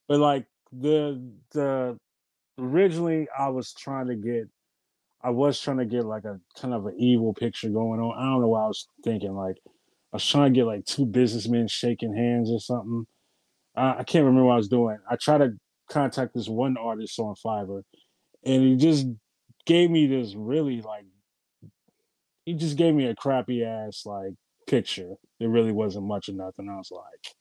But 0.08 0.20
like 0.20 0.48
the 0.72 1.22
the 1.54 1.98
originally, 2.58 3.28
I 3.38 3.50
was 3.50 3.74
trying 3.74 4.08
to 4.08 4.16
get, 4.16 4.48
I 5.24 5.30
was 5.30 5.60
trying 5.60 5.78
to 5.78 5.86
get 5.86 6.06
like 6.06 6.26
a 6.26 6.40
kind 6.60 6.74
of 6.74 6.86
an 6.86 6.96
evil 6.98 7.34
picture 7.34 7.70
going 7.70 8.00
on. 8.00 8.18
I 8.18 8.26
don't 8.26 8.42
know 8.42 8.50
what 8.50 8.62
I 8.62 8.68
was 8.68 8.88
thinking. 9.04 9.34
Like 9.34 9.58
I 9.66 10.18
was 10.18 10.26
trying 10.28 10.54
to 10.54 10.60
get 10.60 10.66
like 10.66 10.86
two 10.86 11.06
businessmen 11.06 11.68
shaking 11.68 12.16
hands 12.16 12.50
or 12.50 12.60
something. 12.60 13.06
I, 13.76 14.00
I 14.00 14.04
can't 14.04 14.26
remember 14.26 14.46
what 14.46 14.54
I 14.54 14.58
was 14.58 14.68
doing. 14.68 14.98
I 15.10 15.16
tried 15.16 15.40
to 15.40 15.54
contact 15.90 16.34
this 16.34 16.48
one 16.48 16.78
artist 16.78 17.20
on 17.20 17.36
Fiverr, 17.36 17.84
and 18.44 18.64
he 18.64 18.76
just 18.76 19.08
gave 19.66 19.92
me 19.92 20.08
this 20.08 20.34
really 20.36 20.82
like 20.82 21.06
he 22.46 22.54
just 22.54 22.78
gave 22.78 22.96
me 22.96 23.06
a 23.06 23.16
crappy 23.16 23.64
ass 23.64 24.04
like 24.06 24.34
picture. 24.68 25.14
It 25.40 25.48
really 25.48 25.72
wasn't 25.72 26.08
much 26.08 26.28
of 26.28 26.36
nothing. 26.36 26.70
I 26.70 26.78
was 26.78 26.92
like, 26.92 27.36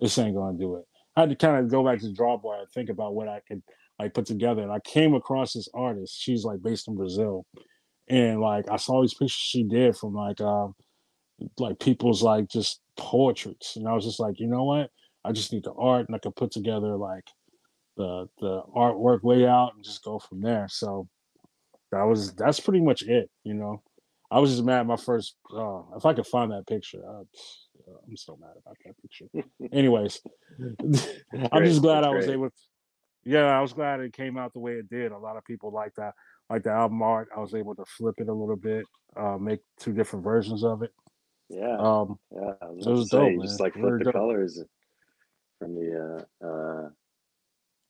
this 0.00 0.18
ain't 0.18 0.36
gonna 0.36 0.58
do 0.58 0.76
it. 0.76 0.84
I 1.16 1.20
had 1.20 1.30
to 1.30 1.36
kind 1.36 1.64
of 1.64 1.70
go 1.70 1.84
back 1.84 2.00
to 2.00 2.06
the 2.06 2.12
draw 2.12 2.36
board 2.36 2.60
and 2.60 2.70
think 2.70 2.90
about 2.90 3.14
what 3.14 3.28
I 3.28 3.40
could 3.48 3.62
like 3.98 4.14
put 4.14 4.26
together. 4.26 4.62
And 4.62 4.72
I 4.72 4.80
came 4.80 5.14
across 5.14 5.52
this 5.52 5.68
artist. 5.74 6.16
She's 6.20 6.44
like 6.44 6.62
based 6.62 6.88
in 6.88 6.96
Brazil, 6.96 7.44
and 8.08 8.40
like 8.40 8.70
I 8.70 8.76
saw 8.76 9.02
these 9.02 9.14
pictures 9.14 9.32
she 9.32 9.62
did 9.64 9.96
from 9.96 10.14
like 10.14 10.40
um 10.40 10.74
like 11.58 11.78
people's 11.78 12.22
like 12.22 12.48
just 12.48 12.80
portraits, 12.96 13.76
and 13.76 13.88
I 13.88 13.92
was 13.92 14.04
just 14.04 14.20
like, 14.20 14.40
you 14.40 14.46
know 14.46 14.64
what? 14.64 14.90
I 15.24 15.32
just 15.32 15.52
need 15.52 15.64
the 15.64 15.72
art, 15.72 16.06
and 16.06 16.14
I 16.14 16.18
could 16.18 16.36
put 16.36 16.50
together 16.52 16.96
like 16.96 17.24
the 17.96 18.28
the 18.40 18.62
artwork 18.74 19.20
layout 19.22 19.74
and 19.74 19.84
just 19.84 20.04
go 20.04 20.18
from 20.18 20.40
there. 20.40 20.66
So 20.70 21.08
that 21.92 22.02
was 22.02 22.34
that's 22.34 22.60
pretty 22.60 22.80
much 22.80 23.02
it. 23.02 23.30
You 23.44 23.54
know, 23.54 23.82
I 24.30 24.38
was 24.38 24.50
just 24.50 24.64
mad 24.64 24.80
at 24.80 24.86
my 24.86 24.96
first. 24.96 25.36
Uh, 25.54 25.82
if 25.96 26.04
I 26.04 26.14
could 26.14 26.26
find 26.26 26.50
that 26.52 26.66
picture, 26.66 27.02
I, 27.08 27.22
I'm 28.06 28.16
so 28.16 28.38
mad 28.40 28.52
about 28.60 28.76
that 28.84 28.94
picture. 29.02 29.26
Anyways, 29.72 30.20
I'm 31.52 31.64
just 31.64 31.82
glad 31.82 32.02
That's 32.02 32.06
I 32.06 32.14
was 32.14 32.26
great. 32.26 32.34
able. 32.34 32.50
Yeah, 33.26 33.46
I 33.46 33.60
was 33.60 33.72
glad 33.72 33.98
it 33.98 34.12
came 34.12 34.38
out 34.38 34.52
the 34.52 34.60
way 34.60 34.74
it 34.74 34.88
did. 34.88 35.10
A 35.10 35.18
lot 35.18 35.36
of 35.36 35.44
people 35.44 35.72
like 35.72 35.92
that, 35.96 36.14
like 36.48 36.62
the 36.62 36.70
album 36.70 37.02
art. 37.02 37.28
I 37.36 37.40
was 37.40 37.54
able 37.56 37.74
to 37.74 37.84
flip 37.84 38.14
it 38.18 38.28
a 38.28 38.32
little 38.32 38.54
bit, 38.56 38.86
uh, 39.16 39.36
make 39.36 39.60
two 39.80 39.92
different 39.92 40.24
versions 40.24 40.62
of 40.62 40.82
it. 40.84 40.92
Yeah, 41.48 41.76
Um, 41.76 42.18
yeah. 42.30 42.52
I 42.62 42.66
was 42.66 42.86
it 42.86 42.90
was 42.90 43.08
say, 43.08 43.34
dope, 43.34 43.42
just 43.42 43.58
like 43.60 43.74
flip 43.74 43.94
the 43.98 44.04
dope. 44.04 44.14
colors 44.14 44.62
from 45.58 45.74
the 45.74 46.24
uh, 46.42 46.46
uh, 46.46 46.90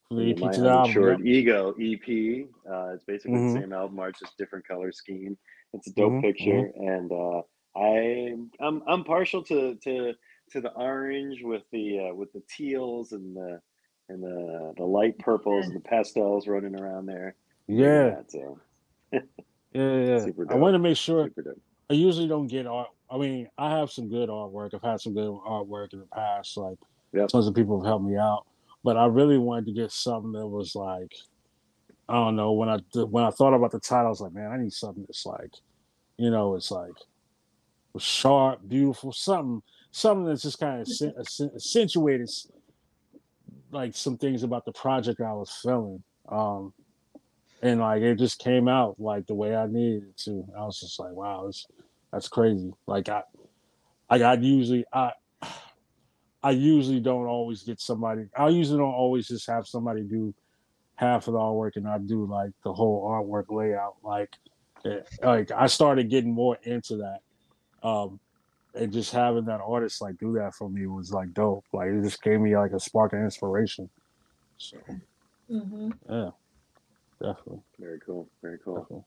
from 0.07 0.17
the 0.17 0.31
EP 0.31 0.39
My 0.39 0.51
to 0.53 0.61
the 0.61 0.67
album. 0.69 0.95
Uninsured 0.95 1.19
Yep. 1.19 1.27
Ego 1.27 1.75
EP. 1.79 2.47
Uh, 2.67 2.93
it's 2.95 3.03
basically 3.05 3.37
Mhm. 3.37 3.53
the 3.53 3.61
same 3.61 3.73
album 3.73 3.99
art, 3.99 4.15
just 4.19 4.37
different 4.39 4.67
color 4.67 4.91
scheme. 4.91 5.37
It's 5.73 5.87
a 5.87 5.93
dope 5.93 6.13
Mhm, 6.13 6.21
picture, 6.21 6.71
and 6.75 7.11
uh, 7.11 7.41
I 7.75 8.35
I'm 8.59 8.81
I'm 8.87 9.03
partial 9.03 9.43
to 9.43 9.75
to 9.75 10.13
to 10.51 10.61
the 10.61 10.71
orange 10.73 11.43
with 11.43 11.63
the 11.71 12.09
uh, 12.09 12.15
with 12.15 12.33
the 12.33 12.41
teals 12.49 13.11
and 13.11 13.35
the 13.35 13.61
and 14.09 14.23
the 14.23 14.73
the 14.77 14.83
light 14.85 15.17
purples 15.19 15.65
and 15.65 15.75
the 15.75 15.79
pastels 15.81 16.47
running 16.47 16.75
around 16.79 17.05
there. 17.05 17.35
Yeah, 17.67 18.09
that, 18.09 18.31
so 18.31 18.59
yeah, 19.11 19.19
yeah. 19.73 19.97
yeah. 20.05 20.19
Super 20.25 20.45
I 20.45 20.53
dope. 20.53 20.59
wanted 20.59 20.73
to 20.77 20.83
make 20.83 20.97
sure. 20.97 21.25
super 21.25 21.41
dope. 21.41 21.61
I 21.89 21.93
usually 21.93 22.27
don't 22.27 22.47
get 22.47 22.67
art. 22.67 22.89
I 23.09 23.17
mean, 23.17 23.47
I 23.57 23.77
have 23.77 23.91
some 23.91 24.09
good 24.09 24.29
artwork. 24.29 24.73
I've 24.73 24.81
had 24.81 24.99
some 24.99 25.13
good 25.13 25.29
artwork 25.29 25.93
in 25.93 25.99
the 25.99 26.05
past. 26.07 26.57
Like 26.57 26.77
Yep. 27.13 27.29
tons 27.29 27.47
of 27.47 27.55
people 27.55 27.79
have 27.79 27.87
helped 27.87 28.05
me 28.05 28.17
out, 28.17 28.45
but 28.83 28.97
I 28.97 29.05
really 29.05 29.37
wanted 29.37 29.65
to 29.67 29.71
get 29.71 29.91
something 29.91 30.33
that 30.33 30.45
was 30.45 30.75
like, 30.75 31.13
I 32.09 32.13
don't 32.15 32.35
know. 32.35 32.51
When 32.51 32.67
I 32.69 32.79
when 33.05 33.23
I 33.23 33.29
thought 33.31 33.53
about 33.53 33.71
the 33.71 33.79
title, 33.79 34.07
I 34.07 34.09
was 34.09 34.21
like, 34.21 34.33
man, 34.33 34.51
I 34.51 34.57
need 34.57 34.73
something 34.73 35.03
that's 35.07 35.25
like, 35.25 35.51
you 36.17 36.29
know, 36.29 36.55
it's 36.55 36.69
like 36.71 36.91
sharp, 37.97 38.59
beautiful, 38.67 39.11
something, 39.11 39.61
something 39.91 40.25
that's 40.25 40.43
just 40.43 40.59
kind 40.59 40.81
of 40.81 40.87
accentuated, 41.55 42.29
like 43.71 43.95
some 43.95 44.17
things 44.17 44.43
about 44.43 44.65
the 44.65 44.71
project 44.71 45.21
I 45.21 45.33
was 45.33 45.51
feeling. 45.61 46.03
Um, 46.29 46.73
and 47.61 47.79
like 47.79 48.01
it 48.01 48.15
just 48.15 48.39
came 48.39 48.67
out 48.67 48.99
like 48.99 49.25
the 49.27 49.33
way 49.33 49.55
I 49.55 49.67
needed 49.67 50.03
it 50.03 50.17
to. 50.25 50.45
I 50.57 50.65
was 50.65 50.79
just 50.79 50.99
like, 50.99 51.13
wow, 51.13 51.43
that's 51.45 51.65
that's 52.11 52.27
crazy. 52.27 52.71
Like 52.85 53.09
I, 53.09 53.23
I, 54.09 54.21
I 54.21 54.33
usually 54.35 54.85
I, 54.93 55.11
I 56.43 56.51
usually 56.51 56.99
don't 56.99 57.25
always 57.25 57.63
get 57.63 57.81
somebody. 57.81 58.25
I 58.37 58.49
usually 58.49 58.77
don't 58.77 58.93
always 58.93 59.27
just 59.27 59.47
have 59.47 59.67
somebody 59.67 60.01
do 60.01 60.33
half 60.95 61.27
of 61.27 61.33
the 61.33 61.39
artwork 61.39 61.75
and 61.75 61.87
I 61.87 61.97
do 61.97 62.25
like 62.25 62.51
the 62.63 62.73
whole 62.73 63.07
artwork 63.09 63.45
layout. 63.49 63.95
Like, 64.03 64.29
eh, 64.85 64.99
like 65.23 65.51
I 65.51 65.67
started 65.67 66.09
getting 66.09 66.31
more 66.31 66.57
into 66.63 66.97
that. 66.97 67.19
Um, 67.87 68.19
and 68.73 68.91
just 68.91 69.11
having 69.11 69.45
that 69.45 69.61
artist 69.61 70.01
like 70.01 70.17
do 70.17 70.33
that 70.33 70.53
for 70.55 70.69
me 70.69 70.85
was 70.87 71.11
like 71.11 71.33
dope. 71.33 71.65
Like 71.73 71.89
it 71.89 72.01
just 72.03 72.21
gave 72.21 72.39
me 72.39 72.55
like 72.57 72.71
a 72.71 72.79
spark 72.79 73.13
of 73.13 73.19
inspiration. 73.19 73.89
So 74.57 74.77
hmm 75.49 75.89
yeah, 76.09 76.29
definitely. 77.21 77.61
Very 77.79 77.99
cool. 78.05 78.29
Very 78.41 78.59
cool. 78.63 78.81
definitely. 78.81 79.05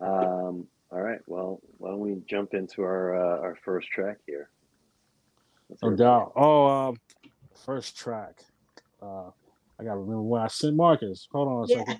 Um, 0.00 0.68
all 0.90 1.00
right. 1.00 1.20
Well, 1.26 1.60
why 1.78 1.90
don't 1.90 2.00
we 2.00 2.16
jump 2.28 2.54
into 2.54 2.82
our 2.82 3.14
uh, 3.16 3.40
our 3.40 3.56
first 3.64 3.88
track 3.88 4.18
here? 4.26 4.50
Let's 5.68 5.82
No 5.82 5.88
hear 5.88 5.94
it. 5.94 5.98
doubt. 5.98 6.32
Oh, 6.36 6.66
um, 6.66 6.96
first 7.64 7.96
track. 7.96 8.40
Uh, 9.02 9.30
I 9.80 9.84
gotta 9.84 9.98
remember 9.98 10.22
when 10.22 10.42
I 10.42 10.48
sent 10.48 10.76
Marcus. 10.76 11.26
Hold 11.32 11.48
on 11.48 11.64
a 11.64 11.68
Yeah. 11.68 11.78
second. 11.78 11.98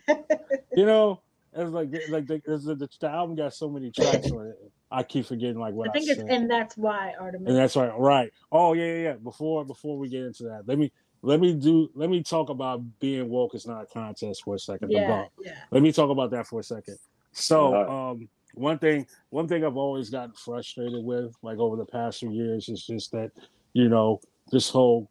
You 0.77 0.87
know, 0.87 1.23
it's 1.53 1.71
like 1.73 1.89
like 2.09 2.27
the, 2.27 2.41
the, 2.47 2.89
the 3.01 3.09
album 3.09 3.37
got 3.37 3.55
so 3.55 3.69
many 3.69 3.91
tracks 3.91 4.31
on 4.31 4.47
it. 4.47 4.57
I 4.91 5.03
keep 5.03 5.27
forgetting 5.27 5.59
like 5.59 5.75
what 5.75 5.89
I 5.89 5.91
I, 5.91 5.93
think 5.93 6.09
it's 6.09 6.19
sent. 6.19 6.31
and 6.31 6.51
that's 6.51 6.77
why 6.77 7.15
Artemis. 7.21 7.49
and 7.49 7.57
that's 7.57 7.77
right. 7.77 7.93
Right. 7.99 8.33
Oh 8.51 8.73
yeah, 8.73 8.85
yeah, 8.85 9.03
yeah. 9.03 9.13
Before 9.15 9.65
before 9.65 9.99
we 9.99 10.09
get 10.09 10.25
into 10.25 10.45
that, 10.45 10.63
let 10.67 10.79
me 10.79 10.91
let 11.23 11.41
me 11.41 11.53
do 11.53 11.91
let 11.95 12.11
me 12.11 12.23
talk 12.23 12.49
about 12.49 12.83
being 13.01 13.29
woke 13.29 13.55
is 13.55 13.67
not 13.67 13.83
a 13.83 13.87
contest 13.87 14.45
for 14.45 14.55
a 14.55 14.59
second. 14.59 14.91
Yeah, 14.91 15.09
bump. 15.09 15.29
yeah. 15.45 15.59
Let 15.71 15.83
me 15.83 15.93
talk 15.93 16.11
about 16.11 16.31
that 16.31 16.47
for 16.47 16.61
a 16.61 16.65
second. 16.65 16.99
So, 17.33 17.75
Alright. 17.75 17.89
um, 17.89 18.29
one 18.55 18.79
thing, 18.79 19.07
one 19.31 19.47
thing 19.47 19.65
I've 19.65 19.77
always 19.77 20.11
gotten 20.11 20.33
frustrated 20.33 21.05
with, 21.05 21.35
like 21.43 21.59
over 21.59 21.77
the 21.77 21.85
past 21.85 22.21
few 22.21 22.31
years, 22.31 22.69
is 22.69 22.85
just 22.85 23.13
that, 23.13 23.31
you 23.73 23.89
know, 23.89 24.21
this 24.51 24.69
whole 24.69 25.11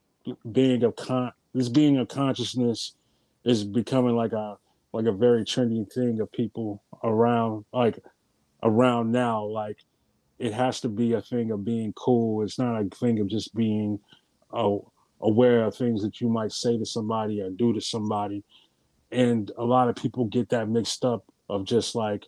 being 0.51 0.84
of 0.84 0.95
con, 0.95 1.32
this 1.53 1.69
being 1.69 1.97
of 1.97 2.07
consciousness, 2.07 2.95
is 3.45 3.63
becoming 3.63 4.15
like 4.15 4.34
a 4.34 4.57
like 4.93 5.05
a 5.05 5.11
very 5.11 5.43
trendy 5.43 5.89
thing 5.93 6.19
of 6.19 6.32
people 6.32 6.84
around, 7.03 7.65
like 7.73 7.99
around 8.64 9.12
now. 9.12 9.43
Like, 9.45 9.78
it 10.39 10.53
has 10.53 10.82
to 10.82 10.89
be 10.89 11.14
a 11.14 11.22
thing 11.22 11.51
of 11.51 11.66
being 11.66 11.93
cool. 11.93 12.43
It's 12.43 12.60
not 12.60 12.80
a 12.80 12.86
thing 12.86 13.20
of 13.20 13.28
just 13.28 13.55
being, 13.55 13.99
oh, 14.51 14.91
aware 15.22 15.64
of 15.64 15.76
things 15.76 16.01
that 16.03 16.22
you 16.22 16.30
might 16.30 16.51
say 16.51 16.78
to 16.78 16.86
somebody 16.86 17.41
or 17.41 17.49
do 17.49 17.74
to 17.74 17.82
somebody. 17.82 18.43
And 19.12 19.51
a 19.58 19.64
lot 19.64 19.89
of 19.89 19.95
people 19.95 20.26
get 20.26 20.49
that 20.49 20.70
mixed 20.70 21.03
up 21.03 21.26
of 21.49 21.66
just 21.66 21.95
like 21.95 22.28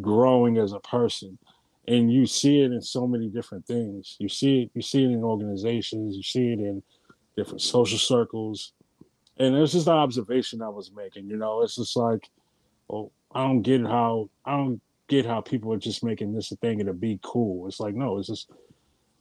growing 0.00 0.58
as 0.58 0.72
a 0.72 0.80
person. 0.80 1.38
And 1.86 2.12
you 2.12 2.26
see 2.26 2.60
it 2.60 2.72
in 2.72 2.82
so 2.82 3.06
many 3.06 3.28
different 3.28 3.66
things. 3.66 4.16
You 4.18 4.28
see 4.28 4.62
it 4.62 4.70
you 4.74 4.82
see 4.82 5.04
it 5.04 5.10
in 5.10 5.24
organizations. 5.24 6.16
You 6.16 6.22
see 6.22 6.52
it 6.52 6.58
in 6.58 6.82
different 7.36 7.62
social 7.62 7.98
circles. 7.98 8.72
And 9.38 9.56
it's 9.56 9.72
just 9.72 9.86
an 9.86 9.94
observation 9.94 10.60
i 10.60 10.68
was 10.68 10.90
making 10.94 11.28
you 11.28 11.36
know? 11.36 11.62
It's 11.62 11.76
just 11.76 11.96
like 11.96 12.28
well 12.88 13.12
i 13.32 13.42
don't 13.42 13.62
get 13.62 13.80
how 13.82 14.28
i 14.44 14.56
don't 14.56 14.82
get 15.08 15.26
how 15.26 15.40
people 15.40 15.72
are 15.72 15.78
just 15.78 16.04
making 16.04 16.34
this 16.34 16.52
a 16.52 16.56
thing 16.56 16.80
and 16.80 16.86
to 16.86 16.92
be 16.92 17.18
cool. 17.22 17.66
It's 17.66 17.80
like 17.80 17.94
no 17.94 18.18
it's 18.18 18.28
just 18.28 18.50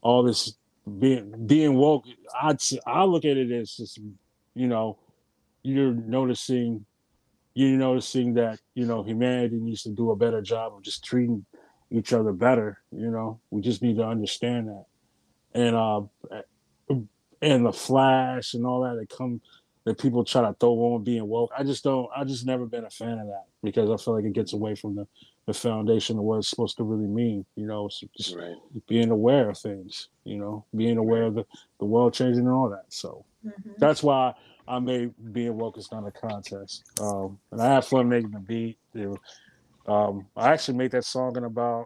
all 0.01 0.21
this 0.23 0.53
being 0.99 1.47
being 1.47 1.75
woke. 1.75 2.05
S- 2.43 2.77
i 2.85 3.03
look 3.03 3.25
at 3.25 3.37
it 3.37 3.51
as 3.51 3.75
just 3.75 3.99
you 4.53 4.67
know 4.67 4.97
you're 5.63 5.93
noticing 5.93 6.85
you're 7.53 7.77
noticing 7.77 8.35
that 8.35 8.59
you 8.75 8.85
know 8.85 9.03
humanity 9.03 9.57
needs 9.57 9.83
to 9.83 9.89
do 9.89 10.11
a 10.11 10.15
better 10.15 10.41
job 10.41 10.73
of 10.75 10.83
just 10.83 11.03
treating 11.03 11.45
each 11.89 12.11
other 12.13 12.33
better 12.33 12.79
you 12.91 13.09
know? 13.09 13.39
We 13.49 13.61
just 13.61 13.81
need 13.81 13.97
to 13.97 14.05
understand 14.05 14.67
that. 14.67 14.85
And 15.53 15.75
uh 15.75 16.01
and 17.41 17.65
the 17.65 17.71
flash 17.73 18.53
and 18.53 18.65
all 18.65 18.81
that 18.81 18.95
that 18.95 19.15
come 19.15 19.41
that 19.85 19.99
people 19.99 20.25
try 20.25 20.41
to 20.41 20.53
throw 20.59 20.71
on 20.95 21.03
being 21.03 21.25
woke. 21.27 21.51
I 21.57 21.63
just 21.63 21.83
don't 21.83 22.09
i 22.15 22.23
just 22.23 22.45
never 22.45 22.65
been 22.65 22.83
a 22.85 22.89
fan 22.89 23.19
of 23.19 23.27
that 23.27 23.45
because 23.63 23.89
i 23.89 24.03
feel 24.03 24.15
like 24.15 24.25
it 24.25 24.33
gets 24.33 24.53
away 24.53 24.75
from 24.75 24.95
the 24.95 25.07
the 25.47 25.53
foundation 25.53 26.17
of 26.17 26.23
what 26.25 26.37
it's 26.37 26.49
supposed 26.49 26.77
to 26.77 26.83
really 26.83 27.07
mean 27.07 27.45
you 27.55 27.65
know 27.65 27.85
it's 27.87 28.03
just 28.17 28.35
Right. 28.35 28.55
being 28.87 29.09
aware 29.11 29.49
of 29.49 29.57
things 29.57 30.09
you 30.25 30.37
know 30.37 30.65
being 30.75 30.97
aware 30.97 31.23
of 31.23 31.35
the, 31.35 31.45
the 31.79 31.85
world 31.85 32.13
changing 32.13 32.45
and 32.45 32.53
all 32.53 32.69
that 32.69 32.85
so 32.89 33.25
Mhm. 33.45 33.77
that's 33.79 34.03
why 34.03 34.33
I 34.67 34.79
made 34.79 35.13
being 35.31 35.57
woke 35.57 35.77
is 35.77 35.89
not 35.93 36.05
a 36.05 36.11
contest. 36.11 36.83
Um, 36.99 37.39
and 37.53 37.61
I 37.61 37.75
had 37.75 37.85
fun 37.85 38.09
making 38.09 38.31
the 38.31 38.39
beat. 38.39 38.77
It 38.93 39.07
was- 39.07 39.19
um, 39.85 40.27
I 40.35 40.51
actually 40.51 40.77
made 40.77 40.91
that 40.91 41.05
song 41.05 41.37
in 41.37 41.45
about, 41.45 41.85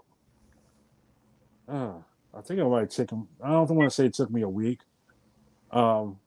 uh, 1.68 2.00
I 2.34 2.42
think 2.42 2.60
it 2.60 2.66
might 2.66 2.90
take, 2.90 3.14
I 3.14 3.52
don't 3.52 3.70
want 3.76 3.88
to 3.92 3.96
say 3.96 4.08
it 4.08 4.16
took 4.16 4.32
me 4.32 4.42
a 4.42 4.50
week. 4.50 4.82
Um, 5.70 6.20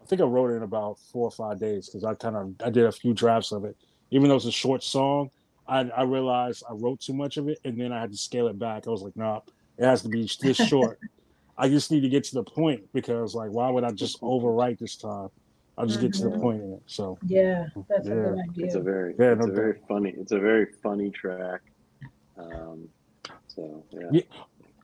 I 0.00 0.06
think 0.06 0.22
I 0.22 0.24
wrote 0.24 0.50
it 0.52 0.54
in 0.56 0.62
about 0.62 0.98
four 0.98 1.24
or 1.28 1.30
five 1.30 1.58
days 1.60 1.90
because 1.90 2.04
I 2.04 2.14
kind 2.14 2.36
of 2.36 2.54
I 2.64 2.70
did 2.70 2.86
a 2.86 2.92
few 2.92 3.12
drafts 3.12 3.52
of 3.52 3.66
it. 3.66 3.76
Even 4.10 4.30
though 4.30 4.36
it's 4.36 4.46
a 4.46 4.52
short 4.52 4.82
song, 4.82 5.30
I, 5.68 5.80
I 5.82 6.02
realized 6.02 6.62
I 6.68 6.74
wrote 6.74 7.00
too 7.00 7.14
much 7.14 7.36
of 7.36 7.48
it, 7.48 7.58
and 7.64 7.80
then 7.80 7.92
I 7.92 8.00
had 8.00 8.12
to 8.12 8.18
scale 8.18 8.48
it 8.48 8.58
back. 8.58 8.86
I 8.86 8.90
was 8.90 9.02
like, 9.02 9.16
nah, 9.16 9.40
it 9.78 9.84
has 9.84 10.02
to 10.02 10.08
be 10.08 10.28
this 10.42 10.56
short. 10.68 10.98
I 11.58 11.68
just 11.68 11.90
need 11.90 12.00
to 12.00 12.08
get 12.08 12.24
to 12.24 12.34
the 12.34 12.44
point 12.44 12.82
because, 12.94 13.34
like, 13.34 13.50
why 13.50 13.70
would 13.70 13.84
I 13.84 13.92
just 13.92 14.20
overwrite 14.22 14.78
this 14.78 14.96
time? 14.96 15.28
I'll 15.78 15.86
just 15.86 16.00
get 16.00 16.12
to 16.14 16.24
the 16.24 16.30
Mhm. 16.30 16.40
point 16.40 16.62
in 16.62 16.72
it. 16.74 16.82
So, 16.86 17.18
Yeah, 17.26 17.66
that's 17.88 18.06
a 18.08 18.10
Yeah. 18.10 18.16
good 18.16 18.38
It's 18.56 18.74
a 18.74 18.80
very 18.80 19.14
Yeah, 19.18 19.32
it's 19.32 19.46
no 19.46 19.52
a 19.52 19.54
very 19.54 19.80
funny 19.88 20.14
it's 20.18 20.32
a 20.32 20.38
very 20.40 20.66
funny 20.82 21.10
track. 21.10 21.60
Um, 22.38 22.88
so 23.48 23.86
yeah. 23.92 24.08
Yeah. 24.12 24.22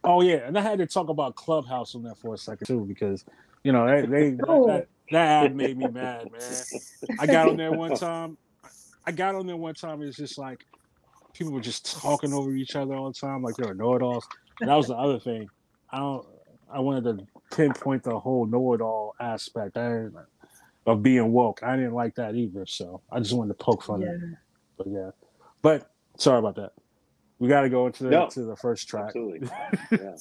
oh 0.04 0.22
yeah, 0.22 0.46
and 0.46 0.58
I 0.58 0.62
had 0.62 0.78
to 0.78 0.86
talk 0.86 1.08
about 1.08 1.34
Clubhouse 1.36 1.94
on 1.94 2.02
that 2.04 2.18
for 2.18 2.34
a 2.34 2.38
second 2.38 2.66
too 2.66 2.84
because 2.86 3.24
You 3.64 3.72
know, 3.72 3.86
they, 3.86 4.06
they 4.06 4.30
that, 4.30 4.46
Oh. 4.48 4.66
that, 4.66 4.86
that 5.10 5.44
ad 5.44 5.56
made 5.56 5.76
me 5.76 5.88
mad, 5.88 6.30
man. 6.32 6.64
I 7.18 7.26
got 7.26 7.48
on 7.48 7.56
there 7.56 7.72
one 7.72 7.92
time. 7.94 8.38
I 9.08 9.10
got 9.10 9.34
on 9.34 9.46
there 9.46 9.56
one 9.56 9.72
time. 9.72 10.02
It's 10.02 10.18
just 10.18 10.36
like 10.36 10.66
people 11.32 11.50
were 11.54 11.62
just 11.62 11.98
talking 11.98 12.34
over 12.34 12.52
each 12.52 12.76
other 12.76 12.94
all 12.94 13.10
the 13.10 13.18
time, 13.18 13.42
like 13.42 13.56
they 13.56 13.66
were 13.66 13.72
know-it-alls. 13.74 14.28
And 14.60 14.68
That 14.68 14.74
was 14.74 14.88
the 14.88 14.96
other 14.96 15.18
thing. 15.18 15.48
I 15.90 15.96
don't. 15.98 16.26
I 16.70 16.80
wanted 16.80 17.04
to 17.04 17.26
pinpoint 17.56 18.02
the 18.02 18.18
whole 18.20 18.44
know-it-all 18.44 19.14
aspect 19.18 19.78
I 19.78 20.08
of 20.86 21.02
being 21.02 21.32
woke. 21.32 21.62
I 21.62 21.74
didn't 21.76 21.94
like 21.94 22.16
that 22.16 22.34
either. 22.34 22.66
So 22.66 23.00
I 23.10 23.18
just 23.20 23.32
wanted 23.34 23.56
to 23.56 23.64
poke 23.64 23.82
fun 23.82 24.02
at 24.02 24.10
it. 24.10 24.20
But 24.76 24.88
yeah. 24.88 25.10
But 25.62 25.90
sorry 26.18 26.40
about 26.40 26.56
that. 26.56 26.72
We 27.38 27.48
got 27.48 27.62
to 27.62 27.70
go 27.70 27.86
into 27.86 28.04
the, 28.04 28.10
No. 28.10 28.28
to 28.28 28.42
the 28.42 28.56
first 28.56 28.88
track. 28.88 29.06
Absolutely. 29.06 29.48
Yeah. 29.90 30.16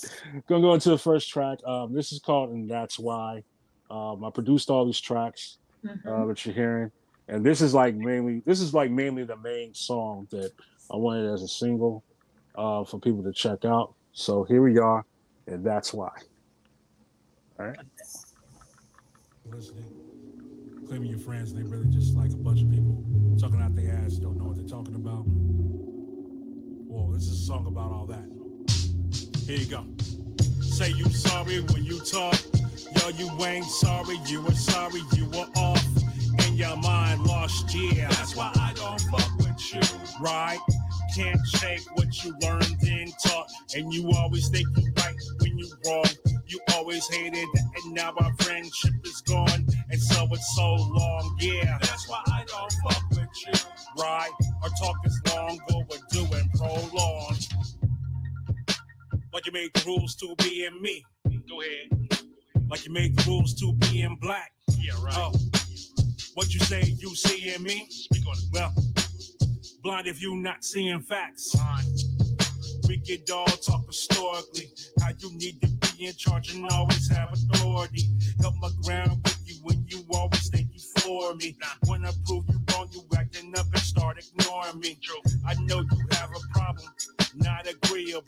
Gonna 0.48 0.62
go 0.62 0.74
into 0.76 0.92
the 0.92 0.98
first 0.98 1.28
track. 1.30 1.60
Um, 1.66 1.92
this 1.94 2.14
is 2.14 2.20
called 2.20 2.52
"And 2.52 2.70
That's 2.72 2.98
Why." 2.98 3.44
Um, 3.92 4.24
I 4.24 4.30
produced 4.30 4.70
all 4.70 4.86
these 4.86 5.02
tracks 5.02 5.58
Mhm. 5.84 6.06
uh, 6.06 6.26
that 6.28 6.46
you're 6.46 6.56
hearing, 6.56 6.92
and 7.28 7.46
this 7.46 7.62
is 7.62 7.74
like 7.74 7.96
mainly 7.96 8.42
this 8.46 8.60
is 8.60 8.74
like 8.74 8.92
mainly 8.92 9.24
the 9.24 9.38
main 9.38 9.74
song 9.74 10.28
that 10.32 10.52
I 10.92 10.96
wanted 10.96 11.32
as 11.32 11.42
a 11.42 11.48
single 11.48 12.04
uh, 12.56 12.84
for 12.84 13.00
people 13.00 13.24
to 13.24 13.34
check 13.34 13.66
out. 13.66 13.94
So 14.14 14.44
here 14.44 14.62
we 14.62 14.78
are, 14.80 15.06
and 15.46 15.64
that's 15.64 15.94
why. 15.94 16.12
All 17.60 17.68
right. 17.68 17.78
listening, 19.46 19.86
claiming 20.88 21.10
your 21.10 21.20
friends, 21.20 21.54
they 21.54 21.64
really 21.64 21.88
just 21.88 22.16
like 22.16 22.32
a 22.32 22.38
bunch 22.38 22.62
of 22.62 22.70
people 22.70 23.04
talking 23.40 23.62
out 23.62 23.76
their 23.76 23.94
ass, 23.96 24.14
don't 24.14 24.38
know 24.38 24.46
what 24.46 24.56
they're 24.58 24.68
talking 24.68 24.96
about. 24.96 25.24
Well, 26.88 27.08
this 27.08 27.24
is 27.24 27.42
a 27.42 27.46
song 27.46 27.68
about 27.68 27.92
all 27.92 28.06
that. 28.08 28.26
Here 29.46 29.58
you 29.58 29.66
go. 29.66 29.86
Say 30.62 30.92
you 30.92 31.06
sorry 31.06 31.62
when 31.62 31.84
you 31.84 32.00
talk. 32.00 32.40
Yo, 33.02 33.10
you 33.10 33.46
ain't 33.46 33.66
sorry, 33.66 34.18
you 34.28 34.42
were 34.42 34.52
sorry, 34.52 35.02
you 35.16 35.26
were 35.30 35.48
off. 35.56 35.84
Your 36.58 36.76
mind 36.78 37.22
lost, 37.22 37.72
yeah. 37.76 38.08
That's 38.10 38.36
why 38.36 38.52
I 38.56 38.74
don't 38.74 39.00
fuck 39.12 39.38
with 39.38 39.76
you. 39.76 39.80
Right? 40.20 40.58
Can't 41.16 41.40
shake 41.46 41.84
what 41.94 42.24
you 42.24 42.36
learned 42.42 42.78
and 42.82 43.14
taught. 43.24 43.52
And 43.76 43.94
you 43.94 44.12
always 44.14 44.50
think 44.50 44.68
you 44.76 44.92
right 44.98 45.14
when 45.40 45.60
you 45.60 45.70
wrong. 45.86 46.06
You 46.48 46.60
always 46.74 47.08
hated, 47.10 47.48
and 47.54 47.94
now 47.94 48.12
our 48.18 48.34
friendship 48.40 48.94
is 49.04 49.22
gone. 49.22 49.68
And 49.92 50.02
so 50.02 50.28
it's 50.32 50.56
so 50.56 50.74
long, 50.74 51.38
yeah. 51.40 51.78
That's 51.80 52.10
why 52.10 52.24
I 52.26 52.44
don't 52.48 52.74
fuck 52.84 53.04
with 53.12 53.30
you. 53.46 53.54
Right? 54.02 54.32
Our 54.64 54.70
talk 54.82 54.96
is 55.06 55.22
long 55.28 55.60
overdue 55.72 56.38
and 56.38 56.52
prolonged. 56.54 57.48
Like 59.32 59.46
you 59.46 59.52
made 59.52 59.76
the 59.76 59.84
rules 59.86 60.16
to 60.16 60.34
be 60.40 60.66
in 60.66 60.82
me. 60.82 61.06
Go 61.48 61.62
ahead. 61.62 62.24
Like 62.68 62.84
you 62.84 62.92
made 62.92 63.16
the 63.16 63.24
rules 63.28 63.54
to 63.60 63.74
be 63.74 64.02
in 64.02 64.16
black. 64.16 64.54
Yeah, 64.80 64.94
right. 65.04 65.14
Oh. 65.16 65.57
What 66.38 66.54
you 66.54 66.60
say 66.60 66.84
you 67.00 67.16
see 67.16 67.52
in 67.56 67.64
me? 67.64 67.88
Speak 67.90 68.22
on 68.28 68.36
it. 68.38 68.44
Well, 68.54 68.72
blind 69.82 70.06
if 70.06 70.22
you 70.22 70.36
not 70.36 70.64
seeing 70.64 71.00
facts. 71.00 71.56
We 72.88 73.00
could 73.00 73.28
all 73.32 73.48
talk 73.48 73.88
historically. 73.88 74.70
How 75.02 75.10
you 75.18 75.34
need 75.34 75.60
to 75.62 75.68
be 75.68 75.87
in 76.06 76.14
charge 76.16 76.54
and 76.54 76.68
always 76.72 77.10
have 77.10 77.32
authority. 77.34 78.04
Help 78.42 78.56
my 78.62 78.70
ground 78.84 79.20
with 79.24 79.40
you 79.46 79.56
when 79.64 79.86
you 79.88 80.06
always 80.14 80.50
think 80.50 80.70
you 80.74 80.80
for 81.02 81.36
me. 81.36 81.58
When 81.88 82.06
I 82.06 82.12
prove 82.26 82.46
you 82.50 82.60
wrong, 82.74 82.88
you 82.92 83.04
acting 83.18 83.54
up 83.58 83.66
and 83.74 83.82
start 83.82 84.18
ignoring 84.20 84.80
me. 84.80 85.00
I 85.46 85.54
know 85.56 85.80
you 85.80 86.08
have 86.12 86.30
a 86.32 86.54
problem, 86.54 86.88
not 87.36 87.68
agreeable. 87.68 88.28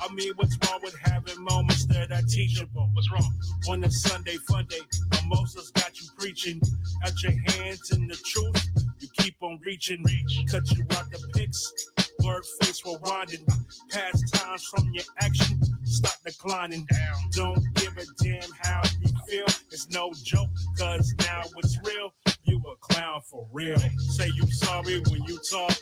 I 0.00 0.12
mean, 0.14 0.32
what's 0.36 0.56
wrong 0.66 0.80
with 0.82 0.96
having 1.02 1.42
moments 1.42 1.86
that 1.86 2.12
are 2.12 2.22
teachable? 2.22 2.88
What's 2.92 3.10
wrong? 3.12 3.32
On 3.68 3.84
a 3.84 3.90
Sunday 3.90 4.36
fun 4.48 4.66
day, 4.68 4.80
mimosas 5.12 5.70
got 5.70 6.00
you 6.00 6.06
preaching. 6.18 6.60
Out 7.04 7.22
your 7.22 7.32
hands 7.32 7.90
in 7.92 8.08
the 8.08 8.16
truth, 8.16 8.68
you 9.00 9.08
keep 9.18 9.36
on 9.42 9.60
reaching. 9.64 10.04
Cut 10.50 10.70
you 10.72 10.84
out 10.92 11.10
the 11.10 11.28
pics, 11.34 11.72
blurred 12.24 12.44
face 12.62 12.80
rewinding. 12.82 13.46
Past 13.90 14.32
times 14.32 14.64
from 14.64 14.90
your 14.92 15.04
action, 15.20 15.60
stop 15.84 16.14
declining. 16.24 16.86
Down. 16.90 17.16
Don't 17.32 17.74
give 17.74 17.96
a 17.98 18.04
damn 18.22 18.50
how 18.62 18.82
you 19.00 19.12
feel. 19.28 19.46
It's 19.70 19.90
no 19.90 20.12
joke, 20.22 20.48
cause 20.78 21.14
now 21.20 21.42
it's 21.58 21.78
real. 21.84 22.12
You 22.44 22.62
a 22.66 22.76
clown 22.80 23.20
for 23.30 23.46
real. 23.52 23.76
Say 24.16 24.30
you 24.34 24.46
sorry 24.50 25.00
when 25.00 25.22
you 25.24 25.38
talk. 25.50 25.76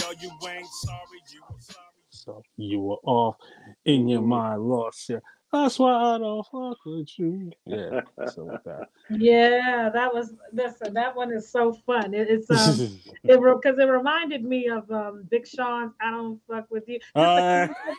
Yo, 0.00 0.10
you 0.20 0.30
ain't 0.48 0.66
sorry, 0.66 1.20
you 1.32 1.42
were 1.50 1.60
sorry. 1.60 1.84
So 2.10 2.42
you 2.56 2.80
were 2.80 2.98
off 3.04 3.36
in 3.84 4.08
your 4.08 4.22
mind, 4.22 4.62
lost. 4.62 5.08
Yeah, 5.08 5.18
that's 5.52 5.78
why 5.78 5.92
I 6.14 6.18
don't 6.18 6.46
fuck 6.46 6.78
with 6.84 7.18
you. 7.18 7.50
Yeah, 7.66 8.00
so 8.26 8.44
like 8.44 8.64
that. 8.64 8.88
Yeah, 9.10 9.90
that 9.92 10.12
was 10.12 10.34
listen. 10.52 10.94
That 10.94 11.16
one 11.16 11.32
is 11.32 11.50
so 11.50 11.72
fun. 11.72 12.12
It, 12.14 12.28
it's 12.28 12.50
um, 12.50 12.78
it 13.26 13.40
because 13.40 13.78
it 13.78 13.84
reminded 13.84 14.44
me 14.44 14.68
of 14.68 14.90
um 14.90 15.24
Big 15.30 15.46
Sean's 15.46 15.92
"I 16.00 16.10
Don't 16.10 16.40
Fuck 16.46 16.70
with 16.70 16.88
You." 16.88 16.98
Just 17.16 17.36
Uh, 17.38 17.68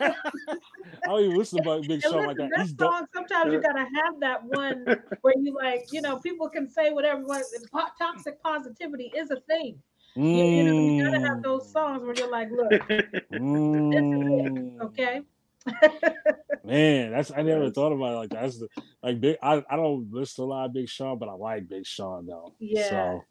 I 1.06 1.08
don't 1.08 1.20
even 1.24 1.36
listen 1.36 1.62
to 1.62 1.82
Big 1.82 2.02
And 2.02 2.12
Sean 2.12 2.26
like 2.26 2.36
listen, 2.36 2.36
that. 2.36 2.50
that 2.56 2.66
He's 2.66 2.76
song, 2.78 3.06
sometimes 3.14 3.52
you 3.52 3.60
gotta 3.60 3.80
have 3.80 4.20
that 4.20 4.44
one 4.44 4.86
where 5.22 5.34
you 5.36 5.54
like, 5.54 5.88
you 5.90 6.00
know, 6.00 6.18
people 6.18 6.48
can 6.48 6.68
say 6.68 6.90
whatever. 6.90 7.22
What 7.26 7.42
po- 7.72 7.88
toxic 7.98 8.42
positivity 8.42 9.12
is 9.16 9.30
a 9.30 9.40
thing. 9.40 9.82
You, 10.30 10.44
you 10.44 10.64
know, 10.64 10.72
you 10.78 10.92
gotta 10.96 11.18
have 11.28 11.38
Mm, 11.38 11.42
those 11.42 11.70
songs 11.72 12.02
where 12.04 12.14
you're 12.14 12.30
like, 12.30 12.50
look, 12.50 12.76
mm. 13.32 14.80
okay, 14.80 15.22
Man, 16.64 17.10
that's 17.12 17.30
I 17.34 17.42
never 17.42 17.70
thought 17.70 17.92
about 17.92 18.12
it 18.12 18.16
like 18.16 18.30
that. 18.30 18.42
That's 18.42 18.58
the, 18.58 18.68
like 19.02 19.20
big. 19.20 19.36
I, 19.42 19.62
I 19.68 19.76
don't 19.76 20.08
listen 20.12 20.42
to 20.44 20.46
a 20.46 20.50
lot 20.50 20.66
of 20.66 20.72
Big 20.72 20.88
Sean, 20.88 21.18
but 21.18 21.28
I 21.28 21.32
like 21.32 21.68
Big 21.68 21.86
Sean 21.86 22.26
though. 22.26 22.54
Yeah. 22.58 22.88
So 22.90 23.24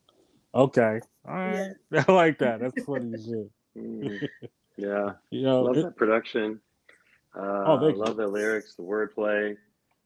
okay, 0.55 0.99
all 1.27 1.33
right, 1.35 1.71
I 2.07 2.11
like 2.11 2.39
that. 2.39 2.59
That's 2.59 2.83
funny 2.85 3.13
as 3.13 3.25
shit. 3.25 3.49
Mm. 3.77 4.27
Yeah. 4.77 5.11
You 5.29 5.43
know, 5.43 5.61
love 5.63 5.77
it- 5.77 5.83
that 5.83 5.95
production. 5.97 6.59
Uh, 7.35 7.41
Oh, 7.41 7.77
I 7.77 7.79
thank 7.81 7.95
you. 7.97 8.03
love 8.03 8.17
the 8.17 8.27
lyrics, 8.27 8.73
the 8.75 8.81
wordplay. 8.81 9.55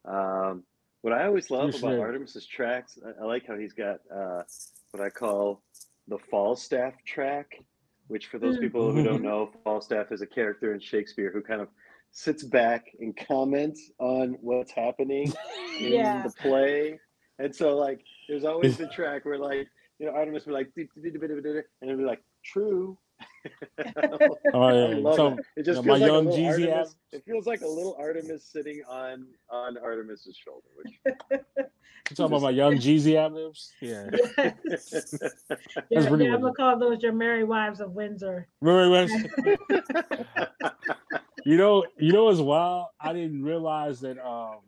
Um, 0.05 0.63
what 1.01 1.13
I 1.13 1.26
always 1.26 1.49
love 1.49 1.74
about 1.74 1.93
it. 1.93 1.99
Artemis's 1.99 2.45
tracks, 2.45 2.99
I, 3.05 3.24
I 3.24 3.26
like 3.26 3.47
how 3.47 3.55
he's 3.57 3.71
got 3.74 3.99
uh, 4.13 4.43
what 4.91 5.01
I 5.01 5.09
call 5.09 5.61
the 6.09 6.17
Falstaff 6.30 6.93
track, 7.05 7.55
which 8.07 8.28
for 8.28 8.39
those 8.39 8.57
Mm. 8.57 8.61
people 8.61 8.91
who 8.91 9.03
don't 9.03 9.21
know, 9.24 9.49
Falstaff 9.63 10.11
is 10.11 10.21
a 10.21 10.28
character 10.28 10.74
in 10.74 10.82
Shakespeare 10.82 11.32
who 11.32 11.41
kind 11.41 11.61
of 11.61 11.69
sits 12.14 12.43
back 12.43 12.86
and 12.99 13.18
comments 13.18 13.91
on 13.99 14.38
what's 14.39 14.72
happening 14.72 15.34
in 15.80 15.93
Yeah. 15.93 16.24
the 16.24 16.30
play. 16.30 16.99
And 17.39 17.53
so, 17.53 17.76
like, 17.76 18.01
there's 18.30 18.45
always 18.45 18.78
the 18.78 18.88
track 18.88 19.26
where, 19.26 19.39
like, 19.39 19.68
you 19.99 20.05
know, 20.05 20.14
Artemis 20.14 20.45
would 20.45 20.51
be 20.51 20.53
like, 20.53 20.70
and 20.76 21.89
it'd 21.89 21.97
be 21.97 22.05
like, 22.05 22.24
true. 22.45 22.97
oh 24.53 24.70
yeah, 24.70 25.16
so, 25.16 25.28
it. 25.28 25.39
It 25.57 25.64
just 25.64 25.84
yeah, 25.84 25.88
my 25.88 25.99
feels 25.99 26.01
like 26.01 26.01
a 26.01 26.05
young 26.05 26.26
little 26.26 26.38
Jeezy 26.38 26.72
Artemis. 26.72 26.95
It 27.11 27.24
feels 27.26 27.45
like 27.47 27.61
a 27.61 27.68
little 27.68 27.95
Artemis 27.99 28.43
sitting 28.43 28.82
on 28.89 29.28
on 29.49 29.78
Artemis's 29.78 30.36
shoulder. 30.36 30.68
Which 30.76 30.93
you 32.09 32.16
talking 32.16 32.26
about 32.26 32.41
my 32.41 32.49
young 32.49 32.74
Jeezy 32.76 33.16
albums? 33.16 33.72
Yeah, 33.82 34.09
yeah, 34.38 34.53
That's 34.66 35.14
yeah, 35.89 36.07
pretty 36.09 36.28
I'm 36.28 36.41
gonna 36.41 36.53
call 36.53 36.78
those 36.78 37.01
your 37.01 37.14
merry 37.14 37.43
wives 37.43 37.80
of 37.80 37.91
Windsor. 37.93 38.47
Merry 38.61 38.89
when- 38.89 39.32
you 41.45 41.57
know, 41.57 41.85
you 41.97 42.11
know, 42.11 42.29
as 42.29 42.41
well. 42.41 42.91
I 42.99 43.13
didn't 43.13 43.43
realize 43.43 43.99
that. 44.01 44.17
Um, 44.23 44.59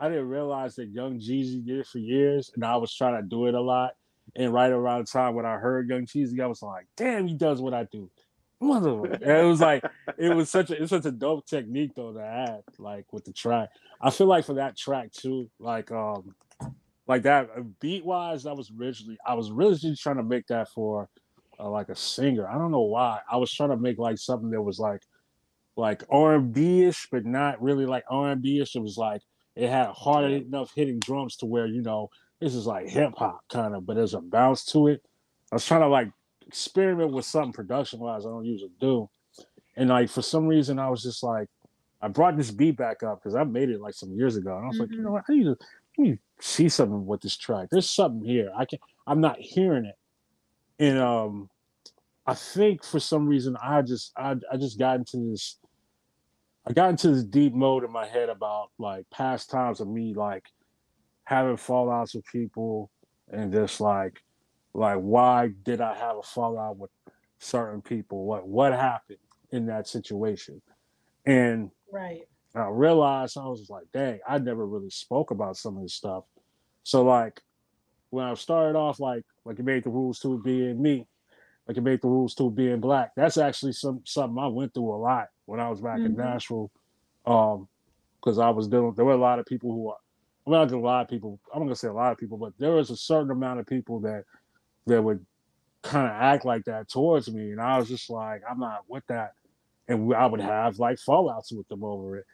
I 0.00 0.08
didn't 0.08 0.28
realize 0.28 0.74
that 0.76 0.88
Young 0.88 1.18
Jeezy 1.18 1.64
did 1.64 1.80
it 1.80 1.86
for 1.86 1.98
years, 1.98 2.50
and 2.54 2.64
I 2.64 2.76
was 2.76 2.92
trying 2.92 3.20
to 3.22 3.26
do 3.26 3.46
it 3.46 3.54
a 3.54 3.60
lot. 3.60 3.92
And 4.36 4.52
right 4.52 4.70
around 4.70 5.06
the 5.06 5.10
time 5.10 5.34
when 5.34 5.46
I 5.46 5.56
heard 5.56 5.88
Young 5.88 6.06
Jeezy, 6.06 6.40
I 6.40 6.46
was 6.46 6.62
like, 6.62 6.86
"Damn, 6.96 7.26
he 7.26 7.34
does 7.34 7.60
what 7.60 7.74
I 7.74 7.84
do." 7.84 8.10
It 9.20 9.44
was 9.46 9.60
like 9.60 9.84
it 10.18 10.34
was 10.34 10.50
such 10.50 10.70
a 10.70 10.82
it's 10.82 10.90
such 10.90 11.04
a 11.04 11.10
dope 11.10 11.46
technique 11.46 11.92
though 11.94 12.12
to 12.12 12.20
add 12.20 12.62
like 12.78 13.12
with 13.12 13.24
the 13.24 13.32
track. 13.32 13.68
I 14.00 14.10
feel 14.10 14.26
like 14.26 14.44
for 14.44 14.54
that 14.54 14.76
track 14.76 15.12
too, 15.12 15.50
like 15.58 15.90
um, 15.92 16.34
like 17.06 17.22
that 17.22 17.48
beat 17.80 18.04
wise, 18.04 18.44
that 18.44 18.56
was 18.56 18.70
originally 18.78 19.18
I 19.26 19.34
was 19.34 19.50
really 19.50 19.76
just 19.76 20.02
trying 20.02 20.16
to 20.16 20.22
make 20.22 20.46
that 20.48 20.68
for 20.70 21.08
uh, 21.58 21.68
like 21.68 21.88
a 21.88 21.96
singer. 21.96 22.48
I 22.48 22.54
don't 22.54 22.70
know 22.70 22.80
why. 22.80 23.20
I 23.30 23.36
was 23.36 23.52
trying 23.52 23.70
to 23.70 23.76
make 23.76 23.98
like 23.98 24.18
something 24.18 24.50
that 24.50 24.62
was 24.62 24.78
like 24.78 25.02
like 25.76 26.04
R 26.10 26.36
and 26.36 26.52
B 26.52 26.84
ish, 26.84 27.08
but 27.10 27.24
not 27.24 27.60
really 27.62 27.86
like 27.86 28.04
R 28.08 28.30
and 28.30 28.42
B 28.42 28.60
ish. 28.60 28.76
It 28.76 28.82
was 28.82 28.96
like 28.96 29.22
it 29.56 29.68
had 29.68 29.88
hard 29.88 30.30
enough 30.30 30.72
hitting 30.74 30.98
drums 30.98 31.36
to 31.36 31.46
where 31.46 31.66
you 31.66 31.82
know 31.82 32.10
this 32.40 32.54
is 32.54 32.66
like 32.66 32.88
hip 32.88 33.14
hop 33.16 33.42
kind 33.48 33.74
of, 33.74 33.86
but 33.86 33.96
there's 33.96 34.14
a 34.14 34.20
bounce 34.20 34.64
to 34.66 34.88
it. 34.88 35.02
I 35.52 35.56
was 35.56 35.66
trying 35.66 35.82
to 35.82 35.88
like 35.88 36.10
experiment 36.46 37.12
with 37.12 37.24
something 37.24 37.52
production 37.52 38.00
wise 38.00 38.26
I 38.26 38.30
don't 38.30 38.44
usually 38.44 38.72
do, 38.80 39.08
and 39.76 39.88
like 39.90 40.10
for 40.10 40.22
some 40.22 40.46
reason 40.46 40.78
I 40.78 40.88
was 40.90 41.02
just 41.02 41.22
like 41.22 41.48
I 42.04 42.08
brought 42.08 42.36
this 42.36 42.50
beat 42.50 42.76
back 42.76 43.02
up 43.02 43.22
because 43.22 43.34
I 43.34 43.44
made 43.44 43.70
it 43.70 43.80
like 43.80 43.94
some 43.94 44.12
years 44.12 44.36
ago, 44.36 44.54
and 44.56 44.64
I 44.64 44.68
was 44.68 44.78
like, 44.78 44.90
you 44.90 45.00
know 45.00 45.12
what, 45.12 45.24
I 45.26 45.32
need 45.32 45.44
to, 45.44 45.56
need 45.96 46.18
to 46.38 46.46
see 46.46 46.68
something 46.68 47.06
with 47.06 47.22
this 47.22 47.36
track. 47.36 47.68
There's 47.70 47.88
something 47.88 48.22
here. 48.28 48.50
I 48.54 48.66
can 48.66 48.78
I'm 49.06 49.20
not 49.20 49.38
hearing 49.40 49.86
it, 49.86 49.96
and 50.78 50.98
um, 50.98 51.48
I 52.26 52.34
think 52.34 52.84
for 52.84 53.00
some 53.00 53.26
reason 53.26 53.56
I 53.62 53.82
just 53.82 54.12
I 54.16 54.36
I 54.52 54.56
just 54.56 54.78
got 54.78 54.96
into 54.96 55.30
this. 55.30 55.56
I 56.66 56.72
got 56.72 56.90
into 56.90 57.10
this 57.10 57.24
deep 57.24 57.52
mode 57.54 57.84
in 57.84 57.92
my 57.92 58.06
head 58.06 58.28
about 58.28 58.70
like 58.78 59.04
past 59.10 59.50
times 59.50 59.80
of 59.80 59.88
me 59.88 60.14
like 60.14 60.46
having 61.24 61.56
fallouts 61.56 62.14
with 62.14 62.24
people 62.26 62.90
and 63.30 63.52
just 63.52 63.80
like 63.80 64.22
like 64.72 64.98
why 64.98 65.50
did 65.62 65.80
I 65.80 65.96
have 65.96 66.16
a 66.16 66.22
fallout 66.22 66.78
with 66.78 66.90
certain 67.38 67.82
people? 67.82 68.24
What 68.24 68.48
what 68.48 68.72
happened 68.72 69.18
in 69.50 69.66
that 69.66 69.86
situation? 69.88 70.62
And 71.26 71.70
Right. 71.92 72.22
I 72.56 72.68
realized 72.68 73.36
I 73.36 73.46
was 73.46 73.60
just 73.60 73.70
like, 73.70 73.84
dang, 73.92 74.20
I 74.26 74.38
never 74.38 74.66
really 74.66 74.90
spoke 74.90 75.30
about 75.30 75.56
some 75.56 75.76
of 75.76 75.82
this 75.82 75.94
stuff. 75.94 76.24
So 76.82 77.04
like 77.04 77.40
when 78.10 78.24
I 78.24 78.34
started 78.34 78.76
off 78.76 79.00
like 79.00 79.24
like 79.44 79.58
you 79.58 79.64
made 79.64 79.84
the 79.84 79.90
rules 79.90 80.18
to 80.20 80.34
it 80.34 80.42
being 80.42 80.80
me, 80.80 81.06
like 81.66 81.76
it 81.76 81.82
made 81.82 82.02
the 82.02 82.08
rules 82.08 82.34
to 82.36 82.50
being 82.50 82.80
black. 82.80 83.12
That's 83.16 83.36
actually 83.38 83.72
some 83.72 84.02
something 84.04 84.38
I 84.38 84.46
went 84.48 84.74
through 84.74 84.92
a 84.94 84.96
lot 84.96 85.28
when 85.46 85.60
I 85.60 85.68
was 85.70 85.80
back 85.80 85.98
in 86.00 86.14
Mhm. 86.14 86.18
Nashville. 86.18 86.70
Um, 87.26 87.68
because 88.20 88.38
I 88.38 88.50
was 88.50 88.68
dealing 88.68 88.94
there 88.94 89.04
were 89.04 89.12
a 89.12 89.16
lot 89.16 89.38
of 89.38 89.46
people 89.46 89.72
who 89.72 89.88
are 89.88 89.96
well 90.46 90.60
not 90.64 90.72
a 90.72 90.78
lot 90.78 91.02
of 91.02 91.08
people, 91.08 91.38
I'm 91.52 91.60
not 91.60 91.66
gonna 91.66 91.76
say 91.76 91.88
a 91.88 91.92
lot 91.92 92.12
of 92.12 92.18
people, 92.18 92.36
but 92.38 92.52
there 92.58 92.72
was 92.72 92.90
a 92.90 92.96
certain 92.96 93.30
amount 93.30 93.60
of 93.60 93.66
people 93.66 94.00
that 94.00 94.24
that 94.86 95.02
would 95.02 95.24
kind 95.82 96.06
of 96.06 96.12
act 96.12 96.44
like 96.44 96.64
that 96.64 96.88
towards 96.88 97.30
me. 97.32 97.50
And 97.50 97.60
I 97.60 97.78
was 97.78 97.88
just 97.88 98.08
like, 98.10 98.42
I'm 98.48 98.58
not 98.58 98.84
with 98.88 99.06
that. 99.08 99.32
And 99.88 100.14
I 100.14 100.26
would 100.26 100.40
have 100.40 100.78
like 100.78 100.98
fallouts 100.98 101.54
with 101.56 101.68
them 101.68 101.84
over 101.84 102.16
it. 102.18 102.26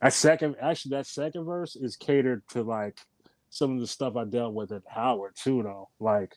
That 0.00 0.12
second, 0.12 0.56
actually, 0.60 0.90
that 0.90 1.06
second 1.06 1.44
verse 1.44 1.74
is 1.76 1.96
catered 1.96 2.46
to 2.50 2.62
like 2.62 2.98
some 3.50 3.74
of 3.74 3.80
the 3.80 3.86
stuff 3.86 4.16
I 4.16 4.24
dealt 4.24 4.54
with 4.54 4.72
at 4.72 4.82
Howard 4.86 5.34
too, 5.36 5.62
though. 5.62 5.88
Like, 5.98 6.36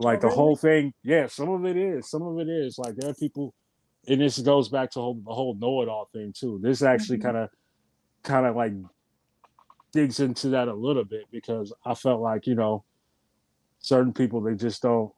Oh, 0.00 0.04
like 0.04 0.18
Oh, 0.18 0.20
the 0.22 0.26
really? 0.28 0.36
whole 0.36 0.56
thing. 0.56 0.92
Yeah, 1.02 1.26
some 1.26 1.48
of 1.48 1.64
it 1.64 1.76
is. 1.76 2.10
Some 2.10 2.22
of 2.22 2.38
it 2.38 2.48
is. 2.48 2.78
Like 2.78 2.96
there 2.96 3.10
are 3.10 3.14
people, 3.14 3.54
and 4.06 4.20
this 4.20 4.38
goes 4.38 4.68
back 4.68 4.90
to 4.92 5.00
whole, 5.00 5.20
the 5.24 5.32
whole 5.32 5.54
know-it-all 5.54 6.08
thing 6.12 6.32
too. 6.36 6.58
This 6.62 6.82
actually 6.82 7.18
kind 7.18 7.36
of, 7.36 7.50
kind 8.22 8.46
of 8.46 8.56
like 8.56 8.72
digs 9.92 10.20
into 10.20 10.50
that 10.50 10.68
a 10.68 10.74
little 10.74 11.04
bit 11.04 11.24
because 11.30 11.72
I 11.84 11.94
felt 11.94 12.20
like 12.20 12.46
you 12.46 12.54
know, 12.54 12.84
certain 13.80 14.12
people 14.12 14.40
they 14.40 14.54
just 14.54 14.82
don't 14.82 15.12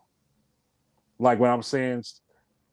like 1.19 1.39
when 1.39 1.51
I'm 1.51 1.63
saying 1.63 2.05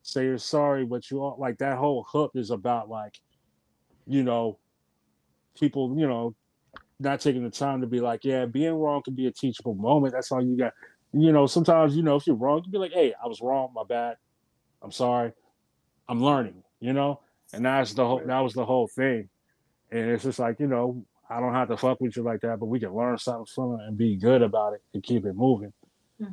say 0.08 0.24
you're 0.24 0.38
sorry, 0.38 0.86
but 0.86 1.10
you 1.12 1.20
all 1.22 1.36
like 1.38 1.58
that 1.58 1.78
whole 1.78 2.06
hook 2.10 2.32
is 2.36 2.50
about 2.50 2.90
like, 2.90 3.20
you 4.06 4.24
know, 4.24 4.58
people, 5.60 5.94
you 6.00 6.08
know, 6.08 6.34
not 7.00 7.20
taking 7.20 7.44
the 7.44 7.50
time 7.50 7.82
to 7.82 7.88
be 7.88 8.00
like, 8.00 8.24
yeah, 8.24 8.46
being 8.46 8.74
wrong 8.74 9.02
can 9.04 9.16
be 9.16 9.28
a 9.28 9.32
teachable 9.32 9.76
moment. 9.76 10.14
That's 10.14 10.32
all 10.32 10.42
you 10.42 10.56
got. 10.58 10.74
You 11.14 11.32
know, 11.32 11.48
sometimes, 11.48 11.96
you 11.96 12.04
know, 12.04 12.16
if 12.18 12.28
you're 12.28 12.36
wrong, 12.36 12.58
you 12.58 12.64
can 12.64 12.72
be 12.72 12.78
like, 12.78 12.94
hey, 12.94 13.14
I 13.24 13.28
was 13.28 13.42
wrong, 13.42 13.72
my 13.74 13.84
bad. 13.88 14.18
I'm 14.82 14.92
sorry. 14.92 15.32
I'm 16.08 16.24
learning, 16.24 16.64
you 16.80 16.94
know? 16.94 17.22
And 17.54 17.66
that's 17.66 17.94
the 17.94 18.06
whole 18.06 18.22
that 18.26 18.40
was 18.40 18.54
the 18.54 18.66
whole 18.66 18.88
thing. 18.88 19.30
And 19.92 20.10
it's 20.12 20.24
just 20.24 20.40
like, 20.40 20.60
you 20.60 20.68
know, 20.68 21.06
I 21.30 21.40
don't 21.40 21.54
have 21.54 21.70
to 21.70 21.78
fuck 21.78 22.00
with 22.02 22.16
you 22.18 22.24
like 22.24 22.42
that, 22.42 22.60
but 22.60 22.68
we 22.68 22.80
can 22.80 22.94
learn 22.94 23.18
something 23.18 23.46
from 23.54 23.80
it 23.80 23.88
and 23.88 23.98
be 23.98 24.18
good 24.18 24.42
about 24.42 24.74
it 24.74 24.82
and 24.94 25.04
keep 25.04 25.26
it 25.26 25.36
moving 25.36 25.74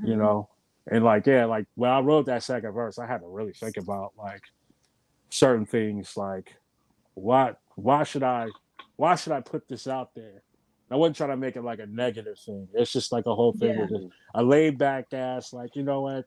you 0.02 0.14
Mhm. 0.14 0.18
know 0.18 0.48
and 0.90 1.04
like 1.04 1.26
yeah 1.26 1.44
like 1.44 1.66
when 1.74 1.90
i 1.90 2.00
wrote 2.00 2.26
that 2.26 2.42
second 2.42 2.72
verse 2.72 2.98
i 2.98 3.06
had 3.06 3.18
to 3.20 3.26
really 3.28 3.52
think 3.52 3.76
about 3.76 4.12
like 4.16 4.42
certain 5.30 5.66
things 5.66 6.16
like 6.16 6.56
why 7.14 7.52
why 7.76 8.02
should 8.02 8.22
i 8.22 8.48
why 8.96 9.14
should 9.14 9.32
i 9.32 9.40
put 9.40 9.68
this 9.68 9.86
out 9.86 10.14
there 10.14 10.42
i 10.90 10.96
wasn't 10.96 11.16
trying 11.16 11.30
to 11.30 11.36
make 11.36 11.56
it 11.56 11.62
like 11.62 11.78
a 11.80 11.86
negative 11.86 12.38
thing 12.44 12.68
it's 12.74 12.92
just 12.92 13.12
like 13.12 13.26
a 13.26 13.34
whole 13.34 13.52
thing 13.52 13.76
with 13.76 13.90
it 13.92 14.02
a 14.34 14.42
laid 14.42 14.78
back 14.78 15.06
ass 15.12 15.52
like 15.52 15.74
you 15.76 15.82
know 15.82 16.02
what 16.02 16.24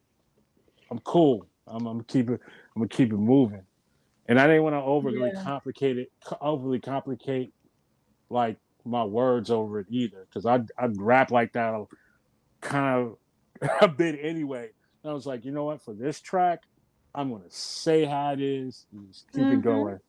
i'm 0.91 0.99
cool 0.99 1.47
i'm, 1.67 1.85
I'm 1.85 2.03
keep 2.03 2.29
it 2.29 2.39
i'm 2.75 2.81
gonna 2.81 2.89
keep 2.89 3.11
it 3.11 3.17
moving 3.17 3.65
and 4.27 4.39
i 4.39 4.47
didn't 4.47 4.63
want 4.63 4.75
to 4.75 4.81
overly 4.81 5.31
Yeah. 5.31 5.43
complicate 5.43 5.97
it 5.97 6.09
overly 6.41 6.79
complicate 6.79 7.53
like 8.29 8.57
my 8.85 9.03
words 9.03 9.51
over 9.51 9.79
it 9.79 9.87
either 9.89 10.27
because 10.29 10.45
i'd, 10.45 10.67
I'd 10.79 10.97
rap 10.99 11.31
like 11.31 11.53
that 11.53 11.73
kind 12.61 13.07
of 13.07 13.15
a 13.81 13.87
bit 13.87 14.19
anyway. 14.21 14.69
And 15.03 15.11
I 15.11 15.13
was 15.13 15.25
like, 15.25 15.45
you 15.45 15.51
know 15.51 15.65
what? 15.65 15.83
For 15.83 15.93
this 15.93 16.19
track, 16.21 16.59
I'm 17.15 17.31
gonna 17.31 17.45
say 17.49 18.05
how 18.05 18.33
it 18.33 18.41
is, 18.41 18.85
and 18.91 19.07
just 19.07 19.25
keep 19.33 19.49
Mhm. 19.49 19.53
it 19.53 19.61
going. 19.61 19.99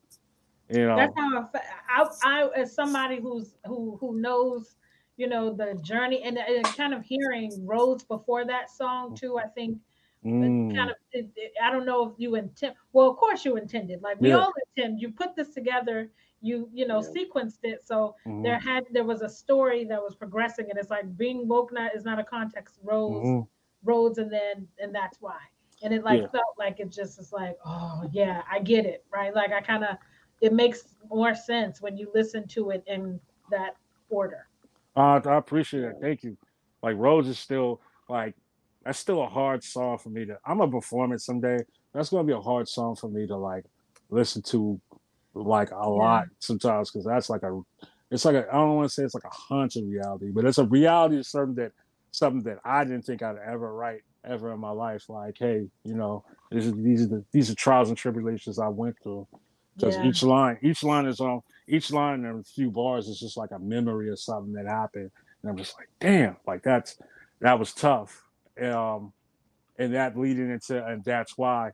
You 0.69 0.85
know, 0.85 0.95
That's 0.95 1.13
how 1.17 1.49
I, 1.53 1.61
I, 1.89 2.09
I, 2.23 2.49
as 2.55 2.73
somebody 2.73 3.19
who's 3.21 3.55
who 3.65 3.97
who 3.97 4.19
knows, 4.19 4.77
you 5.17 5.27
know, 5.27 5.53
the 5.53 5.75
journey 5.75 6.23
and, 6.23 6.37
and 6.37 6.75
kind 6.75 6.93
of 6.93 7.03
hearing 7.03 7.65
roads 7.65 8.03
before 8.03 8.45
that 8.45 8.69
song 8.69 9.13
too. 9.15 9.37
I 9.37 9.47
think 9.47 9.79
Mm, 10.23 10.69
kind 10.75 10.91
of 10.91 10.97
it, 11.11 11.31
it- 11.35 11.53
I 11.61 11.71
don't 11.71 11.85
know 11.85 12.09
if 12.09 12.15
you 12.19 12.35
intend. 12.35 12.75
Well, 12.93 13.09
of 13.09 13.17
course 13.17 13.45
you 13.45 13.57
intended. 13.57 14.01
Like 14.01 14.19
we 14.21 14.31
Yeah. 14.31 14.33
all 14.33 14.53
intend. 14.75 15.01
You 15.01 15.11
put 15.11 15.35
this 15.35 15.53
together. 15.53 16.11
You 16.41 16.69
you 16.73 16.87
know 16.87 16.99
Yeah. 16.99 17.13
sequenced 17.15 17.59
it. 17.63 17.83
So 17.83 18.15
mhm, 18.25 18.43
there 18.43 18.59
had 18.59 18.85
there 18.91 19.03
was 19.03 19.21
a 19.21 19.29
story 19.29 19.85
that 19.85 20.01
was 20.01 20.15
progressing, 20.15 20.69
and 20.69 20.79
it's 20.79 20.89
like 20.89 21.17
being 21.17 21.47
woke 21.47 21.71
not 21.73 21.95
is 21.95 22.05
not 22.05 22.19
a 22.19 22.23
context. 22.23 22.79
Roads 22.83 23.35
mhm. 23.35 23.47
roads, 23.83 24.17
and 24.17 24.31
then 24.31 24.67
and 24.79 24.93
that's 24.93 25.21
why. 25.21 25.39
And 25.81 25.93
it 25.93 26.03
like 26.03 26.21
Yeah. 26.21 26.31
felt 26.31 26.55
like 26.57 26.79
it 26.79 26.91
just 26.91 27.19
is 27.19 27.31
like 27.31 27.57
oh 27.65 28.03
yeah 28.11 28.43
I 28.49 28.59
get 28.59 28.85
it 28.85 29.05
right. 29.11 29.33
Like 29.33 29.51
I 29.51 29.61
kind 29.61 29.83
of 29.83 29.97
it 30.41 30.53
makes 30.53 30.83
more 31.09 31.35
sense 31.35 31.81
when 31.81 31.97
you 31.97 32.11
listen 32.13 32.47
to 32.49 32.71
it 32.71 32.83
in 32.87 33.19
that 33.51 33.75
order. 34.09 34.47
Uh, 34.95 35.19
I 35.25 35.37
appreciate 35.37 35.83
it. 35.83 35.95
Thank 36.01 36.23
you. 36.23 36.37
Like 36.81 36.95
Rose 36.97 37.27
is 37.27 37.39
still 37.39 37.81
like 38.07 38.35
that's 38.83 38.99
still 38.99 39.21
a 39.21 39.27
hard 39.27 39.63
song 39.63 39.97
for 39.97 40.09
me 40.09 40.25
to. 40.25 40.37
I'm 40.45 40.59
gonna 40.59 40.71
perform 40.71 41.11
it 41.13 41.21
someday. 41.21 41.57
That's 41.93 42.09
gonna 42.09 42.23
be 42.23 42.33
a 42.33 42.39
hard 42.39 42.67
song 42.67 42.95
for 42.95 43.09
me 43.09 43.27
to 43.27 43.35
like 43.35 43.65
listen 44.09 44.41
to 44.43 44.79
like 45.33 45.71
a 45.71 45.89
lot 45.89 46.25
sometimes 46.39 46.91
because 46.91 47.05
that's 47.05 47.29
like 47.29 47.43
a. 47.43 47.61
It's 48.11 48.25
like 48.25 48.35
a. 48.35 48.47
I 48.49 48.53
don't 48.53 48.75
want 48.75 48.89
to 48.89 48.93
say 48.93 49.03
it's 49.03 49.13
like 49.13 49.25
a 49.25 49.29
haunted 49.29 49.87
reality, 49.87 50.31
but 50.31 50.45
it's 50.45 50.57
a 50.57 50.65
reality 50.65 51.19
of 51.19 51.27
something 51.27 51.55
that 51.55 51.71
something 52.11 52.41
that 52.43 52.57
I 52.65 52.83
didn't 52.83 53.03
think 53.03 53.21
I'd 53.21 53.37
ever 53.37 53.73
write 53.73 54.01
ever 54.25 54.53
in 54.53 54.59
my 54.59 54.71
life. 54.71 55.09
Like, 55.09 55.35
hey, 55.37 55.67
you 55.83 55.95
know, 55.95 56.23
this 56.51 56.65
is 56.65 56.73
these 56.73 57.03
are 57.03 57.07
the, 57.07 57.25
these 57.31 57.49
are 57.51 57.55
trials 57.55 57.89
and 57.89 57.97
tribulations 57.97 58.57
I 58.57 58.69
went 58.69 58.95
through 59.03 59.27
because 59.79 59.97
Yeah. 59.97 60.05
each 60.05 60.23
line 60.23 60.57
each 60.61 60.83
line 60.83 61.05
is 61.05 61.19
on 61.19 61.41
each 61.67 61.91
line 61.91 62.25
and 62.25 62.41
a 62.41 62.43
few 62.43 62.71
bars 62.71 63.07
is 63.07 63.19
just 63.19 63.37
like 63.37 63.51
a 63.51 63.59
memory 63.59 64.09
of 64.09 64.19
something 64.19 64.53
that 64.53 64.65
happened 64.67 65.11
and 65.41 65.49
i'm 65.49 65.57
just 65.57 65.75
like 65.77 65.89
damn 65.99 66.35
like 66.47 66.61
that's 66.63 66.97
that 67.41 67.57
was 67.57 67.73
tough 67.73 68.21
um 68.61 69.13
and 69.77 69.93
that 69.93 70.17
leading 70.17 70.51
into 70.51 70.85
and 70.85 71.03
that's 71.03 71.37
why 71.37 71.71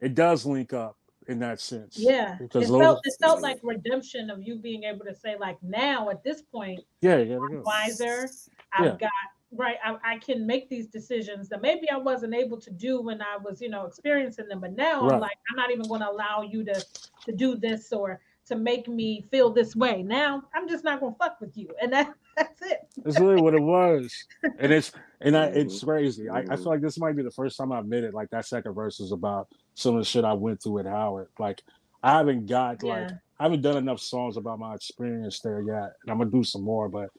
it 0.00 0.14
does 0.14 0.44
link 0.44 0.72
up 0.72 0.96
in 1.28 1.38
that 1.38 1.58
sense 1.60 1.96
Yeah, 1.98 2.36
because 2.38 2.68
it 2.68 2.78
felt 2.78 3.00
it 3.04 3.14
felt 3.20 3.40
like 3.40 3.58
redemption 3.62 4.28
of 4.28 4.42
you 4.42 4.56
being 4.56 4.84
able 4.84 5.04
to 5.06 5.14
say 5.14 5.36
like 5.38 5.56
now 5.62 6.10
at 6.10 6.22
this 6.22 6.42
point 6.42 6.80
yeah 7.00 7.16
yeah, 7.18 7.38
yeah. 7.50 7.58
wiser. 7.60 8.28
I've 8.72 8.84
Yeah. 8.84 8.96
got 9.00 9.10
right. 9.56 9.76
I, 9.84 9.96
I 10.04 10.18
can 10.18 10.46
make 10.46 10.68
these 10.68 10.86
decisions 10.86 11.48
that 11.48 11.62
maybe 11.62 11.90
I 11.90 11.96
wasn't 11.96 12.34
able 12.34 12.60
to 12.60 12.70
do 12.70 13.00
when 13.00 13.22
I 13.22 13.36
was, 13.36 13.60
you 13.60 13.68
know, 13.68 13.86
experiencing 13.86 14.48
them. 14.48 14.60
But 14.60 14.76
now 14.76 15.02
Right. 15.02 15.14
I'm 15.14 15.20
like, 15.20 15.38
I'm 15.50 15.56
not 15.56 15.70
even 15.70 15.88
going 15.88 16.00
to 16.00 16.10
allow 16.10 16.42
you 16.42 16.64
to 16.64 16.84
to 17.26 17.32
do 17.32 17.56
this 17.56 17.92
or 17.92 18.20
to 18.46 18.56
make 18.56 18.88
me 18.88 19.26
feel 19.30 19.50
this 19.50 19.74
way. 19.74 20.02
Now 20.02 20.42
I'm 20.54 20.68
just 20.68 20.84
not 20.84 21.00
going 21.00 21.14
to 21.14 21.18
fuck 21.18 21.40
with 21.40 21.56
you, 21.56 21.68
and 21.80 21.92
that 21.92 22.12
that's 22.36 22.62
it. 22.62 22.80
That's 23.02 23.18
really 23.18 23.40
what 23.40 23.54
it 23.54 23.62
was, 23.62 24.14
and 24.58 24.72
it's 24.72 24.92
and 25.20 25.36
I, 25.36 25.44
it's 25.54 25.82
crazy. 25.82 26.28
I, 26.28 26.40
I 26.40 26.56
feel 26.56 26.66
like 26.66 26.80
this 26.80 26.98
might 26.98 27.16
be 27.16 27.22
the 27.22 27.30
first 27.30 27.56
time 27.56 27.72
i've 27.72 27.84
admitted 27.84 28.14
like 28.14 28.30
that 28.30 28.46
second 28.46 28.74
verse 28.74 29.00
is 29.00 29.12
about 29.12 29.48
some 29.74 29.94
of 29.94 30.00
the 30.00 30.04
shit 30.04 30.24
I 30.24 30.34
went 30.34 30.62
through 30.62 30.80
at 30.80 30.86
Howard. 30.86 31.28
Like 31.38 31.62
I 32.02 32.12
haven't 32.12 32.46
got 32.46 32.82
like 32.82 33.08
I 33.38 33.44
haven't 33.44 33.62
done 33.62 33.76
enough 33.76 34.00
songs 34.00 34.36
about 34.36 34.58
my 34.58 34.74
experience 34.74 35.40
there 35.40 35.60
yet, 35.60 35.94
and 36.02 36.10
I'm 36.10 36.18
gonna 36.18 36.30
do 36.30 36.44
some 36.44 36.62
more. 36.62 36.88
But 36.88 37.10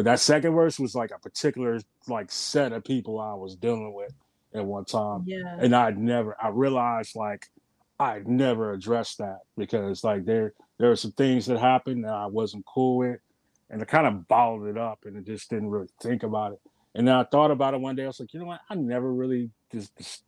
but 0.00 0.06
that 0.06 0.18
second 0.18 0.54
verse 0.54 0.78
was 0.80 0.94
like 0.94 1.10
a 1.14 1.18
particular 1.18 1.78
like 2.08 2.32
set 2.32 2.72
of 2.72 2.82
people 2.84 3.20
I 3.20 3.34
was 3.34 3.54
dealing 3.54 3.92
with 3.92 4.14
at 4.54 4.64
one 4.64 4.86
time, 4.86 5.24
Yeah, 5.26 5.58
and 5.58 5.76
I'd 5.76 5.98
never 5.98 6.34
I 6.42 6.48
realized 6.48 7.16
like 7.16 7.50
I'd 7.98 8.26
never 8.26 8.72
addressed 8.72 9.18
that 9.18 9.40
because 9.58 10.02
like 10.02 10.24
there 10.24 10.54
there 10.78 10.88
were 10.88 10.96
some 10.96 11.12
things 11.12 11.44
that 11.44 11.58
happened 11.58 12.04
that 12.04 12.14
I 12.14 12.24
wasn't 12.24 12.64
cool 12.64 12.96
with, 12.96 13.20
and 13.68 13.82
I 13.82 13.84
kind 13.84 14.06
of 14.06 14.26
bottled 14.26 14.68
it 14.68 14.78
up 14.78 15.00
and 15.04 15.18
I 15.18 15.20
just 15.20 15.50
didn't 15.50 15.68
really 15.68 15.90
think 16.00 16.22
about 16.22 16.52
it. 16.52 16.60
And 16.94 17.06
then 17.06 17.14
I 17.14 17.24
thought 17.24 17.50
about 17.50 17.74
it 17.74 17.80
one 17.82 17.94
day. 17.94 18.04
I 18.04 18.06
was 18.06 18.20
like, 18.20 18.32
you 18.32 18.40
know 18.40 18.46
what? 18.46 18.62
I 18.70 18.76
never 18.76 19.12
really 19.12 19.50
just 19.70 19.94
just, 19.98 20.24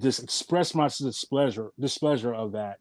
just 0.00 0.24
expressed 0.24 0.74
my 0.74 0.88
displeasure 0.88 1.70
displeasure 1.78 2.34
of 2.34 2.50
that 2.54 2.80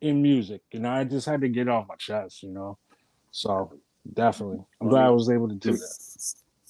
in 0.00 0.22
music, 0.22 0.62
and 0.72 0.86
I 0.86 1.04
just 1.04 1.26
had 1.26 1.42
to 1.42 1.50
get 1.50 1.66
it 1.66 1.68
off 1.68 1.86
my 1.86 1.96
chest, 1.96 2.42
you 2.42 2.48
know. 2.48 2.78
So 3.30 3.78
definitely, 4.14 4.64
I'm 4.80 4.88
glad 4.88 5.06
I 5.06 5.10
was 5.10 5.30
able 5.30 5.48
to 5.48 5.54
do 5.54 5.72
that. 5.72 5.98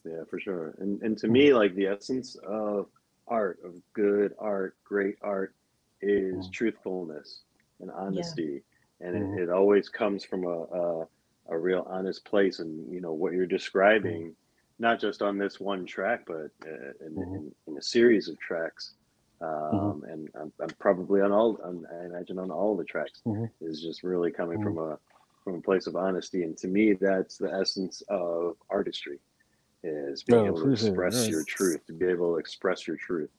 Yeah, 0.04 0.24
for 0.30 0.38
sure. 0.40 0.74
And 0.78 1.02
and 1.02 1.18
to 1.18 1.28
me, 1.28 1.52
like 1.52 1.74
the 1.74 1.86
essence 1.86 2.36
of 2.46 2.86
art, 3.26 3.58
of 3.64 3.74
good 3.94 4.34
art, 4.38 4.76
great 4.84 5.16
art, 5.22 5.54
is 6.00 6.48
Mm. 6.48 6.52
truthfulness 6.52 7.42
and 7.80 7.90
honesty, 7.90 8.62
and 9.00 9.14
Mhm. 9.14 9.38
it, 9.38 9.42
it 9.44 9.50
always 9.50 9.88
comes 9.88 10.24
from 10.24 10.44
a, 10.44 10.62
a 10.64 11.08
a 11.50 11.58
real 11.58 11.86
honest 11.88 12.24
place. 12.24 12.58
And 12.60 12.92
you 12.92 13.00
know 13.00 13.12
what 13.12 13.32
you're 13.32 13.46
describing, 13.46 14.36
not 14.78 15.00
just 15.00 15.22
on 15.22 15.38
this 15.38 15.58
one 15.58 15.84
track, 15.86 16.24
but 16.26 16.50
uh, 16.66 16.92
in, 17.04 17.14
Mhm. 17.16 17.34
in, 17.36 17.54
in 17.66 17.78
a 17.78 17.82
series 17.82 18.28
of 18.28 18.38
tracks. 18.38 18.94
Um, 19.40 20.02
and 20.08 20.28
I'm, 20.34 20.52
I'm 20.60 20.74
probably 20.80 21.20
on 21.20 21.30
all, 21.32 21.58
on, 21.62 21.86
I 21.92 22.06
imagine 22.06 22.38
on 22.40 22.50
all 22.50 22.76
the 22.76 22.84
tracks, 22.84 23.22
is 23.60 23.80
just 23.80 24.02
really 24.02 24.32
coming 24.32 24.60
from 24.62 24.78
a 24.78 24.98
from 25.48 25.58
a 25.58 25.62
place 25.62 25.86
of 25.86 25.96
honesty, 25.96 26.42
and 26.42 26.56
to 26.58 26.68
me, 26.68 26.92
that's 26.92 27.38
the 27.38 27.50
essence 27.52 28.02
of 28.10 28.56
artistry, 28.68 29.18
is 29.82 30.22
being 30.22 30.44
able 30.46 30.56
to 30.56 30.62
appreciate 30.62 30.88
express 30.90 31.28
your 31.28 31.44
truth, 31.44 31.86
to 31.86 31.92
be 31.94 32.06
able 32.06 32.34
to 32.34 32.38
express 32.38 32.86
your 32.86 32.96
truth. 32.96 33.30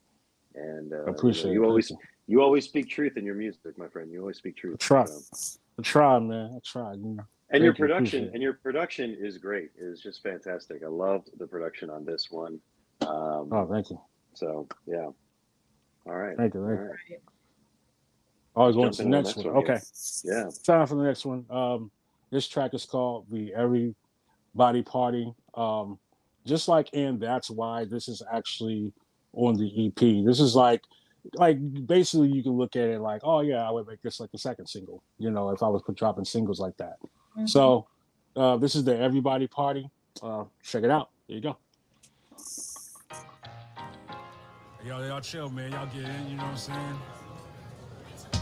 And 0.55 0.91
uh, 0.91 0.97
you 0.97 1.05
know, 1.05 1.11
appreciate 1.11 1.53
you 1.53 1.65
always 1.65 1.91
you 2.25 2.41
always 2.41 2.65
speak 2.65 2.89
truth 2.89 3.17
in 3.17 3.25
your 3.25 3.35
music, 3.35 3.77
my 3.77 3.87
friend. 3.87 4.11
You 4.11 4.21
always 4.21 4.37
speak 4.37 4.57
truth. 4.57 4.79
Try. 4.79 5.05
So- 5.05 5.59
I 5.77 5.81
tried, 5.81 6.23
man. 6.23 6.59
I. 6.75 6.93
You 6.93 6.97
know. 6.97 7.23
and 7.51 7.63
your 7.63 7.73
Thank 7.73 7.77
production 7.77 8.19
appreciate 8.23 8.33
and 8.33 8.43
your 8.43 8.53
production 8.53 9.15
is 9.17 9.37
great. 9.37 9.69
It's 9.79 10.01
just 10.01 10.21
fantastic. 10.21 10.81
I 10.83 10.87
loved 10.87 11.29
the 11.37 11.47
production 11.47 11.89
on 11.89 12.03
this 12.03 12.29
one. 12.29 12.59
Um, 13.01 13.47
Oh, 13.51 13.67
thank 13.71 13.89
you. 13.91 14.01
So 14.33 14.67
yeah. 14.85 15.07
All 16.05 16.15
right. 16.15 16.35
Thank 16.35 16.53
you. 16.55 16.61
All 16.61 16.67
Thank 16.75 16.89
you. 17.09 17.17
Always 18.55 18.75
going 18.75 18.91
to 18.91 19.03
the 19.03 19.09
next 19.09 19.37
next 19.37 19.45
one. 19.45 19.53
one. 19.53 19.63
Okay. 19.63 19.79
Yeah. 20.25 20.49
Time 20.65 20.85
for 20.85 20.95
the 20.95 21.03
next 21.03 21.25
one. 21.25 21.45
Um, 21.49 21.91
this 22.31 22.47
track 22.47 22.73
is 22.73 22.85
called 22.85 23.25
"The 23.29 23.53
Everybody 23.53 24.83
Party." 24.83 25.33
Um, 25.55 25.99
just 26.45 26.67
like 26.67 26.89
and 26.93 27.19
that's 27.19 27.49
why 27.49 27.85
this 27.85 28.07
is 28.07 28.21
actually 28.31 28.91
on 29.33 29.55
the 29.55 29.87
EP. 29.87 30.25
This 30.25 30.39
is 30.39 30.55
like, 30.55 30.81
like 31.35 31.57
basically 31.85 32.29
you 32.29 32.41
can 32.41 32.53
look 32.53 32.75
at 32.75 32.87
it 32.89 33.01
like, 33.01 33.21
oh 33.23 33.41
yeah, 33.41 33.67
I 33.67 33.71
would 33.71 33.87
make 33.87 34.01
this 34.01 34.19
like 34.19 34.31
the 34.31 34.37
second 34.37 34.67
single. 34.67 35.03
You 35.17 35.31
know, 35.31 35.49
if 35.49 35.61
I 35.61 35.67
was 35.67 35.83
dropping 35.95 36.25
singles 36.25 36.59
like 36.59 36.77
that. 36.77 36.97
Mhm. 37.37 37.47
So 37.49 37.87
uh, 38.35 38.57
this 38.57 38.75
is 38.75 38.83
the 38.83 38.97
Everybody 38.97 39.47
Party. 39.47 39.89
Uh, 40.21 40.45
check 40.63 40.83
it 40.83 40.91
out. 40.91 41.09
There 41.27 41.35
you 41.35 41.41
go. 41.41 41.57
Y'all, 44.85 45.05
y'all 45.05 45.21
chill, 45.21 45.49
man. 45.49 45.71
Y'all 45.73 45.85
get 45.87 46.05
in, 46.09 46.29
you 46.29 46.37
know 46.37 46.43
what 46.43 46.51
I'm 46.51 46.57
saying? 46.57 46.99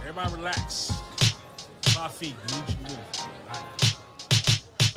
Everybody 0.03 0.35
relax. 0.35 0.93
Five 1.97 2.11
feet, 2.11 2.35
I 2.47 2.59
need 2.59 2.69
you 2.69 2.75
to 2.75 2.93
move. 2.93 3.96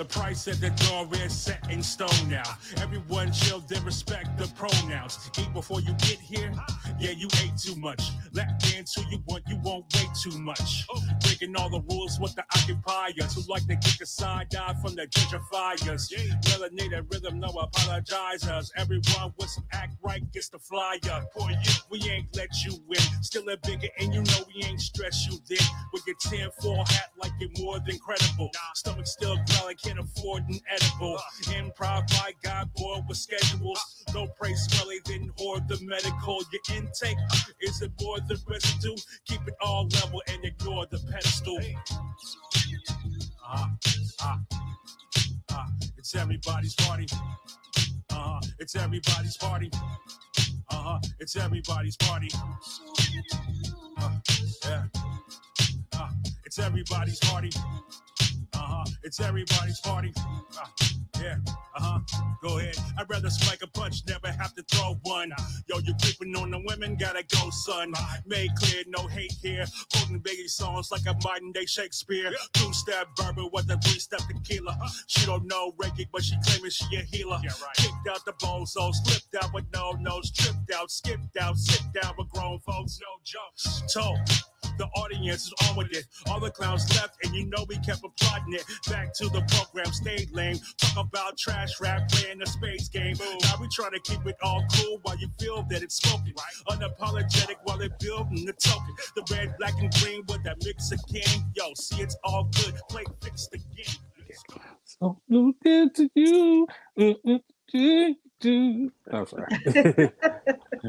The 0.00 0.06
price 0.06 0.48
at 0.48 0.62
the 0.62 0.70
door 0.88 1.06
is 1.22 1.36
set 1.36 1.70
in 1.70 1.82
stone 1.82 2.30
now. 2.30 2.56
Everyone 2.78 3.30
chill, 3.32 3.60
then 3.60 3.84
respect 3.84 4.38
the 4.38 4.46
pronouns. 4.56 5.30
Eat 5.38 5.52
before 5.52 5.82
you 5.82 5.92
get 5.98 6.18
here. 6.18 6.50
Yeah, 6.98 7.10
you 7.10 7.28
ate 7.42 7.58
too 7.58 7.76
much. 7.76 8.08
Dance 8.32 8.94
who 8.94 9.02
you 9.10 9.22
want, 9.26 9.44
you 9.46 9.58
won't 9.62 9.84
wait 9.94 10.08
too 10.22 10.38
much. 10.38 10.86
Breaking 11.20 11.54
all 11.54 11.68
the 11.68 11.82
rules 11.90 12.18
with 12.18 12.34
the 12.34 12.44
occupiers 12.56 13.34
who 13.34 13.42
like 13.46 13.66
to 13.66 13.76
kick 13.76 14.00
a 14.00 14.06
side 14.06 14.54
eye 14.54 14.74
from 14.80 14.94
the 14.94 15.06
gentrifiers. 15.06 16.10
Melanated 16.44 17.12
rhythm, 17.12 17.38
no 17.38 17.48
apologizers. 17.48 18.70
Everyone 18.78 19.34
with 19.36 19.50
some 19.50 19.64
act 19.72 19.96
right 20.02 20.22
gets 20.32 20.48
the 20.48 20.58
flyer. 20.58 21.26
Boy, 21.36 21.50
you, 21.62 21.72
we 21.90 22.10
ain't 22.10 22.34
let 22.34 22.48
you 22.64 22.72
in. 22.88 23.22
Still 23.22 23.46
a 23.50 23.58
bigger, 23.58 23.88
and 23.98 24.14
you 24.14 24.22
know 24.22 24.44
we 24.48 24.64
ain't 24.64 24.80
stress 24.80 25.26
you 25.26 25.38
then. 25.46 25.66
With 25.92 26.06
your 26.06 26.16
10 26.22 26.50
4 26.62 26.76
hat 26.88 27.10
like 27.22 27.32
you're 27.38 27.50
more 27.58 27.78
than 27.80 27.98
credible. 27.98 28.50
Stomach 28.74 29.06
still 29.06 29.36
growling, 29.50 29.76
can't 29.90 30.00
afford 30.00 30.48
an 30.48 30.60
edible. 30.68 31.18
Improv 31.42 32.08
by 32.10 32.32
God, 32.42 32.72
boy, 32.74 33.02
with 33.08 33.16
schedules. 33.16 34.04
No 34.14 34.26
praise 34.26 34.60
smelly, 34.62 34.98
then 35.04 35.30
hoard 35.36 35.68
the 35.68 35.78
medical. 35.82 36.42
Your 36.52 36.76
intake 36.76 37.16
is 37.60 37.82
it 37.82 37.90
more 38.00 38.18
than 38.20 38.38
residue? 38.48 38.96
Keep 39.26 39.48
it 39.48 39.54
all 39.60 39.88
level 39.88 40.22
and 40.28 40.44
ignore 40.44 40.86
the 40.86 40.98
pedestal. 41.10 41.58
Uh-huh. 43.44 43.66
Uh, 44.22 44.36
uh, 45.52 45.66
it's 45.98 46.14
everybody's 46.14 46.74
party. 46.74 47.06
Uh-huh. 48.10 48.40
It's 48.58 48.76
everybody's 48.76 49.36
party. 49.36 49.70
Uh-huh. 50.70 50.98
It's 51.18 51.36
everybody's 51.36 51.96
party. 51.96 52.28
Uh, 53.98 54.10
yeah. 54.64 54.84
Uh, 55.94 56.10
it's 56.44 56.58
everybody's 56.58 57.18
party. 57.20 57.50
Uh-huh. 58.54 58.84
It's 59.02 59.20
everybody's 59.20 59.80
party. 59.80 60.12
Uh, 60.16 60.66
yeah. 61.20 61.36
Uh-huh. 61.76 61.98
Go 62.42 62.58
ahead. 62.58 62.76
I'd 62.98 63.08
rather 63.08 63.30
spike 63.30 63.60
a 63.62 63.66
punch, 63.66 64.02
never 64.08 64.28
have 64.28 64.54
to 64.54 64.62
throw 64.70 64.98
one. 65.02 65.32
Yo, 65.68 65.78
you 65.78 65.94
creeping 66.00 66.34
on 66.36 66.50
the 66.50 66.62
women, 66.66 66.96
gotta 66.96 67.22
go, 67.22 67.50
son. 67.50 67.92
Made 68.26 68.50
clear, 68.56 68.82
no 68.86 69.06
hate 69.06 69.34
here. 69.42 69.66
Quoting 69.92 70.20
Biggie 70.20 70.48
songs 70.48 70.90
like 70.90 71.06
a 71.06 71.16
modern 71.22 71.52
day 71.52 71.66
Shakespeare. 71.66 72.32
Two 72.54 72.72
step 72.72 73.08
bourbon 73.16 73.50
with 73.52 73.70
a 73.70 73.76
three 73.78 74.00
step 74.00 74.20
tequila. 74.28 74.76
She 75.06 75.26
don't 75.26 75.46
know 75.46 75.72
Reiki, 75.72 76.06
but 76.12 76.24
she 76.24 76.36
claiming 76.44 76.70
she 76.70 76.96
a 76.96 77.02
healer. 77.02 77.38
Kicked 77.76 78.08
out 78.10 78.24
the 78.24 78.32
bozos, 78.42 78.94
slipped 79.04 79.44
out 79.44 79.52
with 79.52 79.64
no 79.74 79.92
nose, 79.92 80.30
tripped 80.30 80.72
out, 80.74 80.90
skipped 80.90 81.36
out, 81.40 81.56
sit 81.56 81.82
down 82.00 82.14
with 82.18 82.28
grown 82.30 82.58
folks, 82.60 82.98
no 83.00 83.20
jokes. 83.24 83.82
Told. 83.92 84.18
The 84.80 84.86
audience 84.96 85.44
is 85.44 85.52
on 85.68 85.76
with 85.76 85.92
it. 85.92 86.06
All 86.26 86.40
the 86.40 86.50
clowns 86.50 86.88
left, 86.96 87.22
and 87.22 87.34
you 87.34 87.44
know 87.44 87.66
we 87.68 87.76
kept 87.80 88.00
applauding 88.02 88.54
it. 88.54 88.64
Back 88.88 89.12
to 89.16 89.24
the 89.28 89.42
program, 89.42 89.92
stayed 89.92 90.30
lame. 90.30 90.56
Talk 90.78 91.06
about 91.06 91.36
trash 91.36 91.78
rap, 91.82 92.08
playing 92.08 92.38
the 92.38 92.46
space 92.46 92.88
game. 92.88 93.14
Now 93.42 93.56
we 93.60 93.68
try 93.68 93.90
to 93.90 94.00
keep 94.00 94.24
it 94.24 94.36
all 94.42 94.64
cool 94.72 94.98
while 95.02 95.18
you 95.18 95.28
feel 95.38 95.66
that 95.68 95.82
it's 95.82 95.96
smoking. 95.96 96.32
Unapologetic 96.70 97.56
while 97.64 97.76
they're 97.76 97.90
building 98.00 98.46
the 98.46 98.54
token. 98.54 98.94
The 99.16 99.22
red, 99.30 99.54
black, 99.58 99.74
and 99.80 99.92
green 100.00 100.22
with 100.26 100.44
that 100.44 100.56
mix 100.64 100.90
again. 100.92 101.44
Yo, 101.54 101.74
see, 101.74 102.00
it's 102.00 102.16
all 102.24 102.44
good. 102.44 102.74
Play 102.88 103.04
fixed 103.22 103.52
again. 103.52 103.96
So 104.86 105.20
good 105.62 105.94
to 105.94 106.08
you. 106.14 106.66
Mm, 106.98 107.16
mm, 107.26 107.40
do, 107.70 108.14
do. 108.40 108.92
I'm 109.12 109.26
sorry. 109.26 110.10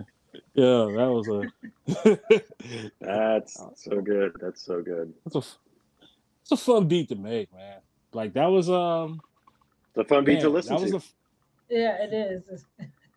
yeah, 0.54 0.86
that 0.96 1.10
was 1.12 1.28
a 1.28 1.52
That's 3.02 3.62
so 3.76 4.02
good. 4.02 4.34
That's 4.40 4.62
so 4.62 4.82
good. 4.82 5.14
that's 5.26 5.36
a 5.36 5.40
it's 6.44 6.52
a 6.52 6.58
fun 6.58 6.88
beat 6.88 7.10
to 7.10 7.16
make, 7.16 7.54
man. 7.54 7.80
Like 8.14 8.34
that 8.34 8.48
was 8.48 8.70
um 8.70 9.22
The 9.94 10.02
a 10.02 10.06
fun 10.06 10.26
beat 10.26 10.42
to 10.42 10.50
listen 10.50 10.78
to. 10.78 10.98
a 10.98 11.02
Yeah, 11.70 12.04
it 12.04 12.14
is. 12.14 12.44
It's, 12.52 12.66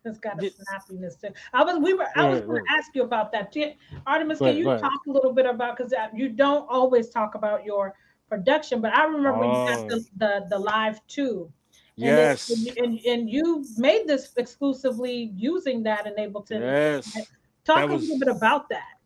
it's 0.05 0.19
got 0.19 0.39
a 0.39 0.43
Yeah. 0.43 0.49
snappiness 0.51 1.19
to 1.21 1.27
it. 1.27 1.33
I 1.53 1.63
was 1.63 1.79
we 1.79 1.93
were 1.93 2.07
I 2.15 2.29
was 2.29 2.39
Right, 2.39 2.47
going 2.47 2.59
right. 2.61 2.67
to 2.67 2.73
ask 2.77 2.91
you 2.95 3.03
about 3.03 3.31
that. 3.33 3.51
too. 3.51 3.73
Artemis, 4.05 4.39
Right, 4.39 4.49
can 4.51 4.57
you 4.57 4.69
right. 4.69 4.79
talk 4.79 5.01
a 5.07 5.11
little 5.11 5.33
bit 5.33 5.45
about 5.45 5.77
because 5.77 5.93
you 6.13 6.29
don't 6.29 6.67
always 6.69 7.09
talk 7.09 7.35
about 7.35 7.65
your 7.65 7.95
production, 8.29 8.81
but 8.81 8.93
I 8.93 9.05
remember 9.05 9.33
when 9.39 9.49
you 9.49 9.55
got 9.65 9.87
the, 9.87 9.95
Oh. 9.95 9.99
the 10.17 10.45
the 10.49 10.59
live 10.59 11.05
too. 11.07 11.51
And 11.97 12.05
yes, 12.05 12.49
it- 12.49 12.77
and, 12.77 12.99
and 13.05 13.29
you 13.29 13.65
made 13.77 14.07
this 14.07 14.33
exclusively 14.37 15.31
using 15.35 15.83
that 15.83 16.07
in 16.07 16.13
Ableton. 16.15 16.61
yes. 16.61 17.17
Talk 17.63 17.77
that 17.77 17.89
a 17.89 17.95
little 17.95 18.19
bit 18.19 18.27
about 18.27 18.69
that. 18.69 18.99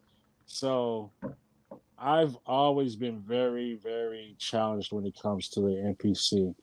So 0.46 1.12
I've 1.98 2.36
always 2.46 2.96
been 2.96 3.20
very, 3.20 3.76
very 3.76 4.36
challenged 4.38 4.92
when 4.92 5.06
it 5.06 5.16
comes 5.22 5.50
to 5.50 5.62
the 5.62 5.96
MPC. 5.96 6.56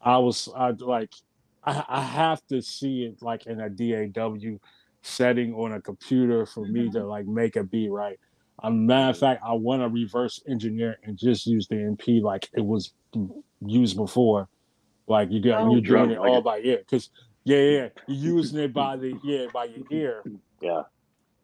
I 0.00 0.18
was 0.18 0.48
I 0.54 0.70
like 0.70 1.12
I, 1.64 1.84
I 1.88 2.00
have 2.00 2.44
to 2.48 2.60
see 2.60 3.04
it 3.04 3.22
like 3.22 3.46
in 3.46 3.60
a 3.60 3.70
DAW 3.70 4.58
setting 5.02 5.54
on 5.54 5.72
a 5.72 5.80
computer 5.80 6.44
for 6.46 6.66
me 6.66 6.90
to 6.90 6.98
mm-hmm. 6.98 7.08
like 7.08 7.26
make 7.26 7.56
a 7.56 7.62
beat 7.64 7.90
right. 7.90 8.18
A 8.64 8.70
matter 8.70 9.10
of 9.10 9.18
fact, 9.18 9.42
I 9.44 9.52
want 9.54 9.82
to 9.82 9.88
reverse 9.88 10.40
engineer 10.48 10.98
and 11.04 11.16
just 11.16 11.46
use 11.46 11.66
the 11.66 11.76
MP 11.76 12.22
like 12.22 12.48
it 12.52 12.64
was 12.64 12.92
used 13.60 13.96
before. 13.96 14.48
Like 15.06 15.30
you 15.30 15.40
got 15.40 15.62
Oh. 15.62 15.72
you're 15.72 15.80
Drum, 15.80 16.08
doing 16.08 16.18
it 16.18 16.20
like 16.20 16.30
all 16.30 16.38
a- 16.38 16.42
by 16.42 16.58
ear. 16.60 16.82
Cause 16.88 17.10
yeah, 17.44 17.56
yeah, 17.58 17.88
you're 18.06 18.34
using 18.36 18.58
it 18.60 18.72
by 18.72 18.96
the 18.96 19.18
yeah, 19.24 19.46
by 19.52 19.64
your 19.64 19.84
ear 19.90 20.22
Yeah. 20.60 20.82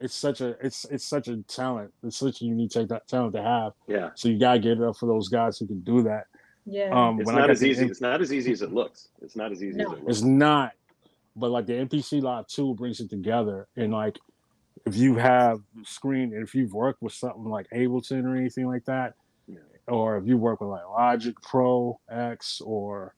it's 0.01 0.15
such 0.15 0.41
a 0.41 0.51
it's 0.65 0.85
it's 0.87 1.05
such 1.05 1.29
a 1.29 1.39
talent. 1.43 1.93
It's 2.05 2.17
such 2.19 2.41
a 2.43 2.45
unique 2.45 2.71
ta- 2.71 3.01
talent 3.09 3.35
to 3.35 3.43
have. 3.43 3.73
Yeah. 3.87 4.11
So 4.15 4.29
you 4.29 4.39
gotta 4.39 4.61
get 4.61 4.73
it 4.79 4.83
up 4.83 4.97
for 4.97 5.07
those 5.07 5.29
guys 5.29 5.59
who 5.59 5.67
can 5.67 5.81
do 5.81 6.03
that. 6.05 6.25
Yeah. 6.67 6.91
Um, 6.93 7.19
It's 7.21 7.27
when 7.27 7.37
not 7.37 7.51
as 7.51 7.65
easy. 7.65 7.85
M- 7.85 7.91
It's 7.91 8.01
not 8.01 8.21
as 8.21 8.33
easy 8.33 8.53
as 8.53 8.63
it 8.63 8.73
looks. 8.73 9.09
It's 9.23 9.35
not 9.37 9.51
as 9.53 9.63
easy 9.63 9.77
No. 9.79 9.87
as 9.87 9.93
it 9.99 10.05
looks. 10.05 10.17
it's 10.19 10.23
not, 10.23 10.73
but 11.35 11.51
like 11.51 11.67
the 11.67 11.73
MPC 11.75 12.21
Live 12.23 12.47
Two 12.47 12.75
brings 12.75 13.01
it 13.01 13.11
together, 13.11 13.67
and 13.77 13.93
like 13.93 14.19
if 14.87 14.95
you 14.97 15.17
have 15.17 15.59
screen, 15.85 16.33
and 16.33 16.43
if 16.45 16.55
you've 16.55 16.73
worked 16.73 17.03
with 17.03 17.13
something 17.13 17.45
like 17.45 17.67
Ableton 17.71 18.25
or 18.25 18.37
anything 18.37 18.67
like 18.67 18.85
that, 18.85 19.15
Yeah. 19.49 19.59
or 19.89 20.17
if 20.19 20.27
you 20.27 20.37
work 20.39 20.61
with 20.61 20.71
like 20.71 20.87
Logic 20.89 21.35
Pro 21.43 21.99
X 22.09 22.61
or 22.61 23.15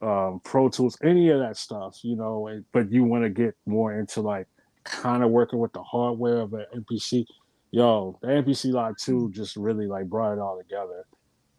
um, 0.00 0.40
Pro 0.44 0.68
Tools, 0.68 0.96
any 1.02 1.28
of 1.30 1.40
that 1.40 1.56
stuff, 1.56 1.98
you 2.02 2.16
know, 2.16 2.46
and, 2.46 2.64
but 2.72 2.90
you 2.92 3.04
want 3.04 3.24
to 3.24 3.30
get 3.30 3.54
more 3.66 3.98
into 3.98 4.20
like 4.20 4.46
kind 4.84 5.22
of 5.24 5.30
working 5.30 5.58
with 5.58 5.72
the 5.72 5.82
hardware 5.82 6.38
of 6.40 6.52
an 6.54 6.66
MPC, 6.74 7.26
yo, 7.72 8.18
the 8.22 8.28
MPC 8.28 8.72
Live 8.72 8.96
2 8.96 9.30
just 9.32 9.56
really 9.56 9.86
like 9.86 10.06
brought 10.06 10.34
it 10.34 10.38
all 10.38 10.56
together. 10.58 11.04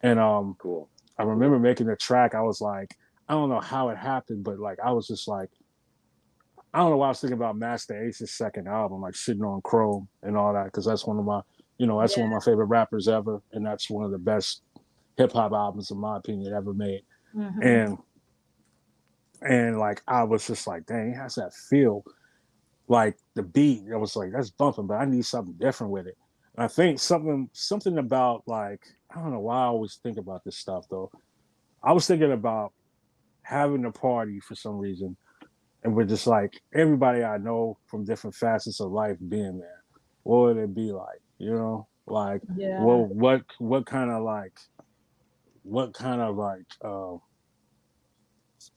And 0.02 0.18
um 0.18 0.56
Cool. 0.58 0.88
I 1.18 1.24
remember 1.24 1.58
making 1.58 1.86
the 1.86 1.96
track, 1.96 2.34
I 2.34 2.40
was 2.40 2.60
like, 2.62 2.96
I 3.28 3.34
don't 3.34 3.50
know 3.50 3.60
how 3.60 3.90
it 3.90 3.98
happened, 3.98 4.42
but 4.42 4.58
like 4.58 4.78
I 4.82 4.90
was 4.92 5.06
just 5.06 5.28
like, 5.28 5.50
I 6.72 6.78
don't 6.78 6.90
know 6.90 6.96
why 6.96 7.06
I 7.06 7.08
was 7.10 7.20
thinking 7.20 7.36
about 7.36 7.58
Masta 7.58 8.00
Ace's 8.00 8.30
second 8.32 8.68
album, 8.68 9.00
like 9.02 9.14
sitting 9.16 9.42
on 9.44 9.60
Chrome 9.62 10.08
and 10.22 10.36
all 10.36 10.52
that, 10.54 10.64
because 10.64 10.86
that's 10.86 11.06
one 11.06 11.18
of 11.18 11.24
my, 11.24 11.40
you 11.78 11.86
know, 11.86 12.00
that's 12.00 12.16
one 12.16 12.26
of 12.26 12.32
my 12.32 12.40
favorite 12.40 12.66
rappers 12.66 13.08
ever, 13.08 13.42
and 13.52 13.66
that's 13.66 13.90
one 13.90 14.04
of 14.04 14.12
the 14.12 14.18
best 14.18 14.62
hip 15.16 15.32
hop 15.32 15.52
albums, 15.52 15.90
in 15.90 15.98
my 15.98 16.16
opinion, 16.16 16.54
ever 16.54 16.72
made 16.72 17.02
Mhm. 17.36 17.64
and 17.64 17.98
and 19.42 19.78
like 19.78 20.02
I 20.06 20.22
was 20.24 20.46
just 20.46 20.66
like, 20.66 20.86
dang, 20.86 21.14
how's 21.14 21.36
that 21.36 21.52
feel. 21.54 22.04
Like 22.88 23.16
the 23.34 23.42
beat, 23.42 23.84
I 23.92 23.96
was 23.96 24.16
like, 24.16 24.32
that's 24.32 24.50
bumping, 24.50 24.86
but 24.86 24.94
I 24.94 25.04
need 25.04 25.24
something 25.24 25.54
different 25.58 25.92
with 25.92 26.06
it. 26.06 26.16
And 26.56 26.64
I 26.64 26.68
think 26.68 26.98
something 26.98 27.48
something 27.52 27.98
about 27.98 28.42
like 28.46 28.82
I 29.14 29.20
don't 29.20 29.32
know 29.32 29.40
why 29.40 29.62
I 29.62 29.66
always 29.66 29.98
think 30.02 30.18
about 30.18 30.42
this 30.44 30.56
stuff 30.58 30.86
though. 30.90 31.10
I 31.82 31.92
was 31.92 32.06
thinking 32.06 32.32
about 32.32 32.72
having 33.42 33.84
a 33.84 33.92
party 33.92 34.40
for 34.40 34.54
some 34.54 34.76
reason, 34.76 35.16
and 35.82 35.94
we're 35.94 36.04
just 36.04 36.26
like 36.26 36.60
everybody 36.74 37.22
I 37.22 37.38
know 37.38 37.78
from 37.86 38.04
different 38.04 38.34
facets 38.36 38.80
of 38.80 38.90
life 38.90 39.16
being 39.28 39.58
there. 39.58 39.82
What 40.24 40.40
would 40.40 40.56
it 40.58 40.74
be 40.74 40.92
like? 40.92 41.20
You 41.38 41.54
know, 41.54 41.88
like 42.06 42.42
Yeah. 42.56 42.82
well, 42.82 43.06
what 43.06 43.42
what 43.58 43.86
kind 43.86 44.10
of 44.10 44.22
like, 44.22 44.58
what 45.62 45.94
kind 45.94 46.20
of 46.20 46.36
like 46.36 46.66
uh, 46.84 47.16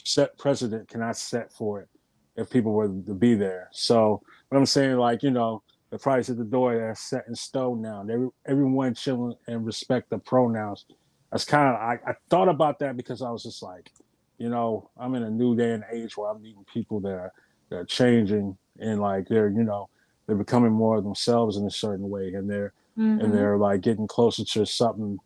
set 0.03 0.37
precedent 0.37 0.87
cannot 0.87 1.17
set 1.17 1.51
for 1.53 1.81
it 1.81 1.89
if 2.35 2.49
people 2.49 2.71
were 2.73 2.87
to 2.87 3.13
be 3.13 3.35
there? 3.35 3.69
So 3.71 4.21
what 4.49 4.57
I'm 4.57 4.65
saying, 4.65 4.97
like 4.97 5.23
you 5.23 5.31
know, 5.31 5.63
the 5.89 5.99
price 5.99 6.29
at 6.29 6.37
the 6.37 6.43
door 6.43 6.77
that's 6.77 7.01
set 7.01 7.25
in 7.27 7.35
stone 7.35 7.81
now. 7.81 8.05
Every, 8.09 8.29
everyone 8.47 8.93
chilling 8.95 9.35
and 9.47 9.65
respect 9.65 10.09
the 10.09 10.17
pronouns. 10.17 10.85
That's 11.31 11.45
kind 11.45 11.67
of 11.69 11.75
I, 11.75 11.99
I 12.11 12.13
thought 12.29 12.47
about 12.49 12.79
that 12.79 12.97
because 12.97 13.21
I 13.21 13.29
was 13.29 13.43
just 13.43 13.63
like, 13.63 13.91
you 14.37 14.49
know, 14.49 14.89
I'm 14.97 15.15
in 15.15 15.23
a 15.23 15.29
new 15.29 15.55
day 15.55 15.71
and 15.73 15.83
age 15.91 16.15
where 16.17 16.29
I'm 16.29 16.41
meeting 16.41 16.65
people 16.71 16.99
that 17.01 17.13
are 17.13 17.31
that 17.69 17.75
are 17.77 17.85
changing 17.85 18.57
and 18.79 18.99
like 18.99 19.27
they're 19.27 19.49
you 19.49 19.63
know 19.63 19.89
they're 20.25 20.35
becoming 20.35 20.71
more 20.71 20.97
of 20.97 21.03
themselves 21.03 21.57
in 21.57 21.65
a 21.65 21.71
certain 21.71 22.09
way 22.09 22.33
and 22.33 22.49
they're 22.49 22.73
Mhm. 22.97 23.23
and 23.23 23.33
they're 23.33 23.57
like 23.57 23.81
getting 23.81 24.05
closer 24.07 24.43
to 24.45 24.65
something. 24.65 25.17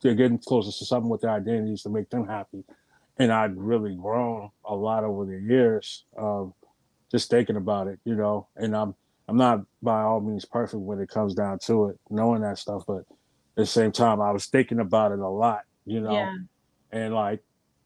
They're 0.00 0.14
getting 0.14 0.38
closer 0.38 0.70
to 0.70 0.84
something 0.84 1.08
with 1.10 1.22
their 1.22 1.32
identities 1.32 1.82
to 1.82 1.88
make 1.88 2.08
them 2.10 2.26
happy. 2.26 2.64
And 3.18 3.32
I'd 3.32 3.56
really 3.56 3.94
grown 3.94 4.50
a 4.64 4.74
lot 4.74 5.04
over 5.04 5.24
the 5.24 5.40
years, 5.40 6.04
um, 6.18 6.52
just 7.10 7.30
thinking 7.30 7.56
about 7.56 7.86
it, 7.86 7.98
you 8.04 8.14
know. 8.14 8.48
And 8.56 8.76
I'm 8.76 8.94
I'm 9.28 9.36
not 9.36 9.60
by 9.82 10.02
all 10.02 10.20
means 10.20 10.44
perfect 10.44 10.82
when 10.82 11.00
it 11.00 11.08
comes 11.08 11.34
down 11.34 11.58
to 11.60 11.86
it, 11.86 11.98
knowing 12.10 12.42
that 12.42 12.58
stuff. 12.58 12.84
But 12.86 12.98
at 12.98 13.06
the 13.56 13.66
same 13.66 13.90
time, 13.90 14.20
I 14.20 14.32
was 14.32 14.46
thinking 14.46 14.80
about 14.80 15.12
it 15.12 15.18
a 15.18 15.28
lot, 15.28 15.62
you 15.86 16.00
know. 16.00 16.12
Yeah. 16.12 16.36
And 16.92 17.14
like, 17.14 17.42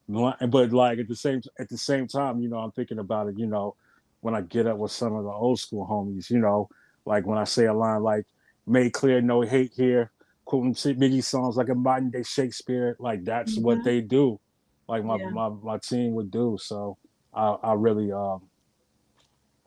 but 0.09 0.73
like 0.73 0.99
at 0.99 1.09
the 1.09 1.17
same 1.17 1.43
at 1.59 1.69
the 1.69 1.79
same 1.79 2.09
time, 2.09 2.41
you 2.41 2.49
know, 2.49 2.59
I'm 2.59 2.73
thinking 2.73 2.99
about 2.99 3.29
it, 3.29 3.39
you 3.39 3.47
know, 3.47 3.77
when 4.21 4.35
I 4.35 4.41
get 4.41 4.67
up 4.67 4.79
with 4.79 4.93
some 4.93 5.15
of 5.15 5.25
the 5.25 5.31
old 5.31 5.61
school 5.61 5.87
homies, 5.87 6.29
you 6.29 6.39
know, 6.39 6.69
like 7.05 7.27
when 7.27 7.39
I 7.39 7.45
say 7.45 7.67
a 7.67 7.75
line 7.75 8.03
like 8.03 8.27
"Made 8.67 8.93
clear, 8.93 9.21
no 9.21 9.43
hate 9.43 9.73
here," 9.75 10.11
quoting 10.45 10.75
Biggie 10.75 11.23
songs 11.23 11.57
like 11.57 11.69
a 11.69 11.75
modern 11.75 12.11
day 12.11 12.23
Shakespeare, 12.23 12.97
like 12.99 13.25
that's 13.25 13.57
what 13.57 13.85
they 13.85 14.01
do, 14.01 14.39
like 14.91 15.05
my, 15.05 15.17
Yeah. 15.17 15.31
my 15.31 15.49
my 15.51 15.79
team 15.79 16.15
would 16.17 16.31
do. 16.31 16.59
So 16.61 16.99
I 17.35 17.47
I 17.63 17.75
really 17.75 18.13
um 18.13 18.51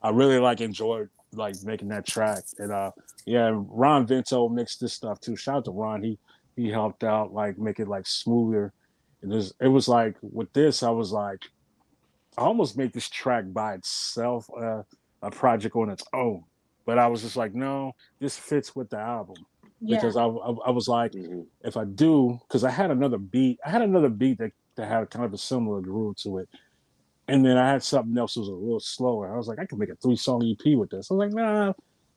I 0.02 0.10
really 0.10 0.38
like 0.38 0.60
enjoyed 0.60 1.08
like 1.32 1.56
making 1.64 1.88
that 1.88 2.06
track 2.06 2.44
and 2.58 2.70
uh 2.72 2.92
yeah 3.26 3.50
Ron 3.52 4.06
Vento 4.06 4.48
mixed 4.48 4.80
this 4.80 4.94
stuff 4.94 5.18
too. 5.20 5.36
Shout 5.36 5.56
out 5.58 5.64
to 5.66 5.72
Ron, 5.72 6.02
he 6.02 6.18
he 6.56 6.70
helped 6.70 7.04
out 7.04 7.32
like 7.32 7.58
make 7.58 7.80
it 7.80 7.88
like 7.88 8.06
smoother. 8.06 8.72
And 9.22 9.32
it 9.32 9.36
was 9.36 9.54
it 9.60 9.68
was 9.68 9.88
like 9.88 10.16
with 10.22 10.52
this 10.52 10.82
I 10.82 10.90
was 10.90 11.12
like 11.12 11.40
I 12.38 12.42
almost 12.42 12.76
made 12.76 12.92
this 12.92 13.08
track 13.08 13.44
by 13.52 13.74
itself 13.74 14.46
uh, 14.60 14.82
a 15.22 15.30
project 15.30 15.76
on 15.76 15.90
its 15.90 16.04
own, 16.12 16.44
but 16.86 16.98
I 16.98 17.06
was 17.08 17.22
just 17.22 17.36
like 17.36 17.54
no, 17.54 17.92
this 18.20 18.36
fits 18.36 18.74
with 18.76 18.90
the 18.90 18.98
album 18.98 19.36
Yeah. 19.80 19.96
because 19.96 20.16
I, 20.16 20.24
I 20.26 20.50
I 20.68 20.70
was 20.70 20.88
like 20.88 21.12
Mhm. 21.12 21.46
if 21.62 21.76
I 21.76 21.84
do, 21.84 22.38
because 22.48 22.64
I 22.64 22.70
had 22.70 22.90
another 22.90 23.18
beat, 23.18 23.58
I 23.66 23.70
had 23.70 23.82
another 23.82 24.10
beat 24.10 24.38
that, 24.38 24.52
that 24.76 24.88
had 24.88 25.10
kind 25.10 25.24
of 25.24 25.32
a 25.32 25.38
similar 25.38 25.80
groove 25.80 26.16
to 26.18 26.38
it. 26.38 26.48
And 27.28 27.44
then 27.44 27.56
I 27.56 27.70
had 27.70 27.82
something 27.82 28.16
else 28.18 28.34
that 28.34 28.40
was 28.40 28.48
a 28.48 28.52
little 28.52 28.80
slower. 28.80 29.32
I 29.32 29.36
was 29.36 29.48
like, 29.48 29.58
I 29.58 29.64
could 29.64 29.78
make 29.78 29.88
a 29.88 29.96
three 29.96 30.16
song 30.16 30.44
EP 30.44 30.76
with 30.76 30.90
this. 30.90 31.10
I 31.10 31.14
was 31.14 31.26
like, 31.26 31.32
nah, 31.32 31.72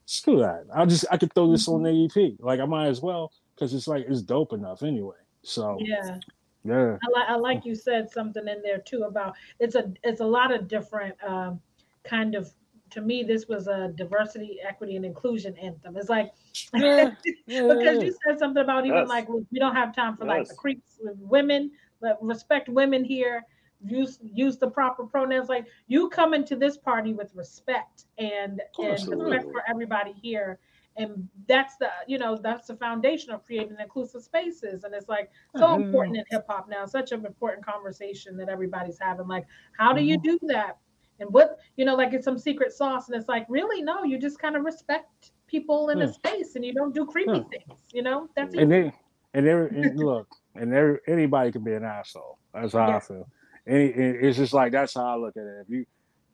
screw 0.06 0.40
that. 0.40 0.66
I'll 0.74 0.86
just, 0.86 1.06
I 1.10 1.18
could 1.18 1.34
throw 1.34 1.50
this 1.52 1.68
on 1.68 1.84
the 1.84 2.06
EP. 2.06 2.34
Like, 2.40 2.60
I 2.60 2.66
might 2.66 2.88
as 2.88 3.02
well, 3.02 3.32
because 3.56 3.74
it's 3.74 3.88
like, 3.88 4.06
it's 4.08 4.22
dope 4.22 4.52
enough 4.52 4.84
anyway. 4.84 5.16
So, 5.44 5.78
yeah. 5.80 6.18
yeah. 6.66 6.98
I 7.06 7.20
like 7.20 7.30
I 7.30 7.36
like 7.36 7.66
you 7.66 7.74
said 7.74 8.10
something 8.12 8.46
in 8.48 8.62
there 8.62 8.80
too 8.80 9.04
about 9.04 9.36
it's 9.60 9.76
a 9.76 9.94
it's 10.04 10.20
a 10.20 10.26
lot 10.26 10.54
of 10.54 10.68
different 10.68 11.16
um, 11.26 11.62
kind 12.04 12.36
of 12.36 12.52
to 12.90 13.02
me 13.02 13.24
this 13.24 13.48
was 13.48 13.68
a 13.68 13.94
diversity, 13.96 14.58
equity, 14.68 14.98
and 14.98 15.06
inclusion 15.06 15.56
anthem. 15.58 15.96
It's 15.96 16.10
like 16.10 16.34
Yeah, 16.74 17.12
yeah, 17.46 17.74
because 17.74 18.04
you 18.04 18.14
said 18.28 18.40
something 18.40 18.62
about 18.62 18.86
even 18.86 18.98
Yes. 18.98 19.08
like 19.08 19.30
we 19.30 19.60
don't 19.60 19.76
have 19.76 19.96
time 19.96 20.18
for 20.18 20.26
like 20.26 20.48
the 20.50 20.56
creeps 20.56 20.98
with 21.00 21.16
women, 21.20 21.72
but 21.87 21.87
respect 22.22 22.70
women 22.70 23.04
here. 23.04 23.44
Use 23.86 24.18
use 24.22 24.58
the 24.58 24.70
proper 24.70 25.06
pronouns. 25.06 25.50
Like 25.50 25.68
you 25.88 26.10
come 26.10 26.34
into 26.34 26.56
this 26.56 26.78
party 26.78 27.14
with 27.14 27.34
respect 27.36 28.06
and 28.18 28.62
and 28.80 29.08
respect 29.08 29.52
for 29.52 29.64
everybody 29.70 30.14
here. 30.22 30.60
And 30.98 31.30
that's 31.48 31.78
the 31.78 31.90
you 32.08 32.18
know 32.18 32.36
that's 32.36 32.68
the 32.68 32.76
foundation 32.76 33.32
of 33.32 33.44
creating 33.44 33.78
inclusive 33.80 34.24
spaces. 34.24 34.84
And 34.84 34.96
it's 34.96 35.08
like 35.08 35.30
so 35.56 35.78
yeah, 35.78 35.86
important 35.86 36.18
in 36.18 36.24
hip 36.32 36.46
hop 36.50 36.68
now. 36.68 36.88
Such 36.88 37.12
an 37.12 37.24
important 37.26 37.64
conversation 37.64 38.36
that 38.38 38.50
everybody's 38.50 38.98
having. 39.00 39.28
Like, 39.28 39.46
how 39.78 39.94
do 39.94 40.02
you 40.02 40.18
mm-hmm. 40.18 40.38
do 40.38 40.40
that? 40.54 40.78
And 41.20 41.30
what 41.32 41.60
you 41.76 41.86
know, 41.86 41.96
like 41.96 42.14
it's 42.14 42.26
some 42.26 42.38
secret 42.38 42.74
sauce. 42.74 43.10
And 43.10 43.16
it's 43.16 43.30
like, 43.30 43.46
really, 43.48 43.84
no, 43.84 44.04
you 44.04 44.18
just 44.18 44.40
kind 44.40 44.56
of 44.56 44.64
respect 44.64 45.32
people 45.48 45.90
in 45.90 46.02
a 46.02 46.08
hmm. 46.08 46.14
space, 46.14 46.56
and 46.56 46.66
you 46.66 46.74
don't 46.74 46.94
do 46.94 47.06
creepy 47.06 47.32
Yeah. 47.32 47.44
things. 47.60 47.80
You 47.94 48.04
know, 48.04 48.30
that's 48.36 48.54
it. 48.54 48.62
and 48.62 48.72
then 48.72 48.94
and 49.34 49.48
and 49.48 50.00
look 50.00 50.28
and 50.58 50.74
every, 50.74 51.00
anybody 51.08 51.52
can 51.52 51.64
be 51.64 51.74
an 51.74 51.84
asshole. 51.84 52.38
That's 52.54 52.74
how 52.74 52.88
Yeah. 52.88 52.98
i 52.98 53.00
feel. 53.00 53.28
Any, 53.68 53.86
it's 53.88 54.38
just 54.38 54.54
like 54.54 54.72
that's 54.72 54.94
how 54.94 55.06
i 55.06 55.16
look 55.16 55.36
at 55.38 55.44
it. 55.44 55.62
If 55.64 55.70
you 55.70 55.86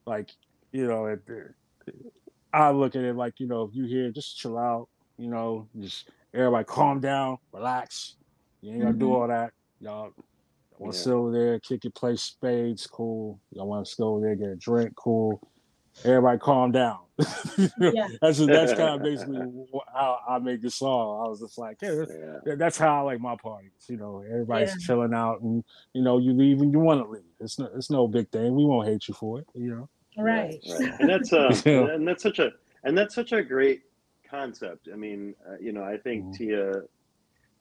like 0.06 0.30
you 0.72 0.88
know 0.88 1.06
if, 1.08 1.20
i 2.54 2.70
look 2.72 2.96
at 2.96 3.04
it 3.04 3.16
like 3.16 3.34
you 3.40 3.48
know 3.48 3.64
if 3.64 3.76
you 3.76 3.86
here 3.86 4.12
just 4.12 4.38
chill 4.38 4.58
out 4.58 4.88
you 5.18 5.30
know 5.30 5.68
just 5.80 6.10
everybody 6.34 6.66
calm 6.66 7.00
down 7.00 7.38
relax. 7.52 8.16
You 8.62 8.74
ain't 8.74 8.82
gonna 8.82 8.94
do 8.94 9.08
Mhm. 9.08 9.16
all 9.16 9.28
that. 9.28 9.52
Y'all 9.80 10.12
want 10.78 10.94
to 10.94 11.00
Yeah. 11.00 11.04
sit 11.04 11.14
over 11.14 11.32
there 11.32 11.60
kick 11.60 11.86
it 11.86 11.96
play 11.96 12.16
spades 12.16 12.88
cool. 12.88 13.40
Y'all 13.52 13.68
want 13.68 13.86
to 13.88 13.96
go 13.98 14.16
over 14.16 14.22
there 14.26 14.36
get 14.36 14.50
a 14.50 14.56
drink 14.56 14.96
cool 14.96 15.42
everybody 16.04 16.38
calm 16.40 16.72
down 16.72 17.00
Yeah. 17.80 18.08
that's 18.22 18.40
that's 18.46 18.74
kind 18.74 18.96
of 18.96 19.04
basically 19.10 19.40
how 19.94 20.20
i 20.28 20.40
make 20.40 20.62
this 20.62 20.76
song 20.76 21.26
i 21.26 21.30
was 21.30 21.40
just 21.40 21.58
like 21.58 21.78
yeah, 21.82 22.04
Yeah. 22.46 22.56
that's 22.56 22.78
how 22.78 23.00
I 23.00 23.02
like 23.02 23.20
my 23.22 23.36
parties. 23.36 23.72
You 23.88 23.98
know, 23.98 24.24
everybody's 24.28 24.70
Yeah. 24.72 24.76
chilling 24.88 25.14
out, 25.14 25.42
and 25.42 25.64
you 25.94 26.02
know, 26.02 26.18
you 26.18 26.34
leave 26.34 26.60
when 26.60 26.72
you 26.72 26.80
want 26.80 27.04
to 27.04 27.10
leave. 27.10 27.24
It's 27.40 27.60
no, 27.60 27.70
it's 27.76 27.90
no 27.92 28.08
big 28.08 28.30
thing. 28.32 28.56
We 28.56 28.66
won't 28.66 28.88
hate 28.88 29.08
you 29.08 29.14
for 29.14 29.40
it. 29.40 29.48
You 29.54 29.70
know. 29.76 29.90
Right. 30.18 30.60
right. 30.80 30.94
and 31.00 31.10
that's 31.10 31.32
uh, 31.34 31.54
and 31.66 32.08
that's 32.08 32.24
such 32.24 32.40
a 32.40 32.52
and 32.84 32.98
that's 32.98 33.14
such 33.16 33.32
a 33.32 33.44
great 33.44 33.84
concept 34.30 34.90
i 34.92 34.96
mean 34.96 35.36
uh, 35.48 35.58
you 35.62 35.72
know 35.72 35.84
i 35.84 35.98
think 35.98 36.26
Mhm. 36.26 36.34
tia 36.36 36.82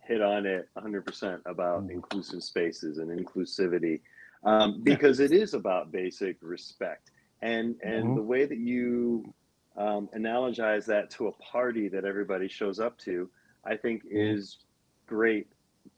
hit 0.00 0.20
on 0.22 0.46
it 0.46 0.68
100% 0.76 1.40
about 1.46 1.84
Mhm. 1.86 1.90
inclusive 1.90 2.42
spaces 2.42 2.98
and 2.98 3.10
inclusivity 3.10 4.00
um, 4.44 4.82
because 4.82 5.20
it 5.20 5.30
is 5.32 5.54
about 5.54 5.92
basic 5.92 6.36
respect 6.42 7.10
and 7.42 7.76
and 7.82 8.04
Mhm. 8.12 8.16
the 8.16 8.22
way 8.22 8.46
that 8.46 8.58
you 8.58 9.34
um, 9.76 10.08
analogize 10.16 10.84
that 10.86 11.10
to 11.10 11.28
a 11.28 11.32
party 11.32 11.88
that 11.88 12.04
everybody 12.04 12.48
shows 12.48 12.78
up 12.80 12.98
to 12.98 13.28
i 13.64 13.76
think 13.76 14.02
Mhm. 14.04 14.38
is 14.38 14.58
great 15.06 15.48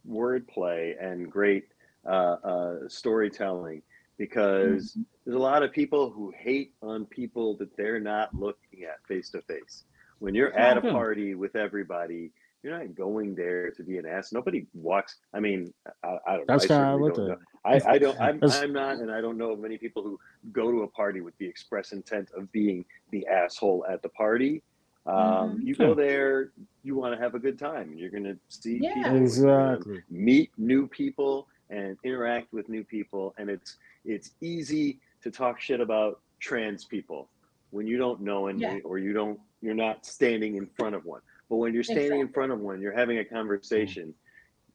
wordplay 0.08 0.94
and 1.02 1.30
great 1.30 1.64
uh, 2.06 2.36
uh, 2.44 2.88
storytelling 2.88 3.82
because 4.18 4.96
there's 5.24 5.36
a 5.36 5.38
lot 5.38 5.62
of 5.62 5.72
people 5.72 6.10
who 6.10 6.32
hate 6.36 6.74
on 6.82 7.04
people 7.06 7.56
that 7.56 7.74
they're 7.76 8.00
not 8.00 8.34
looking 8.34 8.84
at 8.84 9.04
face 9.08 9.30
to 9.30 9.40
face. 9.42 9.84
When 10.20 10.34
you're 10.34 10.52
at 10.56 10.76
a 10.76 10.82
party 10.82 11.34
with 11.34 11.56
everybody, 11.56 12.30
you're 12.64 12.76
not 12.78 12.94
going 12.94 13.34
there 13.34 13.70
to 13.70 13.82
be 13.82 13.98
an 13.98 14.06
ass. 14.06 14.32
Nobody 14.32 14.66
walks. 14.72 15.16
I 15.34 15.40
mean, 15.40 15.72
I, 16.02 16.16
I 16.26 16.36
don't. 16.38 16.46
That's 16.48 16.68
know. 16.68 16.76
I 16.76 16.78
kinda 16.78 16.84
certainly 16.96 17.02
what 17.02 17.14
don't 17.14 17.28
know. 17.28 17.36
I, 17.66 17.80
I 17.86 17.98
don't. 17.98 18.20
I'm, 18.20 18.40
I'm 18.42 18.72
not, 18.72 18.96
and 18.96 19.10
I 19.12 19.20
don't 19.20 19.36
know 19.36 19.52
of 19.52 19.60
many 19.60 19.76
people 19.76 20.02
who 20.02 20.18
go 20.50 20.70
to 20.72 20.82
a 20.82 20.88
party 20.88 21.20
with 21.20 21.36
the 21.36 21.46
express 21.46 21.92
intent 21.92 22.30
of 22.34 22.50
being 22.52 22.84
the 23.10 23.26
asshole 23.26 23.84
at 23.88 24.00
the 24.02 24.08
party. 24.08 24.62
Um, 25.06 25.14
Mhm. 25.14 25.64
You 25.66 25.74
go 25.74 25.92
there, 25.94 26.52
you 26.82 26.96
want 26.96 27.14
to 27.14 27.20
have 27.20 27.34
a 27.34 27.38
good 27.38 27.58
time, 27.58 27.90
and 27.90 27.98
you're 27.98 28.08
going 28.10 28.24
to 28.24 28.38
see 28.48 28.78
Yeah. 28.80 28.94
people, 28.94 29.10
and 29.10 29.36
you're 29.36 29.44
gonna 29.44 29.74
Exactly. 29.74 30.02
meet 30.10 30.50
new 30.56 30.88
people 30.88 31.46
and 31.68 31.98
interact 32.02 32.50
with 32.52 32.68
new 32.70 32.84
people 32.84 33.34
and 33.38 33.48
it's 33.50 33.76
it's 34.04 34.32
easy 34.42 35.00
to 35.22 35.30
talk 35.30 35.58
shit 35.58 35.80
about 35.80 36.20
trans 36.40 36.84
people 36.84 37.26
when 37.70 37.86
you 37.86 37.96
don't 37.96 38.20
know 38.20 38.48
any 38.48 38.60
Yeah. 38.60 38.78
or 38.84 38.98
you 38.98 39.14
don't 39.14 39.40
you're 39.62 39.74
not 39.74 40.04
standing 40.04 40.56
in 40.56 40.66
front 40.66 40.94
of 40.94 41.06
one 41.06 41.22
but 41.48 41.56
when 41.56 41.74
you're 41.74 41.82
standing 41.82 42.20
in 42.20 42.28
front 42.28 42.52
of 42.52 42.60
one 42.60 42.80
you're 42.80 42.92
having 42.96 43.18
a 43.18 43.24
conversation 43.24 44.14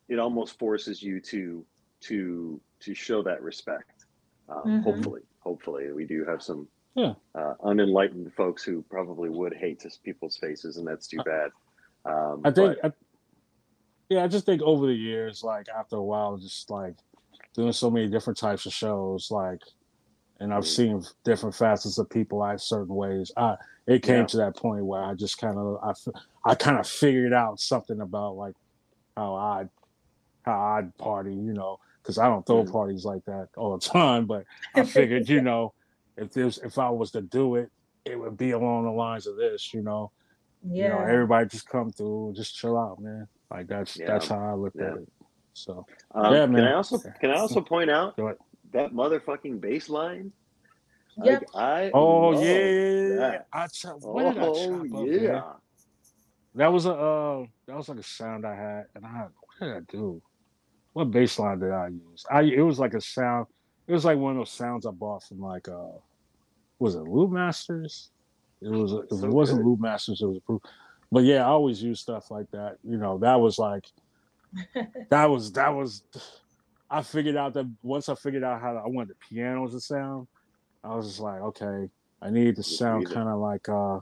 it 0.08 0.20
almost 0.20 0.58
forces 0.60 1.02
you 1.02 1.20
to 1.20 1.66
to 2.02 2.60
to 2.80 2.94
show 2.94 3.22
that 3.22 3.42
respect 3.42 4.06
um, 4.50 4.64
Mhm. 4.66 4.84
hopefully 4.84 5.22
hopefully 5.40 5.92
we 5.92 6.06
do 6.06 6.24
have 6.26 6.42
some 6.42 6.68
Yeah. 6.96 7.14
uh, 7.36 7.54
unenlightened 7.64 8.34
folks 8.34 8.64
who 8.64 8.82
probably 8.90 9.30
would 9.30 9.54
hate 9.54 9.80
to 9.82 9.90
people's 10.04 10.38
faces 10.38 10.78
and 10.78 10.88
that's 10.88 11.08
too 11.08 11.22
bad 11.24 11.52
um, 12.06 12.42
I 12.46 12.52
think. 12.52 12.78
but- 12.82 12.92
I, 12.92 12.94
yeah, 14.10 14.24
I 14.24 14.28
just 14.28 14.46
think 14.48 14.64
over 14.64 14.88
the 14.88 14.94
years, 14.94 15.44
like 15.44 15.68
after 15.70 15.98
a 15.98 16.02
while, 16.02 16.36
just 16.38 16.72
like 16.72 16.96
doing 17.54 17.72
so 17.74 17.92
many 17.92 18.08
different 18.08 18.40
types 18.40 18.66
of 18.66 18.74
shows, 18.74 19.30
like, 19.30 19.62
and 20.40 20.52
I've 20.52 20.64
Mhm. 20.64 20.76
seen 20.76 21.04
different 21.24 21.54
facets 21.54 22.00
of 22.00 22.10
people 22.10 22.44
act 22.44 22.62
certain 22.62 22.96
ways. 22.96 23.32
I 23.38 23.56
it 23.86 24.02
came 24.02 24.22
Yeah. 24.22 24.26
to 24.26 24.38
that 24.38 24.56
point 24.56 24.84
where 24.84 25.04
I 25.04 25.14
just 25.14 25.38
kind 25.38 25.60
of 25.60 25.78
I 25.84 25.92
f- 25.92 26.08
I 26.46 26.56
kind 26.56 26.80
of 26.80 26.88
figured 26.88 27.34
out 27.34 27.60
something 27.60 28.00
about 28.02 28.36
like 28.36 28.56
how 29.16 29.36
I 29.36 29.66
how 30.44 30.60
I'd 30.60 30.96
party, 30.98 31.34
you 31.34 31.54
know, 31.54 31.78
because 32.02 32.18
I 32.18 32.28
don't 32.28 32.46
throw 32.46 32.64
Mm. 32.64 32.72
parties 32.72 33.06
like 33.06 33.24
that 33.26 33.50
all 33.58 33.78
the 33.78 33.86
time. 33.86 34.26
But 34.26 34.46
I 34.76 34.84
figured, 34.84 35.28
you 35.30 35.42
know, 35.42 35.74
if 36.18 36.32
there's 36.32 36.58
if 36.60 36.78
I 36.78 36.90
was 36.90 37.12
to 37.12 37.22
do 37.22 37.56
it, 37.56 37.70
it 38.06 38.18
would 38.20 38.38
be 38.38 38.52
along 38.52 38.86
the 38.86 38.92
lines 38.92 39.28
of 39.28 39.36
this, 39.36 39.74
you 39.74 39.82
know. 39.82 40.12
Yeah. 40.64 40.84
You 40.84 40.90
know, 40.90 41.00
everybody 41.02 41.48
just 41.48 41.68
come 41.68 41.92
through, 41.92 42.34
just 42.36 42.56
chill 42.56 42.78
out, 42.78 43.00
man. 43.00 43.28
Like 43.52 43.68
that's 43.68 43.98
that's 44.08 44.28
how 44.28 44.40
I 44.40 44.54
looked 44.56 44.80
at 44.80 44.98
it. 44.98 45.10
So 45.54 45.86
Um, 46.14 46.34
Yeah, 46.34 46.46
Can. 46.46 46.60
I 46.60 46.74
also 46.74 47.00
can 47.00 47.32
I 47.32 47.36
also 47.40 47.62
point 47.62 47.90
out 47.90 48.16
that 48.72 48.92
motherfucking 48.92 49.60
bass 49.60 49.90
line? 49.90 50.32
Yep. 51.22 51.42
Like, 51.54 51.64
I 51.64 51.92
Oh 51.94 52.32
yeah, 52.42 53.18
that. 53.18 53.48
I 53.52 53.68
ch- 53.68 53.86
what 54.00 54.34
did 54.34 54.42
I 54.42 54.46
Oh 54.46 54.54
chop 54.54 55.02
up, 55.02 55.08
yeah. 55.08 55.28
man? 55.32 55.44
That 56.60 56.74
was 56.74 56.86
a 56.86 56.92
uh, 56.92 57.46
that 57.68 57.78
was 57.78 57.88
like 57.88 58.00
a 58.00 58.04
sound 58.04 58.46
I 58.46 58.54
had, 58.54 58.84
and 58.94 59.06
I 59.06 59.28
what 59.30 59.66
did 59.66 59.78
I 59.78 59.80
do? 59.90 60.22
What 60.92 61.06
bass 61.06 61.40
line 61.40 61.60
did 61.60 61.72
I 61.72 61.88
use? 61.88 62.26
I 62.30 62.42
it 62.42 62.60
was 62.60 62.80
like 62.80 62.94
a 62.94 63.00
sound. 63.00 63.48
It 63.88 63.94
was 63.94 64.04
like 64.04 64.18
one 64.18 64.34
of 64.34 64.40
those 64.40 64.52
sounds 64.52 64.86
I 64.86 64.92
bought 64.92 65.24
from 65.24 65.40
like 65.40 65.70
uh, 65.70 65.96
was 66.78 66.96
it 66.96 67.06
Loopmasters? 67.06 68.10
It 68.62 68.72
was. 68.72 68.92
If 68.92 69.20
So 69.20 69.26
it 69.26 69.32
wasn't 69.32 69.64
good. 69.64 69.68
Loopmasters, 69.68 70.22
it 70.22 70.28
was 70.28 70.36
approved. 70.36 70.66
But 71.10 71.24
yeah, 71.24 71.46
I 71.46 71.48
always 71.48 71.82
use 71.82 72.02
stuff 72.02 72.30
like 72.30 72.52
that. 72.52 72.76
You 72.84 72.98
know, 72.98 73.20
that 73.20 73.40
was 73.40 73.58
like 73.58 73.86
that 75.10 75.30
was 75.30 75.54
that 75.54 75.70
was. 75.70 76.04
I 76.90 77.04
figured 77.04 77.38
out 77.38 77.54
that 77.54 77.74
once 77.84 78.10
I 78.10 78.16
figured 78.16 78.44
out 78.44 78.60
how 78.60 78.76
I 78.76 78.90
wanted 78.90 79.12
the 79.12 79.16
pianos 79.30 79.72
to 79.72 79.80
sound, 79.80 80.28
I 80.84 80.94
was 80.94 81.08
just 81.08 81.22
like, 81.22 81.40
okay, 81.40 81.90
I 82.22 82.32
need 82.32 82.58
to 82.58 82.64
sound 82.64 83.10
kind 83.10 83.30
of 83.30 83.40
like 83.40 83.70
uh, 83.70 84.00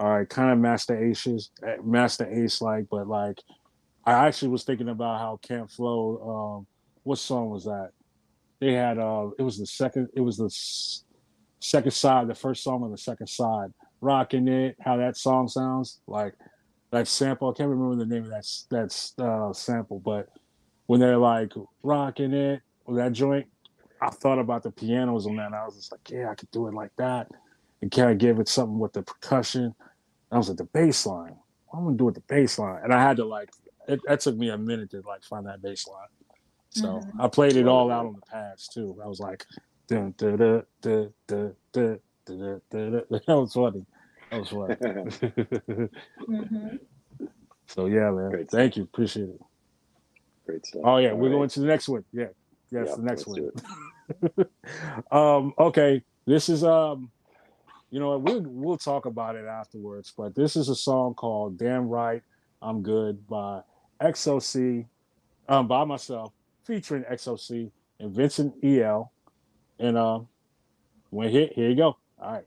all 0.00 0.08
right, 0.08 0.28
kind 0.28 0.50
of 0.50 0.58
Masta 0.58 0.98
Aces, 0.98 1.50
eh, 1.62 1.76
Masta 1.84 2.26
Ace 2.26 2.62
like, 2.62 2.86
but 2.90 3.06
like 3.06 3.38
I 4.06 4.26
actually 4.26 4.48
was 4.48 4.64
thinking 4.64 4.88
about 4.88 5.18
how 5.18 5.38
Camp 5.46 5.70
Lo. 5.78 6.56
Um, 6.58 6.66
what 7.02 7.18
song 7.18 7.50
was 7.50 7.64
that? 7.64 7.90
They 8.60 8.72
had 8.72 8.98
uh, 8.98 9.28
it 9.38 9.42
was 9.42 9.58
the 9.58 9.66
second. 9.66 10.08
It 10.14 10.22
was 10.22 10.38
the 10.38 10.46
s- 10.46 11.04
second 11.60 11.92
side, 11.92 12.28
the 12.28 12.34
first 12.34 12.64
song 12.64 12.82
on 12.82 12.90
the 12.90 12.96
second 12.96 13.26
side, 13.26 13.72
rocking 14.00 14.48
it. 14.48 14.76
How 14.80 14.96
that 14.96 15.18
song 15.18 15.48
sounds 15.48 16.00
like 16.06 16.32
that 16.92 17.06
sample. 17.06 17.50
I 17.50 17.52
can't 17.52 17.68
remember 17.68 17.96
the 17.96 18.06
name 18.06 18.24
of 18.24 18.30
that 18.30 18.46
that 18.70 19.22
uh, 19.22 19.52
sample, 19.52 20.00
but 20.00 20.28
when 20.86 20.98
they're 20.98 21.18
like 21.18 21.52
rocking 21.82 22.32
it 22.32 22.62
or 22.86 22.96
that 22.96 23.12
joint, 23.12 23.46
I 24.00 24.08
thought 24.08 24.38
about 24.38 24.62
the 24.62 24.70
pianos 24.70 25.26
on 25.26 25.36
that. 25.36 25.52
I 25.52 25.66
was 25.66 25.76
just 25.76 25.92
like, 25.92 26.08
yeah, 26.08 26.30
I 26.30 26.34
could 26.34 26.50
do 26.52 26.68
it 26.68 26.74
like 26.74 26.92
that, 26.96 27.28
and 27.82 27.90
kind 27.90 28.10
of 28.12 28.16
give 28.16 28.40
it 28.40 28.48
something 28.48 28.78
with 28.78 28.94
the 28.94 29.02
percussion. 29.02 29.74
And 30.30 30.36
I 30.36 30.38
was 30.38 30.48
like, 30.48 30.58
the 30.58 30.64
bass 30.64 31.06
line. 31.06 31.36
What 31.66 31.78
am 31.80 31.84
I 31.84 31.86
gonna 31.88 31.96
do 31.98 32.04
with 32.06 32.14
the 32.16 32.22
bass 32.28 32.58
line? 32.58 32.80
And 32.82 32.92
I 32.92 33.00
had 33.02 33.16
to 33.18 33.24
like, 33.24 33.50
it, 33.88 34.00
that 34.06 34.20
took 34.20 34.36
me 34.36 34.50
a 34.50 34.58
minute 34.58 34.90
to 34.90 35.02
like 35.06 35.22
find 35.24 35.46
that 35.46 35.62
bass 35.62 35.86
line. 35.86 36.06
So 36.70 37.00
Mhm. 37.00 37.20
I 37.24 37.28
played 37.28 37.56
it 37.56 37.66
all 37.66 37.90
out 37.90 38.06
on 38.06 38.14
the 38.14 38.22
pads 38.22 38.68
too. 38.68 38.96
I 39.02 39.08
was 39.08 39.18
like, 39.20 39.44
dun, 39.88 40.14
dun, 40.16 40.36
dun, 40.36 40.62
dun, 40.82 41.12
dun, 41.26 41.54
dun, 41.72 42.00
dun, 42.26 42.60
dun, 42.70 42.92
dun. 42.92 43.02
that 43.10 43.26
was 43.28 43.52
funny. 43.52 43.84
That 44.30 44.38
was 44.38 44.48
funny. 44.50 44.76
Mhm. 46.28 46.78
so 47.66 47.86
yeah, 47.86 48.10
man. 48.10 48.30
Great 48.30 48.50
Thank 48.50 48.76
you. 48.76 48.84
Appreciate 48.84 49.28
it. 49.30 49.40
Great 50.46 50.64
stuff. 50.66 50.82
Oh 50.84 50.96
yeah, 50.98 51.10
All 51.10 51.16
we're 51.16 51.28
right. 51.30 51.34
going 51.36 51.48
to 51.50 51.60
the 51.60 51.66
next 51.66 51.88
one. 51.88 52.04
Yeah. 52.12 52.26
Yes, 52.70 52.86
Yep, 52.88 52.96
the 52.96 53.02
next 53.02 53.26
let's 53.26 53.40
do 53.40 53.52
one. 54.32 54.46
um, 55.10 55.54
okay. 55.58 56.02
This 56.26 56.48
is 56.48 56.62
um 56.62 57.10
you 57.90 58.00
know 58.00 58.18
we'll 58.18 58.42
we'll 58.42 58.78
talk 58.78 59.06
about 59.06 59.36
it 59.36 59.46
afterwards, 59.46 60.12
but 60.16 60.34
this 60.34 60.56
is 60.56 60.68
a 60.68 60.74
song 60.74 61.14
called 61.14 61.58
Damn 61.58 61.88
Right 61.88 62.22
I'm 62.62 62.82
Good 62.82 63.26
by 63.26 63.62
XOC, 64.00 64.86
um, 65.48 65.66
by 65.66 65.84
myself, 65.84 66.32
featuring 66.64 67.04
XOC 67.04 67.70
and 67.98 68.12
Vincent 68.12 68.54
EL. 68.62 69.12
And 69.78 69.96
um 69.96 70.28
when 71.10 71.30
hit, 71.30 71.52
here 71.54 71.68
you 71.68 71.76
go. 71.76 71.96
All 72.20 72.32
right. 72.32 72.44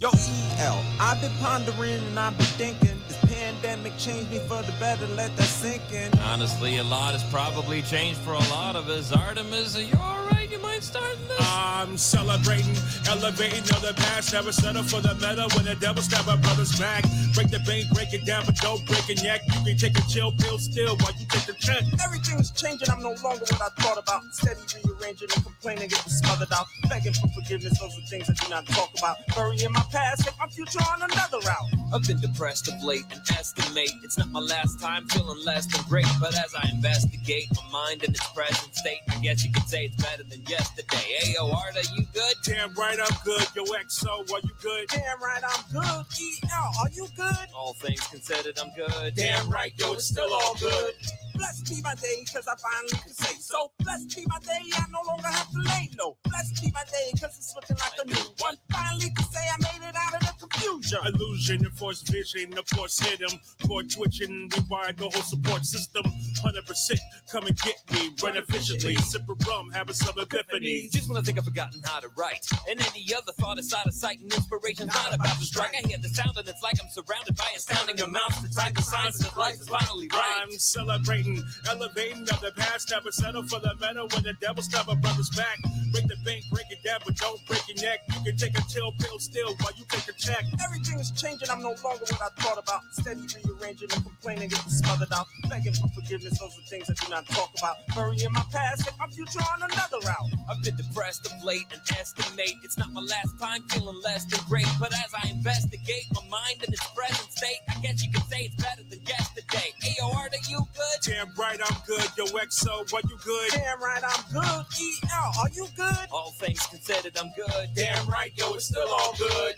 Yo, 0.00 0.10
EL, 0.10 0.84
I've 1.00 1.20
been 1.20 1.32
pondering 1.40 2.02
and 2.02 2.18
I've 2.18 2.36
been 2.36 2.46
thinking. 2.46 2.98
This 3.08 3.18
pandemic 3.32 3.96
changed 3.98 4.30
me 4.30 4.38
for 4.40 4.62
the 4.62 4.72
better, 4.78 5.06
let 5.08 5.36
that 5.36 5.42
sink 5.44 5.82
in. 5.92 6.16
Honestly, 6.20 6.78
a 6.78 6.84
lot 6.84 7.12
has 7.12 7.24
probably 7.32 7.82
changed 7.82 8.20
for 8.20 8.32
a 8.32 8.48
lot 8.50 8.76
of 8.76 8.88
us. 8.88 9.12
Artemis, 9.12 9.76
are 9.76 9.82
you 9.82 9.94
alright? 9.94 10.37
You 10.78 10.82
starting 10.82 11.26
this? 11.26 11.40
I'm 11.42 11.96
celebrating, 11.96 12.76
elevating 13.10 13.66
on 13.74 13.82
the 13.82 13.94
past. 13.96 14.32
Never 14.32 14.52
settle 14.52 14.84
for 14.84 15.00
the 15.00 15.12
meta 15.14 15.50
when 15.56 15.64
the 15.64 15.74
devil 15.74 16.00
stab 16.00 16.28
our 16.28 16.36
brother's 16.36 16.78
back. 16.78 17.02
Break 17.34 17.50
the 17.50 17.58
bank, 17.66 17.90
break 17.94 18.14
it 18.14 18.24
down, 18.24 18.46
but 18.46 18.54
don't 18.62 18.86
break 18.86 19.02
a 19.10 19.20
neck. 19.24 19.42
You 19.58 19.74
can 19.74 19.76
take 19.76 19.98
a 19.98 20.06
chill 20.06 20.30
pill 20.38 20.56
still 20.56 20.94
while 21.02 21.10
you 21.18 21.26
take 21.34 21.50
the 21.50 21.54
check. 21.58 21.82
Everything's 21.98 22.52
changing, 22.52 22.88
I'm 22.94 23.02
no 23.02 23.10
longer 23.26 23.42
what 23.50 23.58
I 23.58 23.70
thought 23.82 23.98
about. 23.98 24.22
Steady 24.30 24.62
rearranging 24.86 25.26
and 25.34 25.42
complaining, 25.42 25.88
getting 25.90 26.12
smothered 26.14 26.52
out. 26.54 26.66
Begging 26.88 27.12
for 27.14 27.26
forgiveness, 27.26 27.74
those 27.80 27.98
are 27.98 28.06
things 28.06 28.30
I 28.30 28.34
do 28.38 28.48
not 28.48 28.64
talk 28.66 28.94
about. 28.96 29.16
Burying 29.34 29.72
my 29.72 29.82
past, 29.90 30.30
take 30.30 30.38
my 30.38 30.46
future 30.46 30.78
on 30.94 31.02
another 31.02 31.42
route. 31.42 31.74
I've 31.92 32.06
been 32.06 32.20
depressed 32.20 32.68
of 32.68 32.78
late 32.84 33.02
and 33.10 33.20
estimate 33.34 33.90
it's 34.04 34.18
not 34.18 34.30
my 34.30 34.40
last 34.40 34.80
time 34.80 35.06
feeling 35.08 35.44
less 35.44 35.66
than 35.66 35.84
great. 35.88 36.06
But 36.20 36.34
as 36.38 36.54
I 36.54 36.68
investigate 36.72 37.46
my 37.56 37.70
mind 37.70 38.04
in 38.04 38.10
its 38.10 38.26
present 38.32 38.74
state, 38.74 39.00
I 39.10 39.18
guess 39.20 39.44
you 39.44 39.52
could 39.52 39.68
say 39.68 39.86
it's 39.86 39.96
better 39.96 40.22
than 40.22 40.40
yesterday. 40.42 40.67
Ayo, 40.76 41.52
Art, 41.54 41.76
are 41.76 41.96
you 41.96 42.04
good? 42.12 42.34
Damn 42.44 42.74
right, 42.74 42.98
I'm 43.00 43.16
good. 43.24 43.46
Yo, 43.54 43.64
XO, 43.64 44.30
are 44.32 44.40
you 44.42 44.50
good? 44.62 44.88
Damn 44.88 45.20
right, 45.20 45.42
I'm 45.42 45.64
good. 45.72 45.82
EL, 45.82 46.72
are 46.80 46.90
you 46.92 47.06
good? 47.16 47.48
All 47.54 47.74
things 47.74 48.00
considered, 48.06 48.58
I'm 48.58 48.70
good. 48.76 49.14
Damn 49.14 49.48
right, 49.50 49.72
yo, 49.78 49.94
it's 49.94 50.06
still 50.06 50.32
all 50.32 50.54
good. 50.60 50.94
Blessed 51.34 51.68
be 51.68 51.80
my 51.82 51.94
day, 51.94 52.24
cause 52.32 52.48
I 52.48 52.54
finally 52.56 52.90
can 53.00 53.12
say 53.12 53.34
so. 53.38 53.70
Blessed 53.78 54.16
be 54.16 54.26
my 54.28 54.38
day, 54.40 54.70
I 54.74 54.84
no 54.90 55.00
longer 55.06 55.28
have 55.28 55.48
to 55.52 55.58
lay 55.58 55.88
low. 55.98 56.16
Blessed 56.24 56.62
be 56.62 56.72
my 56.72 56.82
day, 56.84 57.12
cause 57.12 57.36
it's 57.36 57.54
looking 57.54 57.76
like 57.76 57.92
a 58.02 58.06
new 58.08 58.34
one. 58.38 58.56
Finally 58.72 59.10
can 59.14 59.24
say 59.30 59.40
I 59.48 59.56
made 59.62 59.88
it 59.88 59.94
out 59.94 60.14
of 60.14 60.20
the 60.40 60.46
confusion. 60.46 60.98
Illusion 61.06 61.64
and 61.64 61.78
force 61.78 62.02
vision, 62.02 62.58
of 62.58 62.66
course, 62.74 62.98
hit 62.98 63.20
him. 63.20 63.38
Core 63.66 63.84
twitching, 63.84 64.48
rewired 64.50 64.96
the 64.96 65.04
whole 65.04 65.22
support 65.22 65.64
system. 65.64 66.02
100% 66.42 66.98
come 67.30 67.46
and 67.46 67.56
get 67.58 67.76
me. 67.92 68.10
Run 68.20 68.36
efficiently, 68.36 68.96
sip 68.96 69.22
a 69.28 69.34
rum, 69.48 69.70
having 69.72 69.94
some 69.94 70.18
epiphanies. 70.58 70.92
Just 70.92 71.08
when 71.08 71.18
I 71.18 71.22
think 71.22 71.38
I've 71.38 71.44
forgotten 71.44 71.80
how 71.84 72.00
to 72.00 72.08
write. 72.16 72.46
And 72.68 72.80
any 72.80 73.06
other 73.14 73.32
thought 73.38 73.58
is 73.58 73.72
out 73.72 73.86
of 73.86 73.94
sight 73.94 74.20
and 74.20 74.32
inspiration's 74.32 74.94
not 74.94 75.14
about 75.14 75.38
to 75.38 75.44
strike. 75.44 75.74
I 75.74 75.86
hear 75.86 75.98
the 75.98 76.08
sound 76.08 76.36
and 76.36 76.48
it's 76.48 76.62
like 76.62 76.74
I'm 76.82 76.90
surrounded 76.90 77.36
by 77.36 77.48
astounding 77.56 78.00
amounts. 78.00 78.40
The 78.42 78.48
type 78.48 78.76
of 78.76 78.84
signs 78.84 79.18
that 79.18 79.36
life 79.36 79.54
is 79.54 79.68
finally 79.68 80.08
right. 80.12 80.40
I'm 80.42 80.50
celebrating, 80.58 81.42
elevating 81.68 82.22
of 82.22 82.40
the 82.40 82.52
past. 82.56 82.90
Never 82.90 83.10
settle 83.10 83.42
for 83.44 83.60
the 83.60 83.74
metal 83.80 84.08
when 84.12 84.22
the 84.22 84.34
devil 84.40 84.62
stab 84.62 84.88
a 84.88 84.96
brother's 84.96 85.30
back. 85.30 85.58
Break 85.92 86.06
the 86.08 86.16
bank, 86.24 86.44
break 86.52 86.66
it 86.70 86.82
down, 86.84 87.00
but 87.04 87.16
don't 87.16 87.40
break 87.46 87.62
your 87.68 87.82
neck. 87.82 88.00
You 88.12 88.32
can 88.32 88.36
take 88.36 88.58
a 88.58 88.62
chill 88.68 88.92
pill 89.00 89.18
still 89.18 89.54
while 89.60 89.72
you 89.76 89.84
take 89.88 90.08
a 90.08 90.12
check. 90.18 90.44
Everything 90.64 90.98
is 91.00 91.10
changing, 91.12 91.48
I'm 91.50 91.62
no 91.62 91.74
longer 91.82 92.04
what 92.04 92.20
I 92.20 92.28
thought 92.40 92.58
about. 92.58 92.82
Steady 92.92 93.22
rearranging 93.44 93.88
and 93.92 94.04
complaining, 94.04 94.48
getting 94.48 94.70
smothered 94.70 95.12
out. 95.12 95.26
Begging 95.48 95.72
for 95.72 95.88
forgiveness, 95.88 96.38
those 96.38 96.52
are 96.58 96.68
things 96.68 96.90
I 96.90 96.94
do 96.94 97.08
not 97.10 97.26
talk 97.28 97.50
about. 97.56 97.76
Burying 97.94 98.32
my 98.32 98.44
past, 98.52 98.84
take 98.84 98.98
my 98.98 99.06
future 99.08 99.40
on 99.40 99.62
another 99.62 99.98
route. 100.04 100.30
I've 100.50 100.62
been 100.62 100.76
depressed 100.76 101.26
of 101.26 101.44
late 101.44 101.66
and 101.72 101.80
estimate 101.98 102.56
it's 102.62 102.78
not 102.78 102.92
my 102.92 103.00
last 103.00 103.38
time 103.38 103.62
feeling 103.68 104.00
less 104.02 104.24
than 104.24 104.40
great. 104.48 104.66
But 104.80 104.92
as 104.92 105.12
I 105.22 105.28
investigate 105.28 106.06
my 106.14 106.22
mind 106.28 106.62
in 106.66 106.72
its 106.72 106.86
present 106.92 107.30
state, 107.30 107.58
I 107.68 107.80
guess 107.80 108.04
you 108.04 108.10
could 108.10 108.24
say 108.24 108.50
it's 108.50 108.56
better 108.56 108.82
than 108.88 109.00
yesterday. 109.02 109.72
Ayo, 109.84 110.14
are 110.14 110.28
you 110.48 110.58
good? 110.74 110.98
Damn 111.02 111.32
right, 111.38 111.60
I'm 111.64 111.76
good. 111.86 112.08
Yo, 112.16 112.24
XO, 112.26 112.92
are 112.92 113.00
you 113.08 113.18
good? 113.24 113.50
Damn 113.52 113.80
right, 113.82 114.02
I'm 114.02 114.24
good. 114.32 114.42
EL, 114.42 115.32
are 115.40 115.50
you 115.52 115.66
good? 115.76 116.08
All 116.10 116.32
things 116.38 116.66
considered, 116.66 117.16
I'm 117.18 117.32
good. 117.36 117.70
Damn 117.74 118.06
right, 118.06 118.32
yo, 118.36 118.54
it's 118.54 118.66
still 118.66 118.88
all 118.88 119.14
good. 119.18 119.54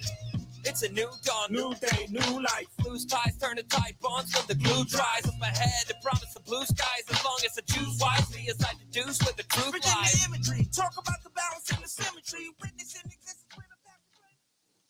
It's 0.64 0.82
a 0.82 0.92
new 0.92 1.08
dawn, 1.24 1.48
New 1.50 1.74
day, 1.74 2.06
new 2.08 2.40
life. 2.42 2.68
Loose 2.84 3.04
ties 3.04 3.36
turn 3.38 3.56
to 3.56 3.62
tight 3.64 3.96
bonds 4.00 4.34
when 4.36 4.46
the 4.46 4.54
glue 4.54 4.84
dries 4.84 5.26
up 5.26 5.40
ahead. 5.42 5.86
To 5.88 5.94
promise 6.02 6.32
the 6.34 6.40
blue 6.40 6.64
skies 6.64 7.04
as 7.10 7.24
long 7.24 7.38
as 7.44 7.58
I 7.58 7.62
choose 7.72 7.98
wisely 8.00 8.46
as 8.48 8.62
I 8.62 8.74
deduce 8.74 9.20
where 9.22 9.34
the 9.36 9.44
truth 9.44 9.72
Virginia 9.72 9.96
lies. 9.96 10.26
imagery, 10.26 10.68
talk 10.74 10.92
about 10.98 11.22
the 11.24 11.30
balance 11.30 11.70
and 11.72 11.82
the 11.82 11.88
symmetry. 11.88 12.50
Witnessing 12.60 13.02
existence 13.06 13.44
when 13.54 13.66
the 13.68 13.80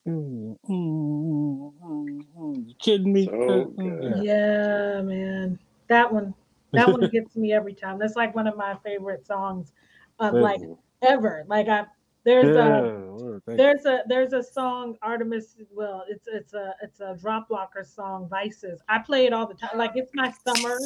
Mm, 0.06 0.56
mm, 0.68 1.72
mm. 1.78 2.68
You 2.68 2.74
kidding 2.78 3.12
me? 3.12 3.26
So 3.26 3.72
Mm, 3.76 4.24
yeah. 4.24 4.32
Yeah, 4.34 5.02
man. 5.02 5.58
That 5.88 6.12
one, 6.12 6.34
that 6.72 6.90
one 6.90 7.08
gets 7.10 7.36
me 7.36 7.52
every 7.52 7.74
time. 7.74 7.98
That's 7.98 8.16
like 8.16 8.34
one 8.34 8.46
of 8.46 8.56
my 8.56 8.76
favorite 8.82 9.26
songs, 9.26 9.72
uh, 10.18 10.32
like 10.34 10.62
ever. 11.02 11.44
Like 11.46 11.68
I, 11.68 11.86
there's 12.24 12.54
Yeah, 12.56 12.78
a, 12.80 12.84
you. 12.84 13.42
there's 13.46 13.84
a, 13.86 14.02
there's 14.06 14.32
a 14.32 14.42
song 14.42 14.96
Artemis. 15.02 15.56
Well, 15.70 16.04
it's 16.08 16.26
it's 16.28 16.54
a 16.54 16.74
it's 16.82 17.00
a 17.00 17.16
Drop 17.20 17.48
Blocker 17.48 17.84
song, 17.84 18.28
Vices. 18.28 18.80
I 18.88 18.98
play 18.98 19.26
it 19.26 19.32
all 19.32 19.46
the 19.46 19.54
time. 19.54 19.70
Like 19.76 19.92
it's 19.94 20.12
my 20.14 20.32
summer 20.46 20.78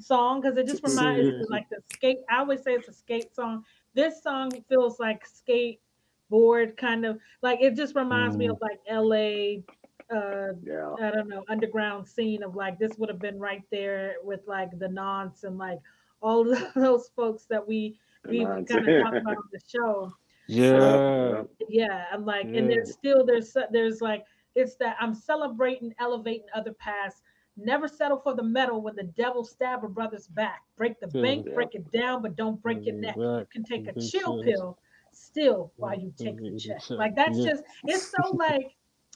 song 0.00 0.40
because 0.40 0.56
it 0.56 0.66
just 0.66 0.84
reminds 0.84 1.26
me 1.26 1.44
like 1.48 1.68
the 1.68 1.78
skate. 1.92 2.18
I 2.30 2.38
always 2.38 2.62
say 2.62 2.74
it's 2.74 2.88
a 2.88 2.92
skate 2.92 3.34
song. 3.34 3.64
This 3.94 4.22
song 4.22 4.50
feels 4.68 5.00
like 5.00 5.24
skateboard 5.28 6.76
kind 6.76 7.04
of 7.04 7.18
like 7.42 7.60
it 7.60 7.74
just 7.74 7.94
reminds 7.96 8.36
me 8.36 8.48
of 8.48 8.58
like 8.60 8.80
L.A. 8.86 9.64
uh 10.10 10.52
Yeah. 10.62 10.94
I 11.02 11.10
don't 11.10 11.28
know, 11.28 11.44
underground 11.48 12.06
scene 12.06 12.42
of 12.44 12.54
like 12.54 12.78
this 12.78 12.96
would 12.98 13.08
have 13.08 13.18
been 13.18 13.38
right 13.40 13.64
there 13.70 14.16
with 14.22 14.46
like 14.46 14.78
the 14.78 14.88
nonce 14.88 15.42
and 15.44 15.58
like 15.58 15.80
all 16.20 16.44
those 16.76 17.08
folks 17.16 17.44
that 17.46 17.66
we 17.66 17.98
we 18.28 18.44
kind 18.44 18.60
of 18.60 18.68
talked 18.68 19.16
about 19.16 19.36
on 19.36 19.48
the 19.52 19.60
show. 19.66 20.12
Yeah. 20.48 21.42
Yeah, 21.68 22.06
I'm 22.12 22.24
like, 22.24 22.46
Yeah. 22.46 22.58
and 22.60 22.70
there's 22.70 22.92
still 22.92 23.24
there's 23.24 23.54
there's 23.70 24.00
like 24.00 24.24
it's 24.54 24.76
that 24.76 24.96
I'm 25.00 25.14
celebrating, 25.14 25.94
elevating 25.98 26.46
other 26.54 26.72
paths. 26.72 27.22
Never 27.56 27.88
settle 27.88 28.18
for 28.18 28.34
the 28.34 28.42
medal 28.42 28.80
when 28.82 28.94
the 28.96 29.04
devil 29.04 29.44
stab 29.44 29.84
a 29.84 29.88
brother's 29.88 30.28
back. 30.28 30.62
Break 30.76 31.00
the 31.00 31.08
Yeah. 31.12 31.22
bank, 31.22 31.46
Yeah. 31.46 31.54
break 31.54 31.74
it 31.74 31.90
down, 31.90 32.22
but 32.22 32.36
don't 32.36 32.60
break 32.62 32.86
your 32.86 32.94
neck. 32.94 33.16
You 33.16 33.46
can 33.50 33.64
take 33.64 33.88
a 33.88 34.00
chill 34.00 34.42
pill 34.42 34.78
still 35.12 35.72
while 35.76 35.98
you 35.98 36.12
take 36.16 36.38
the 36.38 36.58
check. 36.58 36.88
Like 36.90 37.14
that's 37.14 37.38
Yeah. 37.38 37.50
just 37.50 37.64
it's 37.86 38.10
so 38.10 38.32
like 38.32 38.74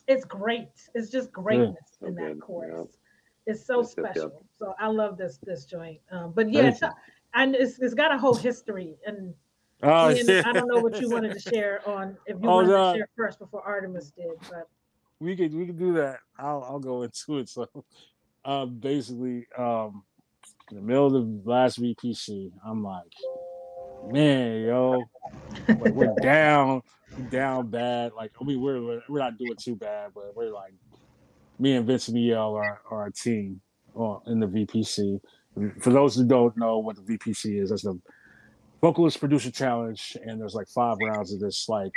it's 0.09 0.25
great. 0.25 0.69
It's 0.95 1.11
just 1.11 1.33
greatness 1.33 1.97
So 2.01 2.07
in 2.07 2.15
that 2.17 2.33
good, 2.33 2.41
chorus. 2.41 2.99
It's 3.47 3.65
so 3.65 3.83
special. 3.83 4.45
So 4.59 4.75
I 4.79 4.89
love 4.89 5.17
this 5.17 5.39
this 5.45 5.65
joint. 5.65 6.01
Um, 6.11 6.33
but 6.33 6.53
yeah, 6.53 6.69
it's, 6.69 6.81
and 7.35 7.55
it's, 7.55 7.79
it's 7.79 7.95
got 7.95 8.13
a 8.13 8.19
whole 8.19 8.35
history 8.35 8.99
and 9.07 9.35
Oh, 9.83 10.09
yeah. 10.11 10.43
I 10.47 10.53
don't 10.53 10.69
know 10.69 10.81
what 10.81 11.01
you 11.01 11.11
wanted 11.11 11.33
to 11.33 11.41
share 11.41 11.87
on 11.89 12.17
if 12.27 12.37
you 12.41 12.49
Oh, 12.49 12.57
wanted 12.57 12.69
no. 12.69 12.93
to 12.93 12.99
share 12.99 13.09
first 13.17 13.39
before 13.41 13.63
Artemis 13.63 14.13
did, 14.17 14.31
but 14.49 14.69
we 15.19 15.37
could 15.37 15.55
we 15.55 15.67
could 15.67 15.79
do 15.79 15.95
that. 15.95 16.19
I'll 16.39 16.63
I'll 16.63 16.79
go 16.79 17.03
into 17.03 17.39
it. 17.39 17.49
So, 17.49 17.67
um, 18.45 18.79
basically, 18.79 19.47
um, 19.59 20.05
in 20.71 20.77
the 20.77 20.83
middle 20.83 21.07
of 21.07 21.13
the 21.13 21.51
last 21.51 21.81
VPC, 21.81 22.53
I'm 22.65 22.85
like, 22.85 23.13
man, 24.13 24.63
yo, 24.63 25.03
like 25.69 25.93
we're 25.95 26.15
down, 26.23 26.83
down 27.31 27.69
bad. 27.69 28.13
Like 28.17 28.33
I 28.41 28.45
mean, 28.45 28.61
we're 28.61 29.01
we're 29.09 29.19
not 29.19 29.37
doing 29.37 29.57
too 29.57 29.75
bad, 29.75 30.13
but 30.15 30.37
we're 30.37 30.53
like, 30.53 30.75
me 31.59 31.75
and 31.75 31.87
Vincent 31.87 32.17
El 32.19 32.55
are 32.55 32.83
are 32.89 33.07
a 33.07 33.13
team 33.13 33.61
uh, 33.99 34.19
in 34.27 34.39
the 34.39 34.47
VPC. 34.47 35.21
For 35.81 35.91
those 35.91 36.15
who 36.17 36.25
don't 36.25 36.57
know 36.57 36.79
what 36.79 36.97
the 36.97 37.03
VPC 37.03 37.61
is, 37.61 37.71
that's 37.71 37.83
the 37.83 38.01
vocalist 38.83 39.21
producer 39.21 39.51
challenge, 39.51 40.17
and 40.27 40.41
there's 40.41 40.55
like 40.55 40.69
five 40.69 40.97
rounds 41.01 41.33
of 41.33 41.41
this 41.41 41.69
like 41.69 41.93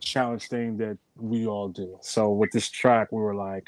challenge 0.00 0.48
thing 0.48 0.78
that 0.78 0.96
we 1.16 1.46
all 1.46 1.68
do. 1.68 1.98
So 2.00 2.30
with 2.30 2.50
this 2.52 2.70
track, 2.70 3.10
we 3.10 3.20
were 3.20 3.34
like, 3.34 3.66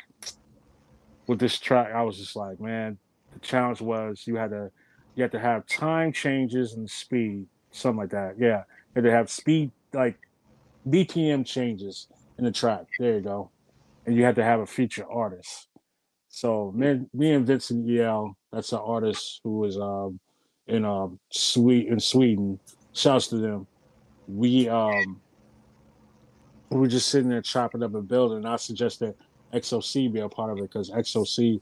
with 1.26 1.40
this 1.40 1.58
track, 1.58 1.92
I 1.92 2.02
was 2.02 2.16
just 2.16 2.36
like, 2.36 2.60
man, 2.60 2.96
the 3.32 3.40
challenge 3.40 3.80
was 3.80 4.22
you 4.26 4.36
had 4.36 4.50
to 4.50 4.70
you 5.16 5.22
had 5.22 5.32
to 5.32 5.40
have 5.40 5.66
time 5.66 6.12
changes 6.12 6.74
and 6.74 6.88
speed, 6.88 7.46
something 7.72 7.98
like 7.98 8.10
that. 8.10 8.36
Yeah, 8.38 8.62
you 8.94 9.02
had 9.02 9.04
to 9.04 9.10
have 9.10 9.30
speed 9.30 9.72
like 9.92 10.16
BPM 10.88 11.44
changes 11.44 12.06
in 12.38 12.44
the 12.44 12.52
track. 12.52 12.86
There 13.00 13.14
you 13.14 13.20
go, 13.20 13.50
and 14.06 14.14
you 14.14 14.22
had 14.22 14.36
to 14.36 14.44
have 14.44 14.60
a 14.60 14.66
feature 14.66 15.06
artist. 15.10 15.68
So 16.28 16.72
me, 16.74 17.00
me 17.12 17.32
and 17.32 17.46
Vincent 17.46 17.88
El, 17.98 18.36
that's 18.52 18.72
an 18.72 18.80
artist 18.80 19.40
who 19.42 19.58
was 19.58 19.76
um 19.76 20.20
in 20.66 20.84
um 20.84 21.18
Sweden 21.30 21.94
in 21.94 22.00
Sweden. 22.00 22.58
Shouts 22.92 23.28
to 23.28 23.36
them. 23.36 23.66
We 24.28 24.68
um 24.68 25.20
we 26.70 26.80
were 26.80 26.88
just 26.88 27.08
sitting 27.08 27.28
there 27.28 27.42
chopping 27.42 27.82
up 27.82 27.94
a 27.94 28.02
building. 28.02 28.38
And 28.38 28.48
I 28.48 28.56
that 28.56 29.14
XOC 29.54 30.12
be 30.12 30.20
a 30.20 30.28
part 30.28 30.50
of 30.50 30.58
it 30.58 30.62
because 30.62 30.90
XOC, 30.90 31.60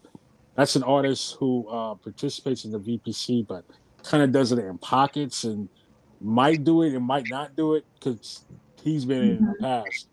that's 0.56 0.76
an 0.76 0.82
artist 0.82 1.36
who 1.38 1.68
uh, 1.68 1.94
participates 1.94 2.64
in 2.64 2.72
the 2.72 2.78
VPC, 2.78 3.46
but 3.46 3.64
kind 4.02 4.22
of 4.22 4.32
does 4.32 4.52
it 4.52 4.58
in 4.58 4.78
pockets 4.78 5.44
and 5.44 5.68
might 6.20 6.64
do 6.64 6.82
it 6.82 6.94
and 6.94 7.04
might 7.04 7.28
not 7.28 7.54
do 7.56 7.74
it 7.74 7.84
because 7.94 8.44
he's 8.82 9.04
been 9.04 9.22
in 9.22 9.44
the 9.44 9.54
past. 9.60 10.08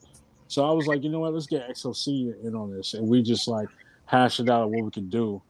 So 0.48 0.68
I 0.68 0.72
was 0.72 0.88
like, 0.88 1.04
you 1.04 1.10
know 1.10 1.20
what, 1.20 1.34
let's 1.34 1.48
get 1.48 1.70
XOC 1.70 2.44
in 2.44 2.56
on 2.56 2.76
this, 2.76 2.96
and 2.96 3.08
we 3.08 3.22
just 3.22 3.48
like 3.48 3.70
hashed 4.06 4.40
it 4.40 4.50
out 4.50 4.72
what 4.72 4.84
we 4.84 4.92
could 4.92 5.10
do. 5.10 5.42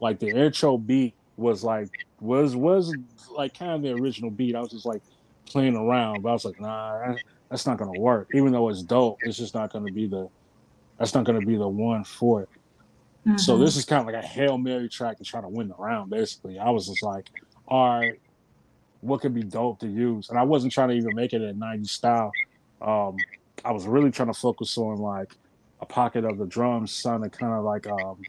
Like 0.00 0.18
the 0.18 0.28
intro 0.28 0.78
beat 0.78 1.14
was 1.36 1.64
like 1.64 1.88
was 2.20 2.56
was 2.56 2.94
like 3.36 3.54
kind 3.54 3.72
of 3.72 3.82
the 3.82 3.90
original 3.92 4.30
beat. 4.30 4.54
I 4.56 4.60
was 4.60 4.70
just 4.70 4.86
like 4.86 5.02
playing 5.48 5.76
around, 5.76 6.22
but 6.22 6.30
I 6.30 6.32
was 6.32 6.44
like, 6.44 6.60
nah, 6.60 7.16
that's 7.50 7.66
not 7.66 7.78
gonna 7.78 7.94
work. 7.94 8.28
Even 8.34 8.52
though 8.52 8.68
it's 8.68 8.82
dope, 8.82 9.20
it's 9.22 9.36
just 9.38 9.54
not 9.54 9.72
gonna 9.72 9.90
be 9.90 10.06
the 10.08 10.28
that's 10.98 11.14
not 11.14 11.24
gonna 11.24 11.42
be 11.42 11.56
the 11.56 11.68
one 11.68 12.04
for 12.04 12.42
it. 12.42 12.48
So 13.36 13.58
Mhm. 13.58 13.60
this 13.60 13.76
is 13.76 13.84
kind 13.84 14.00
of 14.00 14.12
like 14.14 14.22
a 14.24 14.26
hail 14.26 14.58
mary 14.58 14.88
track 14.88 15.18
to 15.18 15.24
try 15.24 15.40
to 15.40 15.48
win 15.48 15.68
the 15.68 15.74
round. 15.76 16.10
Basically, 16.10 16.58
I 16.58 16.70
was 16.70 16.86
just 16.88 17.02
like, 17.02 17.30
all 17.66 18.00
right, 18.00 18.20
what 19.00 19.20
could 19.20 19.34
be 19.34 19.44
dope 19.44 19.80
to 19.80 19.88
use? 19.88 20.28
And 20.30 20.38
I 20.38 20.42
wasn't 20.44 20.72
trying 20.72 20.88
to 20.90 20.94
even 20.94 21.14
make 21.14 21.32
it 21.32 21.42
a 21.42 21.52
'90s 21.52 21.92
style. 21.92 22.36
Um, 22.80 23.26
I 23.64 23.72
was 23.72 23.86
really 23.86 24.10
trying 24.10 24.28
to 24.32 24.34
focus 24.38 24.76
on 24.78 24.98
like 24.98 25.36
a 25.80 25.86
pocket 25.86 26.24
of 26.24 26.38
the 26.38 26.46
drums 26.46 26.94
sounded 26.94 27.32
kind 27.32 27.52
of 27.52 27.64
like 27.64 27.86
um 27.86 28.26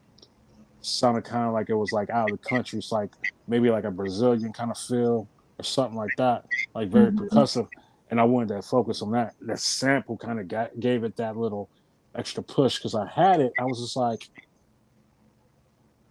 sounded 0.82 1.24
kind 1.24 1.48
of 1.48 1.54
like 1.54 1.70
it 1.70 1.76
was 1.76 1.91
like 1.91 2.10
out 2.10 2.32
of 2.32 2.32
the 2.32 2.48
country. 2.49 2.80
It's 2.80 2.91
like 2.91 3.12
maybe 3.48 3.70
like 3.70 3.84
a 3.84 3.91
Brazilian 3.91 4.54
kind 4.54 4.72
of 4.72 4.78
feel 4.78 5.30
or 5.60 5.64
something 5.64 5.98
like 5.98 6.16
that, 6.18 6.44
like 6.76 6.90
very 6.90 7.12
Mhm. 7.12 7.30
percussive. 7.30 7.68
And 8.10 8.20
I 8.22 8.24
wanted 8.24 8.49
to 8.49 8.62
focus 8.62 9.02
on 9.02 9.12
that. 9.12 9.34
That 9.41 9.60
sample 9.60 10.18
kind 10.18 10.40
of 10.40 10.48
got, 10.48 10.80
gave 10.80 11.04
it 11.04 11.16
that 11.18 11.36
little 11.36 11.70
extra 12.16 12.41
push 12.44 12.78
because 12.78 12.95
I 12.95 13.06
had 13.08 13.41
it. 13.41 13.54
I 13.60 13.66
was 13.66 13.82
just 13.82 13.98
like, 13.98 14.20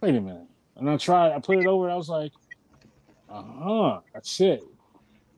wait 0.01 0.15
a 0.15 0.21
minute. 0.21 0.47
And 0.75 0.89
I 0.89 0.97
tried, 0.97 1.33
I 1.33 1.39
put 1.39 1.57
it 1.57 1.65
over, 1.65 1.85
and 1.85 1.93
I 1.93 1.97
was 1.97 2.09
like, 2.09 2.31
uh 3.29 3.43
huh, 3.43 3.99
that's 4.13 4.39
it. 4.39 4.61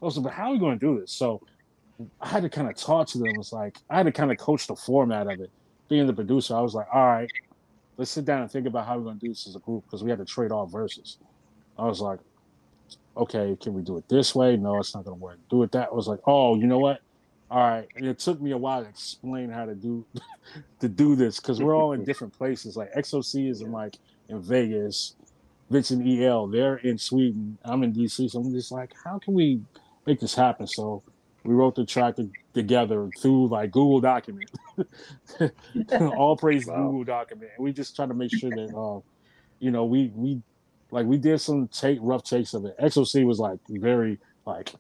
I 0.01 0.06
was 0.06 0.18
like, 0.18 0.26
but 0.26 0.34
how 0.34 0.49
are 0.49 0.51
we 0.51 0.60
going 0.60 0.77
to 0.77 0.85
do 0.85 0.99
this? 0.99 1.14
So 1.14 1.41
I 2.19 2.27
had 2.27 2.43
to 2.43 2.49
kind 2.49 2.69
of 2.69 2.76
talk 2.76 3.07
to 3.10 3.18
them. 3.18 3.39
It's 3.39 3.53
like, 3.53 3.77
I 3.89 3.97
had 3.97 4.06
to 4.06 4.11
kind 4.11 4.31
of 4.31 4.38
coach 4.38 4.68
the 4.68 4.76
format 4.76 5.27
of 5.27 5.39
it. 5.39 5.51
Being 5.89 6.07
the 6.07 6.14
producer, 6.14 6.56
I 6.56 6.61
was 6.61 6.73
like, 6.76 6.88
all 6.93 7.06
right, 7.06 7.30
let's 7.99 8.11
sit 8.11 8.23
down 8.23 8.41
and 8.41 8.49
think 8.49 8.65
about 8.65 8.88
how 8.88 8.97
we're 8.97 9.03
going 9.03 9.19
to 9.19 9.26
do 9.26 9.27
this 9.27 9.45
as 9.45 9.57
a 9.57 9.59
group 9.59 9.84
because 9.84 10.05
we 10.05 10.09
had 10.09 10.19
to 10.19 10.26
trade 10.26 10.51
off 10.51 10.71
verses. 10.71 11.17
I 11.77 11.85
was 11.85 11.99
like, 11.99 12.19
okay, 13.17 13.57
can 13.61 13.73
we 13.73 13.81
do 13.81 13.97
it 13.97 14.07
this 14.07 14.34
way? 14.34 14.55
No, 14.55 14.80
it's 14.80 14.95
not 14.95 15.03
going 15.03 15.17
to 15.17 15.21
work. 15.21 15.38
Do 15.49 15.63
it 15.63 15.73
that. 15.73 15.89
I 15.91 15.93
was 15.93 16.07
like, 16.07 16.19
oh, 16.26 16.55
you 16.55 16.65
know 16.65 16.80
what? 16.80 17.01
All 17.51 17.59
right. 17.59 17.89
And 17.97 18.05
it 18.05 18.17
took 18.17 18.39
me 18.39 18.51
a 18.51 18.57
while 18.57 18.84
to 18.84 18.89
explain 18.89 19.49
how 19.49 19.65
to 19.65 19.76
do 19.76 20.05
to 20.80 20.88
do 20.88 21.17
this 21.17 21.41
because 21.41 21.61
we're 21.61 21.76
all 21.76 21.91
in 21.91 22.05
different 22.05 22.31
places. 22.38 22.77
Like 22.77 22.93
XOC 22.93 23.49
is 23.49 23.61
in 23.61 23.73
like 23.73 23.97
in 24.30 24.41
Vegas, 24.41 25.15
Vincent 25.69 26.07
EL, 26.07 26.47
they're 26.47 26.77
in 26.77 26.97
Sweden. 26.97 27.57
I'm 27.65 27.84
in 27.84 27.91
DC. 27.91 28.31
So 28.31 28.39
I'm 28.39 28.51
just 28.53 28.71
like, 28.71 28.93
how 29.03 29.19
can 29.19 29.34
we 29.34 29.59
make 30.05 30.21
this 30.21 30.35
happen? 30.35 30.67
So 30.67 31.03
we 31.43 31.53
wrote 31.53 31.75
the 31.75 31.85
track 31.85 32.15
to- 32.17 32.29
together 32.53 33.09
through 33.19 33.47
like 33.47 33.71
Google 33.71 34.01
document. 34.01 34.49
all 36.17 36.35
praise 36.35 36.65
Wow. 36.67 36.75
Google 36.87 37.03
document. 37.05 37.51
And 37.57 37.63
we 37.63 37.71
just 37.73 37.95
try 37.95 38.05
to 38.05 38.13
make 38.13 38.31
sure 38.37 38.49
that 38.49 38.73
uh, 38.75 38.99
you 39.59 39.71
know, 39.71 39.85
we 39.85 40.11
we 40.15 40.41
like 40.91 41.05
we 41.05 41.17
did 41.17 41.39
some 41.39 41.67
take 41.67 41.99
rough 42.01 42.23
takes 42.23 42.53
of 42.53 42.65
it. 42.65 42.75
XOC 42.79 43.25
was 43.25 43.39
like 43.39 43.59
very 43.69 44.19
like 44.45 44.73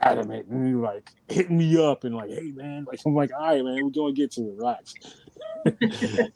adamant 0.00 0.46
and 0.48 0.66
he 0.66 0.74
like 0.74 1.10
hitting 1.28 1.58
me 1.58 1.82
up 1.82 2.04
and 2.04 2.14
like, 2.14 2.30
hey 2.30 2.52
man, 2.54 2.84
like 2.88 3.00
I'm 3.04 3.14
like, 3.14 3.30
all 3.32 3.46
right, 3.46 3.64
man, 3.64 3.82
we're 3.84 3.90
gonna 3.90 4.12
get 4.12 4.30
to 4.32 4.42
it, 4.42 4.54
relax. 4.56 4.94
and 5.66 5.80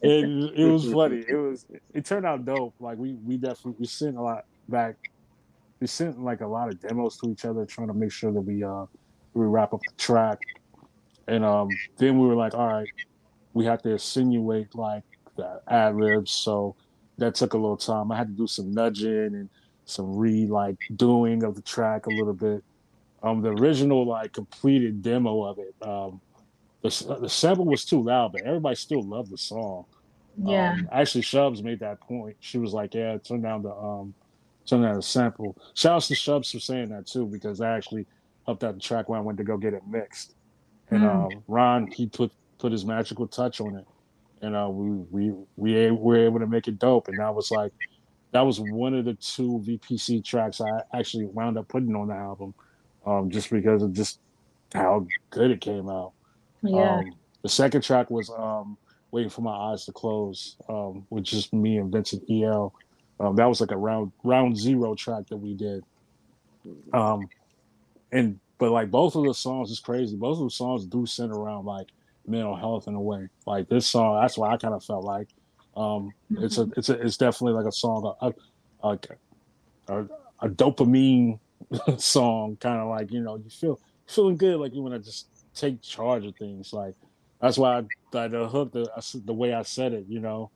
it 0.02 0.70
was 0.70 0.90
funny. 0.92 1.24
It 1.28 1.36
was 1.36 1.66
it 1.94 2.04
turned 2.04 2.26
out 2.26 2.44
dope. 2.44 2.74
Like 2.80 2.98
we 2.98 3.14
we 3.14 3.36
definitely 3.36 3.74
we 3.78 3.86
sent 3.86 4.16
a 4.16 4.22
lot 4.22 4.44
back. 4.68 4.96
We 5.80 5.86
sent 5.86 6.22
like 6.22 6.40
a 6.40 6.46
lot 6.46 6.68
of 6.68 6.80
demos 6.80 7.16
to 7.18 7.30
each 7.30 7.44
other, 7.44 7.64
trying 7.64 7.88
to 7.88 7.94
make 7.94 8.12
sure 8.12 8.32
that 8.32 8.40
we 8.40 8.64
uh 8.64 8.86
we 9.34 9.46
wrap 9.46 9.72
up 9.72 9.80
the 9.80 9.94
track. 9.96 10.38
And 11.28 11.44
um 11.44 11.68
then 11.98 12.18
we 12.18 12.26
were 12.26 12.34
like, 12.34 12.54
all 12.54 12.66
right, 12.66 12.88
we 13.52 13.64
have 13.64 13.82
to 13.82 13.90
insinuate 13.90 14.74
like 14.74 15.04
the 15.36 15.60
ad 15.68 15.96
libs. 15.96 16.32
So 16.32 16.76
that 17.18 17.34
took 17.34 17.54
a 17.54 17.58
little 17.58 17.76
time. 17.76 18.10
I 18.10 18.16
had 18.16 18.28
to 18.28 18.34
do 18.34 18.46
some 18.46 18.72
nudging 18.72 19.34
and 19.34 19.48
some 19.84 20.16
re 20.16 20.46
like 20.46 20.78
doing 20.96 21.42
of 21.42 21.54
the 21.54 21.62
track 21.62 22.06
a 22.06 22.10
little 22.10 22.32
bit. 22.34 22.64
Um, 23.22 23.42
the 23.42 23.50
original 23.50 24.06
like 24.06 24.32
completed 24.32 25.02
demo 25.02 25.44
of 25.44 25.58
it. 25.58 25.74
Um, 25.86 26.20
the 26.82 27.18
the 27.20 27.28
sample 27.28 27.66
was 27.66 27.84
too 27.84 28.02
loud, 28.02 28.32
but 28.32 28.42
everybody 28.42 28.76
still 28.76 29.02
loved 29.02 29.30
the 29.30 29.38
song. 29.38 29.84
yeah. 30.42 30.72
Um, 30.72 30.88
actually, 30.90 31.22
Shubs 31.22 31.62
made 31.62 31.80
that 31.80 32.00
point. 32.00 32.36
She 32.40 32.58
was 32.58 32.72
like, 32.72 32.94
"Yeah, 32.94 33.18
turn 33.18 33.42
down 33.42 33.62
the 33.62 33.74
um, 33.74 34.14
turn 34.64 34.82
down 34.82 34.94
the 34.96 35.02
sample." 35.02 35.56
Shouts 35.74 36.08
to 36.08 36.14
Shubs 36.14 36.50
for 36.52 36.60
saying 36.60 36.88
that 36.90 37.06
too, 37.06 37.26
because 37.26 37.60
I 37.60 37.76
actually 37.76 38.06
helped 38.46 38.64
out 38.64 38.74
the 38.74 38.80
track 38.80 39.08
when 39.08 39.18
I 39.18 39.22
went 39.22 39.38
to 39.38 39.44
go 39.44 39.56
get 39.56 39.74
it 39.74 39.82
mixed. 39.88 40.34
And 40.90 41.02
Mm. 41.02 41.36
uh, 41.36 41.40
Ron, 41.48 41.86
he 41.88 42.06
put 42.06 42.32
put 42.58 42.72
his 42.72 42.84
magical 42.84 43.26
touch 43.26 43.60
on 43.60 43.76
it, 43.76 43.86
and 44.42 44.54
uh, 44.56 44.68
we 44.70 44.90
we 45.10 45.34
we 45.56 45.86
a- 45.86 45.94
were 45.94 46.16
able 46.18 46.40
to 46.40 46.46
make 46.46 46.68
it 46.68 46.78
dope. 46.78 47.08
And 47.08 47.18
that 47.18 47.34
was 47.34 47.50
like 47.50 47.72
that 48.32 48.42
was 48.42 48.60
one 48.60 48.94
of 48.94 49.04
the 49.04 49.14
two 49.14 49.60
VPC 49.64 50.24
tracks 50.24 50.60
I 50.60 50.82
actually 50.92 51.26
wound 51.26 51.58
up 51.58 51.68
putting 51.68 51.94
on 51.96 52.08
the 52.08 52.14
album, 52.14 52.54
um, 53.06 53.30
just 53.30 53.50
because 53.50 53.82
of 53.82 53.92
just 53.92 54.20
how 54.74 55.06
good 55.30 55.50
it 55.50 55.60
came 55.60 55.88
out. 55.88 56.12
Yeah. 56.62 56.98
Um, 56.98 57.14
the 57.42 57.48
second 57.48 57.82
track 57.82 58.10
was 58.10 58.30
um, 58.30 58.76
"Waiting 59.10 59.30
for 59.30 59.40
My 59.42 59.52
Eyes 59.72 59.84
to 59.86 59.92
Close," 59.92 60.56
um, 60.68 61.06
with 61.10 61.24
just 61.24 61.52
me 61.52 61.78
and 61.78 61.90
Vincent 61.90 62.22
El. 62.30 62.74
Um, 63.20 63.36
that 63.36 63.46
was 63.46 63.60
like 63.60 63.70
a 63.70 63.76
round 63.76 64.12
round 64.24 64.56
zero 64.56 64.94
track 64.94 65.26
that 65.28 65.36
we 65.36 65.54
did. 65.54 65.82
Um, 66.92 67.28
and 68.12 68.38
but 68.58 68.70
like 68.70 68.90
both 68.90 69.16
of 69.16 69.24
the 69.24 69.34
songs 69.34 69.70
is 69.70 69.80
crazy. 69.80 70.16
Both 70.16 70.38
of 70.38 70.44
the 70.44 70.50
songs 70.50 70.86
do 70.86 71.06
center 71.06 71.34
around 71.34 71.64
like 71.64 71.88
mental 72.26 72.56
health 72.56 72.88
in 72.88 72.94
a 72.94 73.00
way. 73.00 73.28
Like 73.46 73.68
this 73.68 73.86
song, 73.86 74.20
that's 74.20 74.36
why 74.36 74.52
I 74.52 74.56
kind 74.56 74.74
of 74.74 74.84
felt 74.84 75.04
like 75.04 75.28
um, 75.76 76.10
it's 76.30 76.58
a 76.58 76.68
it's 76.76 76.88
a 76.88 77.00
it's 77.00 77.16
definitely 77.16 77.54
like 77.54 77.66
a 77.66 77.72
song, 77.72 78.14
a 78.20 78.32
a, 78.86 78.98
a, 79.88 80.06
a 80.40 80.48
dopamine 80.48 81.38
song, 81.98 82.56
kind 82.60 82.80
of 82.80 82.88
like 82.88 83.12
you 83.12 83.20
know 83.20 83.36
you 83.36 83.50
feel 83.50 83.80
feeling 84.06 84.36
good, 84.36 84.58
like 84.58 84.74
you 84.74 84.82
want 84.82 84.94
to 84.94 85.00
just 85.00 85.28
take 85.54 85.80
charge 85.82 86.26
of 86.26 86.36
things. 86.36 86.72
Like 86.72 86.94
that's 87.40 87.56
why 87.56 87.78
I, 87.78 87.82
like 88.12 88.30
the 88.32 88.48
hook, 88.48 88.72
the 88.72 88.88
the 89.24 89.34
way 89.34 89.54
I 89.54 89.62
said 89.62 89.92
it, 89.92 90.04
you 90.08 90.20
know, 90.20 90.50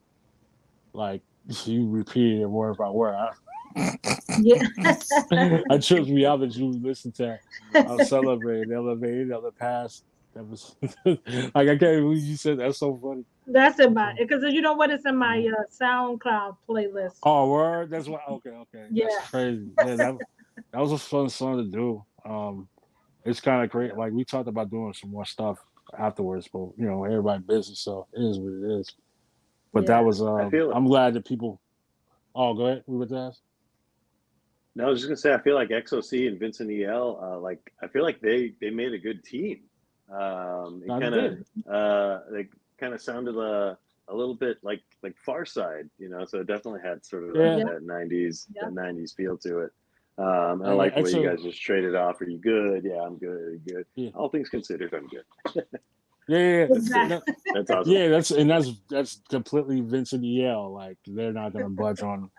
like 0.92 1.22
you 1.64 1.88
repeated 1.88 2.42
it 2.42 2.50
word 2.50 2.76
by 2.76 2.90
word. 2.90 3.14
I, 3.14 3.30
Yeah. 4.40 4.66
I 5.70 5.78
chose 5.78 6.08
me 6.08 6.26
out 6.26 6.40
that 6.40 6.54
you 6.56 6.70
listened 6.70 7.14
to. 7.16 7.38
I'm 7.74 8.04
celebrating, 8.04 8.72
elevated, 8.72 9.28
the 9.28 9.52
past. 9.58 10.04
That 10.34 10.44
was 10.48 10.74
like 11.06 11.20
I 11.54 11.76
can't 11.76 11.78
believe 11.78 12.24
you 12.24 12.36
said 12.36 12.58
that's 12.58 12.78
so 12.78 12.98
funny. 13.00 13.24
That's 13.46 13.78
in 13.78 13.94
my 13.94 14.14
because 14.18 14.42
you 14.52 14.62
know 14.62 14.72
what? 14.72 14.90
It's 14.90 15.06
in 15.06 15.16
my 15.16 15.38
uh, 15.38 15.62
SoundCloud 15.80 16.56
playlist. 16.68 17.18
Oh, 17.22 17.50
word. 17.50 17.90
That's 17.90 18.08
what. 18.08 18.22
Okay, 18.28 18.50
okay. 18.50 18.86
Yeah. 18.90 19.06
That's 19.10 19.30
crazy. 19.30 19.70
Yeah, 19.78 19.94
that, 19.96 20.18
that 20.72 20.80
was 20.80 20.90
a 20.90 20.98
fun 20.98 21.28
song 21.28 21.58
to 21.58 21.64
do. 21.64 22.04
Um, 22.28 22.68
it's 23.24 23.40
kind 23.40 23.62
of 23.62 23.70
great. 23.70 23.96
Like 23.96 24.12
we 24.12 24.24
talked 24.24 24.48
about 24.48 24.70
doing 24.70 24.92
some 24.92 25.10
more 25.10 25.24
stuff 25.24 25.58
afterwards, 25.96 26.48
but 26.52 26.70
you 26.76 26.86
know, 26.86 27.04
everybody 27.04 27.42
busy, 27.42 27.74
so 27.74 28.08
it 28.12 28.20
is 28.20 28.38
what 28.38 28.52
it 28.52 28.80
is. 28.80 28.92
But 29.72 29.84
Yeah. 29.84 29.88
that 29.88 30.04
was. 30.04 30.20
Um, 30.20 30.50
feel 30.50 30.70
it. 30.70 30.74
I'm 30.74 30.86
glad 30.86 31.14
that 31.14 31.26
people. 31.26 31.60
Oh, 32.34 32.54
go 32.54 32.66
ahead. 32.66 32.82
We 32.86 32.96
were 32.96 33.06
that. 33.06 33.34
No, 34.76 34.86
I 34.86 34.90
was 34.90 35.00
just 35.00 35.08
gonna 35.08 35.16
say 35.16 35.32
I 35.32 35.40
feel 35.40 35.54
like 35.54 35.68
XOC 35.68 36.26
and 36.28 36.38
Vincent 36.38 36.70
EL, 36.70 37.18
uh, 37.22 37.38
like 37.38 37.72
I 37.82 37.86
feel 37.88 38.02
like 38.02 38.20
they 38.20 38.54
they 38.60 38.70
made 38.70 38.92
a 38.92 38.98
good 38.98 39.22
team. 39.24 39.60
Um, 40.10 40.82
it 40.84 40.88
No, 40.88 41.00
kind 41.00 41.14
of 41.14 41.38
uh, 41.70 42.20
they 42.32 42.48
kind 42.78 42.92
of 42.92 43.00
sounded 43.00 43.36
a 43.36 43.78
a 44.08 44.14
little 44.14 44.34
bit 44.34 44.58
like 44.62 44.82
like 45.02 45.14
Pharcyde, 45.26 45.88
you 45.98 46.08
know. 46.08 46.24
So 46.24 46.40
it 46.40 46.46
definitely 46.46 46.80
had 46.82 47.04
sort 47.04 47.24
of 47.24 47.36
Yeah. 47.36 47.56
that, 47.64 47.66
that 47.66 47.86
'90s 47.86 48.46
Yeah. 48.54 48.64
that 48.64 48.74
'90s 48.74 49.14
feel 49.14 49.38
to 49.38 49.60
it. 49.60 49.70
Um, 50.18 50.62
I 50.62 50.68
Yeah, 50.68 50.72
like 50.74 50.94
the 50.96 51.02
way 51.02 51.10
you 51.12 51.28
guys 51.28 51.42
just 51.42 51.60
traded 51.62 51.94
off. 51.94 52.20
Are 52.20 52.28
you 52.28 52.38
good? 52.38 52.84
Yeah, 52.84 53.00
I'm 53.02 53.16
good. 53.16 53.40
Are 53.40 53.50
you 53.52 53.60
good? 53.66 53.86
Yeah. 53.94 54.10
All 54.14 54.28
things 54.28 54.48
considered, 54.48 54.92
I'm 54.92 55.06
good. 55.08 55.64
Yeah, 56.26 56.38
yeah, 56.38 56.46
yeah. 56.46 56.64
Exactly. 56.76 57.34
That's 57.52 57.70
awesome. 57.70 57.92
Yeah, 57.92 58.08
that's 58.08 58.30
and 58.30 58.48
that's 58.48 58.70
that's 58.88 59.20
completely 59.28 59.82
Vincent 59.82 60.24
EL. 60.24 60.72
Like 60.72 60.96
they're 61.06 61.34
not 61.34 61.52
gonna 61.52 61.68
budge 61.68 62.00
on. 62.02 62.30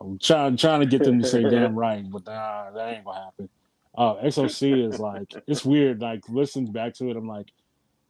I'm 0.00 0.18
trying 0.18 0.56
trying 0.56 0.80
to 0.80 0.86
get 0.86 1.04
them 1.04 1.20
to 1.20 1.26
say 1.26 1.42
damn 1.50 1.74
right, 1.74 2.04
but 2.10 2.26
nah, 2.26 2.70
that 2.70 2.94
ain't 2.94 3.04
gonna 3.04 3.24
happen. 3.24 3.48
Uh, 3.96 4.14
XOC 4.22 4.92
is 4.92 5.00
like 5.00 5.32
it's 5.46 5.64
weird. 5.64 6.00
Like 6.00 6.22
listening 6.28 6.72
back 6.72 6.94
to 6.94 7.10
it, 7.10 7.16
I'm 7.16 7.26
like, 7.26 7.48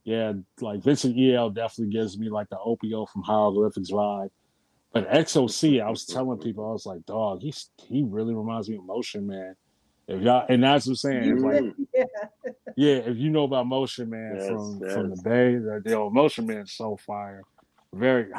yeah, 0.03 0.33
like 0.61 0.83
Vincent 0.83 1.17
EL 1.19 1.49
definitely 1.49 1.93
gives 1.93 2.17
me 2.17 2.29
like 2.29 2.49
the 2.49 2.57
Opio 2.57 3.07
from 3.09 3.23
Hieroglyphics 3.23 3.91
vibe. 3.91 4.29
But 4.93 5.09
XOC, 5.09 5.83
I 5.83 5.89
was 5.89 6.05
telling 6.05 6.39
people, 6.39 6.67
I 6.67 6.71
was 6.71 6.85
like, 6.85 7.05
dog, 7.05 7.41
he's 7.41 7.69
he 7.77 8.03
really 8.07 8.33
reminds 8.33 8.69
me 8.69 8.77
of 8.77 8.85
Motion 8.85 9.27
Man. 9.27 9.55
If 10.07 10.21
y'all 10.21 10.45
and 10.49 10.63
that's 10.63 10.85
what 10.85 10.91
I'm 10.91 10.95
saying. 10.95 11.41
Like 11.41 11.63
Mm. 11.63 11.73
yeah. 11.93 12.03
yeah, 12.75 12.95
if 12.95 13.17
you 13.17 13.29
know 13.29 13.43
about 13.43 13.67
Motion 13.67 14.09
Man 14.09 14.35
Yes, 14.37 14.47
from 14.47 14.79
from 14.79 15.09
the 15.09 15.15
yes. 15.15 15.21
Bay, 15.23 15.55
the, 15.55 15.81
the 15.83 15.93
old 15.93 16.13
Motion 16.13 16.47
Man 16.47 16.57
is 16.59 16.71
so 16.71 16.97
fire, 16.97 17.43
very 17.93 18.31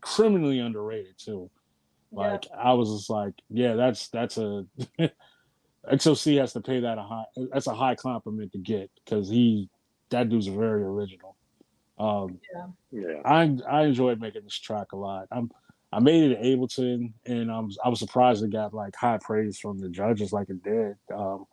criminally 0.00 0.58
underrated 0.60 1.14
too. 1.18 1.50
Like 2.10 2.44
I 2.56 2.72
was 2.72 2.90
just 2.90 3.10
like, 3.10 3.34
yeah, 3.50 3.74
that's 3.74 4.08
that's 4.08 4.38
a 4.38 4.64
XOC 5.90 6.38
has 6.38 6.52
to 6.54 6.60
pay 6.60 6.80
that 6.80 6.98
a 6.98 7.02
high. 7.02 7.24
That's 7.52 7.66
a 7.66 7.74
high 7.74 7.94
compliment 7.94 8.52
to 8.52 8.58
get 8.58 8.90
because 9.04 9.28
he 9.28 9.68
that 10.10 10.28
dude's 10.28 10.46
very 10.46 10.82
original. 10.82 11.36
Um, 11.98 12.38
Yeah. 12.92 13.22
I 13.24 13.56
I 13.68 13.84
enjoyed 13.84 14.20
making 14.20 14.44
this 14.44 14.58
track 14.58 14.92
a 14.92 14.96
lot. 14.96 15.26
I'm 15.30 15.50
I 15.92 16.00
made 16.00 16.30
it 16.30 16.38
at 16.38 16.44
Ableton, 16.44 17.12
and 17.26 17.50
I 17.50 17.60
was 17.60 17.78
I 17.84 17.88
was 17.88 17.98
surprised 17.98 18.42
it 18.44 18.50
got 18.50 18.74
like 18.74 18.94
high 18.94 19.18
praise 19.20 19.58
from 19.58 19.78
the 19.78 19.88
judges, 19.88 20.32
like 20.32 20.50
it 20.50 20.62
did. 20.62 20.96
Um, 21.14 21.46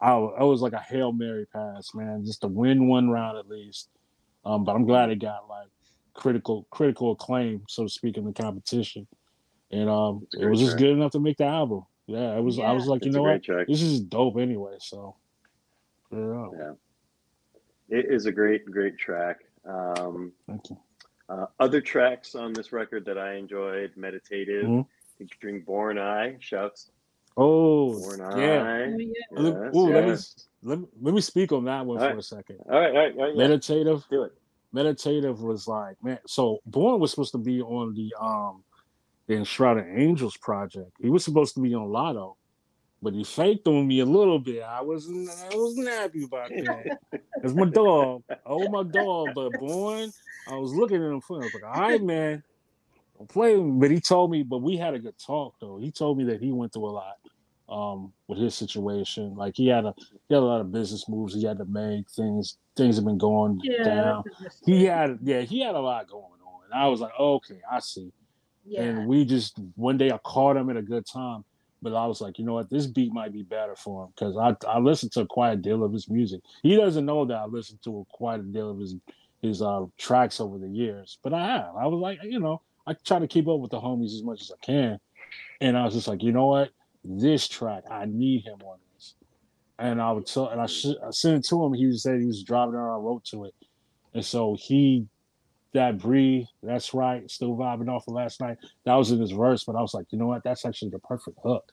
I 0.00 0.12
I 0.12 0.42
was 0.44 0.62
like 0.62 0.72
a 0.72 0.80
hail 0.80 1.12
mary 1.12 1.46
pass, 1.46 1.94
man, 1.94 2.24
just 2.24 2.42
to 2.42 2.48
win 2.48 2.88
one 2.88 3.10
round 3.10 3.38
at 3.38 3.48
least. 3.48 3.88
Um, 4.44 4.64
but 4.64 4.74
I'm 4.74 4.84
glad 4.84 5.10
it 5.10 5.20
got 5.20 5.48
like 5.48 5.68
critical 6.14 6.66
critical 6.70 7.12
acclaim, 7.12 7.62
so 7.68 7.84
to 7.84 7.88
speak, 7.88 8.16
in 8.16 8.24
the 8.24 8.32
competition, 8.32 9.06
and 9.72 9.88
um, 9.88 10.26
it 10.32 10.38
great 10.40 10.50
was 10.50 10.60
just 10.60 10.76
good 10.78 10.90
enough 10.90 11.12
to 11.12 11.20
make 11.20 11.38
the 11.38 11.44
album. 11.44 11.84
Yeah, 12.06 12.36
it 12.36 12.40
was. 12.42 12.58
I 12.58 12.72
was 12.72 12.86
like, 12.86 13.04
you 13.04 13.08
It's 13.08 13.16
a 13.16 13.18
know 13.18 13.22
what, 13.24 13.42
track. 13.42 13.66
this 13.66 13.80
is 13.82 14.00
dope 14.00 14.36
anyway. 14.36 14.76
So, 14.80 15.16
yeah, 16.12 16.48
Yeah. 16.58 16.72
It 17.88 18.06
is 18.10 18.26
a 18.26 18.32
great, 18.32 18.64
great 18.66 18.98
track. 18.98 19.40
Um, 19.64 20.32
thank 20.46 20.70
you. 20.70 20.78
uh, 21.28 21.46
other 21.60 21.80
tracks 21.80 22.34
on 22.34 22.52
this 22.52 22.72
record 22.72 23.04
that 23.06 23.18
I 23.18 23.34
enjoyed, 23.34 23.92
Meditative, 23.96 24.64
Mhm. 24.66 24.86
featuring 25.18 25.62
Born 25.62 25.98
Eye, 25.98 26.36
shouts 26.40 26.90
Oh, 27.36 27.98
Born 27.98 28.18
yeah. 28.18 28.62
Eye. 28.62 28.92
Oh, 28.92 28.96
yeah. 28.98 29.06
Let- 29.30 29.64
Yes, 29.64 29.76
ooh, 29.76 29.88
let 29.88 30.08
me- 30.08 30.16
Let 30.64 30.78
me, 30.78 30.86
let 31.00 31.14
me 31.14 31.20
speak 31.20 31.50
on 31.50 31.64
that 31.64 31.84
one 31.84 31.96
All 31.98 32.04
for 32.04 32.10
right. 32.10 32.18
a 32.18 32.22
second. 32.22 32.58
All 32.70 32.78
right, 32.78 32.90
all 32.90 32.96
right, 32.96 33.16
all 33.16 33.22
right, 33.24 33.32
yeah, 33.34 33.38
Meditative. 33.48 34.06
do 34.10 34.22
it. 34.22 34.32
Meditative 34.72 35.42
was 35.42 35.66
like, 35.66 35.96
man. 36.04 36.18
So 36.26 36.60
Born 36.66 37.00
was 37.00 37.10
supposed 37.10 37.32
to 37.32 37.38
be 37.38 37.60
on 37.62 37.94
the 37.94 38.14
um 38.20 38.62
the 39.28 39.34
Enshrouded 39.36 39.86
Angels 39.96 40.36
project. 40.36 40.90
He 41.00 41.10
was 41.10 41.24
supposed 41.24 41.54
to 41.54 41.60
be 41.60 41.74
on 41.74 41.90
Lotto, 41.90 42.36
but 43.00 43.14
he 43.14 43.24
faked 43.24 43.66
on 43.68 43.86
me 43.86 44.00
a 44.00 44.06
little 44.06 44.38
bit. 44.38 44.62
I 44.62 44.80
wasn't 44.82 45.28
I 45.28 45.56
wasn't 45.56 45.88
happy 45.88 46.24
about 46.24 46.50
that. 46.58 46.86
It's 47.42 47.54
my 47.54 47.66
dog. 47.66 48.22
Oh 48.46 48.68
my 48.68 48.82
dog. 48.82 49.34
But 49.34 49.50
boy, 49.50 50.08
I 50.46 50.56
was 50.56 50.72
looking 50.72 50.96
at 51.02 51.10
him 51.10 51.20
funny. 51.20 51.40
I 51.40 51.44
was 51.44 51.54
like, 51.54 51.64
all 51.64 51.80
right, 51.80 52.02
man. 52.02 52.42
Don't 53.18 53.28
play 53.28 53.56
with 53.56 53.66
me. 53.66 53.80
But 53.80 53.90
he 53.90 54.00
told 54.00 54.30
me, 54.30 54.42
but 54.42 54.58
we 54.62 54.76
had 54.76 54.94
a 54.94 54.98
good 54.98 55.16
talk 55.24 55.54
though. 55.60 55.78
He 55.78 55.90
told 55.92 56.18
me 56.18 56.24
that 56.24 56.40
he 56.40 56.52
went 56.52 56.72
through 56.72 56.86
a 56.86 56.90
lot 56.90 57.14
um 57.68 58.12
with 58.28 58.38
his 58.38 58.54
situation. 58.54 59.34
Like 59.34 59.54
he 59.56 59.68
had 59.68 59.84
a 59.84 59.94
he 60.28 60.34
had 60.34 60.42
a 60.42 60.46
lot 60.46 60.60
of 60.60 60.72
business 60.72 61.08
moves 61.08 61.34
he 61.34 61.44
had 61.44 61.58
to 61.58 61.64
make, 61.64 62.10
things 62.10 62.58
things 62.76 62.96
have 62.96 63.04
been 63.04 63.18
going 63.18 63.60
Yeah, 63.62 63.84
down 63.84 64.24
he 64.66 64.84
had 64.84 65.18
yeah 65.22 65.42
he 65.42 65.60
had 65.60 65.74
a 65.74 65.80
lot 65.80 66.08
going 66.08 66.24
on 66.24 66.62
i 66.74 66.88
was 66.88 67.00
like 67.00 67.12
okay 67.20 67.60
i 67.70 67.78
see 67.80 68.10
yeah. 68.64 68.82
and 68.82 69.06
we 69.06 69.24
just 69.24 69.58
one 69.76 69.96
day 69.96 70.10
i 70.10 70.18
caught 70.18 70.56
him 70.56 70.70
at 70.70 70.76
a 70.76 70.82
good 70.82 71.06
time 71.06 71.44
but 71.80 71.94
i 71.94 72.06
was 72.06 72.20
like 72.20 72.38
you 72.38 72.44
know 72.44 72.54
what 72.54 72.70
this 72.70 72.86
beat 72.86 73.12
might 73.12 73.32
be 73.32 73.42
better 73.42 73.74
for 73.76 74.04
him 74.04 74.10
because 74.14 74.36
i 74.36 74.54
i 74.68 74.78
listened 74.78 75.12
to 75.12 75.24
quite 75.26 75.52
a 75.52 75.56
deal 75.56 75.84
of 75.84 75.92
his 75.92 76.08
music 76.08 76.40
he 76.62 76.76
doesn't 76.76 77.06
know 77.06 77.24
that 77.24 77.36
i 77.36 77.44
listened 77.44 77.80
to 77.82 78.06
quite 78.10 78.40
a 78.40 78.44
deal 78.44 78.70
of 78.70 78.78
his 78.78 78.96
his 79.40 79.62
uh 79.62 79.84
tracks 79.98 80.40
over 80.40 80.58
the 80.58 80.68
years 80.68 81.18
but 81.22 81.32
i 81.32 81.44
have 81.44 81.74
i 81.76 81.86
was 81.86 82.00
like 82.00 82.18
you 82.22 82.40
know 82.40 82.60
i 82.86 82.94
try 83.04 83.18
to 83.18 83.26
keep 83.26 83.48
up 83.48 83.58
with 83.60 83.70
the 83.70 83.80
homies 83.80 84.14
as 84.14 84.22
much 84.22 84.40
as 84.40 84.52
i 84.52 84.66
can 84.66 84.98
and 85.60 85.76
i 85.76 85.84
was 85.84 85.94
just 85.94 86.08
like 86.08 86.22
you 86.22 86.32
know 86.32 86.46
what 86.46 86.70
this 87.04 87.48
track 87.48 87.82
i 87.90 88.04
need 88.06 88.44
him 88.44 88.58
on 88.64 88.78
this 88.94 89.14
and 89.78 90.00
I 90.00 90.12
would 90.12 90.26
tell, 90.26 90.48
and 90.48 90.60
I, 90.60 90.66
sh- 90.66 90.98
I 91.04 91.10
sent 91.10 91.44
it 91.44 91.48
to 91.48 91.64
him. 91.64 91.72
He 91.74 91.96
said 91.96 92.20
he 92.20 92.26
was 92.26 92.44
driving 92.44 92.74
around. 92.74 93.00
I 93.00 93.02
wrote 93.02 93.24
to 93.26 93.44
it, 93.44 93.54
and 94.14 94.24
so 94.24 94.56
he, 94.58 95.06
that 95.74 95.98
Bree, 95.98 96.48
that's 96.62 96.92
right. 96.94 97.30
Still 97.30 97.56
vibing 97.56 97.88
off 97.88 98.06
of 98.08 98.14
last 98.14 98.40
night. 98.40 98.58
That 98.84 98.94
was 98.94 99.10
in 99.10 99.20
his 99.20 99.30
verse, 99.32 99.64
but 99.64 99.76
I 99.76 99.80
was 99.80 99.94
like, 99.94 100.06
you 100.10 100.18
know 100.18 100.26
what? 100.26 100.44
That's 100.44 100.64
actually 100.64 100.90
the 100.90 100.98
perfect 100.98 101.38
hook. 101.42 101.72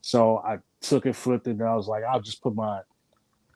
So 0.00 0.38
I 0.38 0.58
took 0.80 1.06
it, 1.06 1.14
flipped 1.16 1.46
it, 1.46 1.52
and 1.52 1.62
I 1.62 1.74
was 1.76 1.88
like, 1.88 2.02
I'll 2.04 2.20
just 2.20 2.42
put 2.42 2.54
my, 2.54 2.80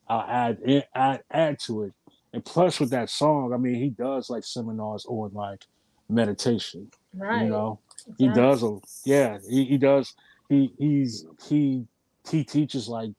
I'll 0.08 0.26
add 0.28 0.58
in, 0.64 0.82
add 0.94 1.22
add 1.30 1.58
to 1.60 1.84
it. 1.84 1.92
And 2.32 2.44
plus, 2.44 2.78
with 2.80 2.90
that 2.90 3.10
song, 3.10 3.52
I 3.52 3.56
mean, 3.56 3.76
he 3.76 3.90
does 3.90 4.28
like 4.30 4.44
seminars 4.44 5.06
on 5.06 5.32
like 5.32 5.64
meditation. 6.08 6.90
right. 7.14 7.44
You 7.44 7.50
know, 7.50 7.80
he 8.18 8.28
does 8.28 8.62
a 8.62 8.78
yeah 9.04 9.38
he, 9.48 9.64
he 9.64 9.78
does 9.78 10.14
he 10.48 10.72
he's 10.78 11.26
he 11.48 11.84
he 12.30 12.44
teaches 12.44 12.88
like 12.88 13.10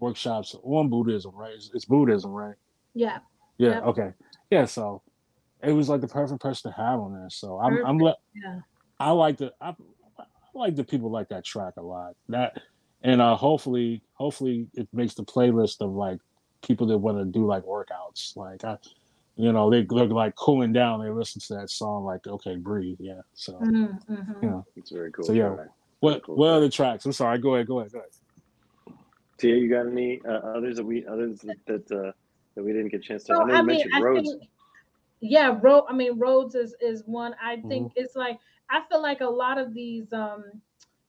workshops 0.00 0.56
on 0.62 0.88
buddhism 0.88 1.32
right 1.34 1.52
it's, 1.54 1.70
it's 1.74 1.84
buddhism 1.84 2.30
right 2.30 2.54
Yeah. 2.94 3.18
yeah 3.58 3.68
Yep. 3.74 3.82
okay 3.84 4.12
yeah 4.50 4.64
so 4.64 5.02
it 5.66 5.72
was 5.72 5.88
like 5.88 6.00
the 6.00 6.08
perfect 6.08 6.40
person 6.40 6.70
to 6.70 6.76
have 6.76 7.00
on 7.00 7.12
there 7.12 7.28
so 7.30 7.58
i'm 7.60 7.74
i'm 7.84 7.98
Perfect. 7.98 8.02
le- 8.02 8.16
Yeah. 8.42 8.60
i 9.00 9.10
like 9.10 9.36
the 9.38 9.52
I, 9.60 9.70
I 10.18 10.24
like 10.54 10.76
the 10.76 10.84
people 10.84 11.10
like 11.10 11.28
that 11.30 11.44
track 11.44 11.74
a 11.76 11.82
lot 11.82 12.14
that 12.28 12.56
and 13.02 13.20
uh 13.20 13.36
hopefully 13.36 14.02
hopefully 14.14 14.68
it 14.74 14.88
makes 14.92 15.14
the 15.14 15.24
playlist 15.24 15.80
of 15.80 15.90
like 15.92 16.18
people 16.64 16.86
that 16.88 16.98
want 16.98 17.18
to 17.18 17.24
do 17.24 17.46
like 17.46 17.64
workouts 17.64 18.36
like 18.36 18.64
i 18.64 18.76
you 19.36 19.52
know 19.52 19.68
they 19.70 19.84
look 19.84 20.10
like 20.10 20.34
cooling 20.36 20.72
down 20.72 21.02
they 21.04 21.10
listen 21.10 21.40
to 21.46 21.54
that 21.54 21.70
song 21.70 22.04
like 22.04 22.26
okay 22.26 22.56
breathe 22.56 22.96
yeah 23.00 23.20
so 23.34 23.52
Mhm, 23.60 23.98
mhm. 24.08 24.42
Yeah. 24.42 24.60
It's 24.76 24.90
very 24.90 25.12
cool. 25.12 25.24
So, 25.26 25.32
yeah. 25.32 25.54
track. 25.54 25.68
what 26.00 26.22
cool 26.24 26.36
what 26.36 26.46
track. 26.48 26.56
other 26.56 26.70
tracks 26.70 27.04
i'm 27.04 27.12
sorry 27.12 27.38
go 27.38 27.54
ahead 27.56 27.66
go 27.66 27.80
ahead 27.80 27.92
go 27.92 27.98
ahead 27.98 28.10
Tia, 29.38 29.54
you 29.56 29.68
got 29.68 29.86
any 29.86 30.20
uh, 30.26 30.32
others 30.56 30.76
that 30.76 30.84
we 30.84 31.06
others 31.06 31.40
that 31.40 31.56
that, 31.66 31.94
uh, 31.94 32.12
that 32.54 32.64
we 32.64 32.72
didn't 32.72 32.88
get 32.88 33.00
a 33.00 33.02
chance 33.02 33.24
to? 33.24 33.34
So 33.34 33.42
I 33.42 33.44
know 33.44 33.52
I 33.54 33.60
you 33.60 33.66
mean, 33.66 33.76
mentioned 33.76 33.94
I 33.94 34.00
roads. 34.00 34.30
think, 34.30 34.42
yeah, 35.20 35.58
road. 35.62 35.84
I 35.88 35.92
mean, 35.94 36.18
roads 36.18 36.54
is 36.54 36.74
is 36.80 37.04
one. 37.06 37.34
I 37.42 37.58
Mm-hmm. 37.64 37.68
think 37.68 37.92
it's 37.96 38.16
like 38.16 38.38
I 38.70 38.82
feel 38.88 39.02
like 39.02 39.20
a 39.20 39.26
lot 39.28 39.58
of 39.58 39.74
these 39.74 40.12
um 40.12 40.60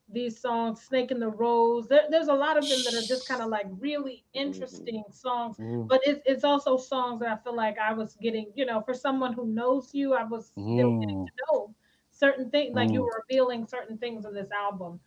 these 0.10 0.40
songs, 0.40 0.82
Snake 0.84 1.12
in 1.12 1.20
the 1.20 1.30
Rose. 1.30 1.88
There, 1.88 2.04
there's 2.10 2.30
a 2.30 2.34
lot 2.34 2.58
of 2.58 2.70
them 2.70 2.84
that 2.84 2.96
are 2.96 3.06
just 3.06 3.28
kind 3.28 3.42
of 3.42 3.50
like 3.50 3.66
really 3.80 4.26
interesting 4.34 5.04
songs. 5.12 5.58
Mhm. 5.58 5.90
But 5.90 6.02
it's 6.06 6.22
it's 6.26 6.44
also 6.44 6.78
songs 6.78 7.20
that 7.22 7.30
I 7.30 7.38
feel 7.44 7.56
like 7.56 7.78
I 7.78 7.94
was 7.94 8.16
getting, 8.16 8.52
you 8.56 8.66
know, 8.66 8.82
for 8.82 8.94
someone 8.94 9.34
who 9.34 9.48
knows 9.48 9.94
you, 9.94 10.14
I 10.14 10.24
was 10.24 10.48
still 10.72 10.94
getting 11.00 11.18
Mm. 11.18 11.28
to 11.28 11.44
know 11.52 11.76
certain 12.12 12.50
things, 12.50 12.76
like 12.76 12.94
you 12.94 13.02
Mm. 13.02 13.04
were 13.04 13.24
revealing 13.30 13.66
certain 13.68 13.98
things 13.98 14.26
in 14.26 14.34
this 14.34 14.52
album 14.52 15.00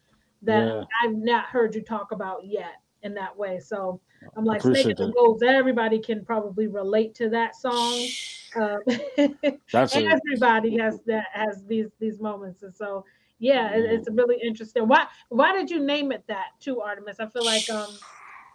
that 0.43 0.73
Yeah. 0.73 0.85
I've 1.03 1.15
not 1.17 1.47
heard 1.47 1.75
you 1.75 1.83
talk 1.83 2.13
about 2.13 2.45
yet 2.47 2.83
in 3.03 3.15
that 3.15 3.37
way. 3.37 3.59
So 3.59 4.01
I'm 4.37 4.45
like, 4.45 4.63
Snake 4.63 4.89
in 4.91 4.97
the. 4.97 5.15
Rose, 5.17 5.43
everybody 5.43 5.99
can 6.01 6.25
probably 6.25 6.67
relate 6.67 7.15
to 7.17 7.29
that 7.31 7.57
song. 7.57 8.15
Um, 8.57 8.81
That's 9.73 9.97
a 9.97 10.03
everybody 10.11 10.79
has 10.79 11.01
that 11.07 11.27
has 11.33 11.65
these 11.67 11.89
these 11.99 12.21
moments 12.21 12.63
and 12.63 12.75
so 12.75 13.05
yeah 13.39 13.71
it, 13.73 13.85
it's 13.85 14.09
really 14.11 14.39
interesting. 14.43 14.89
Why 14.89 15.07
why 15.29 15.53
did 15.53 15.71
you 15.71 15.81
name 15.81 16.13
it 16.13 16.25
that 16.29 16.53
too 16.61 16.81
artemis? 16.81 17.21
I 17.21 17.27
feel 17.27 17.45
like 17.45 17.69
um 17.71 17.99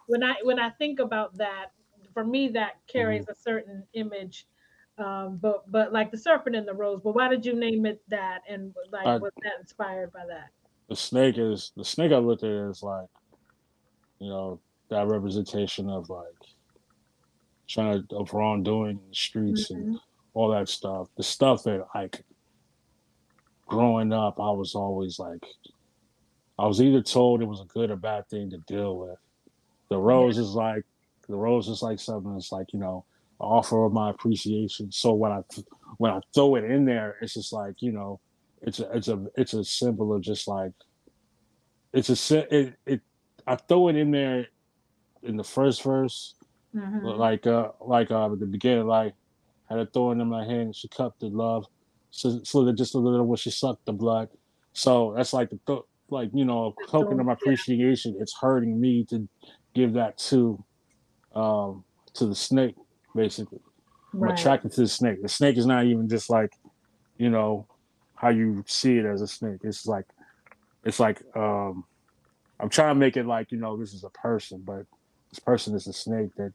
when 0.07 0.23
i 0.23 0.35
when 0.43 0.59
i 0.59 0.69
think 0.69 0.99
about 0.99 1.35
that 1.37 1.67
for 2.13 2.23
me 2.23 2.47
that 2.49 2.75
carries 2.87 3.27
a 3.27 3.35
certain 3.35 3.85
image 3.93 4.47
um 4.97 5.37
but 5.37 5.69
but 5.71 5.91
like 5.91 6.11
the 6.11 6.17
serpent 6.17 6.55
and 6.55 6.67
the 6.67 6.73
rose 6.73 7.01
but 7.03 7.15
why 7.15 7.27
did 7.27 7.45
you 7.45 7.53
name 7.53 7.85
it 7.85 8.01
that 8.07 8.41
and 8.47 8.75
like 8.91 9.05
I- 9.07 9.17
was 9.19 9.31
that 9.43 9.53
inspired 9.59 10.11
by 10.11 10.25
that? 10.27 10.49
the 10.89 10.95
snake 10.95 11.37
is 11.37 11.71
the 11.75 11.85
snake 11.85 12.11
I 12.11 12.17
looked 12.17 12.43
at 12.43 12.69
is 12.69 12.83
like, 12.83 13.09
you 14.19 14.29
know, 14.29 14.61
that 14.89 15.07
representation 15.07 15.89
of 15.89 16.09
like 16.09 16.25
trying 17.67 18.05
to 18.07 18.15
of 18.15 18.33
wrongdoing 18.33 18.97
in 18.97 19.09
the 19.09 19.15
streets 19.15 19.71
and 19.71 19.85
mm-hmm. 19.85 19.95
all 20.33 20.49
that 20.49 20.69
stuff. 20.69 21.07
The 21.17 21.23
stuff 21.23 21.63
that 21.63 21.85
like 21.93 22.23
growing 23.67 24.13
up, 24.13 24.39
I 24.39 24.51
was 24.51 24.75
always 24.75 25.19
like, 25.19 25.43
I 26.57 26.67
was 26.67 26.81
either 26.81 27.01
told 27.01 27.41
it 27.41 27.47
was 27.47 27.61
a 27.61 27.65
good 27.65 27.91
or 27.91 27.95
bad 27.95 28.29
thing 28.29 28.49
to 28.51 28.57
deal 28.59 28.97
with. 28.97 29.17
The 29.89 29.97
rose 29.97 30.37
is 30.37 30.51
like, 30.51 30.83
the 31.27 31.35
rose 31.35 31.67
is 31.67 31.81
like 31.81 31.99
something 31.99 32.33
that's 32.33 32.51
like, 32.51 32.73
you 32.73 32.79
know, 32.79 33.05
offer 33.39 33.85
of 33.85 33.93
my 33.93 34.09
appreciation. 34.09 34.91
So 34.91 35.13
when 35.13 35.31
I 35.31 35.41
when 35.97 36.11
I 36.11 36.21
throw 36.33 36.55
it 36.55 36.63
in 36.63 36.85
there, 36.85 37.17
it's 37.21 37.33
just 37.33 37.51
like, 37.51 37.75
you 37.79 37.91
know, 37.91 38.19
it's 38.61 38.79
a 38.79 38.89
it's 38.95 39.07
a 39.07 39.25
it's 39.35 39.53
a 39.53 39.63
symbol 39.63 40.13
of 40.13 40.21
just 40.21 40.47
like 40.47 40.71
it's 41.93 42.31
a 42.31 42.55
it, 42.55 42.75
it 42.85 43.01
I 43.45 43.55
throw 43.55 43.89
it 43.89 43.95
in 43.95 44.11
there 44.11 44.47
in 45.23 45.37
the 45.37 45.43
first 45.43 45.83
verse 45.83 46.35
Mhm. 46.75 47.15
like 47.17 47.47
uh 47.47 47.71
like 47.81 48.11
uh 48.11 48.31
at 48.33 48.39
the 48.39 48.45
beginning 48.47 48.87
like 48.87 49.15
had 49.69 49.79
a 49.79 49.87
thorn 49.87 50.21
in 50.21 50.29
my 50.29 50.45
hand 50.45 50.75
she 50.75 50.89
cupped 50.89 51.21
the 51.21 51.27
love. 51.29 51.65
So 52.11 52.29
it 52.67 52.77
just 52.77 52.95
a 52.95 52.99
little 52.99 53.25
when 53.27 53.37
she 53.37 53.51
sucked 53.51 53.85
the 53.85 53.93
blood. 53.93 54.29
So 54.73 55.13
that's 55.17 55.33
like 55.33 55.49
the 55.51 55.59
th- 55.67 55.81
like 56.09 56.31
you 56.33 56.45
know 56.45 56.77
token 56.89 57.19
of 57.19 57.25
my 57.27 57.33
appreciation. 57.33 58.17
It's 58.19 58.35
hurting 58.39 58.79
me 58.79 59.05
to 59.09 59.27
give 59.75 59.93
that 59.93 60.17
to 60.29 60.63
um 61.35 61.85
to 62.15 62.25
the 62.27 62.35
snake 62.35 62.75
basically. 63.15 63.59
I'm 64.21 64.29
attracted 64.29 64.73
to 64.73 64.81
the 64.81 64.87
snake. 64.89 65.21
The 65.21 65.29
snake 65.29 65.57
is 65.57 65.67
not 65.67 65.85
even 65.85 66.09
just 66.09 66.29
like 66.29 66.51
you 67.17 67.29
know 67.29 67.67
how 68.15 68.29
you 68.29 68.63
see 68.67 68.97
it 68.97 69.05
as 69.05 69.21
a 69.21 69.27
snake. 69.27 69.59
It's 69.63 69.85
like 69.87 70.05
it's 70.85 70.99
like 70.99 71.21
um 71.35 71.85
i'm 72.59 72.69
trying 72.69 72.89
to 72.93 72.99
make 72.99 73.17
it 73.17 73.25
like 73.25 73.51
you 73.51 73.57
know 73.59 73.77
this 73.77 73.93
is 73.93 74.03
a 74.03 74.09
person 74.11 74.61
but 74.65 74.85
this 75.35 75.43
person 75.43 75.75
is 75.75 75.85
a 75.87 75.91
snake 75.93 76.33
that 76.37 76.53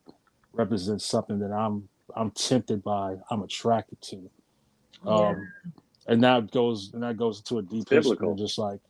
represents 0.55 1.05
something 1.05 1.39
that 1.39 1.53
i'm 1.53 1.87
i'm 2.17 2.31
tempted 2.31 2.83
by 2.83 3.15
i'm 3.31 3.43
attracted 3.43 4.01
to 4.01 4.31
um 5.07 5.47
and 6.09 6.25
that 6.25 6.51
goes 6.51 6.91
and 6.95 7.03
that 7.03 7.17
goes 7.19 7.41
into 7.41 7.59
a 7.59 7.63
deep 7.63 7.89
history 7.91 8.13
biblical. 8.17 8.35
just 8.35 8.57
like 8.59 8.81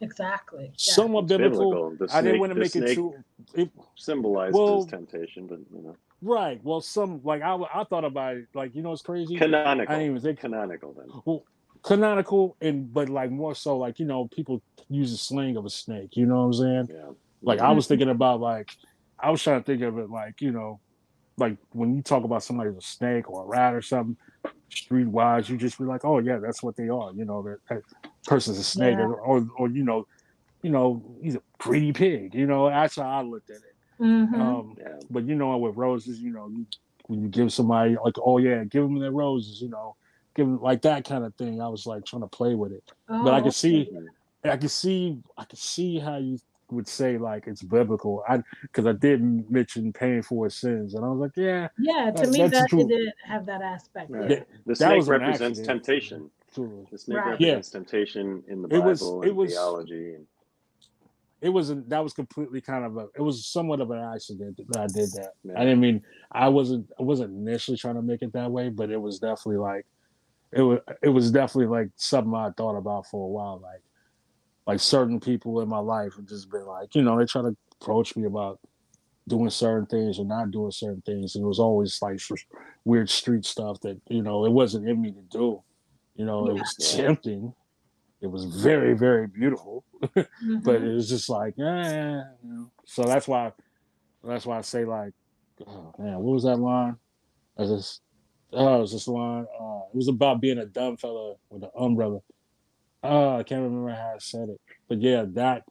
exactly 0.00 0.64
yeah. 0.64 0.70
somewhat 0.76 1.22
It's 1.24 1.28
biblical, 1.28 1.70
biblical. 1.90 2.06
The 2.08 2.16
i 2.16 2.20
didn't 2.22 2.40
want 2.40 2.52
to 2.52 2.58
make 2.58 2.66
it 2.66 2.72
snake 2.72 2.96
too 2.96 3.14
it, 3.54 3.70
Symbolized 3.96 4.54
Well- 4.54 4.84
temptation, 4.84 5.46
but 5.46 5.60
you 5.72 5.82
know, 5.84 5.96
right 6.20 6.58
well 6.64 6.80
some 6.80 7.20
like 7.22 7.40
i 7.42 7.54
i 7.72 7.84
thought 7.84 8.04
about 8.04 8.36
it 8.36 8.46
like 8.54 8.74
you 8.74 8.82
know 8.82 8.92
it's 8.92 9.02
crazy 9.02 9.36
canonical. 9.36 9.94
i 9.94 9.98
didn't 9.98 10.10
even 10.10 10.22
think 10.22 10.40
canonical 10.40 10.92
then. 10.92 11.06
well 11.24 11.44
canonical 11.82 12.56
and 12.60 12.92
but 12.92 13.08
like 13.08 13.30
more 13.30 13.54
so 13.54 13.76
like 13.78 13.98
you 14.00 14.06
know 14.06 14.26
people 14.34 14.60
use 14.88 15.12
the 15.12 15.18
slang 15.18 15.56
of 15.56 15.64
a 15.66 15.70
snake 15.70 16.16
you 16.16 16.26
know 16.26 16.36
what 16.40 16.46
i'm 16.46 16.52
saying 16.54 16.88
Yeah. 16.92 17.10
like 17.42 17.60
i 17.60 17.70
was 17.70 17.86
thinking 17.86 18.08
about 18.10 18.40
like 18.40 18.70
i 19.24 19.30
was 19.30 19.42
trying 19.42 19.60
to 19.60 19.64
think 19.64 19.82
of 19.82 19.98
it 19.98 20.10
like 20.10 20.40
you 20.40 20.52
know 20.52 20.80
like 21.38 21.56
when 21.70 21.94
you 21.96 22.02
talk 22.02 22.24
about 22.24 22.42
somebody 22.42 22.70
as 22.70 22.76
a 22.76 22.80
snake 22.80 23.28
or 23.30 23.44
a 23.44 23.46
rat 23.46 23.74
or 23.74 23.82
something 23.82 24.16
streetwise 24.70 25.48
you 25.48 25.56
just 25.56 25.78
be 25.78 25.84
like 25.84 26.04
oh 26.04 26.18
yeah 26.18 26.38
that's 26.38 26.62
what 26.62 26.76
they 26.76 26.88
are 26.88 27.12
you 27.14 27.24
know 27.24 27.42
that, 27.42 27.58
that 27.68 27.82
person's 28.26 28.58
a 28.58 28.64
snake 28.64 28.96
Yeah. 28.98 29.04
or, 29.04 29.14
or 29.16 29.46
or 29.58 29.68
you 29.70 29.84
know 29.84 30.04
you 30.62 30.70
know 30.70 31.16
he's 31.22 31.36
a 31.36 31.42
greedy 31.58 31.92
pig 31.92 32.34
you 32.34 32.46
know 32.46 32.68
that's 32.68 32.96
how 32.96 33.08
i 33.08 33.22
looked 33.22 33.50
at 33.50 33.56
it 33.56 33.76
Mhm. 34.02 34.40
um 34.40 34.76
but 35.10 35.24
you 35.26 35.34
know 35.34 35.56
with 35.58 35.76
roses 35.76 36.18
you 36.20 36.30
know 36.30 36.48
you, 36.48 36.66
when 37.06 37.22
you 37.22 37.28
give 37.28 37.52
somebody 37.52 37.96
like 38.04 38.14
oh 38.24 38.38
yeah 38.38 38.64
give 38.64 38.82
them 38.82 38.98
their 38.98 39.12
roses 39.12 39.60
you 39.60 39.68
know 39.68 39.94
give 40.34 40.46
them 40.46 40.60
like 40.60 40.82
that 40.82 41.04
kind 41.04 41.24
of 41.24 41.34
thing 41.36 41.60
i 41.60 41.68
was 41.68 41.86
like 41.86 42.04
trying 42.04 42.22
to 42.22 42.28
play 42.28 42.54
with 42.54 42.72
it 42.72 42.82
but 43.22 43.32
i 43.34 43.38
Oh, 43.38 43.42
could 43.44 43.54
see. 43.54 43.88
I 44.44 44.56
can 44.58 44.68
see 44.68 45.18
I 45.38 45.44
can 45.44 45.56
see 45.56 45.98
how 45.98 46.18
you 46.18 46.38
would 46.70 46.88
say 46.88 47.18
like 47.18 47.46
it's 47.46 47.62
biblical. 47.62 48.22
I 48.28 48.42
because 48.62 48.86
I 48.86 48.92
did 48.92 49.50
mention 49.50 49.92
paying 49.92 50.22
for 50.22 50.44
his 50.44 50.54
sins, 50.56 50.94
and 50.94 51.04
I 51.04 51.08
was 51.08 51.18
like, 51.20 51.36
yeah, 51.36 51.68
yeah 51.78 52.10
to 52.10 52.22
that- 52.22 52.30
me 52.30 52.48
that 52.48 52.68
true. 52.68 52.80
it 52.80 52.88
did 52.88 53.12
have 53.24 53.46
that 53.46 53.62
aspect 53.62 54.10
Right. 54.10 54.30
yeah. 54.30 54.36
The 54.38 54.44
that 54.66 54.76
snake 54.76 54.96
was 54.96 55.08
represents 55.08 55.60
temptation. 55.60 56.30
Truly. 56.54 56.86
The 56.90 56.98
snake 56.98 57.18
Right. 57.18 57.30
represents 57.32 57.70
temptation 57.70 58.42
in 58.48 58.62
the 58.62 58.68
It 58.68 58.70
Bible 58.72 58.84
was- 58.86 59.02
and 59.02 59.24
it 59.24 59.34
was- 59.36 59.50
theology. 59.52 60.14
And, 60.14 60.26
It 61.42 61.50
was 61.50 61.68
a, 61.70 61.74
that 61.88 61.98
was 62.02 62.14
completely 62.14 62.60
kind 62.62 62.84
of 62.86 62.96
a 62.96 63.08
it 63.14 63.20
was 63.20 63.44
somewhat 63.46 63.80
of 63.80 63.90
an 63.90 63.98
accident 63.98 64.56
that 64.68 64.80
I 64.80 64.86
did 64.86 65.10
that. 65.12 65.34
Yeah. 65.42 65.52
I 65.60 65.64
didn't 65.64 65.80
mean 65.80 66.02
I 66.32 66.48
wasn't 66.48 66.90
I 66.98 67.02
wasn't 67.02 67.34
initially 67.36 67.76
trying 67.76 67.96
to 67.96 68.02
make 68.02 68.22
it 68.22 68.32
that 68.32 68.50
way, 68.50 68.70
but 68.70 68.88
it 68.90 68.96
was 68.96 69.18
definitely 69.18 69.58
like 69.58 69.84
it 70.52 70.62
was 70.62 70.78
it 71.02 71.08
was 71.10 71.30
definitely 71.30 71.66
like 71.66 71.90
something 71.96 72.32
I 72.34 72.50
thought 72.56 72.76
about 72.78 73.06
for 73.08 73.24
a 73.26 73.28
while. 73.28 73.58
Like 73.62 73.82
like 74.66 74.80
certain 74.80 75.20
people 75.20 75.60
in 75.60 75.68
my 75.68 75.78
life 75.78 76.14
have 76.16 76.26
just 76.26 76.50
been 76.50 76.66
like, 76.66 76.94
you 76.94 77.02
know, 77.02 77.18
they 77.18 77.26
try 77.26 77.42
to 77.42 77.56
approach 77.80 78.16
me 78.16 78.24
about 78.24 78.60
doing 79.28 79.50
certain 79.50 79.86
things 79.86 80.18
or 80.18 80.24
not 80.24 80.50
doing 80.50 80.70
certain 80.70 81.02
things. 81.02 81.34
And 81.34 81.44
it 81.44 81.48
was 81.48 81.58
always 81.58 82.00
like 82.02 82.20
weird 82.84 83.08
street 83.10 83.44
stuff 83.44 83.80
that, 83.80 84.00
you 84.08 84.22
know, 84.22 84.44
it 84.44 84.52
wasn't 84.52 84.88
in 84.88 85.00
me 85.00 85.12
to 85.12 85.22
do. 85.30 85.62
You 86.14 86.24
know, 86.24 86.46
it 86.48 86.54
was 86.54 86.74
tempting. 86.76 87.52
It 88.20 88.28
was 88.28 88.44
very, 88.44 88.94
very 88.94 89.26
beautiful. 89.26 89.84
but 90.00 90.24
Mhm. 90.42 90.90
it 90.90 90.94
was 90.94 91.08
just 91.08 91.28
like, 91.28 91.54
eh, 91.58 92.22
you 92.42 92.48
know. 92.48 92.70
So 92.86 93.02
that's 93.02 93.26
why 93.28 93.52
that's 94.22 94.46
why 94.46 94.58
I 94.58 94.62
say 94.62 94.84
like, 94.84 95.12
oh 95.66 95.94
man, 95.98 96.18
what 96.18 96.32
was 96.34 96.44
that 96.44 96.58
line? 96.58 96.96
I 97.58 97.64
just 97.64 98.00
oh, 98.52 98.76
it 98.78 98.80
was 98.80 98.92
this 98.92 99.08
line. 99.08 99.46
Uh, 99.60 99.80
it 99.92 99.96
was 99.96 100.08
about 100.08 100.40
being 100.40 100.58
a 100.58 100.66
dumb 100.66 100.96
fella 100.96 101.34
with 101.50 101.64
an 101.64 101.70
umbrella. 101.78 102.20
Oh, 103.04 103.36
I 103.36 103.42
can't 103.42 103.62
remember 103.62 103.90
how 103.90 104.14
I 104.14 104.18
said 104.18 104.48
it. 104.48 104.60
But 104.88 105.00
yeah, 105.02 105.24
that 105.34 105.64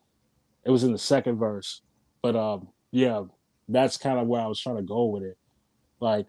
it 0.63 0.69
was 0.71 0.83
in 0.83 0.91
the 0.91 0.97
second 0.97 1.37
verse. 1.37 1.81
But 2.21 2.35
um, 2.35 2.69
yeah, 2.91 3.23
that's 3.67 3.97
kind 3.97 4.19
of 4.19 4.27
where 4.27 4.41
I 4.41 4.47
was 4.47 4.59
trying 4.59 4.77
to 4.77 4.83
go 4.83 5.05
with 5.05 5.23
it. 5.23 5.37
Like, 5.99 6.27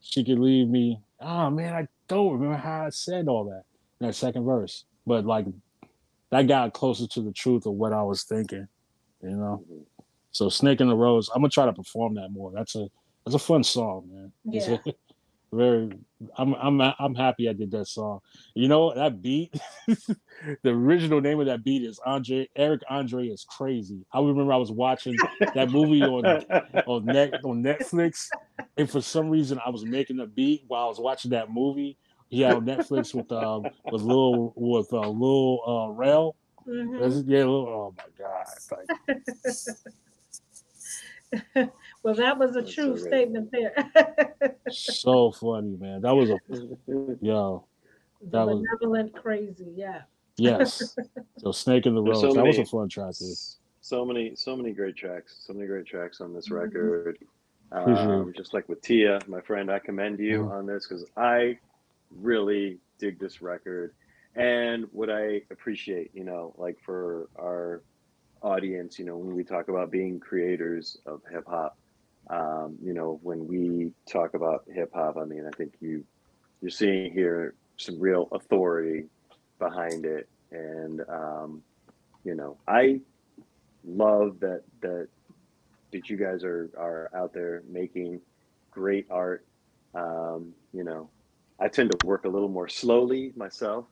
she 0.00 0.24
could 0.24 0.38
leave 0.38 0.68
me. 0.68 1.00
Oh 1.20 1.48
man, 1.50 1.74
I 1.74 1.86
don't 2.08 2.32
remember 2.32 2.56
how 2.56 2.86
I 2.86 2.90
said 2.90 3.28
all 3.28 3.44
that 3.44 3.62
in 4.00 4.08
that 4.08 4.14
second 4.14 4.44
verse. 4.44 4.84
But 5.06 5.24
like, 5.24 5.46
that 6.30 6.48
got 6.48 6.72
closer 6.72 7.06
to 7.06 7.20
the 7.20 7.32
truth 7.32 7.66
of 7.66 7.74
what 7.74 7.92
I 7.92 8.02
was 8.02 8.24
thinking. 8.24 8.66
You 9.22 9.30
know. 9.30 9.64
Mhm. 9.70 9.84
So 10.32 10.48
Snake 10.48 10.80
in 10.80 10.88
the 10.88 10.96
Rose, 10.96 11.28
I'm 11.34 11.42
gonna 11.42 11.50
try 11.50 11.66
to 11.66 11.72
perform 11.72 12.14
that 12.14 12.30
more. 12.30 12.50
That's 12.52 12.74
a 12.74 12.88
that's 13.24 13.36
a 13.36 13.38
fun 13.38 13.62
song, 13.62 14.08
man. 14.10 14.32
Yeah. 14.44 14.78
very 15.52 15.90
I'm 16.36 16.54
I'm 16.54 16.80
I'm 16.80 17.14
happy 17.14 17.48
I 17.48 17.52
did 17.52 17.70
that 17.72 17.86
song. 17.86 18.20
You 18.54 18.68
know? 18.68 18.94
That 18.94 19.20
beat, 19.20 19.54
the 19.86 20.70
original 20.70 21.20
name 21.20 21.40
of 21.40 21.46
that 21.46 21.62
beat 21.64 21.82
is 21.82 22.00
Andre 22.04 22.48
Eric 22.56 22.82
Andre 22.88 23.28
is 23.28 23.44
crazy. 23.44 24.04
I 24.12 24.20
remember 24.20 24.52
I 24.52 24.56
was 24.56 24.70
watching 24.72 25.16
that 25.54 25.70
movie 25.70 26.02
on 26.02 26.24
on 26.86 27.04
net 27.04 27.34
on 27.44 27.62
Netflix, 27.62 28.28
and 28.76 28.88
for 28.90 29.00
some 29.00 29.28
reason 29.28 29.58
I 29.64 29.70
was 29.70 29.84
making 29.84 30.20
a 30.20 30.26
beat 30.26 30.64
while 30.68 30.84
I 30.84 30.88
was 30.88 31.00
watching 31.00 31.30
that 31.32 31.50
movie. 31.50 31.96
Yeah, 32.30 32.54
on 32.54 32.64
Netflix 32.64 33.14
with 33.14 33.30
um 33.32 33.64
with 33.90 34.02
Lil 34.02 34.54
with 34.56 34.92
uh, 34.92 35.08
Lil 35.08 35.60
uh, 35.66 35.90
Rel. 35.92 36.34
Mhm. 36.66 36.98
That's- 36.98 37.24
Yeah, 37.26 37.44
Lil, 37.44 37.66
oh 37.68 37.94
my 37.98 38.04
god! 38.16 38.46
Like, 41.56 41.68
well 42.02 42.14
that 42.14 42.38
was 42.38 42.56
a 42.56 42.60
That's 42.62 42.74
true 42.74 42.96
so 42.98 43.06
statement 43.06 43.50
there 43.52 43.74
so 44.70 45.30
funny, 45.32 45.76
man. 45.78 46.00
That 46.02 46.14
was 46.14 46.30
a 46.30 46.38
yo. 47.20 47.64
the 48.20 48.30
That 48.30 48.46
was- 48.46 48.60
benevolent 48.62 49.14
crazy 49.14 49.72
yeah 49.74 50.02
Yes. 50.38 50.96
So 51.38 51.52
Snake 51.52 51.84
in 51.86 51.94
the 51.94 52.02
There's 52.02 52.22
Rose. 52.22 52.32
so 52.34 52.40
that 52.40 52.46
was 52.46 52.58
a 52.58 52.64
fun 52.64 52.88
track, 52.88 53.14
dude. 53.18 53.36
so 53.82 54.02
many, 54.04 54.34
so 54.34 54.56
many 54.56 54.72
great 54.72 54.96
tracks. 54.96 55.36
So 55.46 55.52
many 55.52 55.66
great 55.66 55.84
tracks 55.84 56.22
on 56.22 56.32
this 56.32 56.48
Mhm. 56.48 56.56
record. 56.58 57.18
Appreciate 57.70 58.06
Um, 58.06 58.32
just 58.34 58.54
like 58.54 58.66
with 58.66 58.80
Tia, 58.80 59.18
my 59.28 59.42
friend, 59.42 59.70
I 59.70 59.78
commend 59.78 60.18
you 60.18 60.44
Mhm. 60.44 60.50
on 60.50 60.66
this 60.66 60.88
because 60.88 61.04
I 61.18 61.58
really 62.10 62.78
dig 62.98 63.18
this 63.18 63.42
record, 63.42 63.92
And 64.34 64.86
what 64.92 65.10
I 65.10 65.42
appreciate, 65.50 66.10
you 66.14 66.24
know, 66.24 66.54
like 66.56 66.80
for 66.80 67.28
our 67.38 67.82
audience, 68.42 68.98
you 68.98 69.04
know, 69.04 69.18
when 69.18 69.36
we 69.36 69.44
talk 69.44 69.68
about 69.68 69.90
being 69.90 70.18
creators 70.18 70.96
of 71.04 71.20
hip 71.30 71.44
hop, 71.46 71.76
um, 72.32 72.78
you 72.82 72.94
know, 72.94 73.20
when 73.22 73.46
we 73.46 73.92
talk 74.10 74.32
about 74.32 74.64
hip 74.72 74.90
hop, 74.94 75.18
I 75.18 75.24
mean, 75.24 75.46
I 75.46 75.54
think 75.56 75.74
you 75.80 76.02
you're 76.62 76.70
seeing 76.70 77.12
here 77.12 77.54
some 77.76 78.00
real 78.00 78.28
authority 78.32 79.04
behind 79.58 80.06
it, 80.06 80.28
and 80.50 81.02
um, 81.10 81.62
you 82.24 82.34
know, 82.34 82.56
I 82.66 83.00
love 83.84 84.40
that 84.40 84.62
that 84.80 85.08
that 85.92 86.08
you 86.08 86.16
guys 86.16 86.42
are 86.42 86.70
are 86.78 87.10
out 87.14 87.34
there 87.34 87.62
making 87.68 88.20
great 88.70 89.06
art. 89.10 89.44
Um, 89.94 90.54
you 90.72 90.84
know, 90.84 91.10
I 91.60 91.68
tend 91.68 91.90
to 91.90 92.06
work 92.06 92.24
a 92.24 92.28
little 92.28 92.48
more 92.48 92.68
slowly 92.68 93.32
myself, 93.36 93.84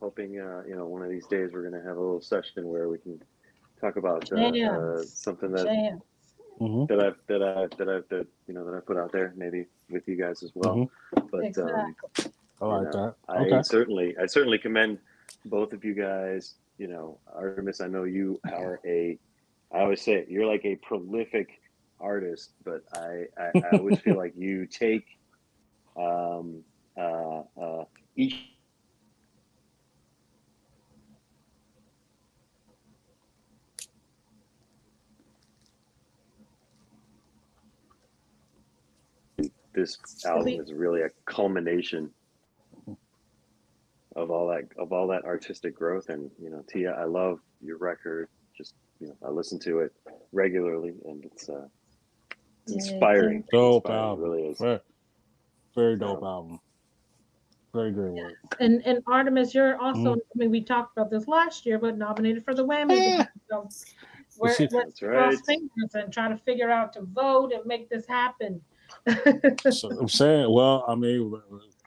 hoping 0.00 0.40
uh, 0.40 0.62
you 0.66 0.74
know 0.74 0.86
one 0.86 1.02
of 1.02 1.10
these 1.10 1.26
days 1.26 1.50
we're 1.52 1.68
going 1.68 1.80
to 1.80 1.86
have 1.86 1.98
a 1.98 2.00
little 2.00 2.22
session 2.22 2.66
where 2.66 2.88
we 2.88 2.96
can 2.96 3.20
talk 3.78 3.96
about 3.96 4.32
uh, 4.32 4.36
uh, 4.36 5.02
something 5.02 5.52
that 5.52 6.00
Jam. 6.58 6.68
Mhm. 6.68 6.88
that 6.88 7.00
I've 7.00 7.16
that 7.26 7.42
I 7.42 7.66
that 7.76 7.88
I 7.88 8.00
that 8.14 8.26
you 8.46 8.54
know 8.54 8.64
that 8.64 8.76
I 8.76 8.80
put 8.80 8.96
out 8.96 9.12
there 9.12 9.32
maybe 9.36 9.66
with 9.90 10.06
you 10.08 10.16
guys 10.16 10.42
as 10.42 10.52
well. 10.54 10.88
But 11.30 11.34
um, 11.34 11.44
Exactly. 11.44 12.32
I 12.60 12.64
like 12.66 12.92
that. 12.92 13.14
I 13.28 13.62
certainly 13.62 14.16
I 14.18 14.26
certainly 14.26 14.58
commend 14.58 14.98
both 15.44 15.72
of 15.72 15.84
you 15.84 15.94
guys. 15.94 16.54
You 16.78 16.88
know, 16.88 17.18
Artemis, 17.32 17.80
I 17.80 17.86
know 17.88 18.04
you 18.04 18.40
are 18.52 18.80
a 18.84 19.18
I 19.72 19.80
always 19.80 20.00
say 20.02 20.14
it, 20.14 20.28
you're 20.28 20.46
like 20.46 20.64
a 20.64 20.76
prolific 20.76 21.60
artist, 22.00 22.50
but 22.64 22.82
I 22.94 23.26
I, 23.38 23.50
I 23.58 23.76
always 23.78 23.98
feel 24.00 24.16
like 24.24 24.34
you 24.36 24.66
take 24.66 25.06
um 25.96 26.62
uh 26.96 27.42
uh 27.60 27.84
each 28.16 28.36
this 39.74 39.98
album 40.24 40.60
is 40.60 40.72
really 40.72 41.02
a 41.02 41.10
culmination 41.26 42.10
of 44.16 44.30
all 44.30 44.46
that 44.48 44.62
of 44.78 44.92
all 44.92 45.06
that 45.08 45.24
artistic 45.24 45.74
growth 45.76 46.08
and 46.08 46.30
you 46.40 46.48
know 46.48 46.62
tia 46.68 46.92
i 46.92 47.04
love 47.04 47.40
your 47.60 47.76
record 47.78 48.28
just 48.56 48.74
you 49.00 49.08
know 49.08 49.16
i 49.26 49.28
listen 49.30 49.58
to 49.58 49.80
it 49.80 49.92
regularly 50.32 50.94
and 51.06 51.24
it's 51.24 51.48
uh 51.48 51.66
it's 52.66 52.86
Yeah, 52.86 52.92
inspiring 52.92 53.44
Dope 53.52 53.84
Inspiring, 53.84 53.84
it 53.84 53.90
album. 53.90 54.24
really 54.24 54.42
is 54.48 54.58
Very, 54.58 54.80
very 55.74 55.96
dope 55.96 56.22
album. 56.22 56.60
Very 57.74 57.90
great 57.90 58.12
work. 58.12 58.34
And 58.60 58.80
and 58.86 59.02
Artemis, 59.08 59.52
you're 59.52 59.76
also. 59.78 60.14
Mhm. 60.14 60.18
I 60.18 60.34
mean, 60.36 60.50
we 60.52 60.62
talked 60.62 60.96
about 60.96 61.10
this 61.10 61.26
last 61.26 61.66
year, 61.66 61.76
but 61.80 61.98
nominated 61.98 62.44
for 62.44 62.54
the 62.54 62.64
Wammie. 62.64 63.26
So 63.50 63.68
we're, 64.38 64.48
let's 64.48 64.72
That's 64.72 65.00
cross 65.00 65.34
right. 65.34 65.38
fingers 65.44 65.94
and 65.94 66.12
try 66.12 66.28
to 66.28 66.36
figure 66.38 66.70
out 66.70 66.92
to 66.92 67.02
vote 67.02 67.52
and 67.52 67.66
make 67.66 67.88
this 67.90 68.06
happen. 68.06 68.62
So 69.70 69.90
I'm 69.90 70.08
saying, 70.08 70.52
well, 70.52 70.84
I 70.88 70.94
mean, 70.94 71.32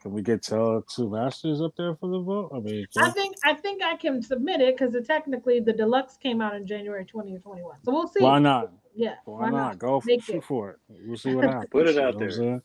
can 0.01 0.11
we 0.11 0.21
get 0.21 0.51
uh, 0.51 0.81
two 0.93 1.09
masters 1.09 1.61
up 1.61 1.73
there 1.77 1.95
for 1.95 2.09
the 2.09 2.19
vote? 2.19 2.51
I 2.55 2.59
mean, 2.59 2.85
I 2.97 3.09
think 3.11 3.35
I 3.43 3.53
think 3.53 3.81
I 3.83 3.95
can 3.95 4.21
submit 4.21 4.61
it 4.61 4.77
because 4.77 4.95
technically 5.05 5.59
the 5.59 5.73
deluxe 5.73 6.17
came 6.17 6.41
out 6.41 6.55
in 6.55 6.65
January 6.67 7.05
2021. 7.05 7.77
So 7.83 7.91
we'll 7.91 8.07
see. 8.07 8.23
why 8.23 8.39
not? 8.39 8.71
Yeah. 8.95 9.15
Why, 9.25 9.49
not? 9.49 9.77
Go 9.79 10.01
Make 10.05 10.23
shoot 10.23 10.37
it. 10.37 10.43
for 10.43 10.71
it. 10.71 10.77
We'll 11.05 11.17
see 11.17 11.35
what 11.35 11.45
happens. 11.45 11.69
Put 11.71 11.87
it 11.87 11.95
you 11.95 12.01
know 12.01 12.07
out 12.07 12.19
there. 12.19 12.31
saying? 12.31 12.61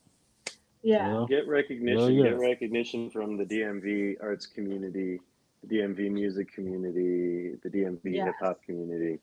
Yeah. 0.82 1.26
Get 1.28 1.46
recognition 1.46 2.12
Yeah, 2.14 2.24
yeah. 2.24 2.30
get 2.30 2.38
recognition 2.38 3.10
from 3.10 3.36
the 3.36 3.44
dmv 3.44 4.16
arts 4.20 4.46
community 4.46 5.20
the 5.62 5.76
dmv 5.76 6.10
music 6.10 6.52
community 6.52 7.54
the 7.62 7.68
dmv 7.70 8.00
Yes. 8.04 8.26
hip-hop 8.26 8.62
community 8.64 9.20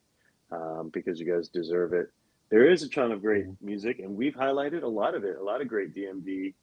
um, 0.52 0.90
because 0.94 1.20
you 1.20 1.26
guys 1.32 1.50
deserve 1.50 1.92
it 1.94 2.12
there 2.50 2.70
is 2.70 2.84
a 2.84 2.90
ton 2.90 3.12
of 3.12 3.22
great 3.22 3.46
Mm-hmm. 3.46 3.66
music 3.66 4.00
and 4.00 4.16
we've 4.16 4.36
highlighted 4.36 4.84
a 4.84 4.88
lot 4.88 5.16
of 5.16 5.24
it 5.24 5.38
a 5.38 5.44
lot 5.44 5.62
of 5.62 5.68
great 5.68 5.94
dmv 5.96 6.54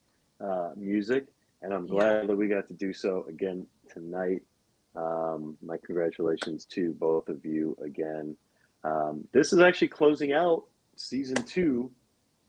uh, 0.41 0.71
music 0.77 1.27
and 1.63 1.73
i'm 1.73 1.87
glad 1.87 2.27
that 2.29 2.37
we 2.37 2.49
got 2.49 2.67
to 2.69 2.75
do 2.75 2.93
so 2.93 3.25
again 3.29 3.67
tonight 3.93 4.43
um, 4.95 5.57
my 5.63 5.77
congratulations 5.85 6.65
to 6.67 6.93
both 6.93 7.29
of 7.29 7.45
you 7.45 7.77
again 7.85 8.37
um, 8.85 9.27
this 9.33 9.53
is 9.53 9.59
actually 9.59 9.89
closing 9.89 10.33
out 10.33 10.65
season 10.97 11.37
two 11.45 11.91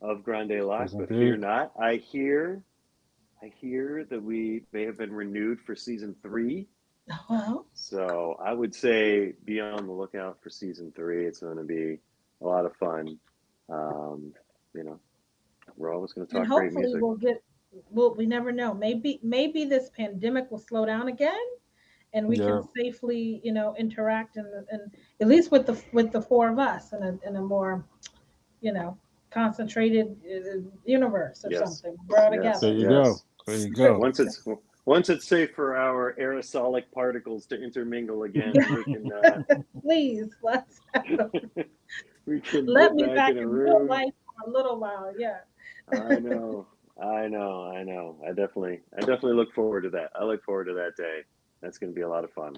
of 0.02 0.24
Grande 0.24 0.62
Loq, 0.64 0.92
but 0.96 1.10
fear 1.10 1.36
not. 1.38 1.72
I 1.82 1.96
hear, 1.96 2.62
I 3.42 3.52
hear 3.60 4.06
that 4.12 4.22
we 4.22 4.62
may 4.72 4.86
have 4.86 5.00
been 5.00 5.12
renewed 5.12 5.60
for 5.60 5.76
season 5.76 6.16
three. 6.22 6.68
Well, 7.28 7.66
So 7.74 8.38
I 8.40 8.54
would 8.54 8.76
say 8.76 9.34
be 9.46 9.60
on 9.60 9.88
the 9.88 9.92
lookout 9.92 10.38
for 10.44 10.52
season 10.52 10.94
three. 10.96 11.26
It's 11.26 11.40
going 11.40 11.58
to 11.58 11.64
be 11.64 11.98
a 12.40 12.46
lot 12.46 12.66
of 12.68 12.76
fun. 12.76 13.18
Um, 13.70 14.34
you 14.74 14.84
know, 14.84 15.00
we're 15.76 15.94
always 15.94 16.14
going 16.14 16.28
to 16.28 16.36
and 16.36 16.48
talk 16.48 16.56
great 16.56 16.72
hopefully 16.74 16.86
music. 16.86 17.02
we'll 17.02 17.16
get. 17.16 17.44
Well, 17.90 18.16
we 18.16 18.26
never 18.26 18.52
know. 18.52 18.74
Maybe 18.74 19.20
maybe 19.24 19.66
this 19.66 19.90
pandemic 19.90 20.50
will 20.50 20.60
slow 20.60 20.86
down 20.86 21.10
again, 21.10 21.46
and 22.14 22.28
we 22.28 22.38
Yeah. 22.38 22.46
can 22.46 22.64
safely, 22.76 23.42
you 23.44 23.52
know, 23.52 23.76
interact 23.78 24.38
and 24.38 24.48
and 24.72 24.92
at 25.20 25.28
least 25.28 25.52
with 25.52 25.66
the 25.66 25.82
with 25.92 26.12
the 26.12 26.22
four 26.22 26.50
of 26.50 26.60
us 26.60 26.94
in 26.94 27.04
a 27.04 27.20
in 27.28 27.36
a 27.36 27.42
more, 27.42 27.86
you 28.62 28.72
know, 28.72 28.98
concentrated 29.32 30.16
uh, 30.26 30.60
universe 30.86 31.44
or 31.44 31.52
Yes. 31.52 31.82
something. 31.82 31.98
We're 32.08 32.20
all 32.20 32.32
Yes. 32.32 32.62
There 32.62 32.72
together. 32.72 32.82
you 32.82 32.90
go. 32.90 33.16
There 33.46 33.58
you 33.58 33.70
go. 33.72 33.98
Once 34.00 34.20
it's 34.20 34.42
once 34.86 35.10
it's 35.10 35.28
safe 35.28 35.52
for 35.54 35.76
our 35.76 36.16
aerosolic 36.18 36.84
particles 36.94 37.46
to 37.48 37.62
intermingle 37.62 38.24
again, 38.24 38.54
we 38.54 38.84
can 38.86 39.12
uh, 39.12 39.44
Please 39.82 40.30
let's 40.42 40.80
we 42.28 42.42
can 42.42 42.66
let 42.66 42.94
me 42.94 43.06
back 43.06 43.32
in 43.32 43.38
in 43.38 43.50
real 43.50 43.80
room. 43.80 43.88
life 43.88 44.14
for 44.26 44.50
a 44.50 44.54
little 44.54 44.80
while. 44.80 45.14
Yeah. 45.18 45.38
I 45.92 46.20
know, 46.20 46.68
I 47.02 47.28
know, 47.28 47.72
I 47.74 47.84
know. 47.84 48.20
I 48.26 48.30
definitely, 48.30 48.82
I 48.96 49.00
definitely 49.00 49.36
look 49.36 49.54
forward 49.54 49.82
to 49.84 49.90
that. 49.92 50.12
I 50.20 50.26
look 50.26 50.44
forward 50.44 50.66
to 50.66 50.74
that 50.74 51.02
day. 51.02 51.22
That's 51.62 51.78
going 51.78 51.92
to 51.92 51.96
be 51.96 52.02
a 52.02 52.10
lot 52.10 52.26
of 52.26 52.32
fun. 52.34 52.56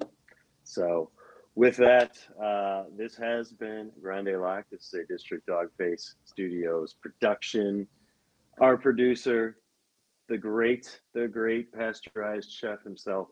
So, 0.63 1.11
with 1.55 1.77
that, 1.77 2.17
uh, 2.41 2.85
this 2.97 3.15
has 3.17 3.51
been 3.51 3.91
Grande 4.01 4.39
Loq. 4.39 4.65
This 4.71 4.87
is 4.87 4.93
a 4.93 5.05
District 5.11 5.47
Dogface 5.47 6.15
Studios 6.25 6.95
production. 7.01 7.87
Our 8.61 8.77
producer, 8.77 9.57
the 10.27 10.37
great, 10.37 10.99
the 11.13 11.27
great 11.27 11.71
pasteurized 11.71 12.51
chef 12.51 12.83
himself, 12.83 13.27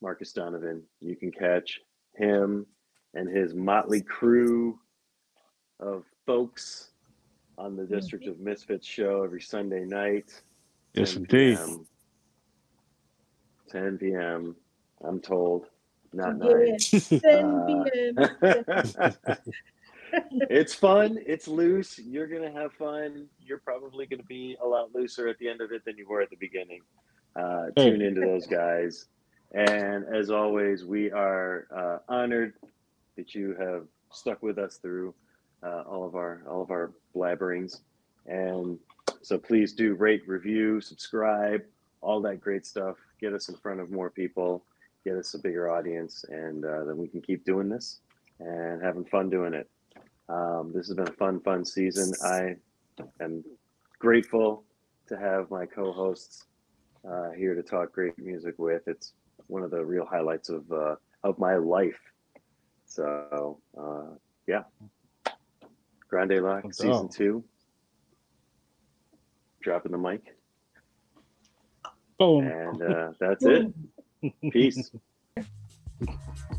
Marcus 0.00 0.32
Donovan. 0.32 0.82
You 1.00 1.16
can 1.16 1.30
catch 1.30 1.80
him 2.14 2.66
and 3.14 3.28
his 3.28 3.54
motley 3.54 4.02
crew 4.02 4.78
of 5.82 6.04
folks 6.26 6.90
on 7.58 7.76
the 7.76 7.84
District 7.84 8.26
of 8.26 8.38
Misfits 8.40 8.86
show 8.86 9.22
every 9.24 9.40
Sunday 9.40 9.84
night. 9.84 10.32
Yes, 10.94 11.16
indeed. 11.16 11.56
p.m. 11.58 11.86
10 13.70 13.98
p.m. 13.98 14.56
I'm 15.04 15.20
told, 15.20 15.66
not 16.12 16.38
Get 16.38 16.48
nine. 16.48 16.66
in. 16.68 16.78
Send 16.78 17.66
me 17.66 18.12
Uh, 18.18 19.36
it's 20.50 20.74
fun. 20.74 21.18
It's 21.26 21.48
loose. 21.48 21.98
You're 21.98 22.26
gonna 22.26 22.52
have 22.52 22.72
fun. 22.74 23.26
You're 23.40 23.58
probably 23.58 24.06
gonna 24.06 24.22
be 24.24 24.56
a 24.62 24.66
lot 24.66 24.94
looser 24.94 25.26
at 25.28 25.38
the 25.38 25.48
end 25.48 25.60
of 25.60 25.72
it 25.72 25.84
than 25.84 25.96
you 25.96 26.06
were 26.08 26.20
at 26.20 26.30
the 26.30 26.36
beginning. 26.36 26.80
Uh, 27.34 27.66
Hey. 27.76 27.90
tune 27.90 28.02
into 28.02 28.20
those 28.20 28.46
guys. 28.46 29.06
And 29.54 30.04
as 30.14 30.30
always, 30.30 30.84
we 30.84 31.10
are 31.10 31.66
uh, 31.74 31.98
honored 32.12 32.54
that 33.16 33.34
you 33.34 33.54
have 33.58 33.86
stuck 34.10 34.42
with 34.42 34.58
us 34.58 34.76
through 34.76 35.14
uh, 35.62 35.82
all 35.82 36.06
of 36.06 36.14
our 36.14 36.42
all 36.48 36.62
of 36.62 36.70
our 36.70 36.92
blabberings. 37.14 37.80
And 38.26 38.78
so 39.22 39.38
please 39.38 39.72
do 39.72 39.94
rate, 39.94 40.22
review, 40.26 40.80
subscribe, 40.80 41.62
all 42.00 42.20
that 42.22 42.40
great 42.40 42.66
stuff. 42.66 42.96
Get 43.20 43.32
us 43.32 43.48
in 43.48 43.56
front 43.56 43.80
of 43.80 43.90
more 43.90 44.10
people, 44.10 44.64
get 45.04 45.16
us 45.16 45.34
a 45.34 45.38
bigger 45.38 45.70
audience, 45.70 46.24
and 46.28 46.64
uh, 46.64 46.84
then 46.84 46.96
we 46.96 47.08
can 47.08 47.20
keep 47.20 47.44
doing 47.44 47.68
this 47.68 48.00
and 48.40 48.82
having 48.82 49.04
fun 49.04 49.30
doing 49.30 49.54
it. 49.54 49.68
Um, 50.28 50.72
this 50.74 50.86
has 50.88 50.96
been 50.96 51.08
a 51.08 51.12
fun, 51.12 51.40
fun 51.40 51.64
season. 51.64 52.12
I 52.24 52.56
am 53.20 53.44
grateful 53.98 54.64
to 55.08 55.16
have 55.16 55.50
my 55.50 55.66
co-hosts 55.66 56.46
uh, 57.08 57.30
here 57.30 57.54
to 57.54 57.62
talk 57.62 57.92
great 57.92 58.18
music 58.18 58.54
with. 58.58 58.82
It's 58.86 59.14
one 59.48 59.62
of 59.62 59.70
the 59.70 59.84
real 59.84 60.06
highlights 60.06 60.48
of 60.48 60.70
uh, 60.72 60.96
of 61.24 61.38
my 61.38 61.56
life. 61.56 62.00
So 62.86 63.60
uh, 63.78 64.16
yeah, 64.46 64.62
Grande 66.12 66.42
Loq 66.42 66.62
What's 66.64 66.76
season 66.76 67.06
up? 67.06 67.10
two. 67.10 67.42
Dropping 69.62 69.92
the 69.92 69.98
mic, 69.98 70.20
Boom. 72.18 72.46
and 72.48 72.82
uh, 72.82 73.12
that's 73.18 73.42
it. 73.46 73.72
Peace. 74.52 74.90